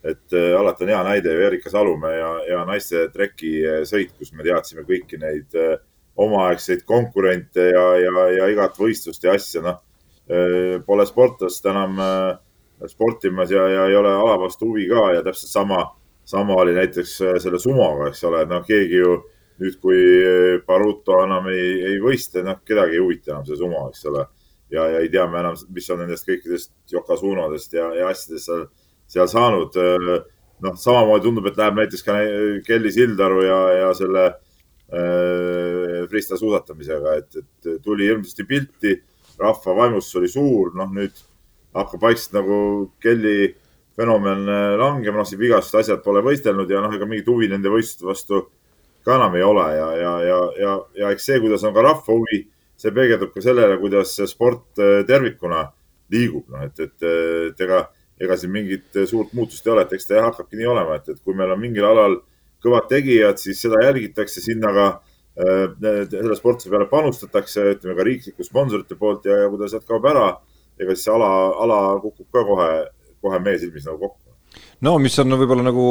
et 0.07 0.35
alati 0.59 0.85
on 0.87 0.91
hea 0.93 1.03
näide 1.07 1.35
ju 1.35 1.45
Erika 1.47 1.71
Salumäe 1.73 2.19
ja, 2.19 2.31
ja 2.51 2.65
naiste 2.69 3.09
treki 3.15 3.53
sõit, 3.89 4.13
kus 4.19 4.33
me 4.33 4.47
teadsime 4.47 4.85
kõiki 4.87 5.19
neid 5.19 5.57
eh, 5.59 5.77
omaaegseid 6.17 6.85
konkurente 6.87 7.69
ja, 7.71 7.85
ja, 8.01 8.27
ja 8.33 8.49
igat 8.53 8.79
võistlust 8.81 9.25
ja 9.25 9.37
asja, 9.37 9.63
noh. 9.65 9.83
Pole 10.87 11.05
sportlast 11.07 11.67
enam 11.71 12.01
äh, 12.03 12.33
sportimas 12.91 13.51
ja, 13.51 13.69
ja 13.69 13.87
ei 13.87 13.97
ole 13.97 14.11
ala 14.11 14.35
vastu 14.41 14.67
huvi 14.67 14.89
ka 14.91 15.13
ja 15.15 15.23
täpselt 15.23 15.53
sama, 15.53 15.79
sama 16.25 16.57
oli 16.61 16.75
näiteks 16.75 17.21
äh, 17.23 17.37
selle 17.43 17.61
sumoga, 17.63 18.11
eks 18.11 18.25
ole, 18.29 18.45
noh, 18.51 18.65
keegi 18.67 19.01
ju 19.01 19.13
nüüd, 19.63 19.77
kui 19.81 20.01
Baruto 20.67 21.23
enam 21.25 21.47
ei, 21.53 21.69
ei 21.93 22.01
võistle, 22.03 22.43
noh, 22.45 22.59
kedagi 22.67 22.99
ei 22.99 23.05
huvita 23.05 23.33
enam 23.33 23.47
see 23.47 23.61
sumo, 23.61 23.87
eks 23.93 24.05
ole. 24.11 24.27
ja, 24.75 24.89
ja 24.93 25.05
ei 25.05 25.09
tea 25.09 25.29
me 25.31 25.41
enam, 25.41 25.57
mis 25.73 25.89
on 25.95 26.03
nendest 26.03 26.27
kõikidest 26.29 26.73
Yokozunodest 26.93 27.79
ja, 27.79 27.87
ja 27.95 28.11
asjadest 28.11 28.51
seal, 28.51 28.67
seal 29.11 29.29
saanud. 29.31 29.77
Äh, 29.77 30.25
noh, 30.65 30.77
samamoodi 30.81 31.27
tundub, 31.27 31.47
et 31.51 31.59
läheb 31.61 31.77
näiteks 31.77 32.05
ka 32.07 32.17
Kelly 32.67 32.93
Sildaru 32.95 33.43
ja, 33.45 33.61
ja 33.83 33.93
selle 33.97 34.25
äh, 34.31 36.07
freestyle 36.11 36.41
suusatamisega, 36.41 37.17
et, 37.21 37.43
et 37.43 37.83
tuli 37.85 38.09
hirmsasti 38.09 38.47
pilti, 38.49 38.97
rahva 39.41 39.77
vaimustus 39.77 40.17
oli 40.21 40.31
suur, 40.33 40.73
noh 40.79 40.93
nüüd 40.97 41.17
hakkab 41.77 42.07
vaikselt 42.09 42.39
nagu 42.39 42.59
Kelly 43.05 43.53
fenomen 43.97 44.49
äh, 44.49 44.75
langema, 44.81 45.21
noh, 45.21 45.29
siin 45.29 45.41
vigastused, 45.41 45.81
asjad 45.83 46.05
pole 46.05 46.23
võistelnud 46.25 46.71
ja 46.73 46.83
noh, 46.85 46.95
ega 46.97 47.09
mingit 47.09 47.29
huvi 47.33 47.49
nende 47.53 47.73
võistluste 47.73 48.09
vastu 48.09 48.43
ka 49.07 49.17
enam 49.17 49.37
ei 49.39 49.45
ole 49.47 49.67
ja, 49.77 49.89
ja, 49.97 50.13
ja, 50.27 50.39
ja, 50.61 50.75
ja 51.03 51.13
eks 51.15 51.29
see, 51.29 51.41
kuidas 51.41 51.65
on 51.65 51.75
ka 51.77 51.85
rahva 51.85 52.17
huvi, 52.17 52.43
see 52.77 52.93
peegeldub 52.97 53.33
ka 53.33 53.45
sellele, 53.45 53.79
kuidas 53.81 54.17
sport 54.29 54.83
äh, 54.83 55.01
tervikuna 55.09 55.67
liigub, 56.13 56.49
noh, 56.53 56.65
et, 56.67 56.81
et, 56.81 57.09
et 57.51 57.65
ega, 57.67 57.87
ega 58.21 58.37
siin 58.41 58.53
mingit 58.55 58.97
suurt 59.09 59.35
muutust 59.37 59.67
ei 59.67 59.75
ole, 59.75 59.85
et 59.85 59.93
eks 59.97 60.09
ta 60.09 60.25
hakkabki 60.29 60.57
nii 60.57 60.71
olema, 60.73 60.97
et, 60.97 61.09
et 61.13 61.21
kui 61.25 61.37
meil 61.37 61.53
on 61.53 61.61
mingil 61.61 61.85
alal 61.85 62.19
kõvad 62.65 62.89
tegijad, 62.91 63.39
siis 63.41 63.61
seda 63.63 63.83
jälgitakse, 63.85 64.41
sinna 64.41 64.73
ka 64.75 64.87
äh, 64.93 65.65
selle 66.11 66.39
sportlase 66.39 66.73
peale 66.73 66.89
panustatakse, 66.91 67.73
ütleme 67.77 67.97
ka 67.99 68.07
riiklike 68.09 68.47
sponsorite 68.47 68.99
poolt 68.99 69.29
ja, 69.29 69.43
ja 69.45 69.51
kui 69.53 69.61
ta 69.61 69.71
sealt 69.71 69.89
kaob 69.89 70.09
ära 70.09 70.31
ega 70.81 70.95
siis 70.95 71.07
see 71.07 71.15
ala, 71.15 71.31
ala 71.65 71.79
kukub 72.03 72.29
ka 72.33 72.45
kohe, 72.45 72.71
kohe 73.25 73.41
meie 73.45 73.61
silmis 73.61 73.87
nagu 73.89 74.01
kokku. 74.03 74.37
no 74.85 74.97
mis 75.03 75.17
on 75.23 75.37
võib-olla 75.41 75.65
nagu 75.67 75.87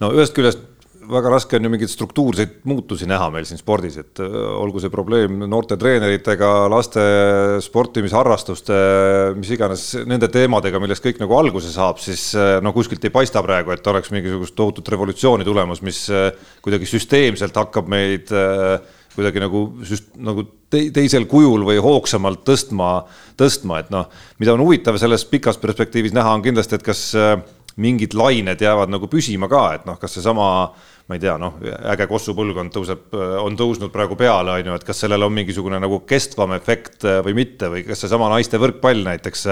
no 0.00 0.12
ühest 0.16 0.34
küljest 0.36 0.62
väga 1.08 1.30
raske 1.32 1.56
on 1.56 1.64
ju 1.64 1.70
mingeid 1.72 1.90
struktuurseid 1.92 2.60
muutusi 2.68 3.06
näha 3.08 3.28
meil 3.32 3.46
siin 3.48 3.60
spordis, 3.60 3.96
et 4.02 4.20
äh, 4.22 4.36
olgu 4.60 4.82
see 4.82 4.92
probleem 4.92 5.40
noorte 5.48 5.78
treeneritega, 5.80 6.50
laste 6.72 7.04
sportimisharrastuste, 7.64 8.76
mis 9.38 9.52
iganes 9.56 9.86
nende 10.08 10.30
teemadega, 10.32 10.80
millest 10.82 11.04
kõik 11.04 11.20
nagu 11.22 11.36
alguse 11.38 11.72
saab, 11.72 12.00
siis 12.02 12.30
äh, 12.38 12.58
no 12.64 12.74
kuskilt 12.76 13.04
ei 13.06 13.14
paista 13.14 13.42
praegu, 13.46 13.74
et 13.74 13.92
oleks 13.92 14.12
mingisugust 14.14 14.56
tohutut 14.58 14.88
revolutsiooni 14.92 15.46
tulemas, 15.46 15.82
mis 15.86 16.04
äh, 16.12 16.30
kuidagi 16.64 16.88
süsteemselt 16.90 17.56
hakkab 17.56 17.90
meid 17.90 18.32
kuidagi 19.14 19.42
nagu 19.42 19.66
nagu 20.22 20.44
teisel 20.70 21.26
kujul 21.30 21.64
või 21.66 21.80
hoogsamalt 21.82 22.44
tõstma, 22.46 22.90
tõstma, 23.38 23.80
et 23.82 23.88
noh, 23.90 24.06
mida 24.38 24.54
on 24.54 24.62
huvitav 24.62 24.98
selles 25.02 25.24
pikas 25.26 25.58
perspektiivis 25.58 26.14
näha, 26.14 26.36
on 26.36 26.44
kindlasti, 26.44 26.78
et 26.78 26.86
kas 26.86 27.02
äh, 27.18 27.34
mingid 27.76 28.16
lained 28.18 28.60
jäävad 28.60 28.90
nagu 28.90 29.08
püsima 29.10 29.48
ka, 29.50 29.64
et 29.78 29.84
noh, 29.88 29.98
kas 30.00 30.16
seesama 30.18 30.46
ma 31.10 31.18
ei 31.18 31.22
tea, 31.22 31.34
noh, 31.42 31.56
äge 31.90 32.06
Kossu 32.06 32.36
põlvkond 32.38 32.70
tõuseb, 32.74 33.14
on 33.42 33.56
tõusnud 33.58 33.90
praegu 33.90 34.14
peale, 34.18 34.54
on 34.54 34.68
ju, 34.70 34.76
et 34.78 34.86
kas 34.86 35.02
sellel 35.02 35.26
on 35.26 35.34
mingisugune 35.34 35.80
nagu 35.82 36.04
kestvam 36.06 36.54
efekt 36.54 37.02
äh, 37.02 37.18
või 37.26 37.34
mitte 37.42 37.70
või 37.72 37.82
kas 37.88 38.04
seesama 38.04 38.30
naiste 38.30 38.60
võrkpall 38.62 39.02
näiteks 39.08 39.46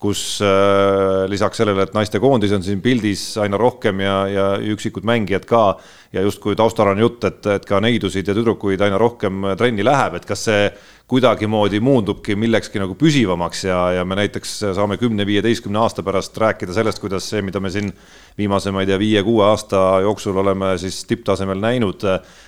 kus 0.00 0.40
äh, 0.40 1.26
lisaks 1.28 1.60
sellele, 1.60 1.84
et 1.84 1.92
naistekoondis 1.92 2.54
on 2.56 2.62
siin 2.64 2.80
pildis 2.80 3.34
aina 3.42 3.58
rohkem 3.60 4.00
ja, 4.00 4.14
ja 4.32 4.46
üksikud 4.72 5.04
mängijad 5.04 5.44
ka 5.48 5.64
ja 6.14 6.22
justkui 6.24 6.56
taustal 6.56 6.94
on 6.94 7.02
jutt, 7.02 7.26
et, 7.28 7.44
et 7.58 7.66
ka 7.68 7.82
neidusid 7.84 8.30
ja 8.30 8.36
tüdrukuid 8.36 8.80
aina 8.80 8.96
rohkem 9.00 9.52
trenni 9.60 9.84
läheb, 9.84 10.16
et 10.16 10.24
kas 10.28 10.46
see 10.48 10.70
kuidagimoodi 11.10 11.82
muundubki 11.82 12.36
millekski 12.38 12.80
nagu 12.80 12.94
püsivamaks 12.96 13.64
ja, 13.66 13.78
ja 13.98 14.06
me 14.06 14.16
näiteks 14.22 14.54
saame 14.78 14.96
kümne-viieteistkümne 15.00 15.82
aasta 15.82 16.04
pärast 16.06 16.38
rääkida 16.38 16.72
sellest, 16.76 17.02
kuidas 17.02 17.28
see, 17.28 17.42
mida 17.44 17.60
me 17.60 17.72
siin 17.74 17.92
viimase, 18.38 18.72
ma 18.72 18.84
ei 18.84 18.88
tea, 18.88 18.98
viie-kuue 19.02 19.44
aasta 19.50 19.82
jooksul 20.06 20.38
oleme 20.40 20.72
siis 20.80 21.02
tipptasemel 21.10 21.60
näinud, 21.60 22.06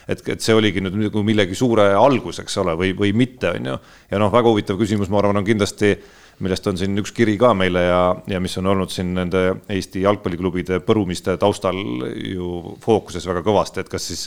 et, 0.08 0.24
et 0.24 0.40
see 0.40 0.56
oligi 0.56 0.80
nüüd 0.80 0.96
nagu 1.08 1.26
millegi 1.26 1.58
suure 1.58 1.90
algus, 1.98 2.40
eks 2.40 2.58
ole, 2.62 2.78
või, 2.78 2.94
või 2.96 3.12
mitte, 3.18 3.52
on 3.58 3.72
ju. 3.72 3.78
ja 4.14 4.22
noh, 4.22 4.32
väga 4.32 4.54
huvitav 4.54 4.80
küsimus, 4.80 5.10
ma 5.12 5.20
arvan, 5.20 5.42
on 5.42 5.48
kindlasti 5.52 5.96
millest 6.42 6.66
on 6.70 6.78
siin 6.78 6.98
üks 7.00 7.14
kiri 7.14 7.36
ka 7.40 7.52
meile 7.56 7.84
ja, 7.86 8.02
ja 8.30 8.40
mis 8.42 8.56
on 8.60 8.70
olnud 8.72 8.92
siin 8.92 9.14
nende 9.16 9.44
Eesti 9.70 10.04
jalgpalliklubide 10.04 10.80
põrumiste 10.86 11.36
taustal 11.40 11.78
ju 12.16 12.76
fookuses 12.82 13.26
väga 13.28 13.44
kõvasti, 13.46 13.82
et 13.82 13.92
kas 13.92 14.08
siis, 14.10 14.26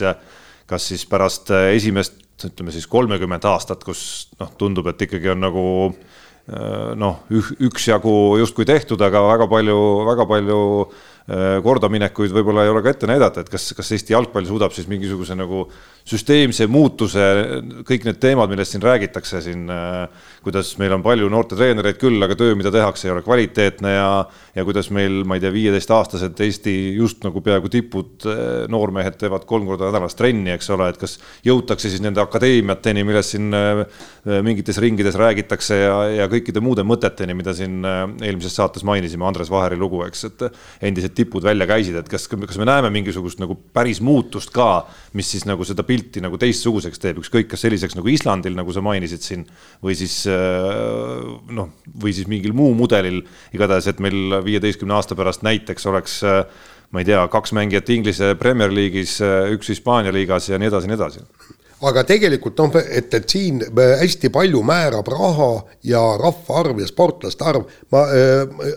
kas 0.68 0.90
siis 0.92 1.06
pärast 1.10 1.52
esimest, 1.74 2.22
ütleme 2.46 2.74
siis 2.74 2.88
kolmekümmet 2.90 3.44
aastat, 3.48 3.84
kus 3.84 4.30
noh, 4.40 4.52
tundub, 4.60 4.88
et 4.92 5.06
ikkagi 5.06 5.32
on 5.32 5.44
nagu 5.44 5.66
noh, 6.96 7.22
üksjagu 7.66 8.14
justkui 8.40 8.66
tehtud, 8.68 9.00
aga 9.02 9.22
väga 9.26 9.48
palju, 9.50 9.78
väga 10.06 10.26
palju 10.30 10.58
kordaminekuid 11.26 12.30
võib-olla 12.30 12.62
ei 12.62 12.70
ole 12.70 12.84
ka 12.84 12.92
ette 12.92 13.08
näidata, 13.10 13.42
et 13.42 13.48
kas, 13.50 13.72
kas 13.74 13.88
Eesti 13.96 14.14
jalgpall 14.14 14.46
suudab 14.46 14.74
siis 14.74 14.86
mingisuguse 14.86 15.34
nagu 15.34 15.64
süsteemse 16.06 16.68
muutuse, 16.70 17.22
kõik 17.86 18.04
need 18.06 18.18
teemad, 18.22 18.50
millest 18.52 18.76
siin 18.76 18.84
räägitakse 18.84 19.40
siin, 19.42 19.64
äh, 19.72 20.28
kuidas 20.46 20.70
meil 20.78 20.94
on 20.94 21.02
palju 21.02 21.26
noorte 21.32 21.58
treenereid 21.58 21.98
küll, 21.98 22.22
aga 22.22 22.36
töö, 22.38 22.54
mida 22.58 22.70
tehakse, 22.70 23.08
ei 23.08 23.14
ole 23.16 23.24
kvaliteetne 23.26 23.94
ja 23.96 24.10
ja 24.56 24.64
kuidas 24.64 24.88
meil, 24.94 25.18
ma 25.28 25.36
ei 25.36 25.42
tea, 25.42 25.50
viieteistaastased 25.52 26.38
Eesti 26.46 26.72
just 26.96 27.26
nagu 27.26 27.42
peaaegu 27.44 27.68
tipud, 27.72 28.22
äh, 28.30 28.68
noormehed 28.70 29.18
teevad 29.18 29.48
kolm 29.50 29.66
korda 29.66 29.90
nädalas 29.90 30.14
trenni, 30.14 30.52
eks 30.54 30.70
ole, 30.76 30.92
et 30.92 31.00
kas 31.00 31.18
jõutakse 31.44 31.90
siis 31.90 32.04
nende 32.04 32.22
akadeemiateni, 32.22 33.02
millest 33.06 33.34
siin 33.34 33.50
mingites 34.46 34.78
ringides 34.82 35.18
räägitakse 35.18 35.76
ja, 35.80 35.96
ja 36.22 36.30
kõikide 36.30 36.62
muude 36.62 36.86
mõteteni, 36.86 37.34
mida 37.34 37.54
siin 37.56 37.82
eelmises 38.22 38.54
saates 38.58 38.86
mainisime, 38.86 39.26
Andres 39.26 39.50
Vaheri 39.50 39.78
lugu, 39.78 40.04
eks, 40.06 40.24
et 40.30 40.46
endised 40.86 41.15
tipud 41.16 41.44
välja 41.44 41.66
käisid, 41.68 41.96
et 41.98 42.10
kas, 42.10 42.28
kas 42.28 42.60
me 42.60 42.68
näeme 42.68 42.90
mingisugust 42.94 43.40
nagu 43.42 43.56
päris 43.76 44.02
muutust 44.04 44.52
ka, 44.54 44.86
mis 45.16 45.30
siis 45.32 45.46
nagu 45.48 45.64
seda 45.66 45.84
pilti 45.86 46.22
nagu 46.24 46.38
teistsuguseks 46.40 47.02
teeb, 47.02 47.20
ükskõik 47.22 47.50
kas 47.52 47.64
selliseks 47.66 47.98
nagu 47.98 48.12
Islandil, 48.12 48.56
nagu 48.58 48.74
sa 48.74 48.84
mainisid 48.84 49.24
siin, 49.24 49.44
või 49.84 49.96
siis 49.98 50.22
äh, 50.30 51.26
noh, 51.56 51.74
või 52.02 52.14
siis 52.16 52.30
mingil 52.30 52.56
muul 52.56 52.76
mudelil, 52.78 53.22
igatahes, 53.56 53.90
et 53.90 54.02
meil 54.04 54.40
viieteistkümne 54.46 54.96
aasta 54.96 55.18
pärast 55.18 55.44
näiteks 55.46 55.90
oleks 55.90 56.20
äh, 56.26 56.42
ma 56.94 57.02
ei 57.02 57.08
tea, 57.08 57.26
kaks 57.32 57.52
mängijat 57.56 57.90
Inglise 57.90 58.34
Premier 58.38 58.72
League'is, 58.72 59.18
üks 59.52 59.72
Hispaania 59.72 60.14
liigas 60.14 60.50
ja 60.52 60.60
nii 60.60 60.70
edasi, 60.70 60.90
nii 60.90 61.00
edasi 61.00 61.24
aga 61.84 62.04
tegelikult 62.08 62.60
noh, 62.62 62.76
et, 62.80 63.12
et 63.14 63.28
siin 63.28 63.60
hästi 63.76 64.30
palju 64.32 64.62
määrab 64.64 65.08
raha 65.12 65.48
ja 65.84 66.00
rahvaarv 66.20 66.80
ja 66.80 66.88
sportlaste 66.88 67.44
arv. 67.44 67.66
ma, 67.92 68.04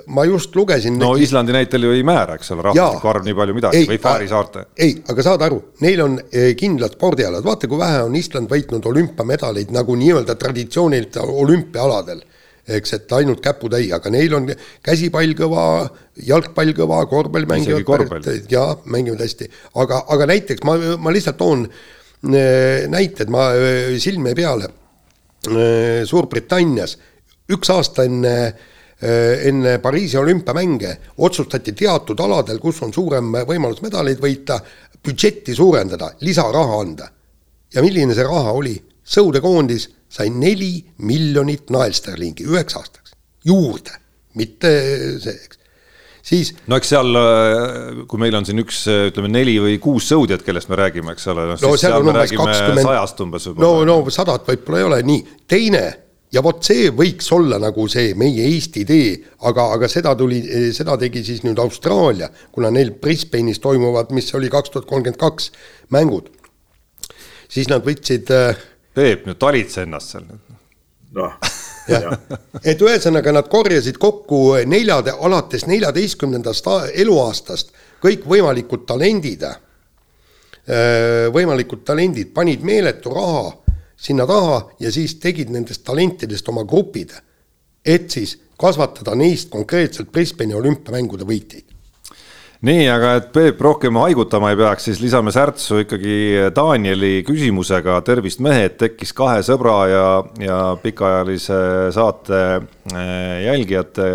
ma 0.07 0.25
just 0.27 0.55
lugesin. 0.55 0.97
no 0.99 1.13
Islandi 1.15 1.55
näitel 1.55 1.87
ju 1.87 1.93
ei 1.95 2.03
määra, 2.03 2.35
eks 2.35 2.51
ole, 2.55 2.65
rahvastiku 2.67 3.11
arv 3.13 3.27
nii 3.27 3.37
palju 3.37 3.55
midagi 3.55 3.83
ei, 3.83 3.89
või 3.93 4.01
Fääri 4.03 4.27
saarte. 4.31 4.65
ei, 4.77 4.97
aga 5.07 5.25
saad 5.29 5.45
aru, 5.47 5.61
neil 5.85 6.03
on 6.03 6.17
eh, 6.27 6.51
kindlad 6.59 6.97
spordialad, 6.97 7.45
vaata, 7.45 7.69
kui 7.71 7.79
vähe 7.79 8.01
on 8.07 8.17
Island 8.19 8.51
võitnud 8.51 8.89
olümpiamedaleid 8.91 9.71
nagu 9.75 9.95
nii-öelda 9.99 10.35
traditsiooniliselt 10.39 11.21
olümpiaaladel 11.23 12.25
eks, 12.69 12.91
et 12.99 13.13
ainult 13.17 13.39
käputäie, 13.41 13.87
aga 13.95 14.11
neil 14.13 14.33
on 14.37 14.49
käsipall 14.85 15.31
kõva, 15.37 15.63
jalgpall 16.27 16.75
kõva, 16.77 16.99
korvpall 17.09 17.47
mängivad. 17.49 18.27
jaa, 18.51 18.75
mängivad 18.85 19.23
hästi, 19.23 19.47
aga, 19.81 20.03
aga 20.11 20.27
näiteks 20.29 20.67
ma, 20.67 20.75
ma 21.01 21.15
lihtsalt 21.15 21.39
toon 21.39 21.63
äh, 21.65 21.79
Äh, 21.79 21.95
näited 22.21 23.29
ma 23.31 23.51
äh, 23.55 23.97
silme 23.99 24.35
peale. 24.35 24.69
Äh, 25.47 26.03
Suurbritannias 26.05 26.97
üks 27.49 27.71
aasta 27.73 28.03
enne, 28.05 28.33
enne 28.99 29.77
Pariisi 29.81 30.17
olümpiamänge 30.19 30.89
otsustati 31.17 31.71
teatud 31.73 32.19
aladel, 32.19 32.59
kus 32.59 32.81
on 32.85 32.91
suurem 32.93 33.31
võimalus 33.47 33.79
medaleid 33.81 34.19
võita, 34.21 34.59
budžetti 35.01 35.55
suurendada, 35.55 36.11
lisaraha 36.21 36.81
anda. 36.81 37.07
ja 37.73 37.81
milline 37.81 38.13
see 38.13 38.27
raha 38.27 38.51
oli? 38.51 38.75
sõudekoondis 39.09 39.87
sai 40.09 40.29
neli 40.29 40.83
miljonit 41.01 41.71
naelsterlingi 41.73 42.45
üheks 42.45 42.75
aastaks 42.77 43.15
juurde, 43.45 43.95
mitte 44.35 44.69
see, 45.23 45.33
eks 45.33 45.58
siis. 46.29 46.51
no 46.69 46.77
eks 46.79 46.91
seal, 46.93 47.15
äh, 47.19 48.03
kui 48.09 48.21
meil 48.21 48.37
on 48.39 48.47
siin 48.47 48.61
üks, 48.63 48.83
äh, 48.91 49.07
ütleme 49.11 49.31
neli 49.31 49.57
või 49.61 49.79
kuus 49.81 50.09
sõudjat, 50.11 50.43
kellest 50.45 50.71
me 50.71 50.79
räägime, 50.79 51.15
eks 51.15 51.29
ole, 51.33 51.47
noh 51.51 51.57
no, 51.57 51.71
siis 51.73 51.87
seal 51.87 52.05
me 52.05 52.15
räägime 52.15 52.45
20... 52.45 52.85
sajast 52.85 53.25
umbes. 53.25 53.49
no, 53.59 53.73
no 53.87 54.01
sadat 54.13 54.47
võib-olla 54.49 54.81
ei 54.81 54.87
ole, 54.89 55.01
nii, 55.09 55.25
teine 55.49 55.83
ja 56.33 56.43
vot 56.45 56.61
see 56.65 56.89
võiks 56.95 57.29
olla 57.35 57.59
nagu 57.61 57.87
see 57.91 58.13
meie 58.19 58.49
Eesti 58.51 58.85
tee, 58.87 59.13
aga, 59.49 59.69
aga 59.77 59.89
seda 59.91 60.13
tuli, 60.17 60.41
seda 60.75 60.97
tegi 61.01 61.23
siis 61.25 61.41
nüüd 61.45 61.61
Austraalia, 61.61 62.29
kuna 62.53 62.71
neil 62.73 62.93
Brisbane'is 63.01 63.61
toimuvad, 63.63 64.13
mis 64.15 64.29
oli 64.37 64.51
kaks 64.53 64.75
tuhat 64.75 64.89
kolmkümmend 64.89 65.21
kaks 65.21 65.51
mängud, 65.93 66.29
siis 67.49 67.71
nad 67.71 67.85
võtsid. 67.85 68.29
Äh, 68.33 68.67
Peep, 68.93 69.25
nüüd 69.29 69.41
talitse 69.41 69.85
ennast 69.87 70.15
seal. 70.15 70.29
noh 71.17 71.57
et 72.63 72.81
ühesõnaga 72.81 73.33
nad 73.35 73.47
korjasid 73.51 73.97
kokku 74.01 74.41
neljade, 74.69 75.13
alates 75.13 75.65
neljateistkümnendast 75.69 76.67
eluaastast 76.93 77.73
kõikvõimalikud 78.03 78.85
talendid, 78.89 79.43
äh, 79.45 79.55
võimalikud 81.33 81.83
talendid, 81.85 82.33
panid 82.33 82.63
meeletu 82.65 83.13
raha 83.15 83.53
sinna 83.99 84.27
taha 84.27 84.61
ja 84.79 84.91
siis 84.91 85.17
tegid 85.19 85.49
nendest 85.51 85.83
talentidest 85.83 86.47
oma 86.49 86.63
grupid, 86.63 87.11
et 87.85 88.11
siis 88.11 88.37
kasvatada 88.59 89.15
neist 89.15 89.49
konkreetselt 89.51 90.11
Brisbane'i 90.11 90.55
olümpiamängude 90.55 91.27
võitjaid 91.27 91.68
nii, 92.65 92.87
aga 92.91 93.13
et 93.19 93.29
Peep 93.31 93.61
rohkem 93.63 93.95
haigutama 94.01 94.49
ei 94.51 94.57
peaks, 94.59 94.89
siis 94.89 94.99
lisame 94.99 95.31
särtsu 95.31 95.79
ikkagi 95.85 96.15
Danieli 96.55 97.21
küsimusega. 97.27 98.01
tervist, 98.03 98.41
mehed, 98.43 98.75
tekkis 98.81 99.13
kahe 99.15 99.39
sõbra 99.47 99.77
ja, 99.87 100.07
ja 100.43 100.59
pikaajalise 100.81 101.59
saate 101.95 102.41
eh, 102.59 103.45
jälgijate 103.45 104.09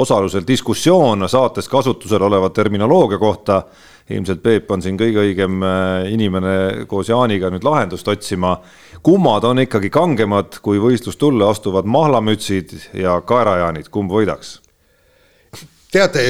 osalusel 0.00 0.46
diskussioon 0.48 1.28
saates 1.28 1.68
kasutusel 1.68 2.22
oleva 2.22 2.50
terminoloogia 2.50 3.18
kohta. 3.18 3.62
ilmselt 4.10 4.42
Peep 4.42 4.70
on 4.70 4.82
siin 4.82 4.96
kõige 4.96 5.20
õigem 5.26 5.60
eh, 5.60 6.08
inimene 6.14 6.86
koos 6.88 7.12
Jaaniga 7.12 7.50
nüüd 7.50 7.64
lahendust 7.64 8.08
otsima. 8.08 8.56
kummad 9.02 9.44
on 9.44 9.58
ikkagi 9.58 9.90
kangemad, 9.90 10.58
kui 10.62 10.80
võistlustulle 10.80 11.44
astuvad 11.44 11.84
mahlamütsid 11.84 12.72
ja 12.94 13.20
kaerajaanid, 13.20 13.92
kumb 13.92 14.10
võidaks? 14.10 14.60
Teate, 15.92 16.22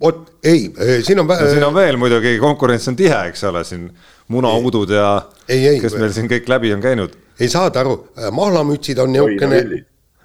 vot 0.00 0.24
ei, 0.44 0.66
siin 1.06 1.20
on 1.22 1.28
no,. 1.28 1.36
siin 1.50 1.64
on 1.64 1.74
veel 1.74 1.98
muidugi, 2.00 2.36
konkurents 2.42 2.88
on 2.90 2.96
tihe, 2.98 3.18
eks 3.30 3.44
ole, 3.48 3.62
siin 3.66 3.86
munaudud 4.34 4.90
ja 4.94 5.12
ei, 5.48 5.62
ei, 5.74 5.80
kes 5.82 5.96
meil 5.98 6.12
siin 6.14 6.28
kõik 6.30 6.50
läbi 6.50 6.72
on 6.74 6.82
käinud. 6.82 7.14
ei 7.40 7.50
saada 7.52 7.84
aru, 7.84 7.96
mahlamütsid 8.34 8.98
on 9.02 9.14
niisugune. 9.14 9.62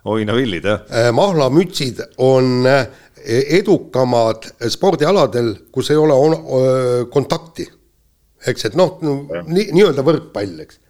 oinavillid, 0.09 0.65
jah. 0.67 1.11
Mahlamütsid 1.15 2.01
on 2.17 2.67
edukamad 3.59 4.49
spordialadel, 4.73 5.53
kus 5.71 5.93
ei 5.93 5.99
ole 5.99 6.17
on, 6.17 6.37
kontakti. 7.13 7.69
eks, 8.47 8.71
et 8.71 8.79
noh, 8.79 8.97
nii, 9.01 9.69
nii-öelda 9.71 10.03
võrkpall, 10.03 10.57
eks. 10.65 10.81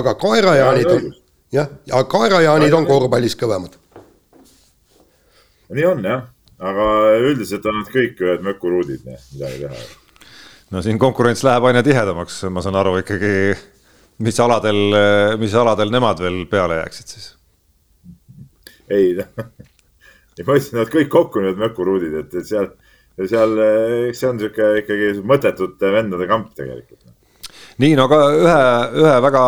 aga 0.00 0.16
kaerajaanid 0.18 0.90
on, 0.96 1.08
jah, 1.54 1.68
ja 1.86 2.04
kaerajaanid 2.08 2.80
on 2.80 2.88
korvpallis 2.88 3.36
kõvemad. 3.38 3.76
nii 5.72 5.84
on 5.88 6.08
jah 6.08 6.30
aga 6.62 6.86
üldiselt 7.26 7.66
on 7.66 7.80
nad 7.80 7.90
kõik 7.92 8.22
ühed 8.22 8.46
mökuruudid, 8.46 9.04
midagi 9.06 9.64
teha. 9.64 9.84
no 10.74 10.82
siin 10.84 11.00
konkurents 11.02 11.44
läheb 11.46 11.66
aina 11.68 11.82
tihedamaks, 11.86 12.42
ma 12.54 12.64
saan 12.64 12.78
aru 12.78 12.96
ikkagi, 13.00 13.32
mis 14.22 14.40
aladel, 14.42 14.82
mis 15.42 15.56
aladel 15.58 15.92
nemad 15.94 16.22
veel 16.22 16.44
peale 16.50 16.82
jääksid 16.82 17.16
siis? 17.16 17.32
ei, 18.92 19.16
ei 20.38 20.46
ma 20.46 20.58
ütlesin, 20.58 20.78
nad 20.78 20.92
kõik 20.92 21.10
kokku 21.12 21.42
need 21.44 21.60
mökuruudid, 21.60 22.20
et, 22.22 22.38
et 22.40 22.48
seal, 22.48 22.70
seal, 23.24 23.58
eks 24.10 24.22
see 24.22 24.30
on 24.30 24.40
sihuke 24.42 24.70
ikkagi 24.84 25.14
mõttetute 25.26 25.92
vendade 25.94 26.30
kamp 26.30 26.54
tegelikult 26.58 27.11
nii, 27.78 27.94
no 27.96 28.06
aga 28.08 28.20
ühe, 28.36 28.62
ühe 29.02 29.14
väga 29.24 29.42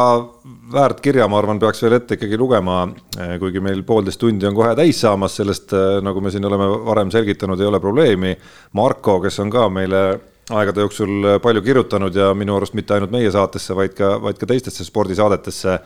väärt 0.74 1.00
kirja, 1.04 1.28
ma 1.28 1.38
arvan, 1.40 1.60
peaks 1.62 1.82
veel 1.84 1.98
ette 1.98 2.16
ikkagi 2.18 2.38
lugema, 2.40 2.82
eh, 3.18 3.34
kuigi 3.42 3.62
meil 3.64 3.82
poolteist 3.86 4.20
tundi 4.20 4.48
on 4.48 4.56
kohe 4.56 4.74
täis 4.78 5.00
saamas, 5.04 5.36
sellest, 5.40 5.72
eh, 5.72 5.98
nagu 6.04 6.20
me 6.20 6.32
siin 6.32 6.44
oleme 6.44 6.68
varem 6.86 7.10
selgitanud, 7.10 7.60
ei 7.60 7.66
ole 7.66 7.80
probleemi. 7.80 8.36
Marko, 8.72 9.20
kes 9.20 9.38
on 9.44 9.50
ka 9.50 9.68
meile 9.68 10.04
aegade 10.50 10.80
jooksul 10.84 11.38
palju 11.42 11.62
kirjutanud 11.64 12.14
ja 12.14 12.32
minu 12.36 12.56
arust 12.56 12.74
mitte 12.74 12.94
ainult 12.94 13.12
meie 13.14 13.30
saatesse, 13.32 13.76
vaid 13.76 13.94
ka, 13.96 14.18
vaid 14.20 14.38
ka 14.38 14.46
teistesse 14.46 14.84
spordisaadetesse 14.84 15.78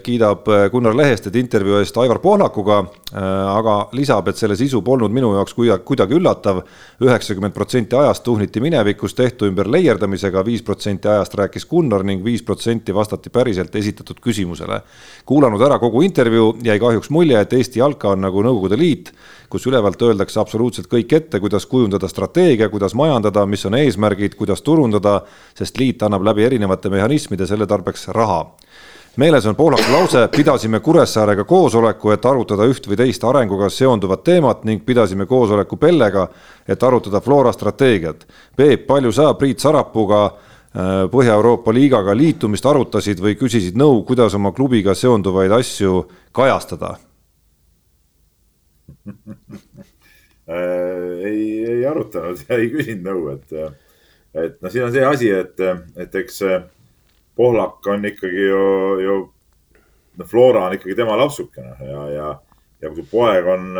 kiidab 0.00 0.48
äh, 0.48 0.70
Gunnar 0.72 0.94
Lehestet 0.96 1.34
intervjuu 1.36 1.76
eest 1.76 1.96
Aivar 2.00 2.16
Pohlakuga, 2.22 2.78
äh, 3.12 3.18
aga 3.52 3.74
lisab, 3.92 4.30
et 4.30 4.40
selle 4.40 4.56
sisu 4.56 4.80
polnud 4.82 5.12
minu 5.12 5.34
jaoks 5.34 5.52
kuidagi 5.84 6.16
üllatav. 6.16 6.62
üheksakümmend 7.04 7.52
protsenti 7.52 7.96
ajast 7.96 8.22
tuhniti 8.24 8.60
minevikus 8.60 9.14
tehtu 9.14 9.44
ümber 9.50 9.68
leierdamisega, 9.68 10.44
viis 10.44 10.62
protsenti 10.62 11.08
ajast 11.08 11.34
rääkis 11.34 11.68
Gunnar 11.68 12.02
ning 12.02 12.24
viis 12.24 12.42
protsenti 12.42 12.94
vastati 12.94 13.30
päriselt 13.30 13.76
esitatud 13.76 14.20
küsimusele. 14.20 14.80
kuulanud 15.26 15.60
ära 15.60 15.78
kogu 15.78 16.02
intervjuu, 16.02 16.56
jäi 16.64 16.78
kahjuks 16.80 17.10
mulje, 17.10 17.40
et 17.40 17.52
Eesti 17.52 17.78
jalka 17.78 18.08
on 18.08 18.20
nagu 18.20 18.42
Nõukogude 18.42 18.78
Liit, 18.78 19.12
kus 19.50 19.66
ülevalt 19.66 20.02
öeldakse 20.02 20.40
absoluutselt 20.40 20.88
kõik 20.88 21.12
ette, 21.12 21.40
kuidas 21.40 21.66
kujundada 21.66 22.08
strateegia, 22.08 22.68
kuidas 22.68 22.94
majandada, 22.94 23.44
mis 23.46 23.66
on 23.66 23.74
eesmärgid, 23.74 24.34
kuidas 24.34 24.62
turundada, 24.62 25.20
sest 25.54 25.76
liit 25.78 26.02
annab 26.02 26.24
läbi 26.24 26.44
erinevate 26.44 26.88
mehhanismide 26.88 27.46
selle 27.46 27.66
tarbeks 27.66 28.08
raha 28.08 28.54
meeles 29.16 29.46
on 29.46 29.56
poolaku 29.56 29.92
lause, 29.92 30.28
pidasime 30.36 30.80
Kuressaarega 30.80 31.44
koosoleku, 31.44 32.10
et 32.14 32.24
arutada 32.26 32.66
üht 32.70 32.88
või 32.88 32.96
teist 32.98 33.24
arenguga 33.24 33.68
seonduvat 33.70 34.24
teemat 34.26 34.64
ning 34.64 34.82
pidasime 34.86 35.26
koosoleku 35.26 35.76
Pellega, 35.76 36.28
et 36.68 36.82
arutada 36.82 37.20
Flora 37.20 37.52
strateegiat. 37.52 38.26
Peep, 38.56 38.86
palju 38.86 39.12
sa 39.12 39.34
Priit 39.38 39.62
Sarapuga 39.62 40.24
äh, 40.26 40.32
Põhja-Euroopa 41.10 41.74
liigaga 41.74 42.16
liitumist 42.16 42.66
arutasid 42.66 43.22
või 43.22 43.36
küsisid 43.38 43.78
nõu, 43.78 44.02
kuidas 44.08 44.34
oma 44.34 44.52
klubiga 44.52 44.94
seonduvaid 44.94 45.52
asju 45.52 46.04
kajastada 46.34 46.96
äh, 50.48 50.54
ei, 51.24 51.64
ei 51.64 51.86
arutanud 51.86 52.40
ja 52.48 52.58
ei 52.58 52.70
küsinud 52.72 53.04
nõu, 53.06 53.28
et, 53.34 53.76
et 54.34 54.56
noh, 54.62 54.72
siin 54.72 54.88
on 54.88 54.94
see 54.94 55.04
asi, 55.06 55.30
et, 55.30 55.60
et 56.00 56.22
eks 56.24 56.42
Pohlak 57.36 57.86
on 57.90 58.04
ikkagi 58.06 58.48
ju, 58.48 58.64
ju, 59.02 59.14
noh, 60.18 60.26
Flora 60.30 60.68
on 60.68 60.76
ikkagi 60.76 60.96
tema 60.98 61.16
lapsukene 61.18 61.74
ja, 61.80 62.02
ja, 62.12 62.28
ja 62.82 62.90
kui 62.90 63.02
su 63.02 63.08
poeg 63.10 63.48
on, 63.50 63.72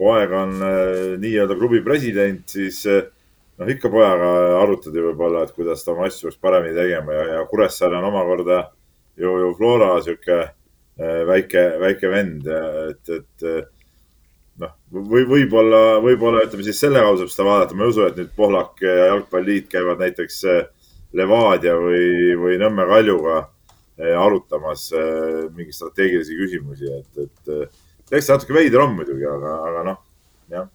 poeg 0.00 0.32
on 0.32 0.56
äh, 0.64 1.02
nii-öelda 1.20 1.58
klubi 1.58 1.82
president, 1.84 2.46
siis 2.50 2.80
äh, 2.90 3.04
noh, 3.60 3.70
ikka 3.70 3.90
pojaga 3.92 4.30
arutad 4.62 4.96
ju 4.96 5.10
võib-olla, 5.10 5.44
et 5.44 5.54
kuidas 5.56 5.84
ta 5.84 5.92
oma 5.92 6.08
asju 6.08 6.30
peaks 6.30 6.40
paremini 6.42 6.76
tegema 6.78 7.18
ja, 7.18 7.26
ja 7.36 7.44
Kuressaare 7.50 8.00
on 8.00 8.08
omakorda 8.10 8.64
ju, 9.20 9.36
ju 9.44 9.52
Flora 9.58 9.94
sihuke 10.04 10.40
äh, 10.40 11.22
väike, 11.28 11.68
väike 11.82 12.10
vend, 12.10 12.48
et, 12.48 13.14
et 13.20 13.48
noh, 14.62 14.74
või 14.94 15.24
võib-olla, 15.28 16.00
võib-olla 16.02 16.44
ütleme 16.46 16.66
siis 16.66 16.80
selle 16.82 17.02
kaudu 17.02 17.24
saab 17.24 17.34
seda 17.34 17.48
vaadata, 17.48 17.76
ma 17.76 17.86
ei 17.86 17.94
usu, 17.94 18.06
et 18.08 18.18
nüüd 18.18 18.32
Pohlak 18.36 18.82
ja 18.84 19.10
Jalgpalliliit 19.12 19.70
käivad 19.72 20.02
näiteks 20.02 20.40
äh, 20.50 20.64
Levadia 21.14 21.74
või, 21.78 22.34
või 22.40 22.58
Nõmme 22.60 22.86
Kaljuga 22.90 23.40
eh, 23.98 24.14
arutamas 24.18 24.88
eh, 24.92 25.44
mingeid 25.54 25.76
strateegilisi 25.76 26.38
küsimusi, 26.38 26.90
et, 26.90 27.26
et 27.26 28.14
eks 28.14 28.26
see 28.28 28.34
natuke 28.34 28.56
veider 28.56 28.82
on 28.84 28.96
muidugi, 28.98 29.26
aga, 29.28 29.58
aga 29.70 29.84
noh, 29.90 30.00
jah 30.52 30.70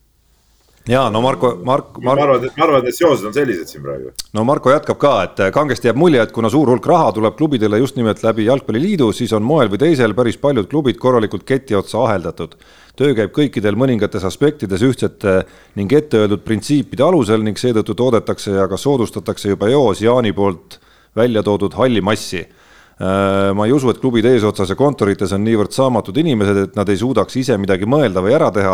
ja 0.89 1.09
no 1.09 1.21
Marko, 1.21 1.53
Mark, 1.63 1.97
Mark.... 1.97 2.17
ma 2.17 2.23
arvan, 2.23 2.45
et 2.45 2.57
ma 2.57 2.65
arvan, 2.65 2.81
et 2.81 2.89
need 2.89 2.97
seosed 2.97 3.27
on 3.29 3.35
sellised 3.35 3.69
siin 3.69 3.83
praegu. 3.85 4.13
no 4.33 4.43
Marko 4.47 4.71
jätkab 4.73 4.99
ka, 5.01 5.13
et 5.27 5.41
kangesti 5.55 5.89
jääb 5.89 5.99
mulje, 6.01 6.21
et 6.23 6.33
kuna 6.35 6.49
suur 6.51 6.71
hulk 6.71 6.87
raha 6.89 7.11
tuleb 7.15 7.37
klubidele 7.37 7.81
just 7.81 7.99
nimelt 7.99 8.23
läbi 8.25 8.47
jalgpalliliidu, 8.47 9.11
siis 9.15 9.33
on 9.37 9.45
moel 9.45 9.69
või 9.71 9.81
teisel 9.85 10.15
päris 10.17 10.39
paljud 10.41 10.69
klubid 10.71 10.97
korralikult 11.01 11.45
keti 11.47 11.77
otsa 11.77 12.05
aheldatud. 12.07 12.57
Töö 12.99 13.15
käib 13.15 13.31
kõikidel 13.35 13.77
mõningates 13.79 14.25
aspektides 14.27 14.83
ühtsete 14.83 15.41
ning 15.79 15.93
ette 15.95 16.19
öeldud 16.19 16.43
printsiipide 16.43 17.05
alusel 17.05 17.43
ning 17.45 17.59
seetõttu 17.59 17.95
toodetakse 17.95 18.57
ja 18.57 18.67
ka 18.67 18.77
soodustatakse 18.77 19.53
juba 19.53 19.71
eos 19.71 20.03
Jaani 20.03 20.33
poolt 20.35 20.79
välja 21.15 21.43
toodud 21.43 21.73
hallimassi 21.79 22.43
Äh, 22.43 22.58
ma 22.99 23.65
ei 23.65 23.71
usu, 23.71 23.87
et 23.93 23.99
klubide 24.01 24.33
eesotsas 24.35 24.73
ja 24.73 24.75
kontorites 24.75 25.31
on 25.31 25.45
niivõrd 25.47 25.71
saamatud 25.71 26.17
inimesed, 26.19 26.57
et 26.65 26.73
nad 26.75 26.89
ei 26.91 26.97
suudaks 26.99 27.37
ise 27.39 27.55
midagi 27.55 27.87
mõelda 27.87 28.19
või 28.19 28.33
ära 28.35 28.49
teha, 28.51 28.73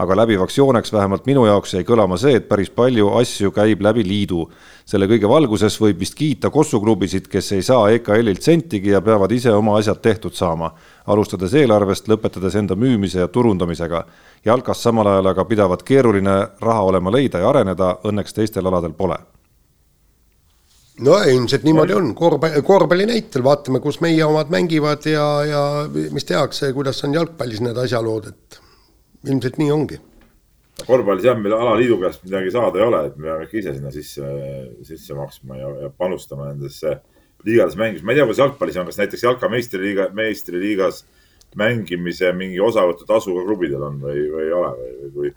aga 0.00 0.16
läbivaks 0.22 0.56
jooneks 0.56 0.94
vähemalt 0.94 1.28
minu 1.28 1.44
jaoks 1.44 1.76
jäi 1.76 1.84
kõlama 1.84 2.16
see, 2.20 2.38
et 2.40 2.48
päris 2.48 2.72
palju 2.72 3.10
asju 3.20 3.52
käib 3.52 3.84
läbi 3.84 4.06
liidu. 4.06 4.46
selle 4.86 5.08
kõige 5.10 5.28
valguses 5.28 5.76
võib 5.80 5.98
vist 5.98 6.14
kiita 6.14 6.50
Kossu 6.50 6.80
klubisid, 6.80 7.28
kes 7.28 7.52
ei 7.52 7.62
saa 7.62 7.90
EKL-ilt 7.90 8.42
sentigi 8.42 8.90
ja 8.90 9.02
peavad 9.02 9.32
ise 9.32 9.52
oma 9.52 9.76
asjad 9.76 10.00
tehtud 10.00 10.32
saama, 10.32 10.72
alustades 11.06 11.54
eelarvest, 11.54 12.08
lõpetades 12.08 12.56
enda 12.56 12.74
müümise 12.74 13.18
ja 13.18 13.28
turundamisega. 13.28 14.06
jalkas 14.44 14.82
samal 14.82 15.06
ajal 15.06 15.26
aga 15.26 15.44
pidavat 15.44 15.82
keeruline 15.82 16.46
raha 16.60 16.82
olema 16.82 17.10
leida 17.10 17.38
ja 17.38 17.48
areneda, 17.48 17.98
õnneks 18.04 18.32
teistel 18.32 18.66
aladel 18.66 18.92
pole 18.92 19.35
no 21.04 21.16
ilmselt 21.28 21.64
niimoodi 21.66 21.94
on, 21.96 22.12
korvpalli, 22.16 22.62
korvpalli 22.64 23.06
näitel 23.08 23.44
vaatame, 23.44 23.80
kus 23.84 24.00
meie 24.04 24.24
omad 24.24 24.52
mängivad 24.52 25.08
ja, 25.10 25.26
ja 25.44 25.62
mis 25.92 26.28
tehakse, 26.28 26.72
kuidas 26.76 27.02
on 27.04 27.16
jalgpallis 27.16 27.62
need 27.64 27.80
asjalood, 27.80 28.30
et 28.32 28.60
ilmselt 29.28 29.58
nii 29.60 29.72
ongi. 29.74 30.00
korvpallis 30.86 31.28
jah, 31.28 31.36
meil 31.40 31.56
alaliidu 31.56 31.98
käest 32.00 32.24
midagi 32.24 32.54
saada 32.54 32.80
ei 32.80 32.86
ole, 32.86 33.02
et 33.10 33.18
me 33.18 33.28
peame 33.28 33.48
ikka 33.48 33.60
ise 33.60 33.76
sinna 33.76 33.92
sisse, 33.92 34.32
sisse 34.88 35.18
maksma 35.18 35.60
ja, 35.60 35.74
ja 35.86 35.90
panustama 35.90 36.50
nendesse 36.52 36.98
liigades 37.46 37.76
mängimiseks. 37.76 38.06
ma 38.06 38.12
ei 38.12 38.20
tea, 38.20 38.28
kuidas 38.28 38.42
jalgpallis 38.44 38.80
on, 38.80 38.88
kas 38.88 39.00
näiteks 39.02 39.26
jalka 39.26 39.52
meistriliiga, 39.52 40.08
meistriliigas 40.16 41.04
mängimise 41.56 42.32
mingi 42.36 42.60
osavõtutasu 42.60 43.36
ka 43.36 43.44
klubidel 43.46 43.84
on 43.86 44.00
või, 44.02 44.24
või 44.32 44.48
ei 44.48 44.56
ole 44.56 44.72
või, 44.76 44.96
või 44.96 45.12
kui 45.14 45.34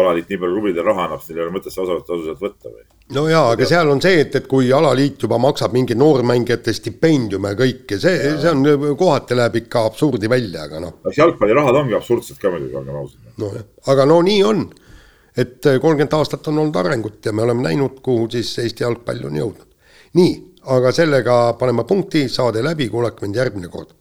alaliit 0.00 0.28
nii 0.28 0.38
palju 0.40 0.56
klubidele 0.56 0.84
raha 0.88 1.06
annab, 1.06 1.20
siis 1.20 1.34
neil 1.34 1.42
ei 1.42 1.48
ole 1.48 1.54
mõtet 1.56 1.74
see 1.74 1.82
osavõtutasu 1.82 2.24
sealt 2.26 2.42
võtta 2.42 2.70
või? 2.72 2.84
no 3.16 3.24
jaa, 3.28 3.50
aga 3.54 3.66
seal 3.68 3.90
on 3.92 4.00
see, 4.04 4.20
et, 4.24 4.36
et 4.38 4.46
kui 4.48 4.70
alaliit 4.72 5.24
juba 5.26 5.38
maksab 5.42 5.74
mingeid 5.76 6.00
noormängijate 6.00 6.74
stipendiume 6.76 7.52
kõike, 7.58 7.98
see, 8.00 8.36
see 8.40 8.52
on, 8.52 8.64
kohati 8.98 9.36
läheb 9.36 9.58
ikka 9.62 9.86
absurdi 9.90 10.30
välja, 10.32 10.66
aga 10.68 10.80
noh. 10.86 10.94
eks 11.08 11.20
jalgpallirahad 11.20 11.80
ongi 11.82 11.98
absurdsed 11.98 12.40
ka 12.40 12.52
muidugi, 12.54 12.78
olgem 12.80 13.00
ausad. 13.02 13.32
nojah, 13.42 13.66
aga 13.92 14.06
no 14.08 14.20
nii 14.24 14.44
on. 14.48 14.68
et 15.36 15.60
kolmkümmend 15.64 16.16
aastat 16.16 16.48
on 16.48 16.62
olnud 16.64 16.76
arengut 16.76 17.26
ja 17.26 17.32
me 17.32 17.44
oleme 17.44 17.68
näinud, 17.68 18.00
kuhu 18.04 18.28
siis 18.32 18.52
Eesti 18.64 18.86
jalgpall 18.86 19.26
on 19.28 19.40
jõudnud. 19.40 19.68
nii, 20.20 20.36
aga 20.76 20.92
sellega 20.92 21.40
paneme 21.60 21.84
punkti, 21.84 22.28
saade 22.32 22.64
läbi, 22.64 22.88
kuulake 22.88 23.26
mind 23.26 23.36
järgmine 23.36 23.68
kord. 23.68 23.92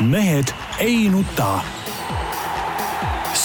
mehed 0.00 0.50
ei 0.80 1.06
nuta 1.12 1.60